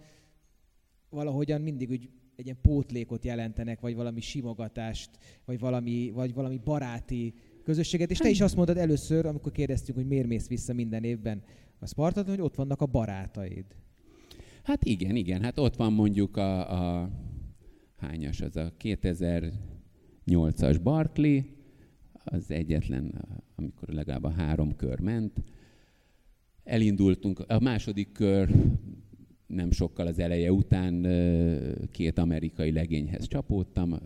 valahogyan 1.09 1.61
mindig 1.61 1.89
úgy 1.89 2.09
egy 2.35 2.45
ilyen 2.45 2.61
pótlékot 2.61 3.25
jelentenek, 3.25 3.79
vagy 3.79 3.95
valami 3.95 4.21
simogatást, 4.21 5.09
vagy 5.45 5.59
valami, 5.59 6.11
vagy 6.15 6.33
valami 6.33 6.57
baráti 6.63 7.33
közösséget. 7.63 8.11
És 8.11 8.17
te 8.17 8.29
is 8.29 8.41
azt 8.41 8.55
mondod 8.55 8.77
először, 8.77 9.25
amikor 9.25 9.51
kérdeztük, 9.51 9.95
hogy 9.95 10.07
miért 10.07 10.27
mész 10.27 10.47
vissza 10.47 10.73
minden 10.73 11.03
évben 11.03 11.43
a 11.79 11.85
Spartaton, 11.85 12.35
hogy 12.35 12.43
ott 12.43 12.55
vannak 12.55 12.81
a 12.81 12.85
barátaid. 12.85 13.65
Hát 14.63 14.85
igen, 14.85 15.15
igen. 15.15 15.41
Hát 15.41 15.59
ott 15.59 15.75
van 15.75 15.93
mondjuk 15.93 16.37
a, 16.37 17.01
a 17.01 17.09
hányas, 17.97 18.41
az 18.41 18.55
a 18.55 18.73
2008-as 18.83 20.79
Barkley, 20.83 21.41
az 22.23 22.51
egyetlen, 22.51 23.25
amikor 23.55 23.89
legalább 23.89 24.23
a 24.23 24.29
három 24.29 24.75
kör 24.75 24.99
ment. 24.99 25.43
Elindultunk, 26.63 27.39
a 27.47 27.59
második 27.59 28.11
kör 28.11 28.49
nem 29.47 29.71
sokkal 29.71 30.07
az 30.07 30.19
eleje 30.19 30.51
után 30.51 31.07
két 31.91 32.17
amerikai 32.17 32.71
legényhez 32.71 33.27
csapódtam, 33.27 33.99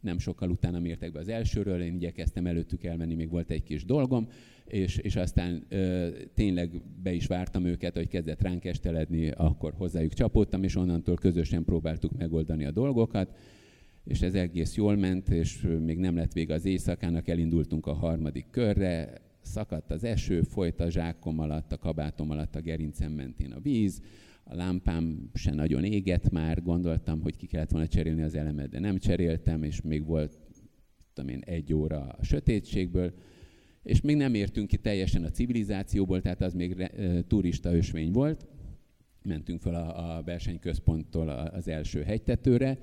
nem 0.00 0.18
sokkal 0.18 0.50
utána 0.50 0.78
mértek 0.78 1.12
be 1.12 1.18
az 1.18 1.28
elsőről, 1.28 1.82
én 1.82 1.94
igyekeztem 1.94 2.46
előttük 2.46 2.84
elmenni, 2.84 3.14
még 3.14 3.30
volt 3.30 3.50
egy 3.50 3.62
kis 3.62 3.84
dolgom, 3.84 4.28
és, 4.70 4.96
és 4.96 5.16
aztán 5.16 5.64
ö, 5.68 6.08
tényleg 6.34 6.82
be 7.02 7.12
is 7.12 7.26
vártam 7.26 7.64
őket, 7.64 7.96
hogy 7.96 8.08
kezdett 8.08 8.42
ránk 8.42 8.64
esteledni, 8.64 9.30
akkor 9.30 9.72
hozzájuk 9.76 10.12
csapódtam, 10.12 10.62
és 10.62 10.76
onnantól 10.76 11.14
közösen 11.14 11.64
próbáltuk 11.64 12.18
megoldani 12.18 12.64
a 12.64 12.70
dolgokat, 12.70 13.36
és 14.04 14.22
ez 14.22 14.34
egész 14.34 14.76
jól 14.76 14.96
ment, 14.96 15.28
és 15.28 15.66
még 15.84 15.98
nem 15.98 16.16
lett 16.16 16.32
vége 16.32 16.54
az 16.54 16.64
éjszakának, 16.64 17.28
elindultunk 17.28 17.86
a 17.86 17.92
harmadik 17.92 18.46
körre, 18.50 19.20
szakadt 19.42 19.90
az 19.90 20.04
eső, 20.04 20.42
folyt 20.42 20.80
a 20.80 20.90
zsákom 20.90 21.38
alatt, 21.38 21.72
a 21.72 21.78
kabátom 21.78 22.30
alatt, 22.30 22.54
a 22.54 22.60
gerincem 22.60 23.12
mentén 23.12 23.52
a 23.52 23.60
víz, 23.60 24.02
a 24.44 24.54
lámpám 24.54 25.30
se 25.34 25.54
nagyon 25.54 25.84
égett 25.84 26.30
már, 26.30 26.62
gondoltam, 26.62 27.20
hogy 27.20 27.36
ki 27.36 27.46
kellett 27.46 27.70
volna 27.70 27.88
cserélni 27.88 28.22
az 28.22 28.34
elemet, 28.34 28.68
de 28.68 28.78
nem 28.78 28.98
cseréltem, 28.98 29.62
és 29.62 29.80
még 29.80 30.04
volt, 30.04 30.38
tudom 31.12 31.30
én, 31.30 31.40
egy 31.40 31.74
óra 31.74 32.00
a 32.18 32.24
sötétségből, 32.24 33.12
és 33.82 34.00
még 34.00 34.16
nem 34.16 34.34
értünk 34.34 34.68
ki 34.68 34.76
teljesen 34.76 35.24
a 35.24 35.30
civilizációból, 35.30 36.20
tehát 36.20 36.40
az 36.40 36.54
még 36.54 36.80
e, 36.80 37.22
turista 37.22 37.74
ösvény 37.74 38.12
volt. 38.12 38.46
Mentünk 39.22 39.60
fel 39.60 39.74
a, 39.74 40.16
a 40.16 40.22
versenyközponttól 40.22 41.28
az 41.28 41.68
első 41.68 42.02
hegytetőre, 42.02 42.78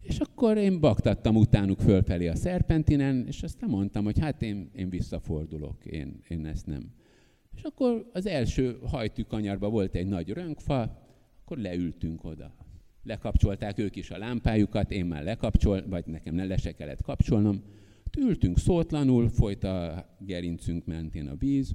és 0.00 0.18
akkor 0.18 0.56
én 0.56 0.80
baktattam 0.80 1.36
utánuk 1.36 1.80
fölfelé 1.80 2.26
a 2.26 2.34
szerpentinen, 2.34 3.26
és 3.26 3.42
aztán 3.42 3.70
mondtam, 3.70 4.04
hogy 4.04 4.18
hát 4.18 4.42
én, 4.42 4.70
én 4.74 4.88
visszafordulok, 4.88 5.84
én, 5.84 6.20
én 6.28 6.46
ezt 6.46 6.66
nem, 6.66 6.92
és 7.56 7.62
akkor 7.62 8.10
az 8.12 8.26
első 8.26 8.78
hajtűkanyarban 8.86 9.70
volt 9.70 9.94
egy 9.94 10.06
nagy 10.06 10.30
rönkfa, 10.30 11.02
akkor 11.44 11.58
leültünk 11.58 12.24
oda. 12.24 12.54
Lekapcsolták 13.02 13.78
ők 13.78 13.96
is 13.96 14.10
a 14.10 14.18
lámpájukat, 14.18 14.90
én 14.90 15.06
már 15.06 15.22
lekapcsol, 15.22 15.84
vagy 15.88 16.06
nekem 16.06 16.34
ne 16.34 16.44
le 16.44 16.56
se 16.56 16.72
kellett 16.72 17.02
kapcsolnom. 17.02 17.62
Ültünk 18.18 18.58
szótlanul, 18.58 19.28
folyt 19.28 19.64
a 19.64 20.06
gerincünk 20.18 20.84
mentén 20.84 21.28
a 21.28 21.34
víz, 21.34 21.74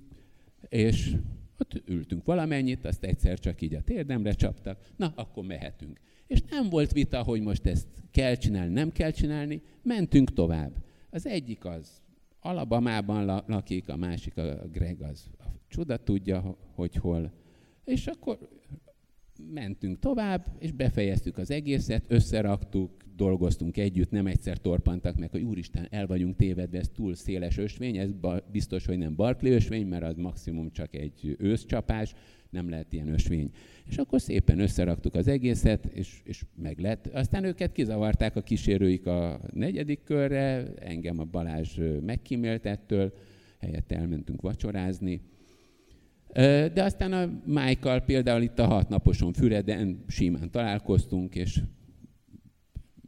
és 0.70 1.16
ott 1.58 1.82
ültünk 1.86 2.26
valamennyit, 2.26 2.86
azt 2.86 3.04
egyszer 3.04 3.40
csak 3.40 3.62
így 3.62 3.74
a 3.74 3.82
térdemre 3.82 4.32
csaptak, 4.32 4.92
na, 4.96 5.14
akkor 5.16 5.46
mehetünk. 5.46 6.00
És 6.28 6.42
nem 6.50 6.70
volt 6.70 6.92
vita, 6.92 7.24
hogy 7.24 7.42
most 7.42 7.66
ezt 7.66 7.88
kell 8.12 8.36
csinálni, 8.36 8.74
nem 8.74 8.92
kell 8.92 9.12
csinálni, 9.12 9.62
mentünk 9.82 10.34
tovább. 10.34 10.72
Az 11.10 11.26
egyik 11.26 11.66
az 11.66 12.02
Alabamában 12.40 13.44
lakik, 13.48 13.90
a 13.90 13.96
másik 13.96 14.38
a 14.38 14.68
Greg 14.72 15.02
az 15.02 15.30
csuda 15.68 15.98
tudja, 15.98 16.58
hogy 16.76 16.96
hol. 16.96 17.32
És 17.84 18.08
akkor 18.08 18.50
mentünk 19.54 20.00
tovább, 20.00 20.46
és 20.60 20.72
befejeztük 20.72 21.38
az 21.38 21.52
egészet, 21.52 22.06
összeraktuk, 22.08 23.02
dolgoztunk 23.16 23.78
együtt, 23.78 24.12
nem 24.12 24.28
egyszer 24.28 24.58
torpantak 24.58 25.18
meg, 25.18 25.32
hogy 25.32 25.42
úristen, 25.42 25.88
el 25.90 26.08
vagyunk 26.08 26.36
tévedve, 26.36 26.78
ez 26.78 26.90
túl 26.90 27.16
széles 27.16 27.58
ösvény, 27.58 27.98
ez 27.98 28.10
biztos, 28.52 28.86
hogy 28.86 28.98
nem 28.98 29.16
Barkley 29.16 29.54
ösvény, 29.54 29.88
mert 29.88 30.04
az 30.04 30.16
maximum 30.16 30.72
csak 30.72 30.96
egy 30.96 31.36
őszcsapás, 31.40 32.14
nem 32.50 32.70
lehet 32.70 32.94
ilyen 32.94 33.08
ösvény. 33.08 33.50
És 33.86 33.98
akkor 33.98 34.22
szépen 34.22 34.60
összeraktuk 34.60 35.16
az 35.16 35.28
egészet, 35.28 35.86
és, 35.86 36.22
és 36.24 36.44
meg 36.56 36.80
lett. 36.80 37.08
Aztán 37.08 37.44
őket 37.44 37.72
kizavarták 37.72 38.36
a 38.36 38.42
kísérőik 38.42 39.06
a 39.06 39.40
negyedik 39.54 40.04
körre, 40.04 40.74
engem 40.76 41.20
a 41.20 41.24
Balázs 41.24 41.80
megkímélt 42.06 42.66
ettől, 42.66 43.14
helyett 43.60 43.92
elmentünk 43.92 44.42
vacsorázni, 44.42 45.22
de 46.74 46.84
aztán 46.84 47.14
a 47.14 47.42
Michael 47.46 48.02
például 48.02 48.42
itt 48.42 48.60
a 48.60 48.66
hatnaposon 48.66 49.34
Füreden 49.34 50.04
simán 50.08 50.52
találkoztunk, 50.52 51.36
és 51.36 51.62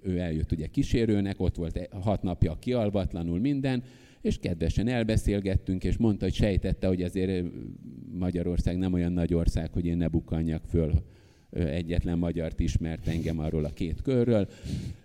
ő 0.02 0.20
eljött 0.20 0.52
ugye 0.52 0.68
kísérőnek, 0.68 1.40
ott 1.40 1.56
volt 1.56 1.78
e, 1.78 1.88
hat 2.02 2.24
napja 2.24 2.58
kialvatlanul 2.60 3.40
minden, 3.40 3.84
és 4.22 4.38
kedvesen 4.38 4.88
elbeszélgettünk, 4.88 5.84
és 5.84 5.98
mondta, 5.98 6.26
hogy 6.26 6.34
sejtette, 6.34 6.88
hogy 6.88 7.02
azért 7.02 7.46
Magyarország 8.12 8.78
nem 8.78 8.94
olyan 8.94 9.12
nagy 9.12 9.34
ország, 9.34 9.72
hogy 9.74 9.86
én 9.86 9.98
ne 9.98 10.08
bukkanjak 10.08 10.66
föl 10.66 11.04
egyetlen 11.50 12.18
magyart 12.18 12.60
ismert 12.60 13.08
engem 13.08 13.40
arról 13.40 13.66
a 13.66 13.74
két 13.74 14.02
körről, 14.02 14.48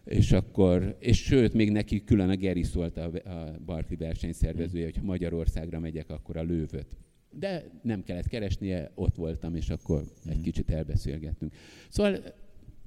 és 0.04 0.32
akkor, 0.32 0.96
és 0.98 1.22
sőt, 1.22 1.54
még 1.54 1.70
neki 1.70 2.04
külön 2.04 2.28
a 2.28 2.36
Geri 2.36 2.62
szólt 2.62 2.96
a, 2.96 3.10
a 3.30 3.58
Barkli 3.64 3.96
versenyszervezője, 3.96 4.84
hogy 4.84 4.96
ha 4.96 5.04
Magyarországra 5.04 5.78
megyek, 5.78 6.10
akkor 6.10 6.36
a 6.36 6.42
lővöt 6.42 6.96
de 7.30 7.64
nem 7.82 8.02
kellett 8.02 8.28
keresnie, 8.28 8.90
ott 8.94 9.14
voltam, 9.14 9.54
és 9.54 9.70
akkor 9.70 10.04
egy 10.24 10.34
mhm. 10.34 10.42
kicsit 10.42 10.70
elbeszélgettünk. 10.70 11.52
Szóval 11.88 12.18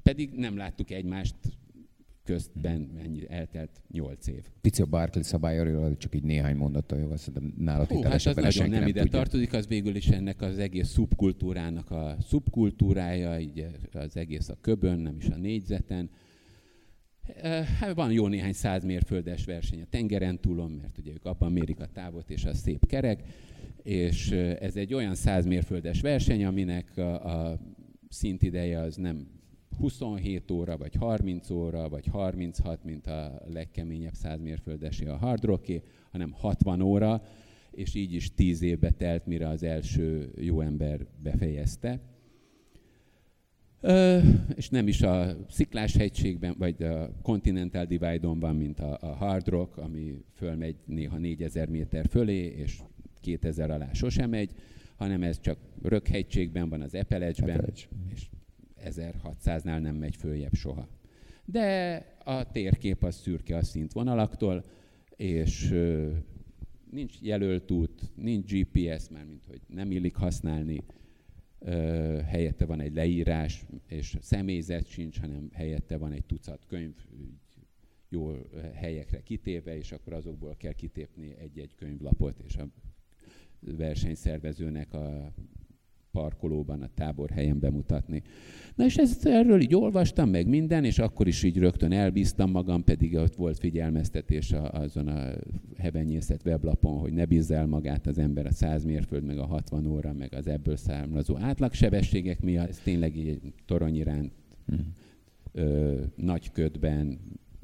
pedig 0.03 0.31
nem 0.31 0.57
láttuk 0.57 0.91
egymást 0.91 1.35
közben 2.23 2.79
mhm. 2.79 2.95
mennyi, 2.95 3.29
eltelt 3.29 3.81
nyolc 3.91 4.27
év. 4.27 4.45
Pici 4.61 4.81
a 4.81 4.85
Barkley 4.85 5.23
szabályáról, 5.23 5.97
csak 5.97 6.15
így 6.15 6.23
néhány 6.23 6.55
mondattal, 6.55 6.99
jó, 6.99 7.15
szerintem 7.15 7.53
nálad 7.57 7.87
Hú, 7.87 8.01
hát 8.01 8.13
az 8.13 8.35
nagyon 8.35 8.69
nem, 8.69 8.79
nem 8.79 8.87
ide 8.87 9.01
tudja. 9.01 9.17
tartozik, 9.17 9.53
az 9.53 9.67
végül 9.67 9.95
is 9.95 10.07
ennek 10.07 10.41
az 10.41 10.57
egész 10.57 10.87
szubkultúrának 10.87 11.91
a 11.91 12.15
szubkultúrája, 12.27 13.39
így 13.39 13.65
az 13.91 14.15
egész 14.15 14.49
a 14.49 14.57
köbön, 14.61 14.99
nem 14.99 15.15
is 15.17 15.25
a 15.25 15.35
négyzeten. 15.35 16.09
Hát 17.79 17.93
van 17.93 18.11
jó 18.11 18.27
néhány 18.27 18.53
száz 18.53 18.83
mérföldes 18.83 19.45
verseny 19.45 19.81
a 19.81 19.85
tengeren 19.89 20.39
túlon, 20.39 20.71
mert 20.71 20.97
ugye 20.97 21.11
ők 21.11 21.25
abban 21.25 21.51
mérik 21.51 21.79
a 21.79 21.85
távot, 21.85 22.29
és 22.29 22.45
az 22.45 22.59
szép 22.59 22.87
kerek 22.87 23.23
és 23.83 24.31
ez 24.59 24.75
egy 24.75 24.93
olyan 24.93 25.15
100 25.15 25.45
mérföldes 25.45 26.01
verseny, 26.01 26.45
aminek 26.45 26.97
a, 26.97 27.49
a 27.49 27.59
szintideje 28.09 28.79
az 28.79 28.95
nem 28.95 29.27
27 29.77 30.51
óra, 30.51 30.77
vagy 30.77 30.95
30 30.95 31.49
óra, 31.49 31.89
vagy 31.89 32.05
36, 32.05 32.83
mint 32.83 33.07
a 33.07 33.41
legkeményebb 33.53 34.13
100 34.13 34.39
mérföldesi 34.39 35.05
a 35.05 35.17
hard 35.17 35.43
rocké, 35.43 35.81
hanem 36.11 36.31
60 36.31 36.81
óra, 36.81 37.23
és 37.71 37.95
így 37.95 38.13
is 38.13 38.33
10 38.33 38.61
évbe 38.61 38.91
telt, 38.91 39.25
mire 39.25 39.47
az 39.47 39.63
első 39.63 40.31
jó 40.37 40.61
ember 40.61 41.05
befejezte. 41.23 41.99
Ö, 43.81 44.19
és 44.55 44.69
nem 44.69 44.87
is 44.87 45.01
a 45.01 45.35
Sziklás 45.49 45.95
hegységben, 45.95 46.55
vagy 46.57 46.83
a 46.83 47.11
Continental 47.21 47.85
Divide-on 47.85 48.39
van, 48.39 48.55
mint 48.55 48.79
a, 48.79 48.97
a 49.01 49.15
Hard 49.15 49.47
Rock, 49.47 49.77
ami 49.77 50.23
fölmegy 50.33 50.75
néha 50.85 51.17
4000 51.17 51.69
méter 51.69 52.07
fölé, 52.09 52.45
és 52.45 52.79
2000 53.21 53.71
alá 53.71 53.93
sosem 53.93 54.29
megy, 54.29 54.51
hanem 54.95 55.23
ez 55.23 55.39
csak 55.39 55.59
Rökhegységben 55.81 56.69
van, 56.69 56.81
az 56.81 56.93
Epelecsben, 56.93 57.73
és 58.13 58.29
1600-nál 58.85 59.81
nem 59.81 59.95
megy 59.95 60.15
följebb 60.15 60.53
soha. 60.53 60.87
De 61.45 61.95
a 62.23 62.51
térkép 62.51 63.03
az 63.03 63.15
szürke 63.15 63.57
a 63.57 63.63
szintvonalaktól, 63.63 64.65
és 65.15 65.73
nincs 66.91 67.21
jelölt 67.21 67.71
út, 67.71 68.11
nincs 68.15 68.53
GPS, 68.53 69.09
már 69.09 69.25
mint 69.25 69.45
hogy 69.45 69.61
nem 69.67 69.91
illik 69.91 70.15
használni, 70.15 70.83
helyette 72.25 72.65
van 72.65 72.79
egy 72.79 72.93
leírás, 72.93 73.65
és 73.87 74.17
személyzet 74.21 74.87
sincs, 74.87 75.19
hanem 75.19 75.49
helyette 75.53 75.97
van 75.97 76.11
egy 76.11 76.25
tucat 76.25 76.65
könyv, 76.67 76.93
jó 78.09 78.31
helyekre 78.73 79.21
kitéve, 79.21 79.77
és 79.77 79.91
akkor 79.91 80.13
azokból 80.13 80.55
kell 80.57 80.73
kitépni 80.73 81.35
egy-egy 81.39 81.75
könyvlapot, 81.75 82.39
és 82.39 82.55
a 82.55 82.67
versenyszervezőnek 83.77 84.93
a 84.93 85.33
parkolóban, 86.11 86.81
a 86.81 86.89
táborhelyen 86.93 87.59
bemutatni. 87.59 88.21
Na 88.75 88.85
és 88.85 88.97
ezt, 88.97 89.25
erről 89.25 89.61
így 89.61 89.75
olvastam 89.75 90.29
meg 90.29 90.47
minden, 90.47 90.83
és 90.83 90.99
akkor 90.99 91.27
is 91.27 91.43
így 91.43 91.57
rögtön 91.57 91.91
elbíztam 91.91 92.51
magam, 92.51 92.83
pedig 92.83 93.15
ott 93.15 93.35
volt 93.35 93.59
figyelmeztetés 93.59 94.51
azon 94.51 95.07
a 95.07 95.31
hevenyészet 95.77 96.45
weblapon, 96.45 96.99
hogy 96.99 97.13
ne 97.13 97.25
bízz 97.25 97.51
el 97.51 97.65
magát 97.65 98.07
az 98.07 98.17
ember 98.17 98.45
a 98.45 98.51
100 98.51 98.83
mérföld, 98.83 99.23
meg 99.23 99.37
a 99.37 99.45
60 99.45 99.85
óra, 99.85 100.13
meg 100.13 100.33
az 100.33 100.47
ebből 100.47 100.75
származó 100.75 101.37
átlagsebességek 101.37 102.41
miatt. 102.41 102.69
Ez 102.69 102.77
tényleg 102.77 103.17
így 103.17 103.53
torony 103.65 103.95
iránt 103.95 104.31
hmm. 104.65 104.93
ö, 105.51 105.99
nagy 106.15 106.51
ködben, 106.51 107.19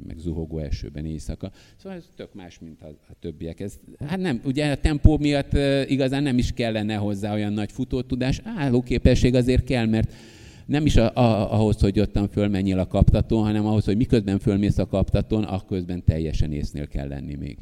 meg 0.05 0.17
zuhogó 0.17 0.57
esőben 0.59 1.05
éjszaka. 1.05 1.51
Szóval 1.77 1.97
ez 1.97 2.09
tök 2.15 2.33
más, 2.33 2.59
mint 2.59 2.81
a, 2.81 2.87
a 2.87 3.13
többiek. 3.19 3.59
Ez, 3.59 3.79
hát 4.05 4.19
nem, 4.19 4.41
ugye 4.45 4.71
a 4.71 4.77
tempó 4.77 5.17
miatt 5.17 5.53
igazán 5.87 6.23
nem 6.23 6.37
is 6.37 6.51
kellene 6.51 6.95
hozzá 6.95 7.33
olyan 7.33 7.53
nagy 7.53 7.71
futótudás. 7.71 8.41
Állóképesség 8.43 9.35
azért 9.35 9.63
kell, 9.63 9.85
mert 9.85 10.13
nem 10.65 10.85
is 10.85 10.95
a, 10.95 11.15
a, 11.15 11.53
ahhoz, 11.53 11.79
hogy 11.79 11.99
ottan 11.99 12.27
fölmenjél 12.27 12.79
a 12.79 12.87
kaptatón, 12.87 13.43
hanem 13.43 13.65
ahhoz, 13.65 13.85
hogy 13.85 13.97
miközben 13.97 14.39
fölmész 14.39 14.77
a 14.77 14.85
kaptatón, 14.85 15.43
akközben 15.43 16.03
teljesen 16.03 16.51
észnél 16.51 16.87
kell 16.87 17.07
lenni 17.07 17.35
még. 17.35 17.57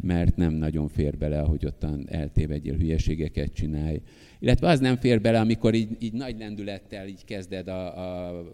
Mert 0.00 0.36
nem 0.36 0.52
nagyon 0.52 0.88
fér 0.88 1.16
bele, 1.16 1.40
ahogy 1.40 1.66
ottan 1.66 2.06
eltévedjél, 2.08 2.74
hülyeségeket 2.74 3.52
csinálj. 3.52 4.00
Illetve 4.38 4.68
az 4.68 4.80
nem 4.80 4.96
fér 4.96 5.20
bele, 5.20 5.40
amikor 5.40 5.74
így, 5.74 5.96
így 5.98 6.12
nagy 6.12 6.38
lendülettel 6.38 7.06
így 7.06 7.24
kezded 7.24 7.68
a, 7.68 7.86
a 8.28 8.44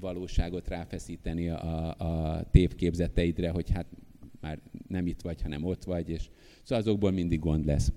valóságot 0.00 0.68
ráfeszíteni 0.68 1.48
a, 1.48 1.94
a 1.98 2.42
tévképzeteidre, 2.50 3.50
hogy 3.50 3.70
hát 3.70 3.86
már 4.40 4.58
nem 4.88 5.06
itt 5.06 5.20
vagy, 5.20 5.42
hanem 5.42 5.64
ott 5.64 5.84
vagy, 5.84 6.10
és 6.10 6.22
szóval 6.62 6.84
azokból 6.84 7.10
mindig 7.10 7.38
gond 7.38 7.66
lesz. 7.66 7.92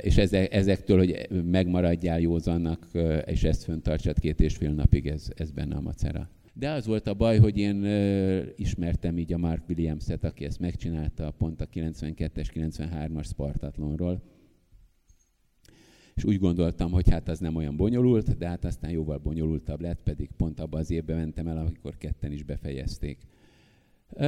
És 0.00 0.16
ezektől, 0.16 0.98
hogy 0.98 1.28
megmaradjál 1.44 2.20
józannak, 2.20 2.88
és 3.24 3.44
ezt 3.44 3.64
föntartsad 3.64 4.18
két 4.18 4.40
és 4.40 4.56
fél 4.56 4.72
napig, 4.72 5.06
ez, 5.06 5.28
ez 5.36 5.50
benne 5.50 5.76
a 5.76 5.80
macera. 5.80 6.28
De 6.52 6.70
az 6.70 6.86
volt 6.86 7.06
a 7.06 7.14
baj, 7.14 7.38
hogy 7.38 7.58
én 7.58 7.84
ismertem 8.56 9.18
így 9.18 9.32
a 9.32 9.38
Mark 9.38 9.68
Williams-et, 9.68 10.24
aki 10.24 10.44
ezt 10.44 10.60
megcsinálta 10.60 11.30
pont 11.30 11.60
a 11.60 11.66
92-es, 11.68 12.46
93-as 12.54 13.24
Spartatlonról, 13.24 14.22
és 16.16 16.24
úgy 16.24 16.38
gondoltam, 16.38 16.90
hogy 16.90 17.10
hát 17.10 17.28
az 17.28 17.38
nem 17.38 17.56
olyan 17.56 17.76
bonyolult, 17.76 18.36
de 18.36 18.48
hát 18.48 18.64
aztán 18.64 18.90
jóval 18.90 19.18
bonyolultabb 19.18 19.80
lett, 19.80 20.00
pedig 20.02 20.30
pont 20.36 20.60
abban 20.60 20.80
az 20.80 20.90
évben 20.90 21.16
mentem 21.16 21.46
el, 21.46 21.56
amikor 21.56 21.96
ketten 21.96 22.32
is 22.32 22.42
befejezték. 22.42 23.18
Uh, 24.10 24.22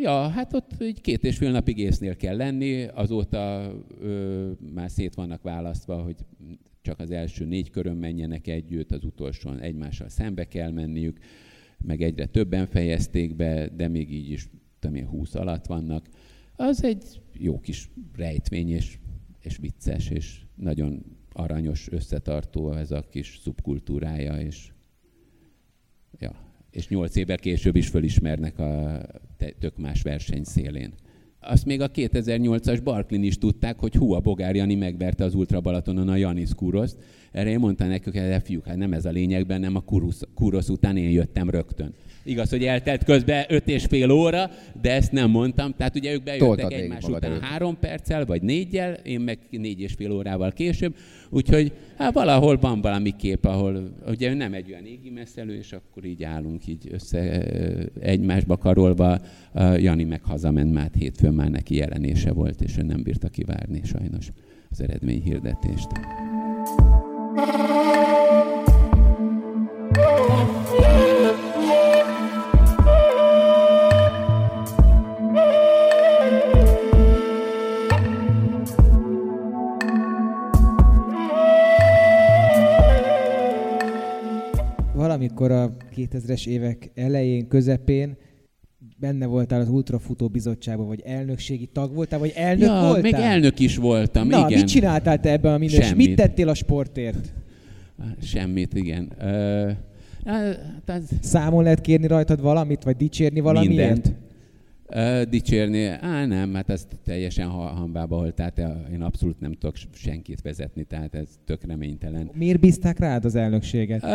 ja, 0.00 0.28
hát 0.28 0.52
ott 0.52 0.70
egy 0.78 1.00
két 1.00 1.24
és 1.24 1.36
fél 1.36 1.50
napig 1.50 1.78
észnél 1.78 2.16
kell 2.16 2.36
lenni, 2.36 2.84
azóta 2.84 3.72
uh, 4.00 4.50
már 4.74 4.90
szét 4.90 5.14
vannak 5.14 5.42
választva, 5.42 6.02
hogy 6.02 6.16
csak 6.82 7.00
az 7.00 7.10
első 7.10 7.44
négy 7.44 7.70
körön 7.70 7.96
menjenek 7.96 8.46
együtt, 8.46 8.92
az 8.92 9.04
utolsón 9.04 9.58
egymással 9.58 10.08
szembe 10.08 10.44
kell 10.44 10.70
menniük, 10.70 11.18
meg 11.84 12.02
egyre 12.02 12.26
többen 12.26 12.66
fejezték 12.66 13.36
be, 13.36 13.68
de 13.68 13.88
még 13.88 14.12
így 14.12 14.30
is 14.30 14.48
tudom 14.78 14.96
én, 14.96 15.06
20 15.06 15.34
alatt 15.34 15.66
vannak. 15.66 16.08
Az 16.56 16.84
egy 16.84 17.20
jó 17.32 17.60
kis 17.60 17.90
rejtvény, 18.16 18.70
és, 18.70 18.98
és 19.46 19.56
vicces, 19.56 20.10
és 20.10 20.40
nagyon 20.54 21.04
aranyos, 21.32 21.88
összetartó 21.90 22.72
ez 22.72 22.90
a 22.90 23.04
kis 23.10 23.38
szubkultúrája, 23.42 24.40
és, 24.40 24.72
ja, 26.18 26.32
és 26.70 26.88
nyolc 26.88 27.16
évvel 27.16 27.38
később 27.38 27.76
is 27.76 27.88
fölismernek 27.88 28.58
a 28.58 29.00
tök 29.58 29.76
más 29.76 30.02
verseny 30.02 30.44
szélén. 30.44 30.94
Azt 31.40 31.64
még 31.64 31.80
a 31.80 31.90
2008-as 31.90 32.80
Barklin 32.84 33.22
is 33.22 33.38
tudták, 33.38 33.78
hogy 33.78 33.94
hú, 33.94 34.12
a 34.12 34.20
Bogár 34.20 34.54
Jani 34.54 34.74
megverte 34.74 35.24
az 35.24 35.34
Ultra 35.34 35.60
Balatonon 35.60 36.08
a 36.08 36.16
Janis 36.16 36.54
Kuroszt. 36.54 37.02
Erre 37.36 37.50
én 37.50 37.58
mondtam 37.58 37.88
nekik, 37.88 38.04
hogy 38.04 38.30
hát 38.30 38.46
fiúk, 38.46 38.66
hát 38.66 38.76
nem 38.76 38.92
ez 38.92 39.04
a 39.04 39.10
lényegben, 39.10 39.60
nem 39.60 39.76
a 39.76 39.80
Kurosz, 39.80 40.22
Kurosz 40.34 40.68
után 40.68 40.96
én 40.96 41.10
jöttem 41.10 41.50
rögtön. 41.50 41.94
Igaz, 42.22 42.50
hogy 42.50 42.64
eltelt 42.64 43.04
közben 43.04 43.44
öt 43.48 43.68
és 43.68 43.84
fél 43.84 44.10
óra, 44.10 44.50
de 44.82 44.92
ezt 44.92 45.12
nem 45.12 45.30
mondtam. 45.30 45.74
Tehát 45.76 45.96
ugye 45.96 46.12
ők 46.12 46.22
bejöttek 46.22 46.46
Toltad 46.48 46.72
egymás 46.72 47.04
után 47.04 47.30
előtt. 47.30 47.42
három 47.42 47.78
perccel, 47.78 48.24
vagy 48.24 48.42
négyel, 48.42 48.92
én 48.92 49.20
meg 49.20 49.38
négy 49.50 49.80
és 49.80 49.92
fél 49.92 50.12
órával 50.12 50.52
később. 50.52 50.94
Úgyhogy 51.30 51.72
hát 51.96 52.12
valahol 52.12 52.56
van 52.56 52.80
valami 52.80 53.16
kép, 53.16 53.44
ahol 53.44 53.92
ugye 54.06 54.34
nem 54.34 54.54
egy 54.54 54.70
olyan 54.70 54.84
égi 54.84 55.10
messzelő, 55.10 55.56
és 55.56 55.72
akkor 55.72 56.04
így 56.04 56.22
állunk 56.22 56.66
így 56.66 56.88
össze 56.90 57.42
egymásba 58.00 58.56
karolva. 58.56 59.20
Jani 59.76 60.04
meg 60.04 60.22
hazament, 60.22 60.72
már 60.72 60.90
hétfőn 60.98 61.34
már 61.34 61.50
neki 61.50 61.74
jelenése 61.74 62.32
volt, 62.32 62.60
és 62.60 62.78
ő 62.78 62.82
nem 62.82 63.02
bírta 63.02 63.28
kivárni 63.28 63.80
sajnos 63.84 64.32
az 64.70 64.80
eredményhirdetést. 64.80 65.88
Valamikor 84.94 85.50
a 85.50 85.76
2000-es 85.96 86.46
évek 86.46 86.90
elején, 86.94 87.48
közepén 87.48 88.16
benne 88.96 89.26
voltál 89.26 89.60
az 89.60 89.68
Ultrafutó 89.68 90.28
Bizottságban, 90.28 90.86
vagy 90.86 91.02
elnökségi 91.04 91.66
tag 91.66 91.94
voltál, 91.94 92.18
vagy 92.18 92.32
elnök 92.36 92.68
ja, 92.68 92.80
voltál? 92.80 93.00
még 93.00 93.14
elnök 93.14 93.58
is 93.58 93.76
voltam, 93.76 94.28
Na, 94.28 94.46
igen. 94.46 94.58
mit 94.58 94.68
csináltál 94.68 95.20
te 95.20 95.30
ebben 95.30 95.52
a 95.52 95.58
minős? 95.58 95.94
Mit 95.94 96.16
tettél 96.16 96.48
a 96.48 96.54
sportért? 96.54 97.32
Semmit, 98.22 98.74
igen. 98.74 99.12
Uh, 99.18 99.70
hát 100.24 100.82
az... 100.86 101.10
Számon 101.20 101.62
lehet 101.62 101.80
kérni 101.80 102.06
rajtad 102.06 102.40
valamit, 102.40 102.82
vagy 102.82 102.96
dicsérni 102.96 103.40
valamiért? 103.40 103.92
Mindent. 103.92 104.24
Uh, 104.88 105.22
dicsérni, 105.22 105.84
á 105.84 106.26
nem, 106.26 106.54
hát 106.54 106.70
ez 106.70 106.86
teljesen 107.04 107.48
hambába 107.48 108.16
volt, 108.16 108.34
tehát 108.34 108.62
én 108.92 109.02
abszolút 109.02 109.40
nem 109.40 109.52
tudok 109.52 109.76
senkit 109.92 110.40
vezetni, 110.40 110.84
tehát 110.84 111.14
ez 111.14 111.28
tök 111.44 111.64
reménytelen. 111.66 112.30
Miért 112.34 112.60
bízták 112.60 112.98
rád 112.98 113.24
az 113.24 113.34
elnökséget? 113.34 114.02
Uh, 114.02 114.10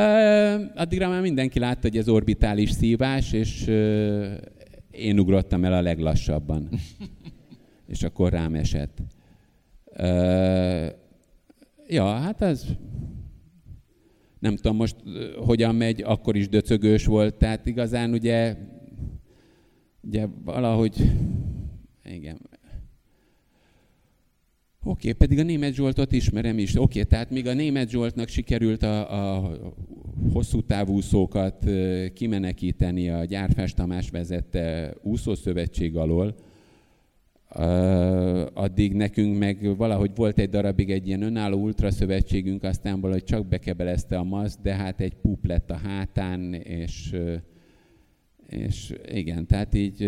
addigra 0.75 1.09
már 1.09 1.21
mindenki 1.21 1.59
látta, 1.59 1.79
hogy 1.81 1.97
ez 1.97 2.09
orbitális 2.09 2.71
szívás, 2.71 3.33
és 3.33 3.65
uh, 3.67 4.25
én 4.91 5.19
ugrottam 5.19 5.65
el 5.65 5.73
a 5.73 5.81
leglassabban. 5.81 6.69
és 7.87 8.03
akkor 8.03 8.31
rám 8.31 8.55
esett. 8.55 8.97
Uh, 9.85 10.87
ja, 11.87 12.05
hát 12.05 12.41
az 12.41 12.75
nem 14.39 14.55
tudom 14.55 14.75
most 14.75 14.95
hogyan 15.35 15.75
megy, 15.75 16.01
akkor 16.01 16.35
is 16.35 16.49
döcögős 16.49 17.05
volt, 17.05 17.35
tehát 17.35 17.65
igazán 17.65 18.11
ugye 18.11 18.55
ugye 20.01 20.27
valahogy, 20.43 21.11
igen, 22.03 22.49
Oké, 24.83 25.09
okay, 25.09 25.27
pedig 25.27 25.39
a 25.39 25.43
német 25.43 25.73
Zsoltot 25.73 26.11
ismerem 26.11 26.57
is. 26.57 26.75
Oké, 26.75 26.81
okay, 26.81 27.03
tehát 27.03 27.29
még 27.29 27.47
a 27.47 27.53
német 27.53 27.89
Zsoltnak 27.89 28.27
sikerült 28.27 28.83
a, 28.83 29.35
a 29.35 29.51
hosszú 30.33 30.61
távúszókat 30.61 31.65
kimenekíteni 32.13 33.09
a 33.09 33.25
Gyárfás 33.25 33.73
Tamás 33.73 34.09
vezette 34.09 34.93
úszószövetség 35.01 35.95
alól, 35.95 36.35
addig 38.53 38.93
nekünk 38.93 39.37
meg 39.37 39.77
valahogy 39.77 40.11
volt 40.15 40.39
egy 40.39 40.49
darabig 40.49 40.91
egy 40.91 41.07
ilyen 41.07 41.21
önálló 41.21 41.61
ultraszövetségünk, 41.61 42.63
aztán 42.63 43.01
valahogy 43.01 43.23
csak 43.23 43.47
bekebelezte 43.47 44.17
a 44.17 44.23
masz, 44.23 44.57
de 44.61 44.73
hát 44.73 45.01
egy 45.01 45.13
pup 45.15 45.45
lett 45.45 45.71
a 45.71 45.77
hátán, 45.83 46.53
és 46.53 47.11
uh, 47.13 47.33
És 48.51 48.93
igen, 49.11 49.45
tehát 49.47 49.73
így 49.73 50.03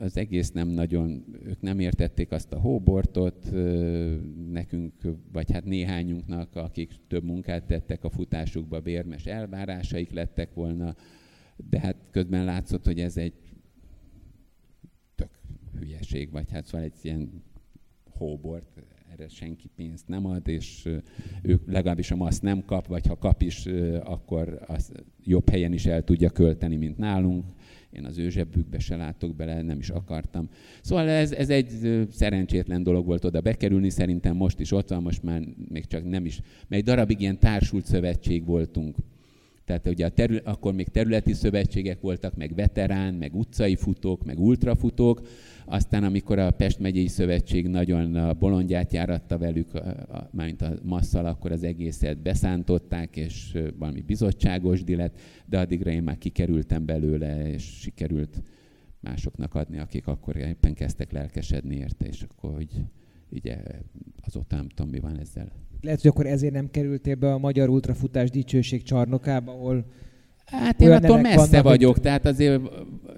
az 0.00 0.16
egész 0.16 0.50
nem 0.50 0.68
nagyon, 0.68 1.24
ők 1.44 1.60
nem 1.60 1.78
értették 1.78 2.32
azt 2.32 2.52
a 2.52 2.58
hóbortot, 2.58 3.50
nekünk, 4.50 4.92
vagy 5.32 5.52
hát 5.52 5.64
néhányunknak, 5.64 6.56
akik 6.56 6.92
több 7.08 7.24
munkát 7.24 7.64
tettek 7.64 8.04
a 8.04 8.10
futásukba, 8.10 8.80
bérmes 8.80 9.26
elvárásaik 9.26 10.12
lettek 10.12 10.54
volna, 10.54 10.94
de 11.70 11.80
hát 11.80 11.96
közben 12.10 12.44
látszott, 12.44 12.84
hogy 12.84 13.00
ez 13.00 13.16
egy 13.16 13.34
tök 15.14 15.30
hülyeség, 15.78 16.30
vagy 16.30 16.50
hát 16.50 16.66
szóval 16.66 16.86
egy 16.86 16.94
ilyen 17.02 17.42
hóbort, 18.10 18.82
erre 19.12 19.28
senki 19.28 19.68
pénzt 19.76 20.08
nem 20.08 20.26
ad, 20.26 20.48
és 20.48 20.88
ők 21.42 21.66
legalábbis 21.66 22.10
a 22.10 22.16
MASZ 22.16 22.40
nem 22.40 22.64
kap, 22.64 22.86
vagy 22.86 23.06
ha 23.06 23.18
kap 23.18 23.42
is, 23.42 23.66
akkor 24.02 24.64
az 24.66 24.92
jobb 25.24 25.48
helyen 25.48 25.72
is 25.72 25.86
el 25.86 26.04
tudja 26.04 26.30
költeni, 26.30 26.76
mint 26.76 26.98
nálunk. 26.98 27.44
Én 27.96 28.04
az 28.04 28.18
ő 28.18 28.30
zsebbükbe 28.30 28.78
se 28.78 28.96
látok 28.96 29.36
bele, 29.36 29.62
nem 29.62 29.78
is 29.78 29.88
akartam. 29.88 30.48
Szóval 30.82 31.08
ez, 31.08 31.32
ez 31.32 31.50
egy 31.50 31.68
szerencsétlen 32.10 32.82
dolog 32.82 33.06
volt 33.06 33.24
oda 33.24 33.40
bekerülni, 33.40 33.90
szerintem 33.90 34.36
most 34.36 34.60
is 34.60 34.72
ott 34.72 34.88
van, 34.88 35.02
most 35.02 35.22
már 35.22 35.42
még 35.68 35.86
csak 35.86 36.04
nem 36.04 36.24
is. 36.24 36.40
Mert 36.40 36.82
egy 36.82 36.84
darabig 36.84 37.20
ilyen 37.20 37.38
társult 37.38 37.86
szövetség 37.86 38.44
voltunk. 38.44 38.96
Tehát 39.64 39.88
ugye 39.88 40.06
a 40.06 40.08
terület, 40.08 40.46
akkor 40.46 40.74
még 40.74 40.88
területi 40.88 41.32
szövetségek 41.32 42.00
voltak, 42.00 42.36
meg 42.36 42.54
veterán, 42.54 43.14
meg 43.14 43.34
utcai 43.34 43.76
futók, 43.76 44.24
meg 44.24 44.40
ultrafutók. 44.40 45.26
Aztán, 45.66 46.04
amikor 46.04 46.38
a 46.38 46.50
Pest 46.50 46.78
megyei 46.78 47.06
szövetség 47.06 47.66
nagyon 47.68 48.16
a 48.16 48.34
bolondját 48.34 48.92
járatta 48.92 49.38
velük, 49.38 49.70
mármint 50.30 50.62
a 50.62 50.74
masszal, 50.82 51.26
akkor 51.26 51.52
az 51.52 51.62
egészet 51.62 52.18
beszántották, 52.18 53.16
és 53.16 53.58
valami 53.78 54.00
bizottságos 54.00 54.80
lett, 54.86 55.20
de 55.46 55.58
addigra 55.58 55.90
én 55.90 56.02
már 56.02 56.18
kikerültem 56.18 56.84
belőle, 56.84 57.50
és 57.50 57.62
sikerült 57.62 58.42
másoknak 59.00 59.54
adni, 59.54 59.78
akik 59.78 60.06
akkor 60.06 60.36
éppen 60.36 60.74
kezdtek 60.74 61.12
lelkesedni 61.12 61.76
érte, 61.76 62.06
és 62.06 62.22
akkor 62.22 62.54
hogy 62.54 62.84
ugye 63.30 63.56
azóta 64.26 64.56
nem 64.56 64.68
tudom, 64.68 64.90
mi 64.90 64.98
van 64.98 65.18
ezzel. 65.18 65.52
Lehet, 65.84 66.00
hogy 66.00 66.10
akkor 66.10 66.26
ezért 66.26 66.52
nem 66.52 66.70
kerültél 66.70 67.14
be 67.14 67.32
a 67.32 67.38
Magyar 67.38 67.68
Ultrafutás 67.68 68.30
Dicsőség 68.30 68.82
csarnokába, 68.82 69.52
ahol 69.52 69.84
Hát 70.44 70.80
én 70.80 70.90
attól 70.90 71.20
messze 71.20 71.46
vannak, 71.46 71.62
vagyok, 71.62 72.00
tehát 72.00 72.26
azért... 72.26 72.60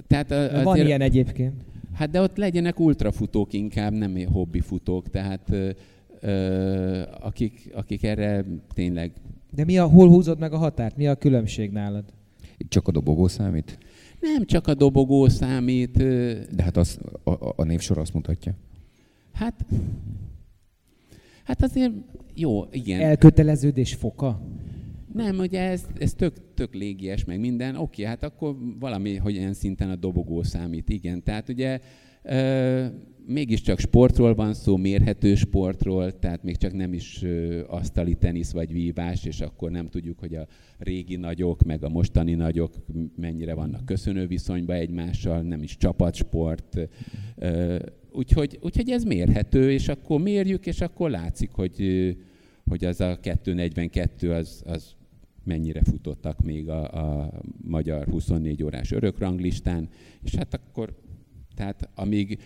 Tehát 0.06 0.30
azért, 0.30 0.62
van 0.62 0.76
ilyen 0.76 1.00
egyébként. 1.00 1.54
Hát 1.92 2.10
de 2.10 2.20
ott 2.20 2.36
legyenek 2.36 2.80
ultrafutók 2.80 3.52
inkább, 3.52 3.92
nem 3.92 4.16
hobbifutók, 4.32 5.10
tehát 5.10 5.50
ö, 5.50 5.70
ö, 6.20 7.02
akik, 7.20 7.70
akik 7.74 8.02
erre 8.02 8.44
tényleg... 8.74 9.12
De 9.52 9.64
mi 9.64 9.78
a, 9.78 9.86
hol 9.86 10.08
húzod 10.08 10.38
meg 10.38 10.52
a 10.52 10.56
határt? 10.56 10.96
Mi 10.96 11.06
a 11.06 11.14
különbség 11.14 11.70
nálad? 11.70 12.04
Csak 12.68 12.88
a 12.88 12.90
dobogó 12.90 13.28
számít? 13.28 13.78
Nem 14.20 14.44
csak 14.44 14.66
a 14.66 14.74
dobogó 14.74 15.28
számít. 15.28 15.96
De 16.54 16.62
hát 16.62 16.76
az, 16.76 16.98
a, 17.24 17.30
a 17.56 17.64
névsor 17.64 17.98
azt 17.98 18.14
mutatja. 18.14 18.54
Hát, 19.32 19.64
hát 21.44 21.62
azért 21.62 21.92
jó, 22.36 22.64
igen. 22.70 23.00
Elköteleződés 23.00 23.94
foka? 23.94 24.40
Nem, 25.12 25.38
ugye 25.38 25.60
ez, 25.60 25.86
ez 25.98 26.14
tök, 26.14 26.34
tök 26.54 26.74
légies, 26.74 27.24
meg 27.24 27.40
minden. 27.40 27.76
Oké, 27.76 28.04
hát 28.04 28.22
akkor 28.22 28.56
valami, 28.78 29.16
hogy 29.16 29.34
ilyen 29.34 29.54
szinten 29.54 29.90
a 29.90 29.96
dobogó 29.96 30.42
számít, 30.42 30.88
igen. 30.88 31.22
Tehát 31.22 31.48
ugye 31.48 31.80
ö, 32.22 32.84
mégiscsak 33.26 33.78
sportról 33.78 34.34
van 34.34 34.54
szó, 34.54 34.76
mérhető 34.76 35.34
sportról, 35.34 36.18
tehát 36.18 36.42
még 36.42 36.56
csak 36.56 36.72
nem 36.72 36.92
is 36.92 37.22
ö, 37.22 37.62
asztali 37.68 38.14
tenisz 38.14 38.52
vagy 38.52 38.72
vívás, 38.72 39.24
és 39.24 39.40
akkor 39.40 39.70
nem 39.70 39.88
tudjuk, 39.88 40.18
hogy 40.18 40.34
a 40.34 40.46
régi 40.78 41.16
nagyok, 41.16 41.62
meg 41.62 41.84
a 41.84 41.88
mostani 41.88 42.34
nagyok 42.34 42.74
mennyire 43.16 43.54
vannak 43.54 43.84
köszönő 43.84 44.26
viszonyban 44.26 44.76
egymással, 44.76 45.42
nem 45.42 45.62
is 45.62 45.76
csapatsport. 45.76 46.88
Ö, 47.36 47.78
úgyhogy, 48.16 48.58
úgyhogy 48.62 48.90
ez 48.90 49.04
mérhető, 49.04 49.72
és 49.72 49.88
akkor 49.88 50.20
mérjük, 50.20 50.66
és 50.66 50.80
akkor 50.80 51.10
látszik, 51.10 51.50
hogy 51.50 51.80
hogy 52.68 52.84
az 52.84 53.00
a 53.00 53.18
242 53.20 54.32
az, 54.32 54.62
az 54.66 54.94
mennyire 55.44 55.82
futottak 55.82 56.42
még 56.42 56.68
a, 56.68 57.22
a 57.22 57.32
magyar 57.64 58.06
24 58.06 58.62
órás 58.62 58.90
örökranglistán, 58.90 59.88
és 60.22 60.34
hát 60.34 60.54
akkor, 60.54 60.94
tehát 61.54 61.88
amíg, 61.94 62.38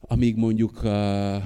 amíg 0.00 0.36
mondjuk 0.36 0.84
a, 0.84 1.42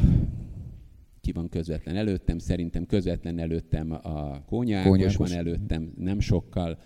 ki 1.20 1.32
van 1.32 1.48
közvetlen 1.48 1.96
előttem, 1.96 2.38
szerintem 2.38 2.86
közvetlen 2.86 3.38
előttem 3.38 3.92
a 3.92 4.44
Kónya 4.46 4.78
Ákos 4.78 5.16
van 5.16 5.32
előttem, 5.32 5.92
nem 5.98 6.20
sokkal, 6.20 6.78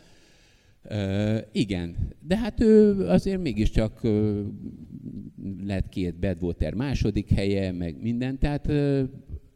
Uh, 0.90 1.38
igen, 1.52 1.96
de 2.26 2.36
hát 2.36 2.60
ő 2.60 3.00
azért 3.06 3.42
mégiscsak 3.42 4.00
uh, 4.02 4.40
lett 5.66 5.88
két 5.88 6.18
Badwater 6.18 6.74
második 6.74 7.30
helye, 7.30 7.72
meg 7.72 7.96
minden, 8.02 8.38
tehát 8.38 8.66
uh, 8.66 9.00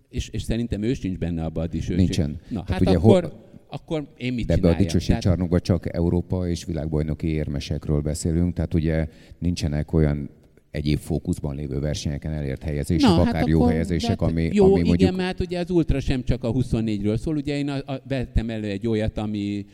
és, 0.08 0.28
és 0.28 0.42
szerintem 0.42 0.82
ő 0.82 0.94
sincs 0.94 1.18
benne 1.18 1.44
abban 1.44 1.64
a 1.64 1.66
dicsőség. 1.66 1.96
Nincsen. 1.96 2.38
Na, 2.48 2.64
hát 2.66 2.80
ugye 2.80 2.96
akkor, 2.96 3.22
hol, 3.22 3.32
akkor 3.68 4.08
én 4.16 4.32
mit 4.32 4.46
De 4.46 4.54
ebbe 4.54 4.68
a 4.68 4.76
dicsőség 4.76 5.06
tehát... 5.06 5.22
csarnokban 5.22 5.60
csak 5.62 5.94
Európa 5.94 6.48
és 6.48 6.64
világbajnoki 6.64 7.26
érmesekről 7.26 8.00
beszélünk, 8.00 8.54
tehát 8.54 8.74
ugye 8.74 9.08
nincsenek 9.38 9.92
olyan 9.92 10.30
egyéb 10.70 10.98
fókuszban 10.98 11.54
lévő 11.54 11.78
versenyeken 11.78 12.32
elért 12.32 12.62
helyezések, 12.62 13.10
Na, 13.10 13.20
akár 13.20 13.34
hát 13.34 13.48
jó 13.48 13.58
akkor, 13.58 13.70
helyezések, 13.70 14.20
ami, 14.20 14.50
jó, 14.52 14.64
ami 14.64 14.72
mondjuk... 14.72 15.00
igen, 15.00 15.14
mert 15.14 15.40
ugye 15.40 15.58
az 15.58 15.70
ultra 15.70 16.00
sem 16.00 16.24
csak 16.24 16.44
a 16.44 16.52
24-ről 16.52 17.16
szól, 17.16 17.36
ugye 17.36 17.56
én 17.56 17.68
a, 17.68 17.92
a, 17.92 18.02
vettem 18.08 18.50
elő 18.50 18.68
egy 18.68 18.86
olyat, 18.86 19.18
ami 19.18 19.66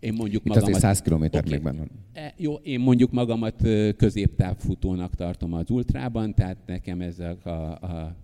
én 0.00 0.12
mondjuk 0.12 0.42
Itt 0.44 0.48
magamat... 0.48 0.68
azért 0.68 0.82
100 0.82 1.02
km 1.02 1.22
okay. 1.22 1.50
még 1.50 1.62
benne. 1.62 1.82
E, 2.12 2.34
jó, 2.36 2.54
én 2.54 2.80
mondjuk 2.80 3.10
magamat 3.10 3.68
középtávfutónak 3.96 5.14
tartom 5.14 5.52
az 5.52 5.70
ultrában, 5.70 6.34
tehát 6.34 6.56
nekem 6.66 7.00
ezek 7.00 7.46
a, 7.46 7.70
a 7.70 8.16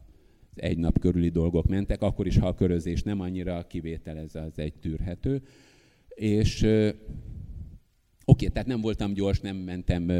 egy 0.56 0.78
nap 0.78 0.98
körüli 0.98 1.28
dolgok 1.28 1.66
mentek, 1.66 2.02
akkor 2.02 2.26
is, 2.26 2.38
ha 2.38 2.46
a 2.46 2.54
körözés 2.54 3.02
nem 3.02 3.20
annyira 3.20 3.66
kivételez, 3.66 4.34
az 4.34 4.58
egy 4.58 4.74
tűrhető. 4.74 5.42
És 6.08 6.62
oké, 6.62 6.96
okay, 8.24 8.48
tehát 8.48 8.68
nem 8.68 8.80
voltam 8.80 9.12
gyors, 9.12 9.40
nem 9.40 9.56
mentem 9.56 10.10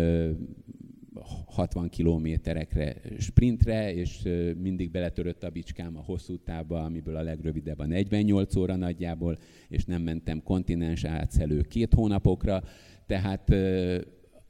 60 1.47 1.89
kilométerekre 1.89 2.97
sprintre, 3.19 3.95
és 3.95 4.23
mindig 4.59 4.91
beletörött 4.91 5.43
a 5.43 5.51
bicskám 5.51 5.97
a 5.97 6.01
hosszú 6.01 6.37
távba, 6.37 6.85
amiből 6.85 7.17
a 7.17 7.23
legrövidebb 7.23 7.79
a 7.79 7.87
48 7.87 8.57
óra 8.57 8.77
nagyjából, 8.77 9.39
és 9.69 9.85
nem 9.85 10.03
mentem 10.03 10.43
kontinens 10.43 11.05
átszelő 11.05 11.61
két 11.61 11.95
hónapokra, 11.95 12.63
tehát 13.07 13.55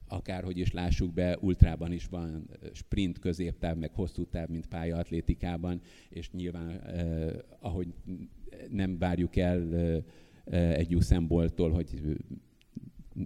akárhogy 0.08 0.58
is 0.58 0.72
lássuk 0.72 1.14
be, 1.14 1.38
ultrában 1.40 1.92
is 1.92 2.06
van 2.06 2.50
sprint, 2.72 3.18
középtáv, 3.18 3.76
meg 3.76 3.92
hosszú 3.92 4.24
táv, 4.24 4.48
mint 4.48 4.66
pályaatlétikában, 4.66 5.80
és 6.08 6.30
nyilván, 6.30 6.80
ahogy 7.60 7.88
nem 8.70 8.98
várjuk 8.98 9.36
el 9.36 9.74
egy 10.50 10.94
Usain 10.94 11.26
hogy 11.56 12.16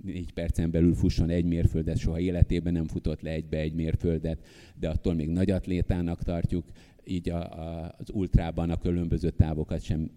négy 0.02 0.32
percen 0.32 0.70
belül 0.70 0.94
fusson 0.94 1.28
egy 1.30 1.44
mérföldet, 1.44 1.98
soha 1.98 2.20
életében 2.20 2.72
nem 2.72 2.86
futott 2.86 3.20
le 3.20 3.30
egybe 3.30 3.58
egy 3.58 3.74
mérföldet, 3.74 4.38
de 4.74 4.88
attól 4.88 5.14
még 5.14 5.28
nagy 5.28 5.50
atlétának 5.50 6.22
tartjuk, 6.22 6.64
így 7.04 7.30
a, 7.30 7.58
a, 7.58 7.94
az 7.98 8.10
ultrában 8.12 8.70
a 8.70 8.78
különböző 8.78 9.30
távokat 9.30 9.82
sem 9.82 10.10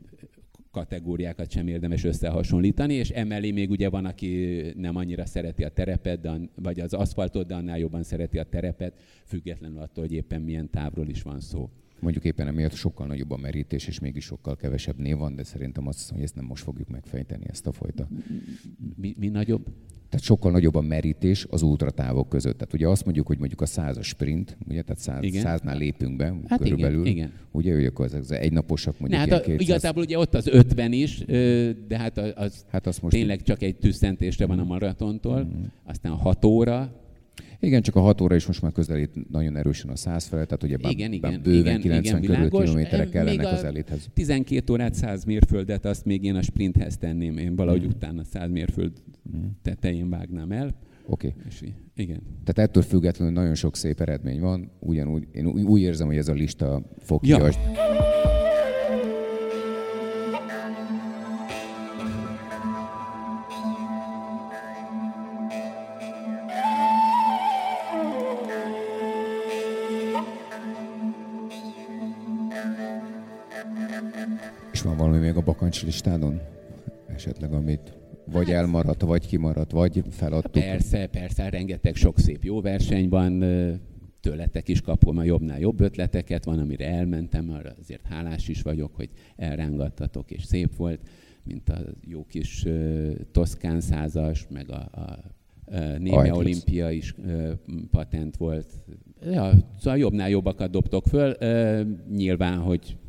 kategóriákat 0.72 1.52
sem 1.52 1.68
érdemes 1.68 2.04
összehasonlítani, 2.04 2.94
és 2.94 3.10
emellé 3.10 3.52
még 3.52 3.70
ugye 3.70 3.90
van, 3.90 4.06
aki 4.06 4.62
nem 4.76 4.96
annyira 4.96 5.26
szereti 5.26 5.64
a 5.64 5.70
terepet, 5.70 6.22
de, 6.22 6.40
vagy 6.56 6.80
az 6.80 6.94
aszfaltot, 6.94 7.48
de 7.48 7.56
annál 7.56 7.80
jobban 7.80 8.04
szereti 8.04 8.38
a 8.38 8.44
terepet, 8.44 9.00
függetlenül 9.26 9.80
attól, 9.80 10.04
hogy 10.04 10.14
éppen 10.14 10.42
milyen 10.42 10.70
távról 10.70 11.08
is 11.08 11.22
van 11.22 11.40
szó. 11.40 11.70
Mondjuk 12.04 12.24
éppen 12.24 12.48
emiatt 12.48 12.74
sokkal 12.74 13.08
nagyobb 13.08 13.32
a 13.32 13.38
merítés, 13.38 13.88
és 13.88 14.00
mégis 14.00 14.26
sokkal 14.26 14.56
kevesebb 14.56 14.98
név 14.98 15.18
van, 15.18 15.36
de 15.36 15.44
szerintem 15.44 15.88
azt 15.88 15.98
hiszem, 15.98 16.16
hogy 16.16 16.24
ezt 16.24 16.36
nem 16.36 16.46
most 16.46 16.64
fogjuk 16.64 16.90
megfejteni, 16.90 17.46
ezt 17.48 17.68
a 17.68 17.72
fajta. 17.72 18.08
Mi, 18.96 19.16
mi 19.18 19.28
nagyobb? 19.28 19.66
Tehát 20.10 20.26
sokkal 20.28 20.52
nagyobb 20.52 20.76
a 20.76 20.82
merítés 20.82 21.48
az 21.50 21.62
ultratávok 21.62 22.30
között. 22.30 22.58
Tehát 22.58 22.74
ugye 22.74 22.88
azt 22.88 23.04
mondjuk, 23.04 23.28
hogy 23.28 23.38
mondjuk 23.38 23.62
a 23.62 23.66
százas 23.66 24.08
sprint, 24.08 24.58
ugye, 24.68 24.82
tehát 24.82 25.02
száz, 25.02 25.24
igen. 25.24 25.42
száznál 25.42 25.78
lépünk 25.78 26.16
be 26.16 26.34
hát 26.48 26.60
körülbelül. 26.60 27.06
Igen, 27.06 27.16
igen. 27.16 27.32
Ugye, 27.52 27.74
hogy 27.74 27.86
akkor 27.86 28.14
az 28.14 28.32
egynaposak 28.32 29.00
mondjuk 29.00 29.26
ne, 29.26 29.36
hát 29.36 29.48
a, 29.48 29.52
Igazából 29.52 30.04
ugye 30.04 30.18
ott 30.18 30.36
az 30.36 30.48
50 30.48 30.92
is, 30.92 31.18
de 31.88 31.98
hát 31.98 32.18
az 32.18 32.66
hát 32.68 32.88
azt 32.88 33.02
most 33.02 33.16
tényleg 33.16 33.42
csak 33.42 33.62
egy 33.62 33.76
tüsszentésre 33.76 34.46
van 34.46 34.60
a 34.60 34.64
maratontól, 34.64 35.44
mm. 35.44 35.64
aztán 35.84 36.12
6 36.12 36.46
óra, 36.46 37.03
igen, 37.60 37.82
csak 37.82 37.96
a 37.96 38.00
6 38.00 38.22
óra 38.22 38.36
is 38.36 38.46
most 38.46 38.62
már 38.62 38.72
közelít 38.72 39.30
nagyon 39.32 39.56
erősen 39.56 39.90
a 39.90 39.96
100 39.96 40.26
felé, 40.26 40.44
tehát 40.44 40.64
ugye 40.64 40.78
igen, 40.90 41.20
bár, 41.20 41.32
igen, 41.32 41.42
bőven 41.42 41.80
igen, 41.80 42.02
90 42.02 42.24
igen, 42.24 42.36
körül 42.36 42.50
kilométerek 42.50 43.10
kellenek 43.10 43.46
az 43.46 43.64
elithez. 43.64 44.10
12 44.14 44.74
órát 44.74 44.94
100 44.94 45.24
mérföldet, 45.24 45.86
azt 45.86 46.06
még 46.06 46.24
én 46.24 46.36
a 46.36 46.42
sprinthez 46.42 46.98
tenném, 46.98 47.38
én 47.38 47.56
valahogy 47.56 47.84
mm. 47.84 47.88
utána 47.88 48.24
100 48.24 48.50
mérföld 48.50 48.92
mm. 49.36 49.44
tetején 49.62 50.10
vágnám 50.10 50.52
el. 50.52 50.76
Oké. 51.06 51.36
Okay. 51.38 51.74
Igen. 51.96 52.22
Tehát 52.44 52.70
ettől 52.70 52.84
függetlenül 52.84 53.34
nagyon 53.34 53.56
sok 53.56 53.76
szép 53.76 54.02
eredmény 54.02 54.40
van, 54.40 54.72
ugyanúgy, 54.80 55.28
én 55.32 55.46
úgy 55.46 55.82
érzem, 55.82 56.08
hogy 56.08 56.18
ez 56.18 56.28
a 56.28 56.34
lista 56.34 56.82
fog 57.00 57.28
ja. 57.28 57.38
van 57.38 57.52
listádon? 75.82 76.42
Esetleg 77.08 77.54
amit 77.54 77.94
vagy 78.32 78.48
hát, 78.48 78.56
elmaradt, 78.56 79.02
vagy 79.02 79.28
kimaradt, 79.28 79.72
vagy 79.72 80.04
feladtuk? 80.10 80.52
Persze, 80.52 81.08
persze, 81.08 81.50
rengeteg 81.50 81.96
sok 81.96 82.20
szép 82.20 82.44
jó 82.44 82.62
verseny 82.62 83.10
van, 83.10 83.40
tőletek 84.22 84.68
is 84.68 84.82
kapom 84.82 85.18
a 85.18 85.24
jobbnál 85.24 85.60
jobb 85.60 85.82
ötleteket, 85.82 86.44
van, 86.46 86.60
amire 86.60 86.88
elmentem, 86.88 87.52
arra 87.52 87.74
azért 87.80 88.06
hálás 88.06 88.48
is 88.48 88.62
vagyok, 88.62 88.96
hogy 88.96 89.10
elrángattatok, 89.36 90.32
és 90.32 90.44
szép 90.44 90.76
volt, 90.76 91.00
mint 91.44 91.70
a 91.70 91.78
jó 92.08 92.26
kis 92.26 92.64
uh, 92.64 93.12
Toszkán 93.32 93.82
százas, 93.82 94.48
meg 94.50 94.70
a, 94.70 94.90
a 95.00 95.20
Néme 95.98 96.34
Olimpia 96.34 96.92
is 96.92 97.14
uh, 97.18 97.52
patent 97.92 98.38
volt. 98.38 98.74
Ja, 99.32 99.52
szóval 99.80 100.00
jobbnál 100.00 100.30
jobbakat 100.30 100.72
dobtok 100.72 101.06
föl. 101.06 101.36
Uh, 101.42 101.88
nyilván, 102.16 102.58
hogy 102.58 102.98
uh, 102.98 103.03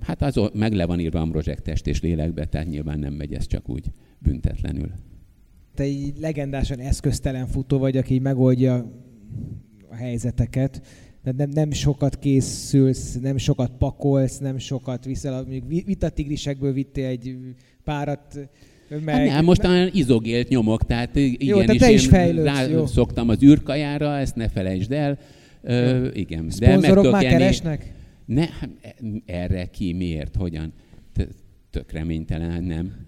hát 0.00 0.22
az 0.22 0.40
meg 0.52 0.72
le 0.72 0.86
van 0.86 1.00
írva 1.00 1.20
Ambrozsek 1.20 1.62
test 1.62 1.86
és 1.86 2.00
lélekbe, 2.00 2.44
tehát 2.44 2.68
nyilván 2.68 2.98
nem 2.98 3.12
megy 3.12 3.34
ez 3.34 3.46
csak 3.46 3.68
úgy 3.68 3.84
büntetlenül. 4.18 4.90
Te 5.74 5.82
egy 5.82 6.12
legendásan 6.20 6.78
eszköztelen 6.78 7.46
futó 7.46 7.78
vagy, 7.78 7.96
aki 7.96 8.18
megoldja 8.18 8.92
a 9.90 9.94
helyzeteket. 9.94 10.82
De 11.22 11.32
nem, 11.36 11.50
nem 11.50 11.70
sokat 11.70 12.18
készülsz, 12.18 13.18
nem 13.22 13.36
sokat 13.36 13.72
pakolsz, 13.78 14.38
nem 14.38 14.58
sokat 14.58 15.04
viszel. 15.04 15.44
Mondjuk 15.46 15.84
vitatigrisekből 15.86 16.72
vittél 16.72 17.06
egy 17.06 17.36
párat, 17.84 18.48
meg... 19.04 19.14
Hát 19.14 19.26
nem, 19.26 19.44
mostan 19.44 19.90
izogélt 19.92 20.48
nyomok, 20.48 20.84
tehát 20.84 21.16
igen, 21.16 21.66
tehát 21.66 21.78
te 21.78 21.90
is 21.90 22.06
fejlődsz, 22.06 22.46
rá 22.46 22.62
jó. 22.62 22.86
szoktam 22.86 23.28
az 23.28 23.42
űrkajára, 23.42 24.16
ezt 24.16 24.36
ne 24.36 24.48
felejtsd 24.48 24.92
el. 24.92 25.18
Ö, 25.62 26.08
igen. 26.12 26.50
Szponzorok 26.50 27.04
De 27.04 27.10
már 27.10 27.22
keresnek? 27.22 27.96
Ne, 28.28 28.46
erre 29.26 29.66
ki, 29.66 29.92
miért, 29.92 30.36
hogyan? 30.36 30.72
Tök 31.70 31.92
reménytelen, 31.92 32.64
nem. 32.64 33.06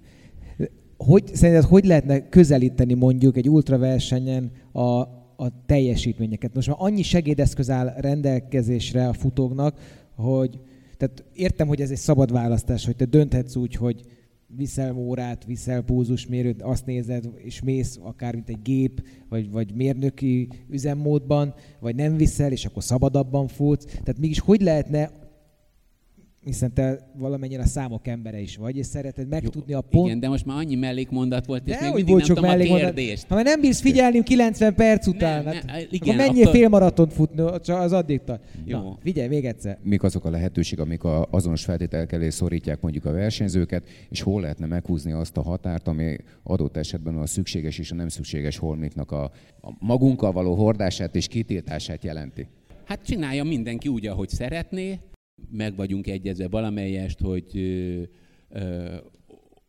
Hogy, 0.97 1.35
szerinted 1.35 1.65
hogy 1.65 1.85
lehetne 1.85 2.29
közelíteni 2.29 2.95
mondjuk 2.95 3.37
egy 3.37 3.49
ultraversenyen 3.49 4.51
a, 4.73 4.99
a 5.37 5.65
teljesítményeket. 5.67 6.55
Most 6.55 6.69
már 6.69 6.77
annyi 6.81 7.03
segédeszköz 7.03 7.71
áll 7.71 7.95
rendelkezésre 7.97 9.09
a 9.09 9.13
futóknak, 9.13 9.79
hogy 10.15 10.61
tehát 10.97 11.25
értem, 11.35 11.69
hogy 11.69 11.81
ez 11.81 11.91
egy 11.91 11.97
szabad 11.97 12.33
választás, 12.33 12.85
hogy 12.85 12.97
te 12.97 13.05
dönthetsz 13.05 13.57
úgy, 13.57 13.75
hogy 13.75 14.03
viszel 14.57 14.95
órát, 14.97 15.45
viszel 15.45 15.83
púzusmérőt, 15.83 16.63
azt 16.63 16.87
nézed, 16.87 17.31
és 17.37 17.63
mész 17.63 17.99
akár 18.03 18.35
mint 18.35 18.49
egy 18.49 18.63
gép, 18.63 19.03
vagy, 19.29 19.51
vagy 19.51 19.75
mérnöki 19.75 20.49
üzemmódban, 20.69 21.55
vagy 21.81 21.95
nem 21.95 22.17
viszel, 22.17 22.53
és 22.53 22.65
akkor 22.65 22.83
szabadabban 22.83 23.49
futsz. 23.49 23.85
Tehát 23.85 24.19
mégis 24.19 24.41
hogy 24.41 24.61
lehetne 24.61 25.11
hiszen 26.45 26.75
te 26.75 26.99
valamennyire 27.19 27.63
a 27.63 27.67
számok 27.67 28.07
embere 28.07 28.41
is 28.41 28.57
vagy, 28.57 28.77
és 28.77 28.87
szereted 28.87 29.29
megtudni 29.29 29.73
a 29.73 29.81
pont... 29.81 30.07
Igen, 30.07 30.21
de 30.21 30.29
most 30.29 30.47
már 30.47 30.57
annyi 30.57 30.75
mellékmondat 30.75 31.47
volt, 31.47 31.69
és 31.69 31.77
de 31.77 31.81
még 31.81 31.95
mindig 31.95 32.15
nem 32.15 32.25
tudom 32.25 32.51
a 32.51 32.57
kérdést. 32.57 33.27
Ha 33.29 33.35
már 33.35 33.45
nem 33.45 33.61
bírsz 33.61 33.81
figyelni 33.81 34.23
90 34.23 34.75
perc 34.75 35.07
után, 35.07 35.45
nem, 35.45 35.55
hát, 35.55 35.65
ne, 35.65 35.81
igen, 35.81 35.99
akkor 36.01 36.15
menjél 36.15 36.43
akkor... 36.43 36.57
félmaratont 36.57 37.13
futni, 37.13 37.45
csak 37.61 37.81
az 37.81 37.93
addig 37.93 38.21
tart. 38.25 38.45
Jó. 38.65 38.79
Na, 38.79 38.99
figyelj, 39.03 39.29
még 39.29 39.45
egyszer. 39.45 39.79
Mik 39.83 40.03
azok 40.03 40.25
a 40.25 40.31
lehetőség, 40.31 40.81
amik 40.81 41.05
a 41.05 41.29
azonos 41.31 41.65
feltételek 41.65 42.13
elé 42.13 42.31
szorítják 42.31 42.81
mondjuk 42.81 43.05
a 43.05 43.13
versenyzőket, 43.13 43.85
és 44.09 44.21
hol 44.21 44.41
lehetne 44.41 44.67
meghúzni 44.67 45.13
azt 45.13 45.37
a 45.37 45.43
határt, 45.43 45.89
ami 45.89 46.17
adott 46.43 46.77
esetben 46.77 47.19
a 47.19 47.27
szükséges 47.27 47.79
és 47.79 47.91
a 47.91 47.95
nem 47.95 48.09
szükséges 48.09 48.57
holmitnak 48.57 49.13
a, 49.13 49.23
a 49.61 49.73
magunkkal 49.79 50.33
való 50.33 50.55
hordását 50.55 51.17
és 51.17 51.27
kitiltását 51.27 52.05
jelenti? 52.05 52.47
Hát 52.85 53.05
csinálja 53.05 53.45
mindenki 53.45 53.89
úgy, 53.89 54.07
ahogy 54.07 54.29
szeretné, 54.29 54.99
meg 55.51 55.77
vagyunk 55.77 56.07
egyezve 56.07 56.49
valamelyest, 56.49 57.21
hogy 57.21 57.47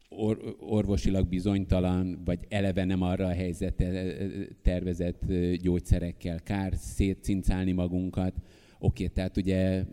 or, 0.10 0.56
orvosilag 0.60 1.28
bizonytalan, 1.28 2.22
vagy 2.26 2.40
eleve 2.50 2.84
nem 2.84 3.02
arra 3.02 3.26
a 3.26 3.34
helyzetre 3.34 4.16
tervezett 4.62 5.22
gyógyszerekkel 5.62 6.40
kár 6.44 6.74
szétcincálni 6.76 7.72
magunkat. 7.72 8.34
Oké, 8.80 9.08
tehát 9.08 9.38
ugye 9.38 9.84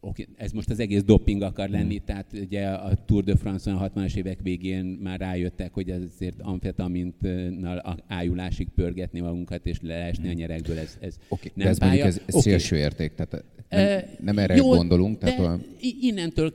oké, 0.00 0.26
ez 0.36 0.52
most 0.52 0.70
az 0.70 0.80
egész 0.80 1.02
doping 1.02 1.42
akar 1.42 1.68
lenni, 1.68 1.94
mm. 1.94 2.04
tehát 2.04 2.32
ugye 2.32 2.68
a 2.68 2.94
Tour 2.94 3.24
de 3.24 3.36
France 3.36 3.72
a 3.72 3.90
60-as 3.90 4.16
évek 4.16 4.40
végén 4.42 4.84
már 4.84 5.20
rájöttek, 5.20 5.72
hogy 5.72 5.90
azért 5.90 6.40
amfetamintnal 6.40 8.02
ájulásig 8.06 8.68
pörgetni 8.68 9.20
magunkat 9.20 9.66
és 9.66 9.78
leesni 9.80 10.24
a 10.24 10.30
hmm. 10.30 10.38
nyerekből, 10.38 10.78
ez, 10.78 10.98
ez 11.00 11.18
okay, 11.28 11.50
nem 11.54 11.64
de 11.64 11.70
ez 11.70 11.78
pálya. 11.78 12.04
ez, 12.04 12.16
ez 12.26 12.34
okay. 12.34 12.40
szélső 12.40 12.76
érték, 12.76 13.14
tehát 13.14 13.44
nem, 13.68 14.00
nem 14.20 14.38
erre 14.38 14.56
Jó, 14.56 14.68
gondolunk. 14.68 15.18
Tehát 15.18 15.38
olyan... 15.38 15.62
innentől 16.00 16.52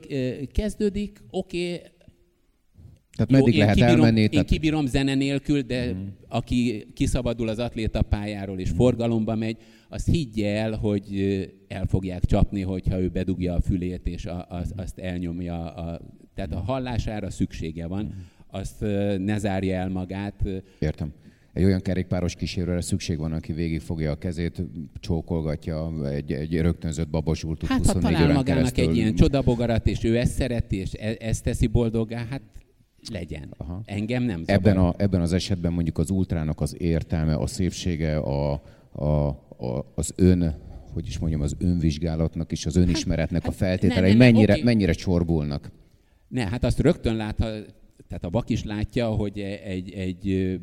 kezdődik, 0.52 1.18
oké, 1.30 1.74
okay, 1.74 1.80
tehát 3.16 3.30
meddig 3.30 3.54
Jó, 3.54 3.60
lehet 3.60 3.74
kibírom, 3.74 3.98
elmenni? 3.98 4.20
Én 4.20 4.30
tehát... 4.30 4.46
kibírom 4.46 4.86
zene 4.86 5.14
nélkül, 5.14 5.60
de 5.60 5.92
mm. 5.92 6.06
aki 6.28 6.86
kiszabadul 6.94 7.48
az 7.48 7.58
atlétapályáról 7.58 8.58
és 8.58 8.72
mm. 8.72 8.76
forgalomba 8.76 9.34
megy, 9.34 9.56
az 9.88 10.04
higgye 10.04 10.56
el, 10.56 10.72
hogy 10.76 11.14
el 11.68 11.86
fogják 11.86 12.24
csapni, 12.24 12.60
hogyha 12.60 13.00
ő 13.00 13.08
bedugja 13.08 13.54
a 13.54 13.60
fülét 13.60 14.06
és 14.06 14.26
a, 14.26 14.46
az, 14.48 14.72
azt 14.76 14.98
elnyomja. 14.98 15.74
A, 15.74 16.00
tehát 16.34 16.52
a 16.52 16.60
hallására 16.60 17.30
szüksége 17.30 17.86
van, 17.86 18.14
azt 18.46 18.80
ne 19.18 19.38
zárja 19.38 19.74
el 19.74 19.88
magát. 19.88 20.44
Értem 20.78 21.12
egy 21.52 21.64
olyan 21.64 21.80
kerékpáros 21.80 22.34
kísérőre 22.34 22.80
szükség 22.80 23.18
van, 23.18 23.32
aki 23.32 23.52
végig 23.52 23.80
fogja 23.80 24.10
a 24.10 24.18
kezét, 24.18 24.62
csókolgatja 25.00 26.08
egy, 26.08 26.32
egy 26.32 26.60
rögtönzött 26.60 27.08
babosult 27.08 27.66
hát, 27.66 27.78
24 27.78 28.04
ha 28.04 28.10
talál 28.10 28.34
magának 28.34 28.44
keresztül. 28.44 28.88
egy 28.88 28.96
ilyen 28.96 29.14
csodabogarat, 29.14 29.86
és 29.86 30.04
ő 30.04 30.18
ezt 30.18 30.32
szereti, 30.32 30.76
és 30.76 30.92
e- 30.92 31.16
ezt 31.18 31.42
teszi 31.42 31.66
boldoggá, 31.66 32.26
hát 32.30 32.42
legyen. 33.10 33.54
Aha. 33.56 33.80
Engem 33.84 34.22
nem 34.22 34.44
zavar. 34.44 34.54
Ebben, 34.54 34.76
a, 34.76 34.94
ebben 34.96 35.20
az 35.20 35.32
esetben 35.32 35.72
mondjuk 35.72 35.98
az 35.98 36.10
ultrának 36.10 36.60
az 36.60 36.74
értelme, 36.78 37.34
a 37.34 37.46
szépsége, 37.46 38.16
a, 38.16 38.62
a, 38.92 39.28
a, 39.58 39.92
az 39.94 40.12
ön, 40.16 40.54
hogy 40.92 41.06
is 41.06 41.18
mondjam, 41.18 41.40
az 41.40 41.56
önvizsgálatnak 41.58 42.52
és 42.52 42.66
az 42.66 42.76
önismeretnek 42.76 43.42
hát, 43.42 43.50
a 43.52 43.54
feltételei 43.54 44.12
ne, 44.12 44.18
ne, 44.18 44.24
ne, 44.24 44.32
mennyire, 44.32 44.52
okay. 44.52 44.64
mennyire 44.64 44.92
csorbulnak? 44.92 45.70
Ne, 46.28 46.48
hát 46.48 46.64
azt 46.64 46.78
rögtön 46.78 47.16
lát, 47.16 47.36
tehát 48.08 48.24
a 48.24 48.30
vak 48.30 48.50
is 48.50 48.64
látja, 48.64 49.08
hogy 49.08 49.38
egy, 49.64 49.90
egy 49.90 50.58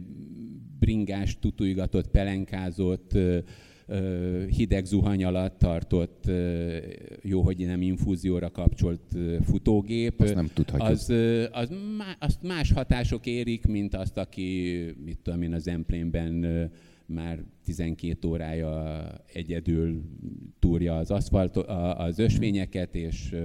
bringás, 0.90 1.40
tutujgatott, 1.40 2.07
pelenkázott, 2.07 3.18
hideg 4.48 4.86
zuhany 4.86 5.24
alatt 5.24 5.60
tartott, 5.60 6.24
jó, 7.22 7.41
hogy 7.41 7.66
nem 7.66 7.82
infúzióra 7.82 8.52
kapcsolt 8.52 9.02
futógép. 9.45 10.22
Azt 10.22 10.36
nem 10.36 10.49
tudhatjuk. 10.53 10.90
Az, 10.90 11.10
az, 11.52 11.70
azt 12.20 12.41
más 12.41 12.72
hatások 12.72 13.26
érik, 13.26 13.66
mint 13.66 13.95
azt, 13.95 14.18
aki, 14.18 14.80
mit 15.06 15.18
tudom 15.24 15.41
én, 15.41 15.53
az 15.53 15.68
Emplénben 15.68 16.70
már 17.10 17.44
12 17.64 18.27
órája 18.27 19.07
egyedül 19.34 20.03
túrja 20.60 20.98
az 20.98 21.11
aszfalt, 21.11 21.57
az 21.57 22.19
ösvényeket, 22.19 22.95
és 22.95 23.36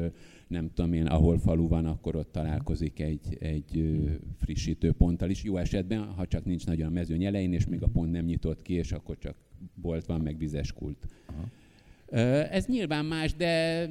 nem 0.48 0.70
tudom 0.74 0.92
én, 0.92 1.06
ahol 1.06 1.38
falu 1.38 1.68
van, 1.68 1.86
akkor 1.86 2.16
ott 2.16 2.32
találkozik 2.32 3.00
egy, 3.00 3.36
egy 3.40 4.00
frissítő 4.38 4.92
ponttal 4.92 5.30
is. 5.30 5.42
Jó 5.42 5.56
esetben, 5.56 6.04
ha 6.04 6.26
csak 6.26 6.44
nincs 6.44 6.66
nagyon 6.66 6.86
a 6.86 6.90
mezőny 6.90 7.24
elején, 7.24 7.52
és 7.52 7.66
még 7.66 7.82
a 7.82 7.88
pont 7.88 8.10
nem 8.10 8.24
nyitott 8.24 8.62
ki, 8.62 8.72
és 8.72 8.92
akkor 8.92 9.18
csak 9.18 9.36
bolt 9.74 10.06
van, 10.06 10.20
meg 10.20 10.38
vizes 10.38 10.72
kult. 10.72 11.06
Aha. 11.26 11.48
Ez 12.50 12.66
nyilván 12.66 13.04
más, 13.04 13.34
de... 13.34 13.88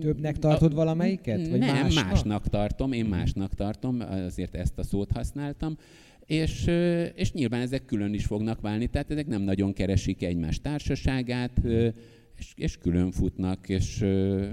Többnek 0.00 0.38
tartod 0.38 0.72
a, 0.72 0.74
valamelyiket? 0.74 1.48
Vagy 1.48 1.58
nem, 1.58 1.74
másnak? 1.74 2.04
másnak 2.04 2.48
tartom, 2.48 2.92
én 2.92 3.04
másnak 3.04 3.54
tartom, 3.54 4.00
azért 4.00 4.54
ezt 4.54 4.78
a 4.78 4.82
szót 4.82 5.10
használtam. 5.10 5.76
És, 6.26 6.66
és 7.14 7.32
nyilván 7.32 7.60
ezek 7.60 7.84
külön 7.84 8.14
is 8.14 8.24
fognak 8.24 8.60
válni, 8.60 8.86
tehát 8.86 9.10
ezek 9.10 9.26
nem 9.26 9.42
nagyon 9.42 9.72
keresik 9.72 10.22
egymás 10.22 10.60
társaságát, 10.60 11.60
és, 12.38 12.52
és 12.56 12.78
külön 12.78 13.10
futnak, 13.10 13.68
és, 13.68 14.00
uh-huh. 14.00 14.46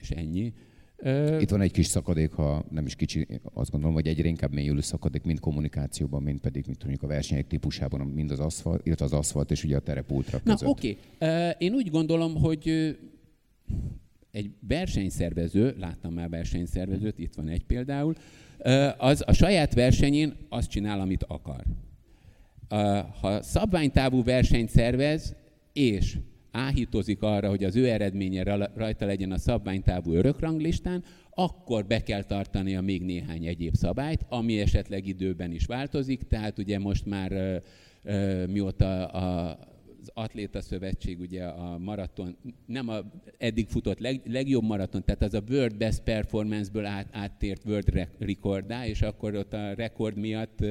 és 0.00 0.10
ennyi. 0.10 0.52
Itt 1.40 1.50
van 1.50 1.60
egy 1.60 1.70
kis 1.70 1.86
szakadék, 1.86 2.32
ha 2.32 2.64
nem 2.70 2.86
is 2.86 2.94
kicsi, 2.94 3.26
azt 3.42 3.70
gondolom, 3.70 3.94
hogy 3.94 4.06
egyre 4.06 4.28
inkább 4.28 4.52
mélyülő 4.52 4.80
szakadék, 4.80 5.22
mind 5.22 5.40
kommunikációban, 5.40 6.22
mind 6.22 6.40
pedig, 6.40 6.66
mint 6.66 6.78
mondjuk 6.78 7.02
a 7.02 7.06
versenyek 7.06 7.46
típusában, 7.46 8.06
mind 8.06 8.30
az 8.30 8.40
aszfalt, 8.40 8.86
illetve 8.86 9.04
az 9.04 9.12
aszfalt 9.12 9.50
és 9.50 9.64
ugye 9.64 9.76
a 9.76 9.80
terep 9.80 10.10
ultra 10.10 10.40
között. 10.42 10.60
Na 10.60 10.68
oké, 10.68 10.96
okay. 11.18 11.52
én 11.58 11.74
úgy 11.74 11.90
gondolom, 11.90 12.34
hogy 12.34 12.96
egy 14.30 14.50
versenyszervező, 14.68 15.74
láttam 15.78 16.12
már 16.12 16.28
versenyszervezőt, 16.28 17.18
itt 17.18 17.34
van 17.34 17.48
egy 17.48 17.64
például, 17.64 18.14
az 18.98 19.22
a 19.26 19.32
saját 19.32 19.74
versenyén 19.74 20.36
azt 20.48 20.70
csinál, 20.70 21.00
amit 21.00 21.24
akar. 21.28 21.64
Ha 23.20 23.42
szabványtávú 23.42 24.24
versenyt 24.24 24.70
szervez, 24.70 25.36
és 25.72 26.16
áhítozik 26.50 27.22
arra, 27.22 27.48
hogy 27.48 27.64
az 27.64 27.76
ő 27.76 27.88
eredménye 27.88 28.68
rajta 28.74 29.06
legyen 29.06 29.32
a 29.32 29.38
szabványtávú 29.38 30.12
örökranglistán, 30.12 31.04
akkor 31.30 31.86
be 31.86 32.02
kell 32.02 32.22
tartani 32.22 32.76
a 32.76 32.80
még 32.80 33.02
néhány 33.02 33.46
egyéb 33.46 33.74
szabályt, 33.74 34.24
ami 34.28 34.60
esetleg 34.60 35.06
időben 35.06 35.52
is 35.52 35.66
változik. 35.66 36.22
Tehát 36.22 36.58
ugye 36.58 36.78
most 36.78 37.06
már 37.06 37.62
mióta 38.46 39.06
a 39.06 39.58
Atléta 40.14 40.60
Szövetség 40.60 41.20
ugye 41.20 41.44
a 41.44 41.78
maraton, 41.78 42.36
nem 42.66 42.88
a 42.88 43.00
eddig 43.38 43.66
futott 43.66 43.98
leg, 43.98 44.20
legjobb 44.24 44.62
maraton, 44.62 45.04
tehát 45.04 45.22
az 45.22 45.34
a 45.34 45.42
World 45.50 45.76
Best 45.76 46.02
Performance-ből 46.02 46.84
át, 46.84 47.08
áttért 47.12 47.64
World 47.64 48.08
Recordá, 48.18 48.86
és 48.86 49.02
akkor 49.02 49.34
ott 49.34 49.52
a 49.52 49.74
rekord 49.74 50.16
miatt 50.16 50.64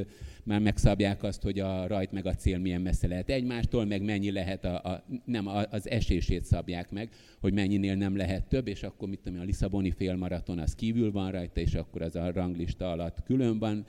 már 0.43 0.59
megszabják 0.59 1.23
azt, 1.23 1.41
hogy 1.41 1.59
a 1.59 1.87
rajt 1.87 2.11
meg 2.11 2.25
a 2.25 2.33
cél 2.33 2.57
milyen 2.57 2.81
messze 2.81 3.07
lehet 3.07 3.29
egymástól, 3.29 3.85
meg 3.85 4.01
mennyi 4.01 4.31
lehet, 4.31 4.65
a, 4.65 4.75
a, 4.83 5.03
nem 5.25 5.47
az 5.69 5.89
esését 5.89 6.45
szabják 6.45 6.91
meg, 6.91 7.09
hogy 7.39 7.53
mennyinél 7.53 7.95
nem 7.95 8.15
lehet 8.15 8.47
több, 8.47 8.67
és 8.67 8.83
akkor 8.83 9.09
mit 9.09 9.19
tudom, 9.19 9.39
a 9.39 9.43
Lisszaboni 9.43 9.91
félmaraton 9.91 10.59
az 10.59 10.75
kívül 10.75 11.11
van 11.11 11.31
rajta, 11.31 11.59
és 11.59 11.73
akkor 11.73 12.01
az 12.01 12.15
a 12.15 12.31
ranglista 12.31 12.91
alatt 12.91 13.23
külön 13.23 13.59
van 13.59 13.85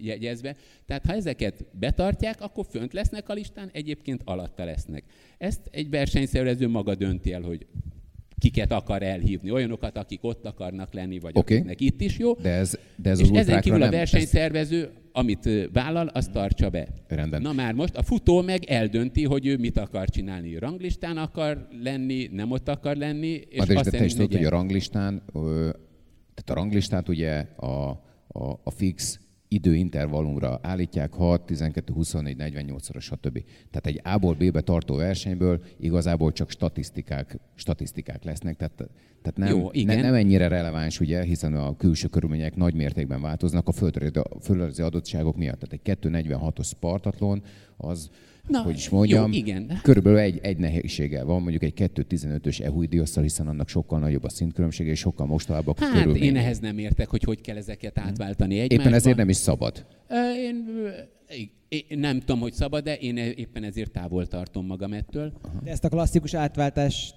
jegyezve. 0.00 0.56
Tehát 0.86 1.06
ha 1.06 1.12
ezeket 1.12 1.64
betartják, 1.72 2.40
akkor 2.40 2.66
fönt 2.70 2.92
lesznek 2.92 3.28
a 3.28 3.32
listán, 3.32 3.70
egyébként 3.72 4.22
alatta 4.24 4.64
lesznek. 4.64 5.04
Ezt 5.38 5.60
egy 5.70 5.90
versenyszervező 5.90 6.68
maga 6.68 6.94
dönti 6.94 7.32
el, 7.32 7.42
hogy 7.42 7.66
kiket 8.38 8.72
akar 8.72 9.02
elhívni, 9.02 9.50
olyanokat, 9.50 9.96
akik 9.96 10.24
ott 10.24 10.46
akarnak 10.46 10.92
lenni, 10.92 11.18
vagy 11.18 11.36
okay. 11.36 11.56
akiknek 11.56 11.80
itt 11.80 12.00
is 12.00 12.18
jó. 12.18 12.34
De 12.34 12.50
ez, 12.50 12.78
de 12.96 13.10
ez 13.10 13.20
és 13.20 13.28
ezen 13.28 13.60
kívül 13.60 13.82
a 13.82 13.90
versenyszervező, 13.90 14.82
ez... 14.82 14.88
amit 15.12 15.48
vállal, 15.72 16.06
azt 16.06 16.32
tartsa 16.32 16.70
be. 16.70 16.88
Rendben. 17.08 17.42
Na 17.42 17.52
már 17.52 17.74
most 17.74 17.96
a 17.96 18.02
futó 18.02 18.42
meg 18.42 18.64
eldönti, 18.64 19.24
hogy 19.24 19.46
ő 19.46 19.56
mit 19.56 19.78
akar 19.78 20.08
csinálni. 20.08 20.58
Ranglistán 20.58 21.16
akar 21.16 21.68
lenni, 21.82 22.28
nem 22.32 22.50
ott 22.50 22.68
akar 22.68 22.96
lenni. 22.96 23.40
És 23.48 23.58
azt 23.58 23.90
de 23.90 23.98
te 23.98 24.04
is 24.04 24.12
tudod, 24.12 24.32
hogy 24.32 24.44
a 24.44 24.50
ranglistán, 24.50 25.22
tehát 26.34 26.50
a 26.50 26.54
ranglistát 26.54 27.08
ugye 27.08 27.38
a, 27.56 28.06
a, 28.38 28.60
a 28.62 28.70
fix 28.70 29.20
időintervallumra 29.48 30.58
állítják 30.62 31.12
6, 31.12 31.42
12, 31.42 31.92
24, 31.92 32.36
48-szoros, 32.38 33.04
stb. 33.04 33.42
Tehát 33.70 33.86
egy 33.86 34.00
A-ból 34.04 34.34
B-be 34.34 34.60
tartó 34.60 34.94
versenyből 34.94 35.60
igazából 35.80 36.32
csak 36.32 36.50
statisztikák, 36.50 37.38
statisztikák 37.54 38.24
lesznek, 38.24 38.56
tehát, 38.56 38.76
tehát 39.22 39.36
nem, 39.36 39.48
Jó, 39.48 39.68
igen. 39.72 39.96
Ne, 39.96 40.02
nem 40.02 40.14
ennyire 40.14 40.48
releváns, 40.48 41.00
ugye, 41.00 41.22
hiszen 41.22 41.54
a 41.54 41.76
külső 41.76 42.08
körülmények 42.08 42.56
nagy 42.56 42.74
mértékben 42.74 43.20
változnak 43.20 43.68
a 43.68 43.72
földrajzi 44.40 44.82
adottságok 44.82 45.36
miatt. 45.36 45.58
Tehát 45.58 45.86
egy 45.86 45.98
246-os 46.02 46.66
Spartatlon 46.66 47.42
az 47.76 48.10
Na, 48.48 48.62
hogy 48.62 48.76
is 48.76 48.88
mondjam, 48.88 49.32
jó, 49.32 49.38
igen. 49.38 49.78
körülbelül 49.82 50.18
egy, 50.18 50.38
egy 50.42 50.56
nehézséggel 50.56 51.24
van, 51.24 51.42
mondjuk 51.42 51.62
egy 51.62 51.72
2.15-ös 51.76 52.60
EHUI 52.60 52.86
diosszal, 52.86 53.22
hiszen 53.22 53.46
annak 53.46 53.68
sokkal 53.68 53.98
nagyobb 53.98 54.24
a 54.24 54.28
szintkülönbsége, 54.28 54.90
és 54.90 54.98
sokkal 54.98 55.26
mostohábbak 55.26 55.78
hát, 55.78 55.92
körülmények. 55.92 56.28
én 56.28 56.36
ehhez 56.36 56.58
nem 56.58 56.78
értek, 56.78 57.08
hogy 57.08 57.22
hogy 57.22 57.40
kell 57.40 57.56
ezeket 57.56 57.98
átváltani 57.98 58.58
egymásba. 58.58 58.82
Éppen 58.82 58.94
ezért 58.94 59.16
nem 59.16 59.28
is 59.28 59.36
szabad. 59.36 59.86
Én, 60.46 60.66
én 61.68 61.98
nem 61.98 62.18
tudom, 62.18 62.40
hogy 62.40 62.52
szabad, 62.52 62.84
de 62.84 62.96
én 62.96 63.16
éppen 63.16 63.64
ezért 63.64 63.90
távol 63.90 64.26
tartom 64.26 64.66
magam 64.66 64.92
ettől. 64.92 65.32
De 65.62 65.70
ezt 65.70 65.84
a 65.84 65.88
klasszikus 65.88 66.34
átváltást, 66.34 67.14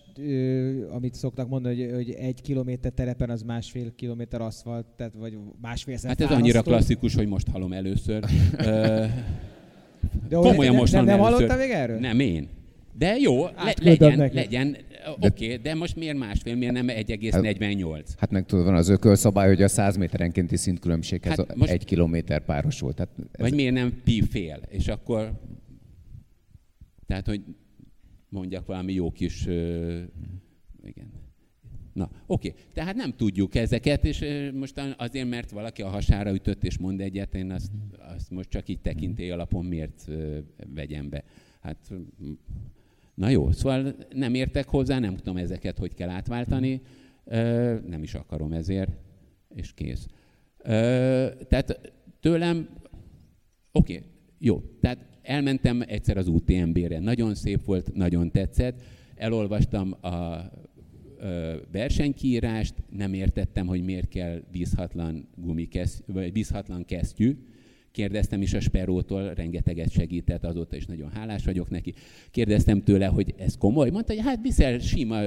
amit 0.92 1.14
szoktak 1.14 1.50
mondani, 1.50 1.84
hogy, 1.84 1.94
hogy 1.94 2.12
egy 2.12 2.42
kilométer 2.42 2.92
terepen 2.92 3.30
az 3.30 3.42
másfél 3.42 3.96
kilométer 3.96 4.42
aszfalt, 4.42 4.86
tehát 4.98 5.14
vagy 5.14 5.38
másfél 5.62 5.98
Hát 6.04 6.22
ez 6.22 6.32
annyira 6.32 6.62
klasszikus, 6.62 7.16
hogy 7.16 7.28
most 7.28 7.48
hallom 7.48 7.74
először. 7.74 8.24
De 10.30 10.36
Komolyan 10.36 10.76
most 10.76 10.94
nem, 10.94 11.06
nem 11.06 11.20
hallottál 11.20 11.58
még 11.58 11.70
erről? 11.70 12.00
Nem, 12.00 12.20
én. 12.20 12.50
De 12.98 13.18
jó, 13.18 13.46
le, 13.46 13.74
legyen, 13.82 14.18
neki. 14.18 14.36
legyen, 14.36 14.78
oké, 15.20 15.46
okay, 15.46 15.58
de 15.58 15.76
most 15.76 15.96
miért 15.96 16.18
másfél, 16.18 16.56
miért 16.56 16.74
nem 16.74 16.88
1,48? 16.88 17.94
Hát, 17.94 18.16
hát 18.18 18.32
meg 18.32 18.46
tudod, 18.46 18.66
van 18.66 18.76
az 18.76 18.90
ökölszabály, 18.90 19.48
hogy 19.48 19.62
a 19.62 19.68
100 19.68 19.98
méterenkénti 19.98 20.58
szintkülönbséghez 20.58 21.38
hát 21.38 21.56
most, 21.56 21.72
egy 21.72 21.86
kilométer 21.86 22.46
párosul. 22.46 22.94
Tehát 22.94 23.12
ez... 23.18 23.40
Vagy 23.40 23.54
miért 23.54 23.74
nem 23.74 24.02
pi 24.04 24.22
fél, 24.22 24.62
és 24.70 24.88
akkor, 24.88 25.32
tehát, 27.06 27.28
hogy 27.28 27.42
mondjak 28.30 28.66
valami 28.66 28.94
jó 28.94 29.12
kis, 29.12 29.46
uh, 29.46 30.00
igen. 30.84 31.12
Na, 31.94 32.10
oké. 32.26 32.54
Tehát 32.74 32.96
nem 32.96 33.14
tudjuk 33.16 33.56
ezeket, 33.56 34.06
és 34.06 34.26
most 34.54 34.82
azért, 34.98 35.30
mert 35.30 35.52
valaki 35.52 35.82
a 35.82 35.88
hasára 35.88 36.34
ütött 36.34 36.64
és 36.64 36.78
mond 36.78 37.02
egyet, 37.02 37.36
én 37.36 37.52
azt, 37.52 37.72
azt 38.16 38.30
most 38.30 38.50
csak 38.50 38.68
így 38.68 38.80
tekintély 38.80 39.32
alapon 39.32 39.66
miért 39.66 40.08
vegyem 40.74 41.10
be. 41.10 41.24
Hát, 41.62 41.78
na 43.14 43.30
jó, 43.30 43.52
szóval 43.52 43.96
nem 44.14 44.34
értek 44.34 44.68
hozzá, 44.68 45.00
nem 45.00 45.16
tudom 45.16 45.38
ezeket, 45.38 45.78
hogy 45.78 45.94
kell 45.94 46.10
átváltani, 46.10 46.82
nem 47.88 48.00
is 48.04 48.14
akarom 48.14 48.52
ezért, 48.52 48.92
és 49.56 49.74
kész. 49.74 50.08
Tehát 51.48 51.94
tőlem, 52.20 52.70
oké, 53.72 54.02
jó, 54.38 54.62
tehát 54.80 55.06
elmentem 55.22 55.84
egyszer 55.88 56.18
az 56.18 56.28
UTMB-re, 56.28 57.00
nagyon 57.00 57.36
szép 57.36 57.66
volt, 57.66 57.94
nagyon 57.94 58.32
tetszett, 58.32 58.82
elolvastam 59.16 59.92
a 60.02 60.42
versenykiírást, 61.72 62.74
nem 62.90 63.14
értettem, 63.14 63.68
hogy 63.68 63.84
miért 63.84 64.08
kell 64.08 64.42
bízhatlan, 64.52 65.28
gumikesz, 65.36 66.04
vagy 66.06 66.32
bízhatlan 66.32 66.86
kesztyű. 66.86 67.38
Kérdeztem 67.92 68.42
is 68.42 68.54
a 68.54 68.60
Sperótól, 68.60 69.34
rengeteget 69.34 69.92
segített, 69.92 70.44
azóta 70.44 70.76
is 70.76 70.86
nagyon 70.86 71.10
hálás 71.10 71.46
vagyok 71.46 71.70
neki. 71.70 71.94
Kérdeztem 72.32 72.82
tőle, 72.82 73.06
hogy 73.06 73.34
ez 73.38 73.58
komoly. 73.58 73.90
Mondta, 73.90 74.14
hogy 74.14 74.24
hát 74.24 74.42
viszel 74.42 74.80
sima 74.80 75.22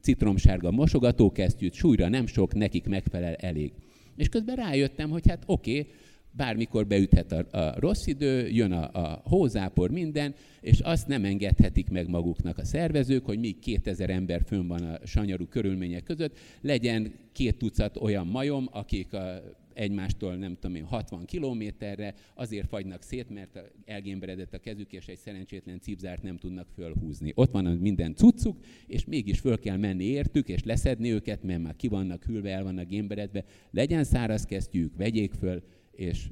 citromsárga 0.00 0.70
mosogatókesztyűt, 0.70 1.72
súlyra 1.72 2.08
nem 2.08 2.26
sok, 2.26 2.54
nekik 2.54 2.86
megfelel 2.86 3.34
elég. 3.34 3.72
És 4.16 4.28
közben 4.28 4.56
rájöttem, 4.56 5.10
hogy 5.10 5.28
hát 5.28 5.42
oké, 5.46 5.78
okay, 5.78 5.92
bármikor 6.30 6.86
beüthet 6.86 7.32
a, 7.32 7.58
a 7.58 7.74
rossz 7.78 8.06
idő, 8.06 8.48
jön 8.48 8.72
a, 8.72 8.90
a 8.92 9.22
hózápor, 9.24 9.90
minden, 9.90 10.34
és 10.60 10.80
azt 10.80 11.06
nem 11.06 11.24
engedhetik 11.24 11.90
meg 11.90 12.08
maguknak 12.08 12.58
a 12.58 12.64
szervezők, 12.64 13.24
hogy 13.24 13.38
míg 13.38 13.58
2000 13.58 14.10
ember 14.10 14.42
fönn 14.46 14.66
van 14.66 14.82
a 14.82 15.06
sanyarú 15.06 15.46
körülmények 15.46 16.02
között, 16.02 16.38
legyen 16.60 17.12
két 17.32 17.58
tucat 17.58 17.96
olyan 17.96 18.26
majom, 18.26 18.68
akik 18.72 19.12
a, 19.12 19.42
egymástól 19.78 20.34
nem 20.34 20.56
tudom 20.60 20.76
én 20.76 20.84
60 20.84 21.24
kilométerre, 21.24 22.14
azért 22.34 22.68
fagynak 22.68 23.02
szét, 23.02 23.30
mert 23.30 23.72
elgémberedett 23.84 24.54
a 24.54 24.58
kezük, 24.58 24.92
és 24.92 25.06
egy 25.06 25.18
szerencsétlen 25.18 25.80
cipzárt 25.80 26.22
nem 26.22 26.36
tudnak 26.36 26.66
fölhúzni. 26.74 27.32
Ott 27.34 27.50
van 27.50 27.64
minden 27.64 28.14
cuccuk, 28.14 28.56
és 28.86 29.04
mégis 29.04 29.38
föl 29.38 29.58
kell 29.58 29.76
menni 29.76 30.04
értük, 30.04 30.48
és 30.48 30.64
leszedni 30.64 31.10
őket, 31.10 31.42
mert 31.42 31.62
már 31.62 31.76
ki 31.76 31.88
vannak 31.88 32.24
hűlve, 32.24 32.50
el 32.50 32.62
vannak 32.62 32.88
gémberedve. 32.88 33.44
Legyen 33.70 34.04
száraz 34.04 34.44
kesztyűk, 34.44 34.96
vegyék 34.96 35.32
föl, 35.32 35.62
és 35.98 36.30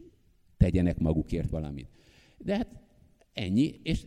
tegyenek 0.56 0.98
magukért 0.98 1.50
valamit. 1.50 1.88
De 2.38 2.56
hát 2.56 2.68
ennyi, 3.32 3.80
és 3.82 4.06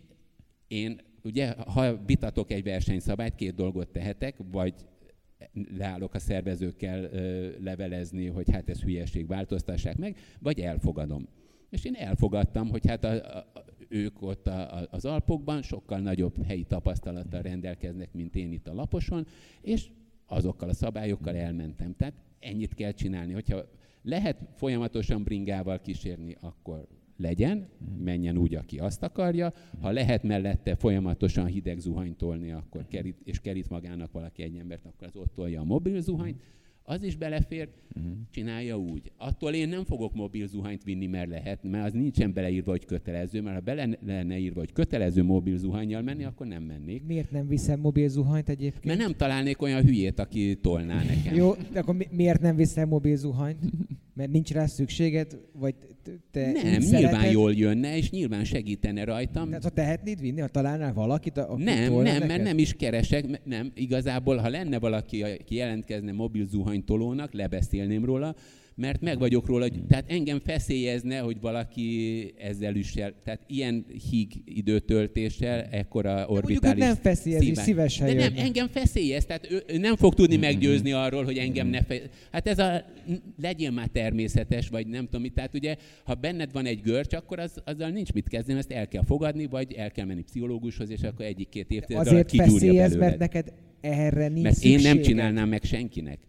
én 0.68 1.02
ugye, 1.23 1.52
ha 1.52 2.03
vitatok 2.06 2.52
egy 2.52 2.64
versenyszabályt, 2.64 3.36
két 3.36 3.56
dolgot 3.56 3.88
tehetek, 3.88 4.36
vagy 4.52 4.73
leállok 5.77 6.14
a 6.14 6.19
szervezőkkel 6.19 7.03
ö, 7.03 7.49
levelezni, 7.64 8.27
hogy 8.27 8.52
hát 8.52 8.69
ez 8.69 8.81
hülyeség, 8.81 9.27
változtassák 9.27 9.98
meg, 9.98 10.18
vagy 10.40 10.60
elfogadom. 10.60 11.27
És 11.69 11.86
én 11.86 11.95
elfogadtam, 11.95 12.69
hogy 12.69 12.88
hát 12.88 13.03
a, 13.03 13.38
a, 13.38 13.45
ők 13.88 14.22
ott 14.22 14.48
a, 14.48 14.77
a, 14.77 14.88
az 14.91 15.06
Alpokban 15.06 15.61
sokkal 15.61 15.99
nagyobb 15.99 16.45
helyi 16.45 16.64
tapasztalattal 16.64 17.41
rendelkeznek, 17.41 18.14
mint 18.14 18.36
én 18.36 18.52
itt 18.52 18.68
a 18.68 18.73
Laposon, 18.73 19.27
és 19.61 19.90
azokkal 20.26 20.69
a 20.69 20.73
szabályokkal 20.73 21.36
elmentem. 21.36 21.95
Tehát 21.95 22.14
ennyit 22.40 22.73
kell 22.73 22.91
csinálni. 22.91 23.34
Hogyha 23.34 23.65
lehet 24.10 24.38
folyamatosan 24.56 25.23
bringával 25.23 25.81
kísérni, 25.81 26.36
akkor 26.40 26.88
legyen, 27.18 27.68
menjen 28.03 28.38
úgy, 28.38 28.56
aki 28.56 28.80
azt 28.80 29.03
akarja. 29.03 29.53
Ha 29.81 29.91
lehet 29.91 30.23
mellette 30.23 30.76
folyamatosan 30.76 31.45
hideg 31.45 31.80
zuhanyt 31.80 32.18
tolni, 32.18 32.52
akkor 32.52 32.88
kerít, 32.88 33.18
és 33.23 33.40
kerít 33.40 33.69
magának 33.69 34.11
valaki 34.11 34.44
egy 34.44 34.57
embert, 34.57 34.86
akkor 34.86 35.07
az 35.07 35.15
ott 35.15 35.34
tolja 35.34 35.61
a 35.61 35.64
mobil 35.64 36.02
zuhanyt 36.02 36.41
az 36.90 37.03
is 37.03 37.16
belefér, 37.16 37.70
uh-huh. 37.95 38.11
csinálja 38.32 38.78
úgy. 38.78 39.11
Attól 39.18 39.53
én 39.53 39.70
nem 39.70 39.84
fogok 39.84 40.14
mobil 40.14 40.48
zuhanyt 40.48 40.84
vinni, 40.84 41.06
mert 41.06 41.30
lehet, 41.30 41.64
mert 41.64 41.86
az 41.86 41.94
nincsen 41.94 42.34
beleírva, 42.34 42.72
hogy 42.72 42.86
kötelező, 42.86 43.41
mert 43.41 43.56
ha 43.56 43.61
bele 43.61 43.98
lenne 44.06 44.38
írva, 44.38 44.60
hogy 44.60 44.72
kötelező 44.72 45.24
mobil 45.24 45.57
zuhanyjal 45.57 46.02
menni, 46.02 46.24
akkor 46.24 46.48
nem 46.48 46.64
mennék. 46.64 47.06
Miért 47.06 47.32
nem 47.32 47.48
viszem 47.48 47.80
mobil 47.80 48.07
zuhanyt 48.07 48.49
egyébként? 48.49 48.86
Mert 48.86 48.99
nem 48.99 49.16
találnék 49.16 49.61
olyan 49.61 49.84
hülyét, 49.84 50.20
aki 50.20 50.56
tolná 50.61 51.03
nekem. 51.03 51.36
Jó, 51.36 51.53
de 51.72 51.80
akkor 51.80 51.95
mi- 51.95 52.07
miért 52.11 52.41
nem 52.41 52.56
viszem 52.56 52.88
mobil 52.88 53.16
zuhanyt? 53.16 53.60
Mert 54.14 54.32
nincs 54.32 54.52
rá 54.52 54.66
szükséged, 54.66 55.40
vagy 55.53 55.76
te 56.31 56.52
Nem, 56.52 56.61
nyilván 56.64 56.81
szereted? 56.81 57.31
jól 57.31 57.53
jönne, 57.53 57.98
és 57.98 58.10
nyilván 58.10 58.44
segítene 58.44 59.03
rajtam. 59.03 59.48
Tehát 59.48 59.64
ha 59.64 59.69
tehetnéd 59.69 60.22
vinni, 60.22 60.40
ha 60.40 60.48
találnál 60.48 60.94
valakit, 60.94 61.38
aki 61.38 61.64
Nem, 61.64 61.94
nem, 61.94 62.03
neked? 62.03 62.27
mert 62.27 62.44
nem 62.44 62.57
is 62.57 62.73
keresek, 62.73 63.45
nem, 63.45 63.72
igazából, 63.76 64.38
ha 64.38 64.49
lenne 64.49 64.80
valaki, 64.80 65.23
aki 65.23 65.56
jelentkezne 65.56 66.11
mobil 66.11 66.48
zuhany 66.48 66.84
tolónak, 66.84 67.34
lebeszélném 67.34 68.06
róla, 68.06 68.36
mert 68.80 69.01
meg 69.01 69.19
vagyok 69.19 69.45
róla, 69.45 69.61
hogy, 69.61 69.81
tehát 69.88 70.11
engem 70.11 70.39
feszélyezne, 70.39 71.19
hogy 71.19 71.38
valaki 71.41 72.34
ezzel 72.38 72.76
üssel, 72.76 73.14
tehát 73.23 73.41
ilyen 73.47 73.85
híg 74.10 74.27
időtöltéssel, 74.45 75.61
ekkora 75.61 76.26
orbitális 76.27 76.84
nem 76.84 76.95
feszélyezi, 76.95 77.56
szívesen 77.56 78.07
De 78.07 78.14
nem, 78.14 78.34
engem 78.35 78.68
feszélyez, 78.68 79.26
tehát 79.26 79.51
ő, 79.51 79.64
ő 79.68 79.77
nem 79.77 79.95
fog 79.95 80.14
tudni 80.14 80.38
meggyőzni 80.38 80.91
arról, 80.91 81.23
hogy 81.23 81.38
engem 81.38 81.68
ne 81.68 81.81
feszélyez. 81.81 82.10
Hát 82.31 82.47
ez 82.47 82.60
a, 82.60 82.85
legyél 83.41 83.72
már 83.72 83.88
természetes, 83.88 84.69
vagy 84.69 84.88
nem 84.88 85.06
tudom 85.06 85.22
mit, 85.22 85.34
tehát 85.34 85.53
ugye, 85.53 85.76
ha 86.03 86.14
benned 86.14 86.51
van 86.51 86.65
egy 86.65 86.81
görcs, 86.81 87.14
akkor 87.14 87.39
az, 87.39 87.61
azzal 87.65 87.89
nincs 87.89 88.14
mit 88.14 88.27
kezdeni, 88.27 88.57
ezt 88.57 88.72
el 88.72 88.88
kell 88.88 89.03
fogadni, 89.03 89.45
vagy 89.45 89.73
el 89.73 89.91
kell 89.91 90.06
menni 90.06 90.22
pszichológushoz, 90.22 90.89
és 90.89 91.01
akkor 91.01 91.26
egyik-két 91.26 91.72
évtized 91.72 92.07
Azért 92.07 92.35
feszélyez, 92.35 92.95
mert 92.95 93.19
neked 93.19 93.53
erre 93.81 94.27
nincs 94.27 94.43
Mert 94.43 94.56
szükséged. 94.56 94.80
én 94.80 94.93
nem 94.93 95.01
csinálnám 95.01 95.49
meg 95.49 95.64
senkinek. 95.64 96.28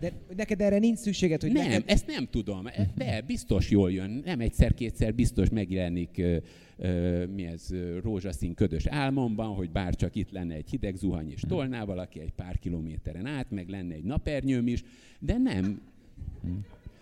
De 0.00 0.12
neked 0.36 0.60
erre 0.60 0.78
nincs 0.78 0.98
szükséged, 0.98 1.40
hogy 1.40 1.52
Nem, 1.52 1.68
neked... 1.68 1.82
ezt 1.86 2.06
nem 2.06 2.26
tudom. 2.30 2.66
De 2.94 3.20
biztos 3.20 3.70
jól 3.70 3.92
jön. 3.92 4.22
Nem 4.24 4.40
egyszer-kétszer 4.40 5.14
biztos 5.14 5.48
megjelenik 5.48 6.18
ö, 6.18 6.36
ö, 6.76 7.26
mi 7.26 7.46
ez, 7.46 7.68
rózsaszín 8.02 8.54
ködös 8.54 8.86
álmomban, 8.86 9.54
hogy 9.54 9.70
bár 9.70 9.94
csak 9.94 10.14
itt 10.14 10.30
lenne 10.30 10.54
egy 10.54 10.70
hideg 10.70 10.96
zuhany 10.96 11.30
és 11.30 11.40
tolná 11.48 11.84
valaki 11.84 12.20
egy 12.20 12.32
pár 12.32 12.58
kilométeren 12.58 13.26
át, 13.26 13.50
meg 13.50 13.68
lenne 13.68 13.94
egy 13.94 14.04
napernyőm 14.04 14.66
is, 14.66 14.82
de 15.18 15.36
nem. 15.38 15.80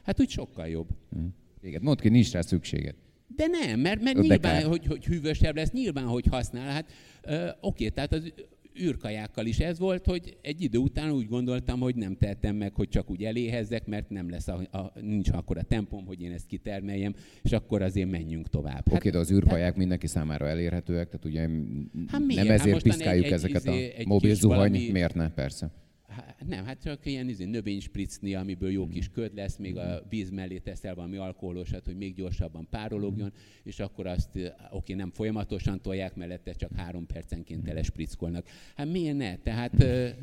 Hát 0.03 0.21
úgy 0.21 0.31
sokkal 0.31 0.69
jobb. 0.69 0.89
Igen, 1.63 1.83
mondd 1.83 2.01
ki, 2.01 2.09
nincs 2.09 2.33
rá 2.33 2.41
szükséged. 2.41 2.95
De 3.37 3.47
nem, 3.47 3.81
mert, 3.81 4.03
mert 4.03 4.19
nyilván, 4.19 4.65
hogy, 4.65 4.87
hogy 4.87 5.05
hűvösebb 5.05 5.57
lesz, 5.57 5.71
nyilván, 5.71 6.07
hogy 6.07 6.27
használ. 6.31 6.73
Hát 6.73 6.93
ö, 7.23 7.49
oké, 7.61 7.89
tehát 7.89 8.13
az 8.13 8.33
űrkajákkal 8.81 9.47
is 9.47 9.59
ez 9.59 9.79
volt, 9.79 10.07
hogy 10.07 10.37
egy 10.43 10.61
idő 10.63 10.79
után 10.79 11.11
úgy 11.11 11.27
gondoltam, 11.27 11.81
hogy 11.81 11.95
nem 11.95 12.17
tehetem 12.17 12.57
meg, 12.57 12.75
hogy 12.75 12.89
csak 12.89 13.11
úgy 13.11 13.25
eléhezzek, 13.25 13.87
mert 13.87 14.11
nem 14.11 14.31
lesz 14.31 14.49
a, 14.49 14.61
a, 14.73 14.93
nincs 15.01 15.29
akkor 15.31 15.59
a 15.59 15.63
tempom, 15.63 16.07
hogy 16.07 16.21
én 16.23 16.33
ezt 16.33 16.47
kitermeljem, 16.47 17.15
és 17.43 17.53
akkor 17.53 17.83
azért 17.83 18.11
menjünk 18.11 18.49
tovább. 18.49 18.93
Oké, 18.93 19.11
de 19.11 19.19
az 19.19 19.31
űrkaják 19.33 19.77
mindenki 19.77 20.07
számára 20.07 20.49
elérhetőek, 20.49 21.07
tehát 21.09 21.25
ugye 21.25 21.41
Hát 21.41 22.21
miért? 22.27 22.43
nem 22.43 22.47
Hát 22.51 22.59
ezért 22.59 22.73
mostan 22.73 22.91
piszkáljuk 22.93 23.25
egy- 23.25 23.33
egy 23.33 23.39
ezeket 23.39 23.65
izé- 23.65 23.95
a 23.99 24.03
mobil 24.07 24.35
zuhany, 24.35 24.59
valami- 24.59 24.91
miért 24.91 25.15
ne? 25.15 25.31
Persze. 25.31 25.71
Hát 26.13 26.45
nem, 26.47 26.65
hát 26.65 26.83
csak 26.83 27.07
ilyen 27.07 27.29
izé, 27.29 27.45
növényspricni, 27.45 28.35
amiből 28.35 28.71
jó 28.71 28.87
kis 28.89 29.09
köd 29.11 29.35
lesz, 29.35 29.57
még 29.57 29.77
a 29.77 30.03
víz 30.09 30.31
mellé 30.31 30.59
teszel 30.59 30.95
valami 30.95 31.17
alkoholosat, 31.17 31.85
hogy 31.85 31.97
még 31.97 32.15
gyorsabban 32.15 32.67
párologjon, 32.71 33.33
és 33.63 33.79
akkor 33.81 34.07
azt, 34.07 34.39
oké, 34.71 34.95
nem 34.95 35.11
folyamatosan 35.11 35.81
tolják, 35.81 36.15
mellette 36.15 36.53
csak 36.53 36.71
három 36.77 37.07
percenként 37.07 37.65
telesprickolnak. 37.65 38.47
Hát 38.77 38.91
miért 38.91 39.17
ne? 39.17 39.37
Tehát, 39.37 39.83
eh, 39.83 40.15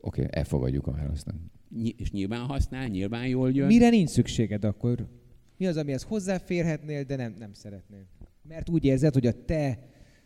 Oké, 0.00 0.26
elfogadjuk 0.30 0.86
a 0.86 0.90
választ. 0.92 1.34
ny- 1.68 2.00
és 2.00 2.10
nyilván 2.10 2.40
használ, 2.46 2.86
nyilván 2.88 3.26
jól 3.28 3.50
jön. 3.52 3.66
Mire 3.66 3.88
nincs 3.88 4.08
szükséged 4.10 4.64
akkor? 4.64 5.08
Mi 5.56 5.66
az, 5.66 5.76
amihez 5.76 6.02
hozzáférhetnél, 6.02 7.04
de 7.04 7.16
nem, 7.16 7.34
nem 7.38 7.52
szeretnél? 7.52 8.06
Mert 8.48 8.68
úgy 8.68 8.84
érzed, 8.84 9.12
hogy 9.14 9.26
a 9.26 9.44
te 9.44 9.78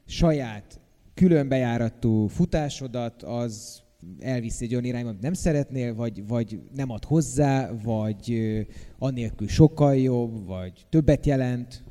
saját 0.07 0.81
különbejáratú 1.15 2.27
futásodat 2.27 3.23
az 3.23 3.83
elviszi 4.21 4.65
egy 4.65 4.73
olyan 4.73 4.85
irányba, 4.85 5.09
amit 5.09 5.23
nem 5.23 5.33
szeretnél, 5.33 5.95
vagy, 5.95 6.27
vagy 6.27 6.61
nem 6.75 6.91
ad 6.91 7.05
hozzá, 7.05 7.71
vagy 7.85 8.33
ö, 8.33 8.61
anélkül 8.99 9.49
sokkal 9.49 9.97
jobb, 9.97 10.47
vagy 10.47 10.87
többet 10.89 11.27
jelent. 11.27 11.85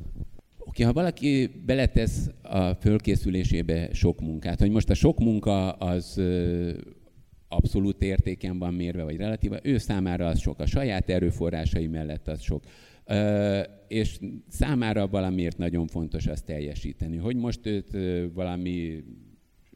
Oké, 0.57 0.83
ha 0.83 0.93
valaki 0.93 1.49
beletesz 1.65 2.29
a 2.41 2.73
fölkészülésébe 2.73 3.93
sok 3.93 4.21
munkát, 4.21 4.59
hogy 4.59 4.71
most 4.71 4.89
a 4.89 4.93
sok 4.93 5.19
munka 5.19 5.71
az 5.71 6.21
abszolút 7.47 8.03
értéken 8.03 8.59
van 8.59 8.73
mérve, 8.73 9.03
vagy 9.03 9.17
relatíva, 9.17 9.57
ő 9.63 9.77
számára 9.77 10.27
az 10.27 10.39
sok, 10.39 10.59
a 10.59 10.65
saját 10.65 11.09
erőforrásai 11.09 11.87
mellett 11.87 12.27
az 12.27 12.41
sok. 12.41 12.63
Ö, 13.05 13.61
és 13.87 14.19
számára 14.47 15.07
valamiért 15.07 15.57
nagyon 15.57 15.87
fontos 15.87 16.27
azt 16.27 16.45
teljesíteni. 16.45 17.17
Hogy 17.17 17.35
most 17.35 17.65
őt 17.65 17.97
valami 18.33 19.03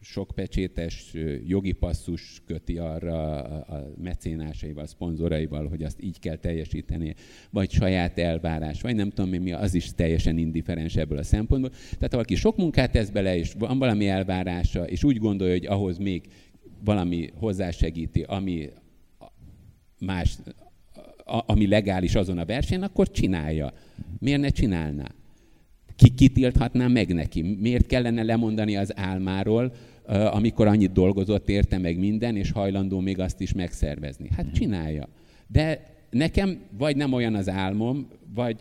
sok 0.01 0.31
pecsétes 0.35 1.13
jogi 1.45 1.71
passzus 1.71 2.41
köti 2.45 2.77
arra 2.77 3.41
a 3.43 3.59
a 3.75 3.93
mecénásaival, 4.01 4.85
szponzoraival, 4.85 5.67
hogy 5.67 5.83
azt 5.83 6.01
így 6.01 6.19
kell 6.19 6.35
teljesíteni, 6.35 7.15
vagy 7.49 7.71
saját 7.71 8.19
elvárás, 8.19 8.81
vagy 8.81 8.95
nem 8.95 9.09
tudom 9.09 9.29
mi, 9.29 9.51
az 9.51 9.73
is 9.73 9.93
teljesen 9.95 10.37
indiferens 10.37 10.95
ebből 10.95 11.17
a 11.17 11.23
szempontból. 11.23 11.69
Tehát 11.69 12.01
ha 12.01 12.07
valaki 12.09 12.35
sok 12.35 12.57
munkát 12.57 12.91
tesz 12.91 13.09
bele, 13.09 13.37
és 13.37 13.53
van 13.57 13.77
valami 13.79 14.07
elvárása, 14.07 14.87
és 14.87 15.03
úgy 15.03 15.17
gondolja, 15.17 15.53
hogy 15.53 15.65
ahhoz 15.65 15.97
még 15.97 16.21
valami 16.83 17.29
hozzásegíti, 17.35 18.21
ami 18.21 18.69
más, 19.99 20.37
a- 21.25 21.43
ami 21.45 21.67
legális 21.67 22.15
azon 22.15 22.37
a 22.37 22.45
versenyen, 22.45 22.83
akkor 22.83 23.11
csinálja. 23.11 23.73
Miért 24.19 24.41
ne 24.41 24.49
csinálná? 24.49 25.11
Ki 25.95 26.09
kitilthatná 26.09 26.87
meg 26.87 27.13
neki? 27.13 27.41
Miért 27.41 27.85
kellene 27.85 28.23
lemondani 28.23 28.75
az 28.75 28.97
álmáról, 28.97 29.73
amikor 30.11 30.67
annyit 30.67 30.91
dolgozott 30.91 31.49
érte 31.49 31.77
meg 31.77 31.99
minden, 31.99 32.35
és 32.35 32.51
hajlandó 32.51 32.99
még 32.99 33.19
azt 33.19 33.41
is 33.41 33.53
megszervezni? 33.53 34.29
Hát 34.35 34.51
csinálja. 34.53 35.07
De 35.47 35.95
nekem 36.09 36.59
vagy 36.77 36.95
nem 36.95 37.13
olyan 37.13 37.35
az 37.35 37.49
álmom, 37.49 38.07
vagy 38.33 38.59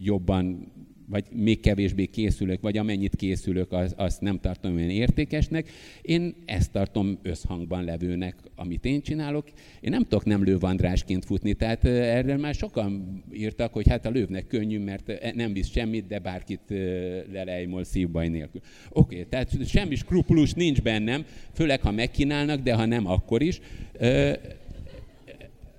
jobban 0.00 0.72
vagy 1.14 1.24
még 1.32 1.60
kevésbé 1.60 2.04
készülök, 2.06 2.60
vagy 2.60 2.78
amennyit 2.78 3.16
készülök, 3.16 3.72
az, 3.96 4.18
nem 4.20 4.40
tartom 4.40 4.74
olyan 4.74 4.90
értékesnek. 4.90 5.70
Én 6.02 6.34
ezt 6.44 6.72
tartom 6.72 7.18
összhangban 7.22 7.84
levőnek, 7.84 8.36
amit 8.56 8.84
én 8.84 9.02
csinálok. 9.02 9.48
Én 9.80 9.90
nem 9.90 10.02
tudok 10.02 10.24
nem 10.24 10.44
lővandrásként 10.44 11.24
futni, 11.24 11.52
tehát 11.52 11.84
erről 11.84 12.36
már 12.36 12.54
sokan 12.54 13.22
írtak, 13.32 13.72
hogy 13.72 13.88
hát 13.88 14.06
a 14.06 14.10
lövnek 14.10 14.46
könnyű, 14.46 14.78
mert 14.78 15.34
nem 15.34 15.52
visz 15.52 15.70
semmit, 15.70 16.06
de 16.06 16.18
bárkit 16.18 16.60
lelejmol 17.32 17.84
szívbaj 17.84 18.28
nélkül. 18.28 18.60
Oké, 18.90 19.14
okay, 19.14 19.26
tehát 19.28 19.66
semmi 19.66 19.94
skrupulus 19.94 20.52
nincs 20.52 20.82
bennem, 20.82 21.24
főleg 21.52 21.80
ha 21.80 21.90
megkínálnak, 21.90 22.60
de 22.60 22.74
ha 22.74 22.84
nem, 22.84 23.06
akkor 23.06 23.42
is. 23.42 23.60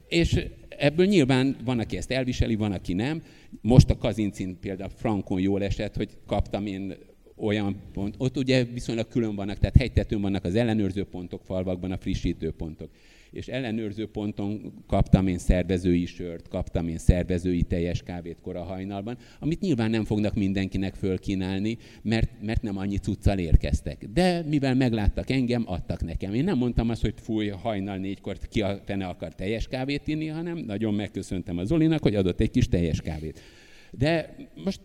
És 0.08 0.46
ebből 0.78 1.06
nyilván 1.06 1.56
van, 1.64 1.80
aki 1.80 1.98
ezt 1.98 2.12
elviseli, 2.12 2.56
van, 2.56 2.72
aki 2.72 2.94
nem. 2.94 3.22
Most 3.62 3.90
a 3.90 3.98
Kazincin 3.98 4.60
például 4.60 4.90
Frankon 4.90 5.40
jól 5.40 5.64
esett, 5.64 5.96
hogy 5.96 6.18
kaptam 6.26 6.66
én 6.66 6.96
olyan 7.36 7.82
pont, 7.94 8.16
ott 8.18 8.38
ugye 8.38 8.64
viszonylag 8.64 9.08
külön 9.08 9.36
vannak, 9.36 9.58
tehát 9.58 9.78
hegytetőn 9.78 10.22
vannak 10.22 10.44
az 10.44 10.56
ellenőrző 10.56 11.04
pontok, 11.04 11.42
falvakban 11.44 11.92
a 11.92 11.98
frissítő 11.98 12.52
pontok. 12.52 12.90
És 13.36 13.48
ellenőrző 13.48 14.08
ponton 14.08 14.74
kaptam 14.88 15.28
én 15.28 15.38
szervezői 15.38 16.06
sört, 16.06 16.48
kaptam 16.48 16.88
én 16.88 16.98
szervezői 16.98 17.62
teljes 17.62 18.04
kávét 18.04 18.42
kora 18.42 18.64
hajnalban, 18.64 19.18
amit 19.40 19.60
nyilván 19.60 19.90
nem 19.90 20.04
fognak 20.06 20.34
mindenkinek 20.34 20.94
fölkínálni, 20.94 21.78
mert, 22.02 22.30
mert 22.42 22.62
nem 22.62 22.78
annyi 22.78 22.98
cuccal 22.98 23.38
érkeztek. 23.38 24.06
De 24.14 24.42
mivel 24.42 24.76
megláttak 24.76 25.30
engem, 25.30 25.64
adtak 25.66 26.04
nekem. 26.04 26.34
Én 26.34 26.44
nem 26.44 26.58
mondtam 26.58 26.90
azt, 26.90 27.02
hogy 27.02 27.14
fúj, 27.18 27.48
hajnal 27.48 27.98
négykor 27.98 28.38
ki 28.38 28.62
a 28.62 28.82
fene 28.86 29.06
akar 29.08 29.36
teljes 29.36 29.68
kávét 29.68 30.08
inni, 30.08 30.28
hanem 30.28 30.58
nagyon 30.58 30.94
megköszöntem 30.94 31.58
a 31.58 31.64
Zolinak, 31.66 32.02
hogy 32.02 32.16
adott 32.16 32.40
egy 32.40 32.52
kis 32.52 32.68
teljes 32.68 33.02
kávét. 33.02 33.40
De 33.92 34.36
most, 34.64 34.80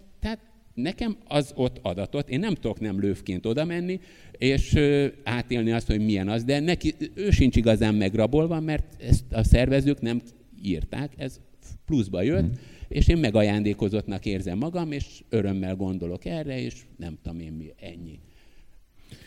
nekem 0.75 1.17
az 1.29 1.53
ott 1.55 1.79
adatot, 1.83 2.29
én 2.29 2.39
nem 2.39 2.55
tudok 2.55 2.81
nem 2.81 3.01
lővként 3.01 3.47
oda 3.47 3.65
menni, 3.65 4.01
és 4.33 4.79
átélni 5.25 5.73
azt, 5.73 5.87
hogy 5.87 6.05
milyen 6.05 6.29
az, 6.29 6.45
de 6.45 6.61
neki, 6.61 6.95
ő 7.15 7.31
sincs 7.31 7.57
igazán 7.57 7.95
megrabolva, 7.95 8.61
mert 8.61 9.03
ezt 9.03 9.33
a 9.33 9.45
szervezők 9.45 10.01
nem 10.01 10.23
írták, 10.63 11.13
ez 11.17 11.41
pluszba 11.85 12.23
jött, 12.23 12.41
hmm. 12.41 12.59
és 12.89 13.09
én 13.09 13.19
megajándékozottnak 13.19 14.27
érzem 14.27 14.59
magam, 14.59 14.93
és 14.93 15.23
örömmel 15.29 15.77
gondolok 15.77 16.25
erre, 16.25 16.61
és 16.61 16.75
nem 16.97 17.19
tudom 17.23 17.41
én 17.41 17.53
mi, 17.53 17.73
ennyi. 17.81 18.19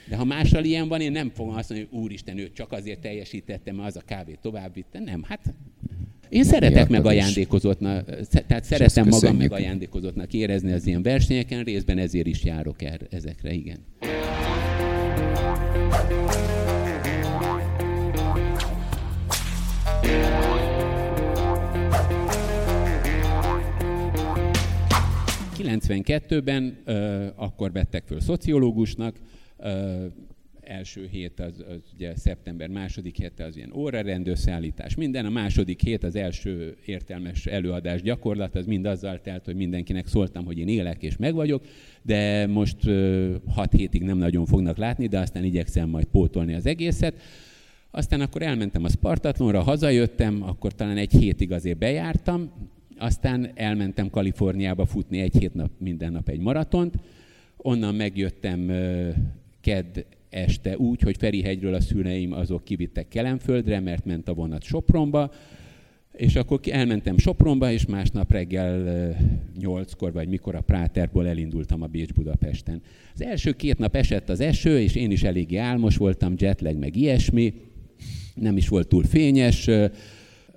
De 0.09 0.15
ha 0.15 0.23
mással 0.23 0.63
ilyen 0.63 0.87
van, 0.87 1.01
én 1.01 1.11
nem 1.11 1.29
fogom 1.29 1.55
azt 1.55 1.69
mondani, 1.69 1.89
hogy 1.91 1.99
úristen, 2.01 2.37
őt 2.37 2.53
csak 2.53 2.71
azért 2.71 2.99
teljesítettem, 2.99 3.75
mert 3.75 3.87
az 3.87 3.95
a 3.95 4.05
kávét 4.05 4.39
tovább 4.41 4.73
vitte. 4.73 4.99
Nem, 4.99 5.23
hát 5.23 5.53
én 6.33 6.43
szeretek 6.43 6.89
Miattad 6.89 7.05
meg 7.05 7.15
is. 7.15 7.21
ajándékozottnak, 7.21 8.05
sze- 8.29 8.45
tehát 8.47 8.63
szeretem 8.63 9.03
magam 9.03 9.19
köszönjük. 9.19 9.49
meg 9.51 9.59
ajándékozottnak 9.59 10.33
érezni 10.33 10.71
az 10.71 10.87
ilyen 10.87 11.01
versenyeken, 11.01 11.63
részben 11.63 11.97
ezért 11.97 12.27
is 12.27 12.43
járok 12.43 12.81
el, 12.81 12.97
ezekre, 13.09 13.53
igen.– 13.53 13.77
92-ben 25.57 26.77
ö, 26.85 27.25
akkor 27.35 27.71
vettek 27.71 28.03
föl 28.05 28.19
szociológusnak, 28.19 29.15
első 30.65 31.07
hét 31.11 31.39
az, 31.39 31.63
az 31.69 31.81
ugye 31.93 32.15
szeptember 32.15 32.67
második 32.67 33.21
hete 33.21 33.43
az 33.43 33.57
ilyen 33.57 33.73
órarend 33.75 34.27
összeállítás, 34.27 34.95
minden, 34.95 35.25
a 35.25 35.29
második 35.29 35.81
hét 35.81 36.03
az 36.03 36.15
első 36.15 36.77
értelmes 36.85 37.45
előadás 37.45 38.01
gyakorlat, 38.01 38.55
az 38.55 38.65
mind 38.65 38.85
azzal 38.85 39.21
telt, 39.21 39.45
hogy 39.45 39.55
mindenkinek 39.55 40.07
szóltam, 40.07 40.45
hogy 40.45 40.57
én 40.57 40.67
élek 40.67 41.03
és 41.03 41.17
meg 41.17 41.33
vagyok, 41.33 41.63
de 42.01 42.47
most 42.47 42.77
hat 43.47 43.71
hétig 43.71 44.03
nem 44.03 44.17
nagyon 44.17 44.45
fognak 44.45 44.77
látni, 44.77 45.07
de 45.07 45.19
aztán 45.19 45.43
igyekszem 45.43 45.89
majd 45.89 46.05
pótolni 46.05 46.53
az 46.53 46.65
egészet. 46.65 47.21
Aztán 47.91 48.21
akkor 48.21 48.41
elmentem 48.41 48.83
a 48.83 48.89
Spartatlonra, 48.89 49.61
hazajöttem, 49.61 50.43
akkor 50.43 50.73
talán 50.73 50.97
egy 50.97 51.11
hétig 51.11 51.51
azért 51.51 51.77
bejártam, 51.77 52.51
aztán 52.97 53.51
elmentem 53.55 54.09
Kaliforniába 54.09 54.85
futni 54.85 55.19
egy 55.19 55.37
hét 55.37 55.53
nap, 55.53 55.71
minden 55.77 56.11
nap 56.11 56.29
egy 56.29 56.39
maratont, 56.39 56.95
onnan 57.57 57.95
megjöttem 57.95 58.71
kedd 59.61 59.99
este 60.33 60.77
úgy, 60.77 61.01
hogy 61.01 61.17
Ferihegyről 61.17 61.73
a 61.73 61.81
szüleim 61.81 62.31
azok 62.31 62.63
kivittek 62.63 63.07
Kelemföldre, 63.07 63.79
mert 63.79 64.05
ment 64.05 64.27
a 64.27 64.33
vonat 64.33 64.63
Sopronba, 64.63 65.31
és 66.13 66.35
akkor 66.35 66.59
elmentem 66.71 67.17
Sopronba, 67.17 67.71
és 67.71 67.85
másnap 67.85 68.31
reggel 68.31 69.15
nyolckor, 69.59 70.13
vagy 70.13 70.27
mikor 70.27 70.55
a 70.55 70.61
Práterból 70.61 71.27
elindultam 71.27 71.81
a 71.81 71.87
Bécs-Budapesten. 71.87 72.81
Az 73.13 73.21
első 73.21 73.51
két 73.51 73.77
nap 73.77 73.95
esett 73.95 74.29
az 74.29 74.39
eső, 74.39 74.79
és 74.79 74.95
én 74.95 75.11
is 75.11 75.23
eléggé 75.23 75.57
álmos 75.57 75.97
voltam, 75.97 76.33
jetlag, 76.37 76.77
meg 76.77 76.95
ilyesmi. 76.95 77.53
Nem 78.35 78.57
is 78.57 78.67
volt 78.67 78.87
túl 78.87 79.03
fényes. 79.03 79.69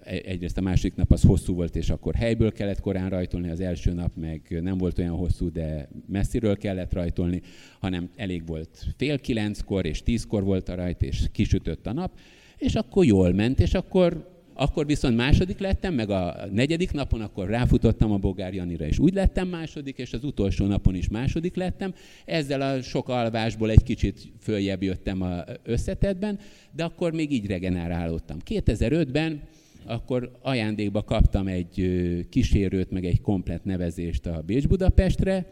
E-, 0.06 0.22
egyrészt 0.24 0.58
a 0.58 0.60
másik 0.60 0.94
nap 0.94 1.12
az 1.12 1.22
hosszú 1.22 1.54
volt, 1.54 1.76
és 1.76 1.90
akkor 1.90 2.14
helyből 2.14 2.52
kellett 2.52 2.80
korán 2.80 3.10
rajtolni, 3.10 3.48
az 3.48 3.60
első 3.60 3.92
nap 3.92 4.16
meg 4.16 4.58
nem 4.62 4.78
volt 4.78 4.98
olyan 4.98 5.16
hosszú, 5.16 5.50
de 5.50 5.88
messziről 6.08 6.56
kellett 6.56 6.92
rajtolni, 6.92 7.42
hanem 7.80 8.10
elég 8.16 8.46
volt 8.46 8.86
fél 8.96 9.18
kilenckor, 9.18 9.86
és 9.86 10.02
tízkor 10.02 10.44
volt 10.44 10.68
a 10.68 10.74
rajt, 10.74 11.02
és 11.02 11.22
kisütött 11.32 11.86
a 11.86 11.92
nap, 11.92 12.18
és 12.56 12.74
akkor 12.74 13.04
jól 13.04 13.32
ment, 13.32 13.60
és 13.60 13.74
akkor 13.74 14.34
akkor 14.58 14.86
viszont 14.86 15.16
második 15.16 15.58
lettem, 15.58 15.94
meg 15.94 16.10
a 16.10 16.36
negyedik 16.52 16.92
napon 16.92 17.20
akkor 17.20 17.48
ráfutottam 17.48 18.12
a 18.12 18.16
Bogár 18.16 18.54
Janira, 18.54 18.86
és 18.86 18.98
úgy 18.98 19.14
lettem 19.14 19.48
második, 19.48 19.98
és 19.98 20.12
az 20.12 20.24
utolsó 20.24 20.66
napon 20.66 20.94
is 20.94 21.08
második 21.08 21.56
lettem. 21.56 21.94
Ezzel 22.24 22.60
a 22.60 22.82
sok 22.82 23.08
alvásból 23.08 23.70
egy 23.70 23.82
kicsit 23.82 24.32
följebb 24.40 24.82
jöttem 24.82 25.22
a 25.22 25.44
összetetben, 25.62 26.38
de 26.72 26.84
akkor 26.84 27.12
még 27.12 27.32
így 27.32 27.46
regenerálódtam. 27.46 28.38
2005-ben 28.50 29.40
akkor 29.86 30.30
ajándékba 30.42 31.02
kaptam 31.02 31.46
egy 31.46 31.90
kísérőt, 32.28 32.90
meg 32.90 33.04
egy 33.04 33.20
komplet 33.20 33.64
nevezést 33.64 34.26
a 34.26 34.42
Bécs-Budapestre, 34.46 35.46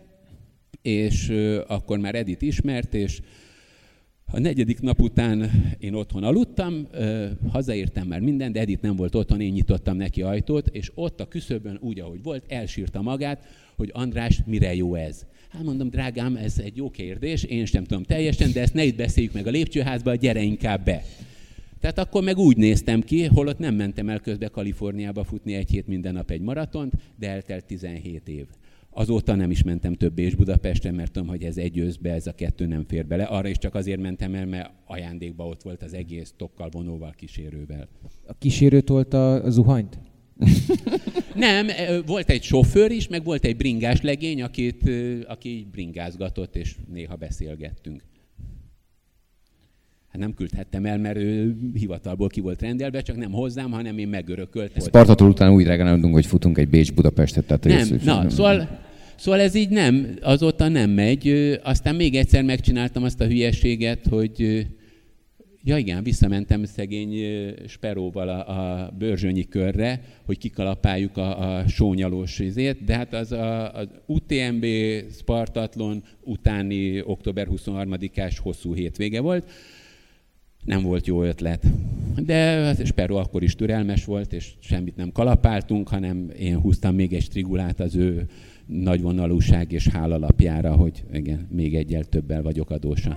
és 0.83 1.29
akkor 1.67 1.99
már 1.99 2.15
Edit 2.15 2.43
ismert, 2.43 2.95
és 2.95 3.21
a 4.27 4.39
negyedik 4.39 4.81
nap 4.81 5.01
után 5.01 5.51
én 5.79 5.95
otthon 5.95 6.25
aludtam, 6.25 6.89
hazaértem 7.51 8.07
már 8.07 8.21
minden, 8.21 8.53
de 8.53 8.61
Edith 8.61 8.83
nem 8.83 8.97
volt 8.97 9.15
otthon, 9.15 9.41
én 9.41 9.53
nyitottam 9.53 9.97
neki 9.97 10.23
ajtót, 10.23 10.69
és 10.69 10.91
ott 10.95 11.21
a 11.21 11.29
küszöbön 11.29 11.79
úgy, 11.81 12.01
ahogy 12.01 12.23
volt, 12.23 12.45
elsírta 12.49 13.03
magát, 13.03 13.45
hogy 13.77 13.91
András, 13.93 14.41
mire 14.47 14.75
jó 14.75 14.95
ez? 14.95 15.27
Hát 15.49 15.63
mondom, 15.63 15.89
drágám, 15.89 16.37
ez 16.37 16.59
egy 16.59 16.77
jó 16.77 16.91
kérdés, 16.91 17.43
én 17.43 17.65
sem 17.65 17.85
tudom 17.85 18.03
teljesen, 18.03 18.53
de 18.53 18.61
ezt 18.61 18.75
ne 18.75 18.85
itt 18.85 18.97
beszéljük 18.97 19.33
meg 19.33 19.47
a 19.47 19.51
lépcsőházba, 19.51 20.15
gyere 20.15 20.41
inkább 20.41 20.85
be. 20.85 21.03
Tehát 21.85 21.99
akkor 21.99 22.23
meg 22.23 22.39
úgy 22.39 22.57
néztem 22.57 23.01
ki, 23.01 23.25
holott 23.25 23.59
nem 23.59 23.75
mentem 23.75 24.09
el 24.09 24.21
közbe 24.21 24.49
Kaliforniába 24.49 25.25
futni 25.25 25.55
egy 25.55 25.71
hét 25.71 25.87
minden 25.87 26.13
nap 26.13 26.31
egy 26.31 26.41
maratont, 26.41 26.93
de 27.19 27.29
eltelt 27.29 27.65
17 27.65 28.29
év. 28.29 28.47
Azóta 28.91 29.35
nem 29.35 29.51
is 29.51 29.63
mentem 29.63 29.95
többé 29.95 30.23
és 30.23 30.35
Budapestre, 30.35 30.93
mert 30.93 31.13
tudom, 31.13 31.29
hogy 31.29 31.43
ez 31.43 31.57
egy 31.57 31.79
őszbe, 31.79 32.13
ez 32.13 32.27
a 32.27 32.33
kettő 32.33 32.67
nem 32.67 32.85
fér 32.89 33.07
bele. 33.07 33.25
Arra 33.25 33.49
is 33.49 33.59
csak 33.59 33.75
azért 33.75 34.01
mentem 34.01 34.35
el, 34.35 34.47
mert 34.47 34.71
ajándékba 34.87 35.47
ott 35.47 35.63
volt 35.63 35.83
az 35.83 35.95
egész 35.95 36.35
tokkal, 36.37 36.69
vonóval, 36.73 37.15
kísérővel. 37.17 37.89
A 38.27 38.39
kísérő 38.39 38.81
tolta 38.81 39.35
a 39.35 39.51
zuhanyt? 39.51 39.99
nem, 41.35 41.67
volt 42.07 42.31
egy 42.31 42.43
sofőr 42.43 42.91
is, 42.91 43.09
meg 43.09 43.25
volt 43.25 43.45
egy 43.45 43.57
bringás 43.57 44.01
legény, 44.01 44.43
akit, 44.43 44.91
aki 45.27 45.69
bringázgatott, 45.73 46.57
és 46.57 46.77
néha 46.93 47.17
beszélgettünk. 47.17 48.03
Hát 50.15 50.23
nem 50.23 50.35
küldhettem 50.35 50.87
el, 50.87 50.99
mert 50.99 51.17
ő 51.17 51.57
hivatalból 51.75 52.29
ki 52.29 52.41
volt 52.41 52.63
rendelve, 52.63 53.01
csak 53.01 53.17
nem 53.17 53.33
hozzám, 53.33 53.71
hanem 53.71 53.99
én 53.99 54.09
megörököltem. 54.09 54.83
Spartatól 54.83 55.29
után 55.29 55.53
úgy 55.53 55.65
regenerálunk, 55.65 56.15
hogy 56.15 56.27
futunk 56.27 56.59
egy 56.59 56.69
Bécs-Budapestet. 56.69 57.47
Tehát 57.47 57.65
nem, 57.65 57.79
ez, 57.79 58.05
na, 58.05 58.19
nem, 58.19 58.29
szóval, 58.29 58.69
szóval 59.17 59.41
ez 59.41 59.55
így 59.55 59.69
nem, 59.69 60.19
azóta 60.21 60.69
nem 60.69 60.91
megy. 60.91 61.59
Aztán 61.63 61.95
még 61.95 62.15
egyszer 62.15 62.43
megcsináltam 62.43 63.03
azt 63.03 63.21
a 63.21 63.27
hülyeséget, 63.27 64.07
hogy 64.07 64.67
Ja 65.67 65.77
igen, 65.77 66.03
visszamentem 66.03 66.65
szegény 66.65 67.15
Speróval 67.67 68.29
a, 68.29 68.49
a 68.49 68.91
Börzsönyi 68.99 69.49
körre, 69.49 70.01
hogy 70.25 70.39
kikalapáljuk 70.39 71.17
a, 71.17 71.57
a 71.57 71.69
sónyalós 71.69 72.39
izét, 72.39 72.85
de 72.85 72.97
hát 72.97 73.15
az 73.15 73.33
a, 73.33 73.73
az 73.73 73.89
UTMB 74.07 74.67
Spartatlon 75.19 76.03
utáni 76.21 77.03
október 77.03 77.49
23-ás 77.51 78.37
hosszú 78.43 78.75
hétvége 78.75 79.21
volt, 79.21 79.51
nem 80.65 80.83
volt 80.83 81.07
jó 81.07 81.23
ötlet. 81.23 81.67
De 82.17 82.57
az 82.57 82.87
Sperro 82.87 83.17
akkor 83.17 83.43
is 83.43 83.55
türelmes 83.55 84.05
volt, 84.05 84.33
és 84.33 84.53
semmit 84.59 84.97
nem 84.97 85.13
kalapáltunk, 85.13 85.89
hanem 85.89 86.31
én 86.39 86.59
húztam 86.59 86.95
még 86.95 87.13
egy 87.13 87.23
strigulát 87.23 87.81
az 87.81 87.97
ő 87.97 88.27
nagyvonalúság 88.67 89.73
és 89.73 89.89
hálalapjára, 89.89 90.73
hogy 90.73 91.05
igen, 91.13 91.49
még 91.51 91.75
egyel 91.75 92.05
többel 92.05 92.43
vagyok 92.43 92.71
adósa. 92.71 93.17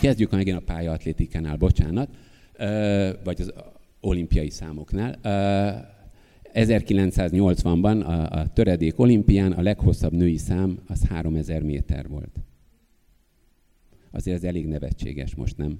Kezdjük 0.00 0.30
megint 0.30 0.56
a 0.56 0.60
pályaatlétikánál, 0.60 1.56
bocsánat, 1.56 2.08
vagy 3.24 3.40
az 3.40 3.52
olimpiai 4.00 4.50
számoknál. 4.50 5.18
1980-ban 6.54 8.04
a, 8.04 8.38
a 8.38 8.52
töredék 8.52 8.98
olimpián 8.98 9.52
a 9.52 9.62
leghosszabb 9.62 10.12
női 10.12 10.36
szám 10.36 10.78
az 10.86 11.04
3000 11.08 11.62
méter 11.62 12.08
volt. 12.08 12.40
Azért 14.10 14.36
ez 14.36 14.44
elég 14.44 14.66
nevetséges 14.66 15.34
most, 15.34 15.56
nem? 15.56 15.78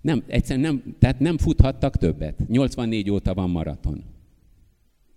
Nem, 0.00 0.22
egyszerűen 0.26 0.64
nem, 0.64 0.96
tehát 0.98 1.18
nem 1.18 1.38
futhattak 1.38 1.96
többet. 1.96 2.48
84 2.48 3.10
óta 3.10 3.34
van 3.34 3.50
maraton. 3.50 4.04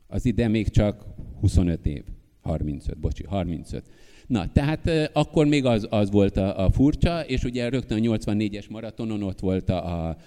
Az 0.07 0.25
ide 0.25 0.47
még 0.47 0.69
csak 0.69 1.05
25 1.39 1.85
év. 1.85 2.03
35, 2.41 2.97
bocsi, 2.97 3.23
35. 3.23 3.83
Na, 4.27 4.51
tehát 4.53 5.09
akkor 5.13 5.45
még 5.45 5.65
az, 5.65 5.87
az 5.89 6.11
volt 6.11 6.37
a, 6.37 6.65
a 6.65 6.71
furcsa, 6.71 7.21
és 7.21 7.43
ugye 7.43 7.69
rögtön 7.69 7.97
a 7.97 8.17
84-es 8.17 8.69
maratonon 8.69 9.23
ott 9.23 9.39
volt 9.39 9.69
a, 9.69 10.07
a 10.07 10.17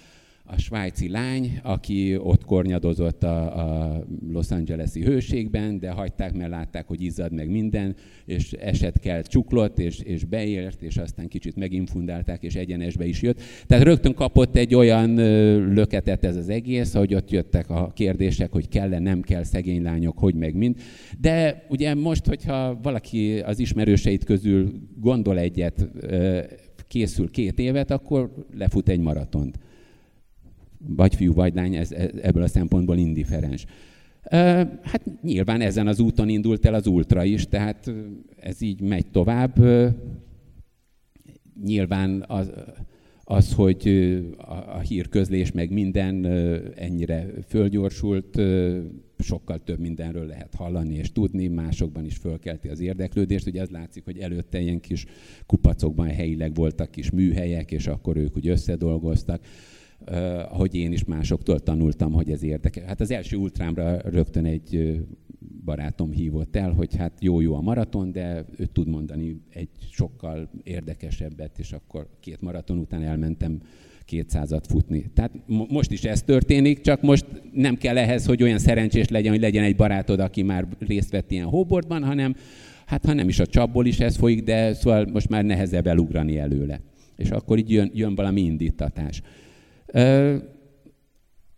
a 0.51 0.57
svájci 0.57 1.09
lány, 1.09 1.59
aki 1.63 2.17
ott 2.17 2.45
kornyadozott 2.45 3.23
a, 3.23 3.59
a 3.59 4.03
Los 4.31 4.51
Angeles-i 4.51 5.03
hőségben, 5.03 5.79
de 5.79 5.89
hagyták, 5.89 6.33
mert 6.33 6.49
látták, 6.49 6.87
hogy 6.87 7.01
izzad 7.01 7.33
meg 7.33 7.49
minden, 7.49 7.95
és 8.25 8.51
eset 8.51 8.99
kell 8.99 9.21
csuklott, 9.21 9.79
és, 9.79 9.99
és 9.99 10.23
beért, 10.23 10.81
és 10.81 10.97
aztán 10.97 11.27
kicsit 11.27 11.55
meginfundálták, 11.55 12.43
és 12.43 12.55
egyenesbe 12.55 13.05
is 13.05 13.21
jött. 13.21 13.41
Tehát 13.67 13.83
rögtön 13.83 14.13
kapott 14.13 14.55
egy 14.55 14.75
olyan 14.75 15.13
löketet 15.73 16.23
ez 16.23 16.35
az 16.35 16.49
egész, 16.49 16.93
hogy 16.93 17.13
ott 17.15 17.31
jöttek 17.31 17.69
a 17.69 17.91
kérdések, 17.93 18.51
hogy 18.51 18.67
kell-e, 18.67 18.99
nem 18.99 19.21
kell, 19.21 19.43
szegény 19.43 19.81
lányok, 19.81 20.17
hogy 20.17 20.35
meg 20.35 20.55
mind. 20.55 20.77
De 21.19 21.65
ugye 21.69 21.93
most, 21.93 22.25
hogyha 22.25 22.79
valaki 22.81 23.39
az 23.39 23.59
ismerőseit 23.59 24.23
közül 24.23 24.71
gondol 24.99 25.39
egyet, 25.39 25.89
készül 26.87 27.29
két 27.29 27.59
évet, 27.59 27.91
akkor 27.91 28.33
lefut 28.57 28.89
egy 28.89 28.99
maratont 28.99 29.57
vagy 30.87 31.15
fiú, 31.15 31.33
vagy 31.33 31.53
lány, 31.53 31.75
ez, 31.75 31.91
ebből 32.21 32.43
a 32.43 32.47
szempontból 32.47 32.97
indiferens. 32.97 33.65
Hát 34.81 35.01
nyilván 35.21 35.61
ezen 35.61 35.87
az 35.87 35.99
úton 35.99 36.29
indult 36.29 36.65
el 36.65 36.73
az 36.73 36.87
ultra 36.87 37.23
is, 37.23 37.47
tehát 37.47 37.93
ez 38.39 38.61
így 38.61 38.81
megy 38.81 39.07
tovább. 39.11 39.55
Nyilván 41.63 42.23
az, 42.27 42.51
az 43.23 43.53
hogy 43.53 43.87
a, 44.37 44.53
a 44.53 44.79
hírközlés 44.79 45.51
meg 45.51 45.71
minden 45.71 46.25
ennyire 46.75 47.25
fölgyorsult, 47.47 48.41
sokkal 49.17 49.63
több 49.63 49.79
mindenről 49.79 50.25
lehet 50.25 50.55
hallani 50.55 50.95
és 50.95 51.11
tudni, 51.11 51.47
másokban 51.47 52.05
is 52.05 52.15
fölkelti 52.15 52.67
az 52.67 52.79
érdeklődést. 52.79 53.47
Ugye 53.47 53.61
az 53.61 53.69
látszik, 53.69 54.03
hogy 54.03 54.17
előtte 54.17 54.59
ilyen 54.59 54.79
kis 54.79 55.05
kupacokban 55.45 56.07
helyileg 56.07 56.53
voltak 56.53 56.91
kis 56.91 57.11
műhelyek, 57.11 57.71
és 57.71 57.87
akkor 57.87 58.17
ők 58.17 58.35
úgy 58.37 58.47
összedolgoztak 58.47 59.41
hogy 60.49 60.75
én 60.75 60.91
is 60.91 61.03
másoktól 61.03 61.59
tanultam, 61.59 62.11
hogy 62.11 62.31
ez 62.31 62.43
érdekes. 62.43 62.83
Hát 62.83 63.01
az 63.01 63.11
első 63.11 63.37
ultrámra 63.37 64.01
rögtön 64.09 64.45
egy 64.45 65.01
barátom 65.65 66.11
hívott 66.11 66.55
el, 66.55 66.71
hogy 66.71 66.95
hát 66.95 67.13
jó-jó 67.19 67.55
a 67.55 67.61
maraton, 67.61 68.11
de 68.11 68.45
ő 68.57 68.65
tud 68.65 68.87
mondani 68.87 69.41
egy 69.49 69.69
sokkal 69.91 70.49
érdekesebbet, 70.63 71.59
és 71.59 71.71
akkor 71.71 72.07
két 72.19 72.41
maraton 72.41 72.77
után 72.77 73.03
elmentem 73.03 73.59
200-at 74.09 74.63
futni. 74.67 75.05
Tehát 75.13 75.31
most 75.47 75.91
is 75.91 76.03
ez 76.03 76.21
történik, 76.21 76.81
csak 76.81 77.01
most 77.01 77.25
nem 77.53 77.75
kell 77.75 77.97
ehhez, 77.97 78.25
hogy 78.25 78.43
olyan 78.43 78.59
szerencsés 78.59 79.07
legyen, 79.07 79.31
hogy 79.31 79.41
legyen 79.41 79.63
egy 79.63 79.75
barátod, 79.75 80.19
aki 80.19 80.41
már 80.41 80.67
részt 80.79 81.11
vett 81.11 81.31
ilyen 81.31 81.45
hóbordban, 81.45 82.03
hanem 82.03 82.35
hát 82.85 83.05
ha 83.05 83.13
nem 83.13 83.27
is 83.27 83.39
a 83.39 83.45
csapból 83.45 83.85
is 83.85 83.99
ez 83.99 84.15
folyik, 84.15 84.43
de 84.43 84.73
szóval 84.73 85.05
most 85.13 85.29
már 85.29 85.45
nehezebb 85.45 85.87
elugrani 85.87 86.37
előle. 86.37 86.81
És 87.15 87.29
akkor 87.29 87.57
így 87.57 87.71
jön, 87.71 87.91
jön 87.93 88.15
valami 88.15 88.41
indítatás. 88.41 89.21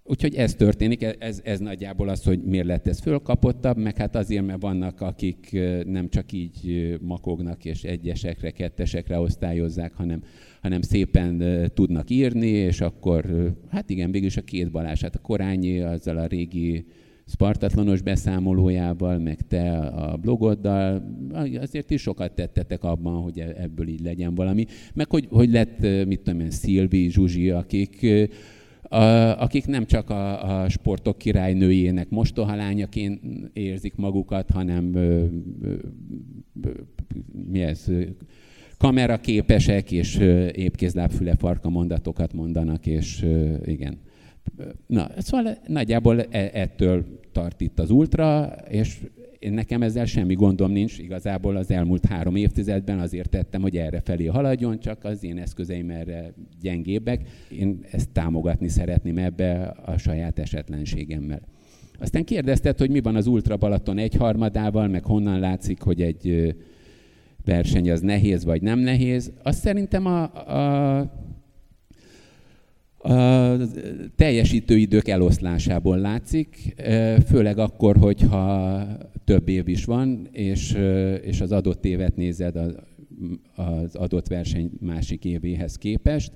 Úgyhogy 0.03 0.35
ez 0.35 0.55
történik, 0.55 1.03
ez, 1.19 1.41
ez 1.43 1.59
nagyjából 1.59 2.09
az, 2.09 2.23
hogy 2.23 2.43
miért 2.43 2.65
lett 2.65 2.87
ez 2.87 2.99
fölkapottabb, 2.99 3.77
meg 3.77 3.97
hát 3.97 4.15
azért, 4.15 4.45
mert 4.45 4.61
vannak, 4.61 5.01
akik 5.01 5.59
nem 5.85 6.09
csak 6.09 6.31
így 6.31 6.97
makognak 7.01 7.65
és 7.65 7.83
egyesekre, 7.83 8.51
kettesekre 8.51 9.19
osztályozzák, 9.19 9.93
hanem, 9.93 10.23
hanem 10.61 10.81
szépen 10.81 11.43
tudnak 11.73 12.09
írni, 12.09 12.47
és 12.47 12.81
akkor, 12.81 13.51
hát 13.69 13.89
igen, 13.89 14.11
végülis 14.11 14.37
a 14.37 14.41
két 14.41 14.71
Balázs, 14.71 15.01
hát 15.01 15.15
a 15.15 15.21
Korányi 15.21 15.79
azzal 15.79 16.17
a 16.17 16.25
régi 16.25 16.85
Spartatlanos 17.31 18.01
beszámolójával, 18.01 19.17
meg 19.17 19.41
te 19.47 19.77
a 19.77 20.17
blogoddal, 20.17 21.03
azért 21.61 21.91
is 21.91 22.01
sokat 22.01 22.31
tettetek 22.31 22.83
abban, 22.83 23.21
hogy 23.21 23.39
e-, 23.39 23.55
ebből 23.57 23.87
így 23.87 24.01
legyen 24.01 24.35
valami. 24.35 24.65
Meg 24.93 25.09
hogy, 25.09 25.27
hogy 25.29 25.51
lett, 25.51 26.05
mit 26.05 26.21
tudom 26.21 26.39
én, 26.39 26.51
Szilvi, 26.51 27.09
Zsuzsi, 27.09 27.49
akik 27.49 28.05
akik 29.37 29.65
nem 29.65 29.85
csak 29.85 30.09
a, 30.09 30.61
a 30.61 30.69
sportok 30.69 31.17
királynőjének 31.17 32.09
mostohalányaként 32.09 33.21
érzik 33.53 33.95
magukat, 33.95 34.49
hanem 34.49 34.85
mi 37.49 37.61
ez, 37.61 37.85
kameraképesek, 38.77 39.91
és 39.91 40.15
épkézlábfüle 40.53 41.35
farka 41.35 41.69
mondatokat 41.69 42.33
mondanak, 42.33 42.85
és 42.85 43.25
igen. 43.65 43.97
Na, 44.87 45.07
szóval 45.17 45.57
nagyjából 45.67 46.21
e, 46.21 46.49
ettől 46.53 47.19
tart 47.31 47.61
itt 47.61 47.79
az 47.79 47.89
ultra, 47.89 48.55
és 48.69 48.99
nekem 49.49 49.81
ezzel 49.81 50.05
semmi 50.05 50.33
gondom 50.33 50.71
nincs, 50.71 50.97
igazából 50.97 51.55
az 51.55 51.71
elmúlt 51.71 52.05
három 52.05 52.35
évtizedben 52.35 52.99
azért 52.99 53.29
tettem, 53.29 53.61
hogy 53.61 53.77
erre 53.77 53.99
felé 53.99 54.25
haladjon, 54.25 54.79
csak 54.79 55.03
az 55.03 55.23
én 55.23 55.37
eszközeim 55.37 55.89
erre 55.89 56.33
gyengébbek. 56.61 57.29
Én 57.59 57.79
ezt 57.91 58.09
támogatni 58.09 58.67
szeretném 58.67 59.17
ebbe 59.17 59.61
a 59.85 59.97
saját 59.97 60.39
esetlenségemmel. 60.39 61.41
Aztán 61.99 62.23
kérdezted, 62.23 62.77
hogy 62.77 62.89
mi 62.89 63.01
van 63.01 63.15
az 63.15 63.27
Ultra 63.27 63.57
Balaton 63.57 63.97
egyharmadával, 63.97 64.87
meg 64.87 65.03
honnan 65.03 65.39
látszik, 65.39 65.81
hogy 65.81 66.01
egy 66.01 66.55
verseny 67.45 67.91
az 67.91 68.01
nehéz 68.01 68.43
vagy 68.43 68.61
nem 68.61 68.79
nehéz. 68.79 69.31
Azt 69.43 69.59
szerintem 69.59 70.05
a, 70.05 70.23
a 70.23 71.11
a 73.03 73.57
teljesítőidők 74.15 75.07
eloszlásából 75.07 75.97
látszik, 75.97 76.75
főleg 77.27 77.57
akkor, 77.57 77.97
hogyha 77.97 78.83
több 79.23 79.49
év 79.49 79.67
is 79.67 79.85
van, 79.85 80.27
és, 80.31 80.77
és 81.21 81.41
az 81.41 81.51
adott 81.51 81.85
évet 81.85 82.15
nézed 82.15 82.55
az 83.55 83.95
adott 83.95 84.27
verseny 84.27 84.71
másik 84.79 85.25
évéhez 85.25 85.77
képest. 85.77 86.31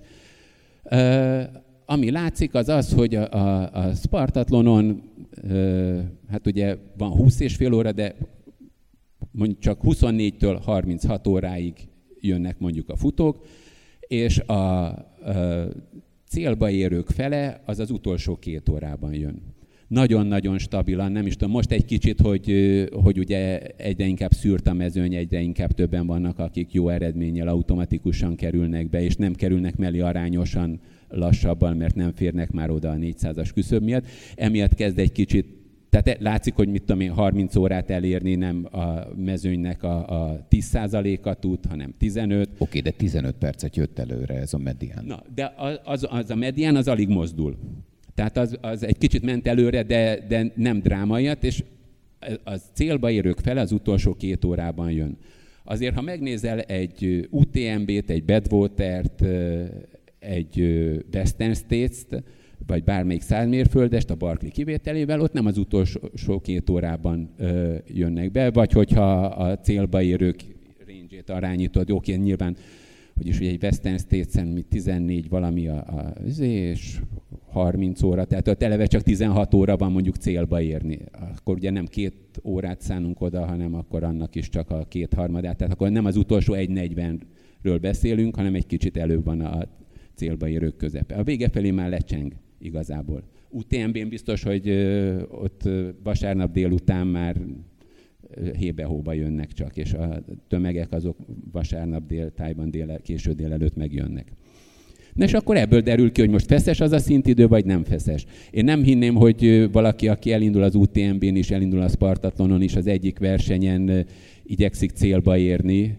Ami 1.85 2.11
látszik, 2.11 2.53
az 2.53 2.69
az, 2.69 2.93
hogy 2.93 3.15
a, 3.15 3.31
a, 3.31 3.69
a 3.73 3.93
Spartatlonon, 3.93 5.03
hát 6.29 6.47
ugye 6.47 6.75
van 6.97 7.11
20 7.11 7.39
és 7.39 7.55
fél 7.55 7.73
óra, 7.73 7.91
de 7.91 8.15
mondjuk 9.31 9.59
csak 9.59 9.79
24-től 9.83 10.59
36 10.63 11.27
óráig 11.27 11.73
jönnek 12.19 12.59
mondjuk 12.59 12.89
a 12.89 12.95
futók, 12.95 13.45
és 13.99 14.39
a, 14.39 14.85
a 14.87 14.95
célba 16.35 16.69
érők 16.69 17.07
fele 17.07 17.61
az 17.65 17.79
az 17.79 17.91
utolsó 17.91 18.35
két 18.35 18.69
órában 18.69 19.13
jön. 19.13 19.41
Nagyon-nagyon 19.87 20.57
stabilan, 20.57 21.11
nem 21.11 21.25
is 21.25 21.35
tudom, 21.35 21.53
most 21.53 21.71
egy 21.71 21.85
kicsit, 21.85 22.19
hogy, 22.19 22.49
hogy 22.91 23.19
ugye 23.19 23.59
egyre 23.59 24.05
inkább 24.05 24.31
szűrt 24.31 24.67
a 24.67 24.73
mezőny, 24.73 25.13
egyre 25.13 25.39
inkább 25.39 25.71
többen 25.71 26.07
vannak, 26.07 26.39
akik 26.39 26.73
jó 26.73 26.89
eredménnyel 26.89 27.47
automatikusan 27.47 28.35
kerülnek 28.35 28.89
be, 28.89 29.01
és 29.01 29.15
nem 29.15 29.33
kerülnek 29.33 29.75
mellé 29.75 29.99
arányosan 29.99 30.79
lassabban, 31.09 31.77
mert 31.77 31.95
nem 31.95 32.11
férnek 32.11 32.51
már 32.51 32.69
oda 32.69 32.89
a 32.89 32.95
400-as 32.95 33.49
küszöb 33.53 33.83
miatt. 33.83 34.05
Emiatt 34.35 34.73
kezd 34.73 34.99
egy 34.99 35.11
kicsit 35.11 35.54
tehát 36.01 36.21
látszik, 36.21 36.53
hogy 36.55 36.67
mit 36.67 36.83
tudom 36.83 37.01
én, 37.01 37.11
30 37.11 37.55
órát 37.55 37.89
elérni 37.89 38.35
nem 38.35 38.67
a 38.71 39.07
mezőnynek 39.15 39.83
a, 39.83 40.27
a 40.27 40.47
10%-a 40.49 41.33
tud, 41.33 41.65
hanem 41.69 41.93
15. 41.97 42.49
Oké, 42.49 42.55
okay, 42.57 42.81
de 42.81 42.89
15 42.89 43.35
percet 43.35 43.75
jött 43.75 43.99
előre 43.99 44.33
ez 44.33 44.53
a 44.53 44.57
medián. 44.57 45.05
Na, 45.05 45.23
de 45.35 45.53
az, 45.83 46.07
az 46.09 46.29
a 46.29 46.35
medián 46.35 46.75
az 46.75 46.87
alig 46.87 47.07
mozdul. 47.07 47.57
Tehát 48.13 48.37
az, 48.37 48.57
az 48.61 48.83
egy 48.83 48.97
kicsit 48.97 49.23
ment 49.23 49.47
előre, 49.47 49.83
de, 49.83 50.25
de 50.27 50.51
nem 50.55 50.79
drámaiat, 50.79 51.43
és 51.43 51.63
az 52.43 52.61
célba 52.73 53.11
érők 53.11 53.39
fele 53.39 53.61
az 53.61 53.71
utolsó 53.71 54.13
két 54.13 54.45
órában 54.45 54.91
jön. 54.91 55.17
Azért, 55.63 55.95
ha 55.95 56.01
megnézel 56.01 56.59
egy 56.59 57.27
UTMB-t, 57.31 58.09
egy 58.09 58.23
Badwater-t, 58.23 59.25
egy 60.19 60.59
Western 61.13 61.53
States-t, 61.53 62.23
vagy 62.67 62.83
bármelyik 62.83 63.21
százmérföldest 63.21 64.09
a 64.09 64.15
Barkley 64.15 64.51
kivételével, 64.51 65.19
ott 65.19 65.33
nem 65.33 65.45
az 65.45 65.57
utolsó 65.57 66.39
két 66.41 66.69
órában 66.69 67.29
ö, 67.37 67.75
jönnek 67.87 68.31
be, 68.31 68.51
vagy 68.51 68.71
hogyha 68.71 69.25
a 69.25 69.57
célba 69.57 70.01
érők 70.01 70.43
range-ét 70.87 71.29
arányítod, 71.29 71.91
oké, 71.91 72.15
nyilván, 72.15 72.55
hogy 73.15 73.27
is 73.27 73.39
ugye 73.39 73.49
egy 73.49 73.63
Western 73.63 73.97
States-en 73.97 74.47
mi 74.47 74.61
14 74.61 75.29
valami 75.29 75.67
a, 75.67 75.75
a, 75.75 76.13
és 76.41 76.99
30 77.51 78.01
óra, 78.01 78.25
tehát 78.25 78.47
ott 78.47 78.63
eleve 78.63 78.85
csak 78.85 79.01
16 79.01 79.53
óra 79.53 79.77
van 79.77 79.91
mondjuk 79.91 80.15
célba 80.15 80.61
érni. 80.61 80.99
Akkor 81.37 81.55
ugye 81.55 81.69
nem 81.69 81.85
két 81.85 82.13
órát 82.43 82.81
szánunk 82.81 83.21
oda, 83.21 83.45
hanem 83.45 83.73
akkor 83.73 84.03
annak 84.03 84.35
is 84.35 84.49
csak 84.49 84.69
a 84.69 84.85
kétharmadát. 84.87 85.57
Tehát 85.57 85.73
akkor 85.73 85.89
nem 85.89 86.05
az 86.05 86.15
utolsó 86.15 86.53
1.40-ről 86.53 87.77
beszélünk, 87.81 88.35
hanem 88.35 88.55
egy 88.55 88.65
kicsit 88.65 88.97
előbb 88.97 89.23
van 89.23 89.41
a 89.41 89.67
célba 90.15 90.47
érők 90.47 90.77
közepe. 90.77 91.15
A 91.15 91.23
vége 91.23 91.49
felé 91.49 91.71
már 91.71 91.89
lecseng 91.89 92.33
igazából. 92.59 93.23
UTMB-n 93.49 94.09
biztos, 94.09 94.43
hogy 94.43 94.69
ott 95.29 95.69
vasárnap 96.03 96.51
délután 96.51 97.07
már 97.07 97.41
hébe-hóba 98.57 99.13
jönnek 99.13 99.51
csak, 99.51 99.77
és 99.77 99.93
a 99.93 100.23
tömegek 100.47 100.91
azok 100.91 101.17
vasárnap 101.51 102.07
déltájban 102.07 102.71
dél, 102.71 102.99
késő 103.01 103.31
délelőtt 103.31 103.75
megjönnek. 103.75 104.31
Na 105.13 105.23
és 105.23 105.33
akkor 105.33 105.57
ebből 105.57 105.81
derül 105.81 106.11
ki, 106.11 106.21
hogy 106.21 106.29
most 106.29 106.45
feszes 106.45 106.79
az 106.79 106.91
a 106.91 106.97
szintidő, 106.97 107.47
vagy 107.47 107.65
nem 107.65 107.83
feszes. 107.83 108.25
Én 108.51 108.63
nem 108.63 108.83
hinném, 108.83 109.15
hogy 109.15 109.69
valaki, 109.71 110.07
aki 110.07 110.31
elindul 110.31 110.63
az 110.63 110.75
UTMB-n 110.75 111.35
is, 111.35 111.51
elindul 111.51 111.81
a 111.81 111.87
Spartatlonon 111.87 112.61
is, 112.61 112.75
az 112.75 112.87
egyik 112.87 113.19
versenyen 113.19 114.05
igyekszik 114.43 114.91
célba 114.91 115.37
érni, 115.37 115.97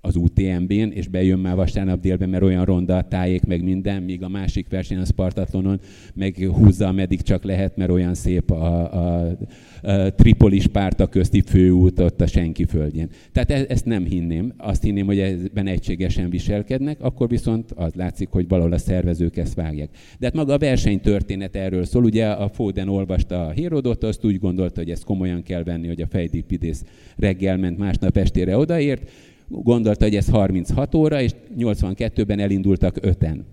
az 0.00 0.16
UTMB-n, 0.16 0.90
és 0.90 1.08
bejön 1.08 1.38
már 1.38 1.54
vasárnap 1.54 2.00
délben, 2.00 2.28
mert 2.28 2.42
olyan 2.42 2.64
ronda 2.64 2.96
a 2.96 3.02
tájék, 3.02 3.44
meg 3.44 3.62
minden, 3.62 4.02
míg 4.02 4.22
a 4.22 4.28
másik 4.28 4.68
verseny 4.68 4.98
a 4.98 5.04
Spartatlonon 5.04 5.80
meg 6.14 6.36
húzza, 6.52 6.86
ameddig 6.86 7.22
csak 7.22 7.44
lehet, 7.44 7.76
mert 7.76 7.90
olyan 7.90 8.14
szép 8.14 8.50
a, 8.50 8.92
a, 8.92 9.36
a 9.82 10.14
Tripolis 10.14 10.66
párta 10.66 11.06
közti 11.06 11.40
főút 11.40 12.00
ott 12.00 12.20
a 12.20 12.26
senki 12.26 12.64
földjén. 12.64 13.08
Tehát 13.32 13.50
e, 13.50 13.64
ezt 13.68 13.84
nem 13.84 14.04
hinném. 14.04 14.52
Azt 14.56 14.82
hinném, 14.82 15.06
hogy 15.06 15.18
ebben 15.18 15.66
egységesen 15.66 16.30
viselkednek, 16.30 17.00
akkor 17.00 17.28
viszont 17.28 17.72
az 17.72 17.94
látszik, 17.94 18.28
hogy 18.28 18.48
valahol 18.48 18.72
a 18.72 18.78
szervezők 18.78 19.36
ezt 19.36 19.54
vágják. 19.54 19.88
De 20.18 20.26
hát 20.26 20.34
maga 20.34 20.52
a 20.52 20.58
verseny 20.58 21.00
történet 21.00 21.56
erről 21.56 21.84
szól. 21.84 22.04
Ugye 22.04 22.26
a 22.26 22.48
Foden 22.48 22.88
olvasta 22.88 23.46
a 23.46 23.50
Hérodot, 23.50 24.04
azt 24.04 24.24
úgy 24.24 24.38
gondolta, 24.38 24.80
hogy 24.80 24.90
ezt 24.90 25.04
komolyan 25.04 25.42
kell 25.42 25.62
venni, 25.62 25.86
hogy 25.86 26.00
a 26.00 26.06
Fejdipidész 26.06 26.84
reggel 27.16 27.56
ment, 27.56 27.78
másnap 27.78 28.16
estére 28.16 28.56
odaért, 28.56 29.10
gondolta, 29.48 30.04
hogy 30.04 30.16
ez 30.16 30.28
36 30.28 30.94
óra, 30.94 31.20
és 31.20 31.32
82-ben 31.58 32.38
elindultak 32.38 32.96
öten. 33.00 33.46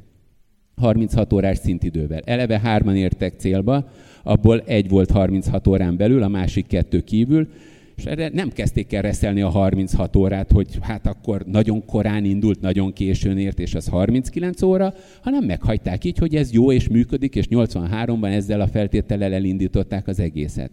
36 0.75 1.33
órás 1.33 1.57
szintidővel. 1.57 2.21
Eleve 2.25 2.59
hárman 2.59 2.95
értek 2.95 3.33
célba, 3.37 3.89
abból 4.23 4.61
egy 4.65 4.89
volt 4.89 5.11
36 5.11 5.67
órán 5.67 5.97
belül, 5.97 6.23
a 6.23 6.27
másik 6.27 6.67
kettő 6.67 7.01
kívül, 7.01 7.47
és 7.95 8.05
erre 8.05 8.29
nem 8.33 8.49
kezdték 8.49 8.93
el 8.93 9.01
reszelni 9.01 9.41
a 9.41 9.49
36 9.49 10.15
órát, 10.15 10.51
hogy 10.51 10.77
hát 10.81 11.07
akkor 11.07 11.43
nagyon 11.45 11.85
korán 11.85 12.25
indult, 12.25 12.61
nagyon 12.61 12.93
későn 12.93 13.37
ért, 13.37 13.59
és 13.59 13.75
az 13.75 13.87
39 13.87 14.61
óra, 14.61 14.93
hanem 15.21 15.43
meghagyták 15.43 16.03
így, 16.03 16.17
hogy 16.17 16.35
ez 16.35 16.51
jó 16.51 16.71
és 16.71 16.87
működik, 16.87 17.35
és 17.35 17.45
83-ban 17.49 18.33
ezzel 18.33 18.61
a 18.61 18.67
feltétellel 18.67 19.33
elindították 19.33 20.07
az 20.07 20.19
egészet. 20.19 20.71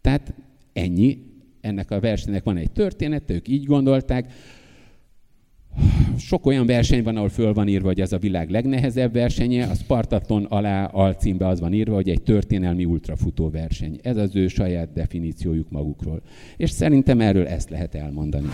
Tehát 0.00 0.34
ennyi, 0.72 1.18
ennek 1.66 1.90
a 1.90 2.00
versenynek 2.00 2.44
van 2.44 2.56
egy 2.56 2.70
történet, 2.70 3.30
ők 3.30 3.48
így 3.48 3.64
gondolták, 3.64 4.32
sok 6.18 6.46
olyan 6.46 6.66
verseny 6.66 7.02
van, 7.02 7.16
ahol 7.16 7.28
föl 7.28 7.52
van 7.52 7.68
írva, 7.68 7.86
hogy 7.86 8.00
ez 8.00 8.12
a 8.12 8.18
világ 8.18 8.50
legnehezebb 8.50 9.12
versenye, 9.12 9.64
a 9.64 9.74
Spartaton 9.74 10.44
alá 10.44 10.84
alcímbe 10.84 11.46
az 11.46 11.60
van 11.60 11.72
írva, 11.72 11.94
hogy 11.94 12.08
egy 12.08 12.22
történelmi 12.22 12.84
ultrafutó 12.84 13.50
verseny. 13.50 13.98
Ez 14.02 14.16
az 14.16 14.36
ő 14.36 14.48
saját 14.48 14.92
definíciójuk 14.92 15.70
magukról. 15.70 16.22
És 16.56 16.70
szerintem 16.70 17.20
erről 17.20 17.46
ezt 17.46 17.70
lehet 17.70 17.94
elmondani. 17.94 18.48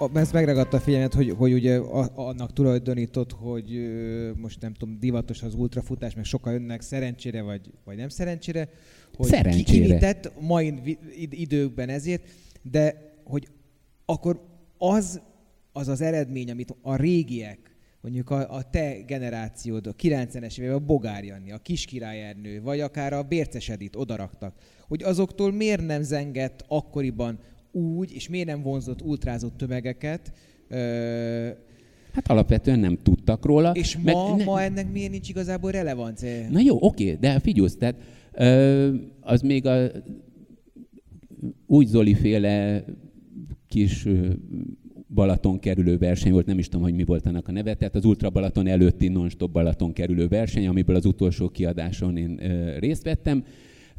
A 0.00 0.18
ezt 0.18 0.32
megragadta 0.32 0.76
a 0.76 0.80
figyelmet, 0.80 1.14
hogy, 1.14 1.30
hogy 1.30 1.52
ugye 1.52 1.78
annak 2.14 2.52
tulajdonított, 2.52 3.32
hogy 3.32 3.90
most 4.36 4.60
nem 4.60 4.74
tudom, 4.74 4.98
divatos 4.98 5.42
az 5.42 5.54
ultrafutás, 5.54 6.14
meg 6.14 6.24
sokan 6.24 6.54
önnek 6.54 6.80
szerencsére, 6.80 7.42
vagy, 7.42 7.70
vagy 7.84 7.96
nem 7.96 8.08
szerencsére, 8.08 8.68
hogy 9.16 9.26
szerencsére. 9.26 9.98
ki 9.98 10.28
mai 10.40 10.98
időkben 11.30 11.88
ezért, 11.88 12.28
de 12.62 13.14
hogy 13.24 13.48
akkor 14.04 14.40
az 14.78 15.20
az 15.72 15.88
az 15.88 16.00
eredmény, 16.00 16.50
amit 16.50 16.76
a 16.82 16.96
régiek, 16.96 17.58
mondjuk 18.00 18.30
a, 18.30 18.54
a 18.54 18.62
te 18.70 19.00
generációd, 19.06 19.86
a 19.86 19.94
90-es 19.94 20.58
években 20.58 20.82
a 20.82 20.84
Bogár 20.84 21.24
Janni, 21.24 21.52
a 21.52 21.58
Kiskirály 21.58 22.22
Ernő, 22.22 22.62
vagy 22.62 22.80
akár 22.80 23.12
a 23.12 23.22
Bérces 23.22 23.68
Edit 23.68 23.96
odaraktak, 23.96 24.54
hogy 24.88 25.02
azoktól 25.02 25.52
miért 25.52 25.86
nem 25.86 26.02
zengett 26.02 26.64
akkoriban 26.68 27.38
úgy, 27.72 28.12
és 28.14 28.28
miért 28.28 28.46
nem 28.46 28.62
vonzott 28.62 29.02
ultrázott 29.02 29.56
tömegeket, 29.56 30.32
ö, 30.68 31.48
Hát 32.12 32.30
alapvetően 32.30 32.78
nem 32.78 32.98
tudtak 33.02 33.44
róla. 33.44 33.70
És 33.70 33.96
ma, 33.96 34.36
ne... 34.36 34.44
ma 34.44 34.62
ennek 34.62 34.92
miért 34.92 35.10
nincs 35.10 35.28
igazából 35.28 35.70
relevancia? 35.70 36.48
Na 36.50 36.60
jó, 36.60 36.76
oké, 36.80 37.16
de 37.20 37.38
figyelsz, 37.38 37.76
tehát 37.76 37.96
ö, 38.32 38.94
az 39.20 39.40
még 39.40 39.66
a 39.66 39.90
úgy 41.66 41.86
Zoli 41.86 42.14
féle 42.14 42.84
kis 43.68 44.06
Balaton 45.14 45.58
kerülő 45.58 45.98
verseny 45.98 46.32
volt, 46.32 46.46
nem 46.46 46.58
is 46.58 46.68
tudom, 46.68 46.82
hogy 46.82 46.94
mi 46.94 47.04
volt 47.04 47.26
ennek 47.26 47.48
a 47.48 47.52
neve, 47.52 47.74
tehát 47.74 47.94
az 47.94 48.04
Ultra 48.04 48.30
Balaton 48.30 48.66
előtti 48.66 49.08
non-stop 49.08 49.52
Balaton 49.52 49.92
kerülő 49.92 50.28
verseny, 50.28 50.66
amiből 50.66 50.96
az 50.96 51.04
utolsó 51.04 51.48
kiadáson 51.48 52.16
én 52.16 52.38
ö, 52.42 52.78
részt 52.78 53.02
vettem. 53.02 53.44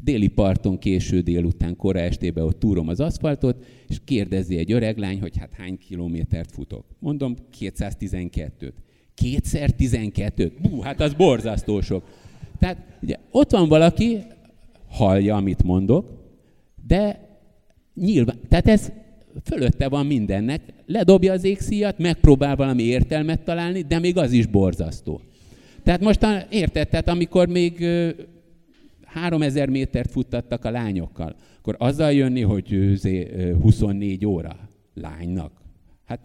Déli 0.04 0.28
parton 0.28 0.80
késő 0.80 1.22
délután, 1.22 1.76
kora 1.76 2.00
estében 2.00 2.44
ott 2.44 2.60
túrom 2.60 2.88
az 2.88 3.00
aszfaltot, 3.00 3.66
és 3.88 3.98
kérdezi 4.04 4.58
egy 4.58 4.72
öreg 4.72 4.98
lány, 4.98 5.20
hogy 5.20 5.38
hát 5.38 5.54
hány 5.54 5.78
kilométert 5.78 6.52
futok. 6.52 6.86
Mondom, 7.00 7.36
212-t. 7.60 8.72
Kétszer 9.14 9.70
12-t? 9.78 10.52
Bú, 10.62 10.80
hát 10.80 11.02
az 11.02 11.14
borzasztó 11.14 11.82
sok. 11.82 12.04
Tehát 12.60 12.78
ugye, 13.02 13.16
ott 13.32 13.52
van 13.52 13.68
valaki, 13.68 14.18
hallja, 14.90 15.36
amit 15.36 15.64
mondok, 15.64 16.10
de 16.88 17.30
nyilván, 17.96 18.40
tehát 18.48 18.68
ez 18.68 18.92
fölötte 19.44 19.90
van 19.90 20.06
mindennek, 20.06 20.62
ledobja 20.86 21.34
az 21.34 21.44
égszíjat, 21.44 21.98
megpróbál 21.98 22.56
valami 22.56 22.84
értelmet 22.84 23.44
találni, 23.44 23.82
de 23.82 24.00
még 24.00 24.18
az 24.18 24.32
is 24.32 24.46
borzasztó. 24.46 25.22
Tehát 25.84 26.02
most 26.02 26.26
érted, 26.50 26.90
tehát 26.90 27.08
amikor 27.08 27.48
még 27.48 27.86
3000 29.12 29.70
métert 29.70 30.12
futtattak 30.12 30.66
a 30.66 30.72
lányokkal, 30.72 31.36
akkor 31.58 31.76
azzal 31.80 32.12
jönni, 32.12 32.42
hogy 32.42 33.00
24 33.62 34.26
óra 34.26 34.70
lánynak. 34.94 35.62
Hát 36.06 36.20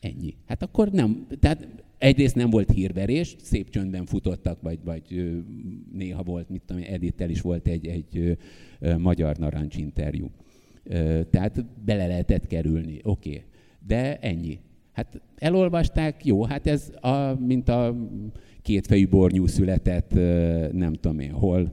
ennyi. 0.00 0.34
Hát 0.46 0.62
akkor 0.62 0.90
nem, 0.90 1.26
tehát 1.40 1.68
egyrészt 1.98 2.34
nem 2.34 2.50
volt 2.50 2.70
hírverés, 2.70 3.36
szép 3.40 3.70
csöndben 3.70 4.06
futottak, 4.06 4.62
vagy, 4.62 4.78
vagy 4.84 5.34
néha 5.92 6.22
volt, 6.22 6.48
mit 6.48 6.62
tudom, 6.66 6.82
Edittel 6.86 7.30
is 7.30 7.40
volt 7.40 7.68
egy, 7.68 7.86
egy 7.86 8.38
magyar 8.98 9.36
narancs 9.36 9.76
interjú. 9.76 10.30
Tehát 11.30 11.64
bele 11.84 12.06
lehetett 12.06 12.46
kerülni, 12.46 13.00
oké. 13.02 13.28
Okay. 13.28 13.42
De 13.86 14.18
ennyi. 14.18 14.58
Hát 14.92 15.20
elolvasták, 15.36 16.24
jó, 16.24 16.44
hát 16.44 16.66
ez 16.66 16.92
a, 17.00 17.34
mint 17.40 17.68
a 17.68 17.96
kétfejű 18.68 19.08
bornyú 19.08 19.46
született, 19.46 20.12
nem 20.72 20.92
tudom 20.94 21.18
én 21.18 21.30
hol, 21.30 21.72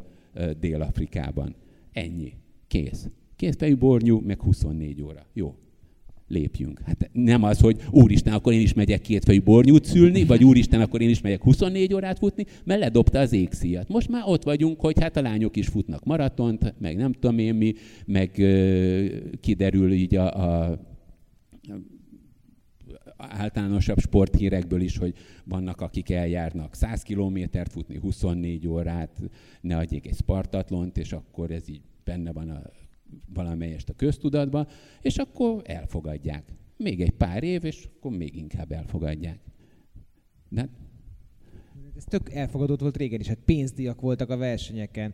Dél-Afrikában. 0.60 1.56
Ennyi. 1.92 2.34
Kész. 2.68 3.10
Kétfejű 3.36 3.78
bornyú, 3.78 4.22
meg 4.26 4.42
24 4.42 5.02
óra. 5.02 5.26
Jó 5.34 5.56
lépjünk. 6.28 6.80
Hát 6.86 7.10
nem 7.14 7.44
az, 7.44 7.60
hogy 7.60 7.78
úristen, 7.92 8.34
akkor 8.34 8.54
én 8.54 8.62
is 8.62 8.74
megyek 8.74 9.02
kétfejű 9.02 9.42
bornyút 9.42 9.86
szülni, 9.86 10.24
vagy 10.24 10.44
úristen, 10.44 10.82
akkor 10.82 11.02
én 11.02 11.10
is 11.10 11.22
megyek 11.22 11.44
24 11.44 11.94
órát 11.94 12.18
futni, 12.18 12.46
mert 12.64 12.80
ledobta 12.80 13.20
az 13.20 13.34
égszíjat. 13.34 13.88
Most 13.88 14.10
már 14.10 14.24
ott 14.26 14.44
vagyunk, 14.44 14.80
hogy 14.80 15.00
hát 15.00 15.18
a 15.18 15.22
lányok 15.22 15.56
is 15.56 15.68
futnak 15.68 16.04
maratont, 16.04 16.74
meg 16.80 16.96
nem 16.96 17.14
tudom 17.14 17.38
én 17.38 17.56
mi, 17.56 17.74
meg 18.06 18.30
kiderül 19.42 19.92
így 19.92 20.16
a, 20.16 20.34
a 20.34 20.80
általánosabb 23.30 24.00
sporthírekből 24.00 24.82
is, 24.82 24.98
hogy 24.98 25.14
vannak, 25.44 25.82
akik 25.82 26.10
eljárnak 26.10 26.76
100 26.76 27.02
kilométert 27.02 27.72
futni, 27.72 27.98
24 27.98 28.68
órát, 28.68 29.22
ne 29.62 29.78
adjék 29.78 30.08
egy 30.08 30.16
spartatlont, 30.16 30.98
és 30.98 31.12
akkor 31.12 31.52
ez 31.52 31.70
így 31.70 31.82
benne 32.04 32.32
van 32.32 32.50
a 32.50 32.62
valamelyest 33.34 33.90
a 33.90 33.94
köztudatba, 33.94 34.68
és 35.02 35.18
akkor 35.18 35.62
elfogadják. 35.66 36.44
Még 36.78 37.02
egy 37.02 37.12
pár 37.12 37.44
év, 37.44 37.66
és 37.66 37.88
akkor 37.96 38.12
még 38.12 38.36
inkább 38.36 38.72
elfogadják. 38.72 39.40
De 40.50 40.70
ez 41.96 42.04
tök 42.04 42.34
elfogadott 42.34 42.80
volt 42.80 42.98
régen 42.98 43.20
is, 43.20 43.28
hát 43.28 43.40
pénzdíjak 43.46 44.02
voltak 44.02 44.30
a 44.30 44.38
versenyeken. 44.38 45.14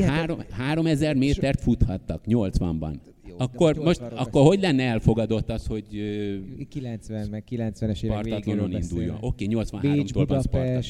Három, 0.00 0.40
három 0.50 0.86
ezer 0.86 1.16
métert 1.16 1.60
futhattak 1.60 2.24
80-ban. 2.26 2.98
Jó, 3.28 3.34
akkor 3.38 3.76
most, 3.76 4.00
akkor 4.00 4.46
hogy 4.46 4.60
lenne 4.60 4.82
elfogadott 4.82 5.50
az, 5.50 5.66
hogy 5.66 5.86
90 6.68 7.28
meg 7.28 7.44
90-es 7.50 8.02
évek 8.02 8.24
végéről 8.24 8.72
induljon. 8.72 9.16
Oké, 9.20 9.46
okay, 9.46 9.64
83-tól 9.64 10.24
van 10.28 10.42
Spartaton 10.42 10.82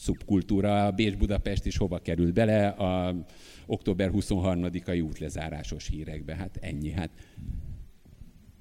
szubkultúra, 0.00 0.86
a 0.86 0.90
Bécs-Budapest 0.90 1.66
is 1.66 1.76
hova 1.76 1.98
került 1.98 2.32
bele 2.32 2.68
a 2.68 3.14
október 3.66 4.10
23-ai 4.12 5.04
útlezárásos 5.04 5.88
hírekbe. 5.88 6.34
Hát 6.34 6.58
ennyi. 6.60 6.90
Hát, 6.90 7.10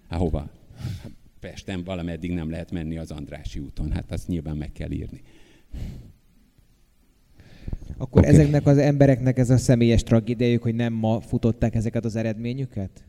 hát 0.08 0.20
hova? 0.20 0.50
Hát 1.02 1.12
Pesten 1.40 1.84
valameddig 1.84 2.32
nem 2.32 2.50
lehet 2.50 2.72
menni 2.72 2.98
az 2.98 3.12
Andrási 3.12 3.60
úton. 3.60 3.92
Hát 3.92 4.12
azt 4.12 4.28
nyilván 4.28 4.58
meg 4.58 4.72
kell 4.72 4.92
írni. 4.92 5.22
Akkor 7.98 8.22
okay. 8.22 8.34
ezeknek 8.34 8.66
az 8.66 8.78
embereknek 8.78 9.38
ez 9.38 9.50
a 9.50 9.58
személyes 9.58 10.04
tragédiájuk, 10.04 10.62
hogy 10.62 10.76
nem 10.76 10.94
ma 10.94 11.20
futották 11.20 11.76
ezeket 11.76 12.06
az 12.06 12.16
eredményüket? 12.16 13.04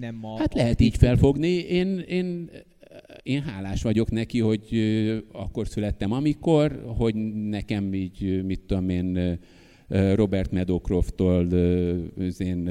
Nem 0.00 0.14
ma 0.14 0.38
hát 0.38 0.54
lehet 0.54 0.80
így 0.80 0.96
felfogni. 0.96 1.48
Én, 1.48 1.98
én 1.98 2.50
én 3.22 3.42
hálás 3.42 3.82
vagyok 3.82 4.10
neki, 4.10 4.40
hogy 4.40 4.68
akkor 5.32 5.68
születtem, 5.68 6.12
amikor, 6.12 6.82
hogy 6.96 7.14
nekem 7.48 7.94
így, 7.94 8.44
mit 8.44 8.60
tudom 8.60 8.88
én, 8.88 9.38
Robert 10.14 10.50
Meadowcrofttól, 10.50 11.46
az 12.18 12.40
én 12.40 12.70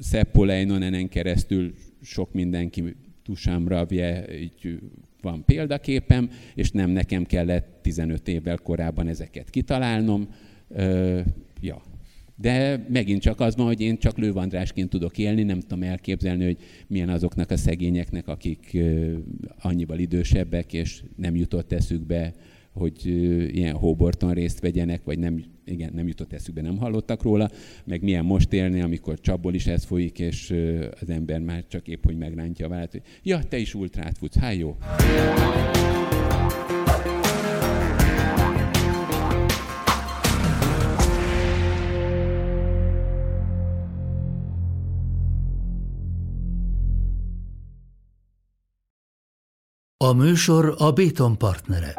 Seppo 0.00 0.44
Leinonenen 0.44 1.08
keresztül 1.08 1.74
sok 2.02 2.32
mindenki 2.32 2.96
Tusám 3.22 3.68
így 4.40 4.78
van 5.24 5.44
példaképem, 5.44 6.30
és 6.54 6.70
nem 6.70 6.90
nekem 6.90 7.24
kellett 7.24 7.78
15 7.82 8.28
évvel 8.28 8.56
korábban 8.56 9.08
ezeket 9.08 9.50
kitalálnom. 9.50 10.28
Ja, 11.60 11.82
de 12.36 12.86
megint 12.88 13.20
csak 13.20 13.40
az 13.40 13.56
van, 13.56 13.66
hogy 13.66 13.80
én 13.80 13.98
csak 13.98 14.18
lővandrásként 14.18 14.88
tudok 14.88 15.18
élni, 15.18 15.42
nem 15.42 15.60
tudom 15.60 15.82
elképzelni, 15.82 16.44
hogy 16.44 16.56
milyen 16.86 17.08
azoknak 17.08 17.50
a 17.50 17.56
szegényeknek, 17.56 18.28
akik 18.28 18.78
annyival 19.58 19.98
idősebbek, 19.98 20.72
és 20.72 21.02
nem 21.16 21.36
jutott 21.36 21.72
eszükbe, 21.72 22.32
hogy 22.74 23.06
ilyen 23.56 23.74
hóborton 23.74 24.32
részt 24.32 24.60
vegyenek, 24.60 25.04
vagy 25.04 25.18
nem, 25.18 25.44
igen, 25.64 25.90
nem 25.94 26.06
jutott 26.06 26.32
eszükbe, 26.32 26.60
nem 26.60 26.76
hallottak 26.76 27.22
róla, 27.22 27.50
meg 27.84 28.02
milyen 28.02 28.24
most 28.24 28.52
élni, 28.52 28.80
amikor 28.80 29.20
csapból 29.20 29.54
is 29.54 29.66
ez 29.66 29.84
folyik, 29.84 30.18
és 30.18 30.54
az 31.00 31.10
ember 31.10 31.40
már 31.40 31.64
csak 31.68 31.88
épp, 31.88 32.04
hogy 32.04 32.16
megrántja 32.16 32.66
a 32.66 32.68
vállát, 32.68 32.90
hogy 32.90 33.02
ja, 33.22 33.42
te 33.42 33.56
is 33.56 33.74
ultrát 33.74 34.18
futsz, 34.18 34.36
hát 34.36 34.54
jó. 34.54 34.76
A 49.96 50.12
műsor 50.12 50.74
a 50.78 50.92
Béton 50.92 51.38
partnere. 51.38 51.94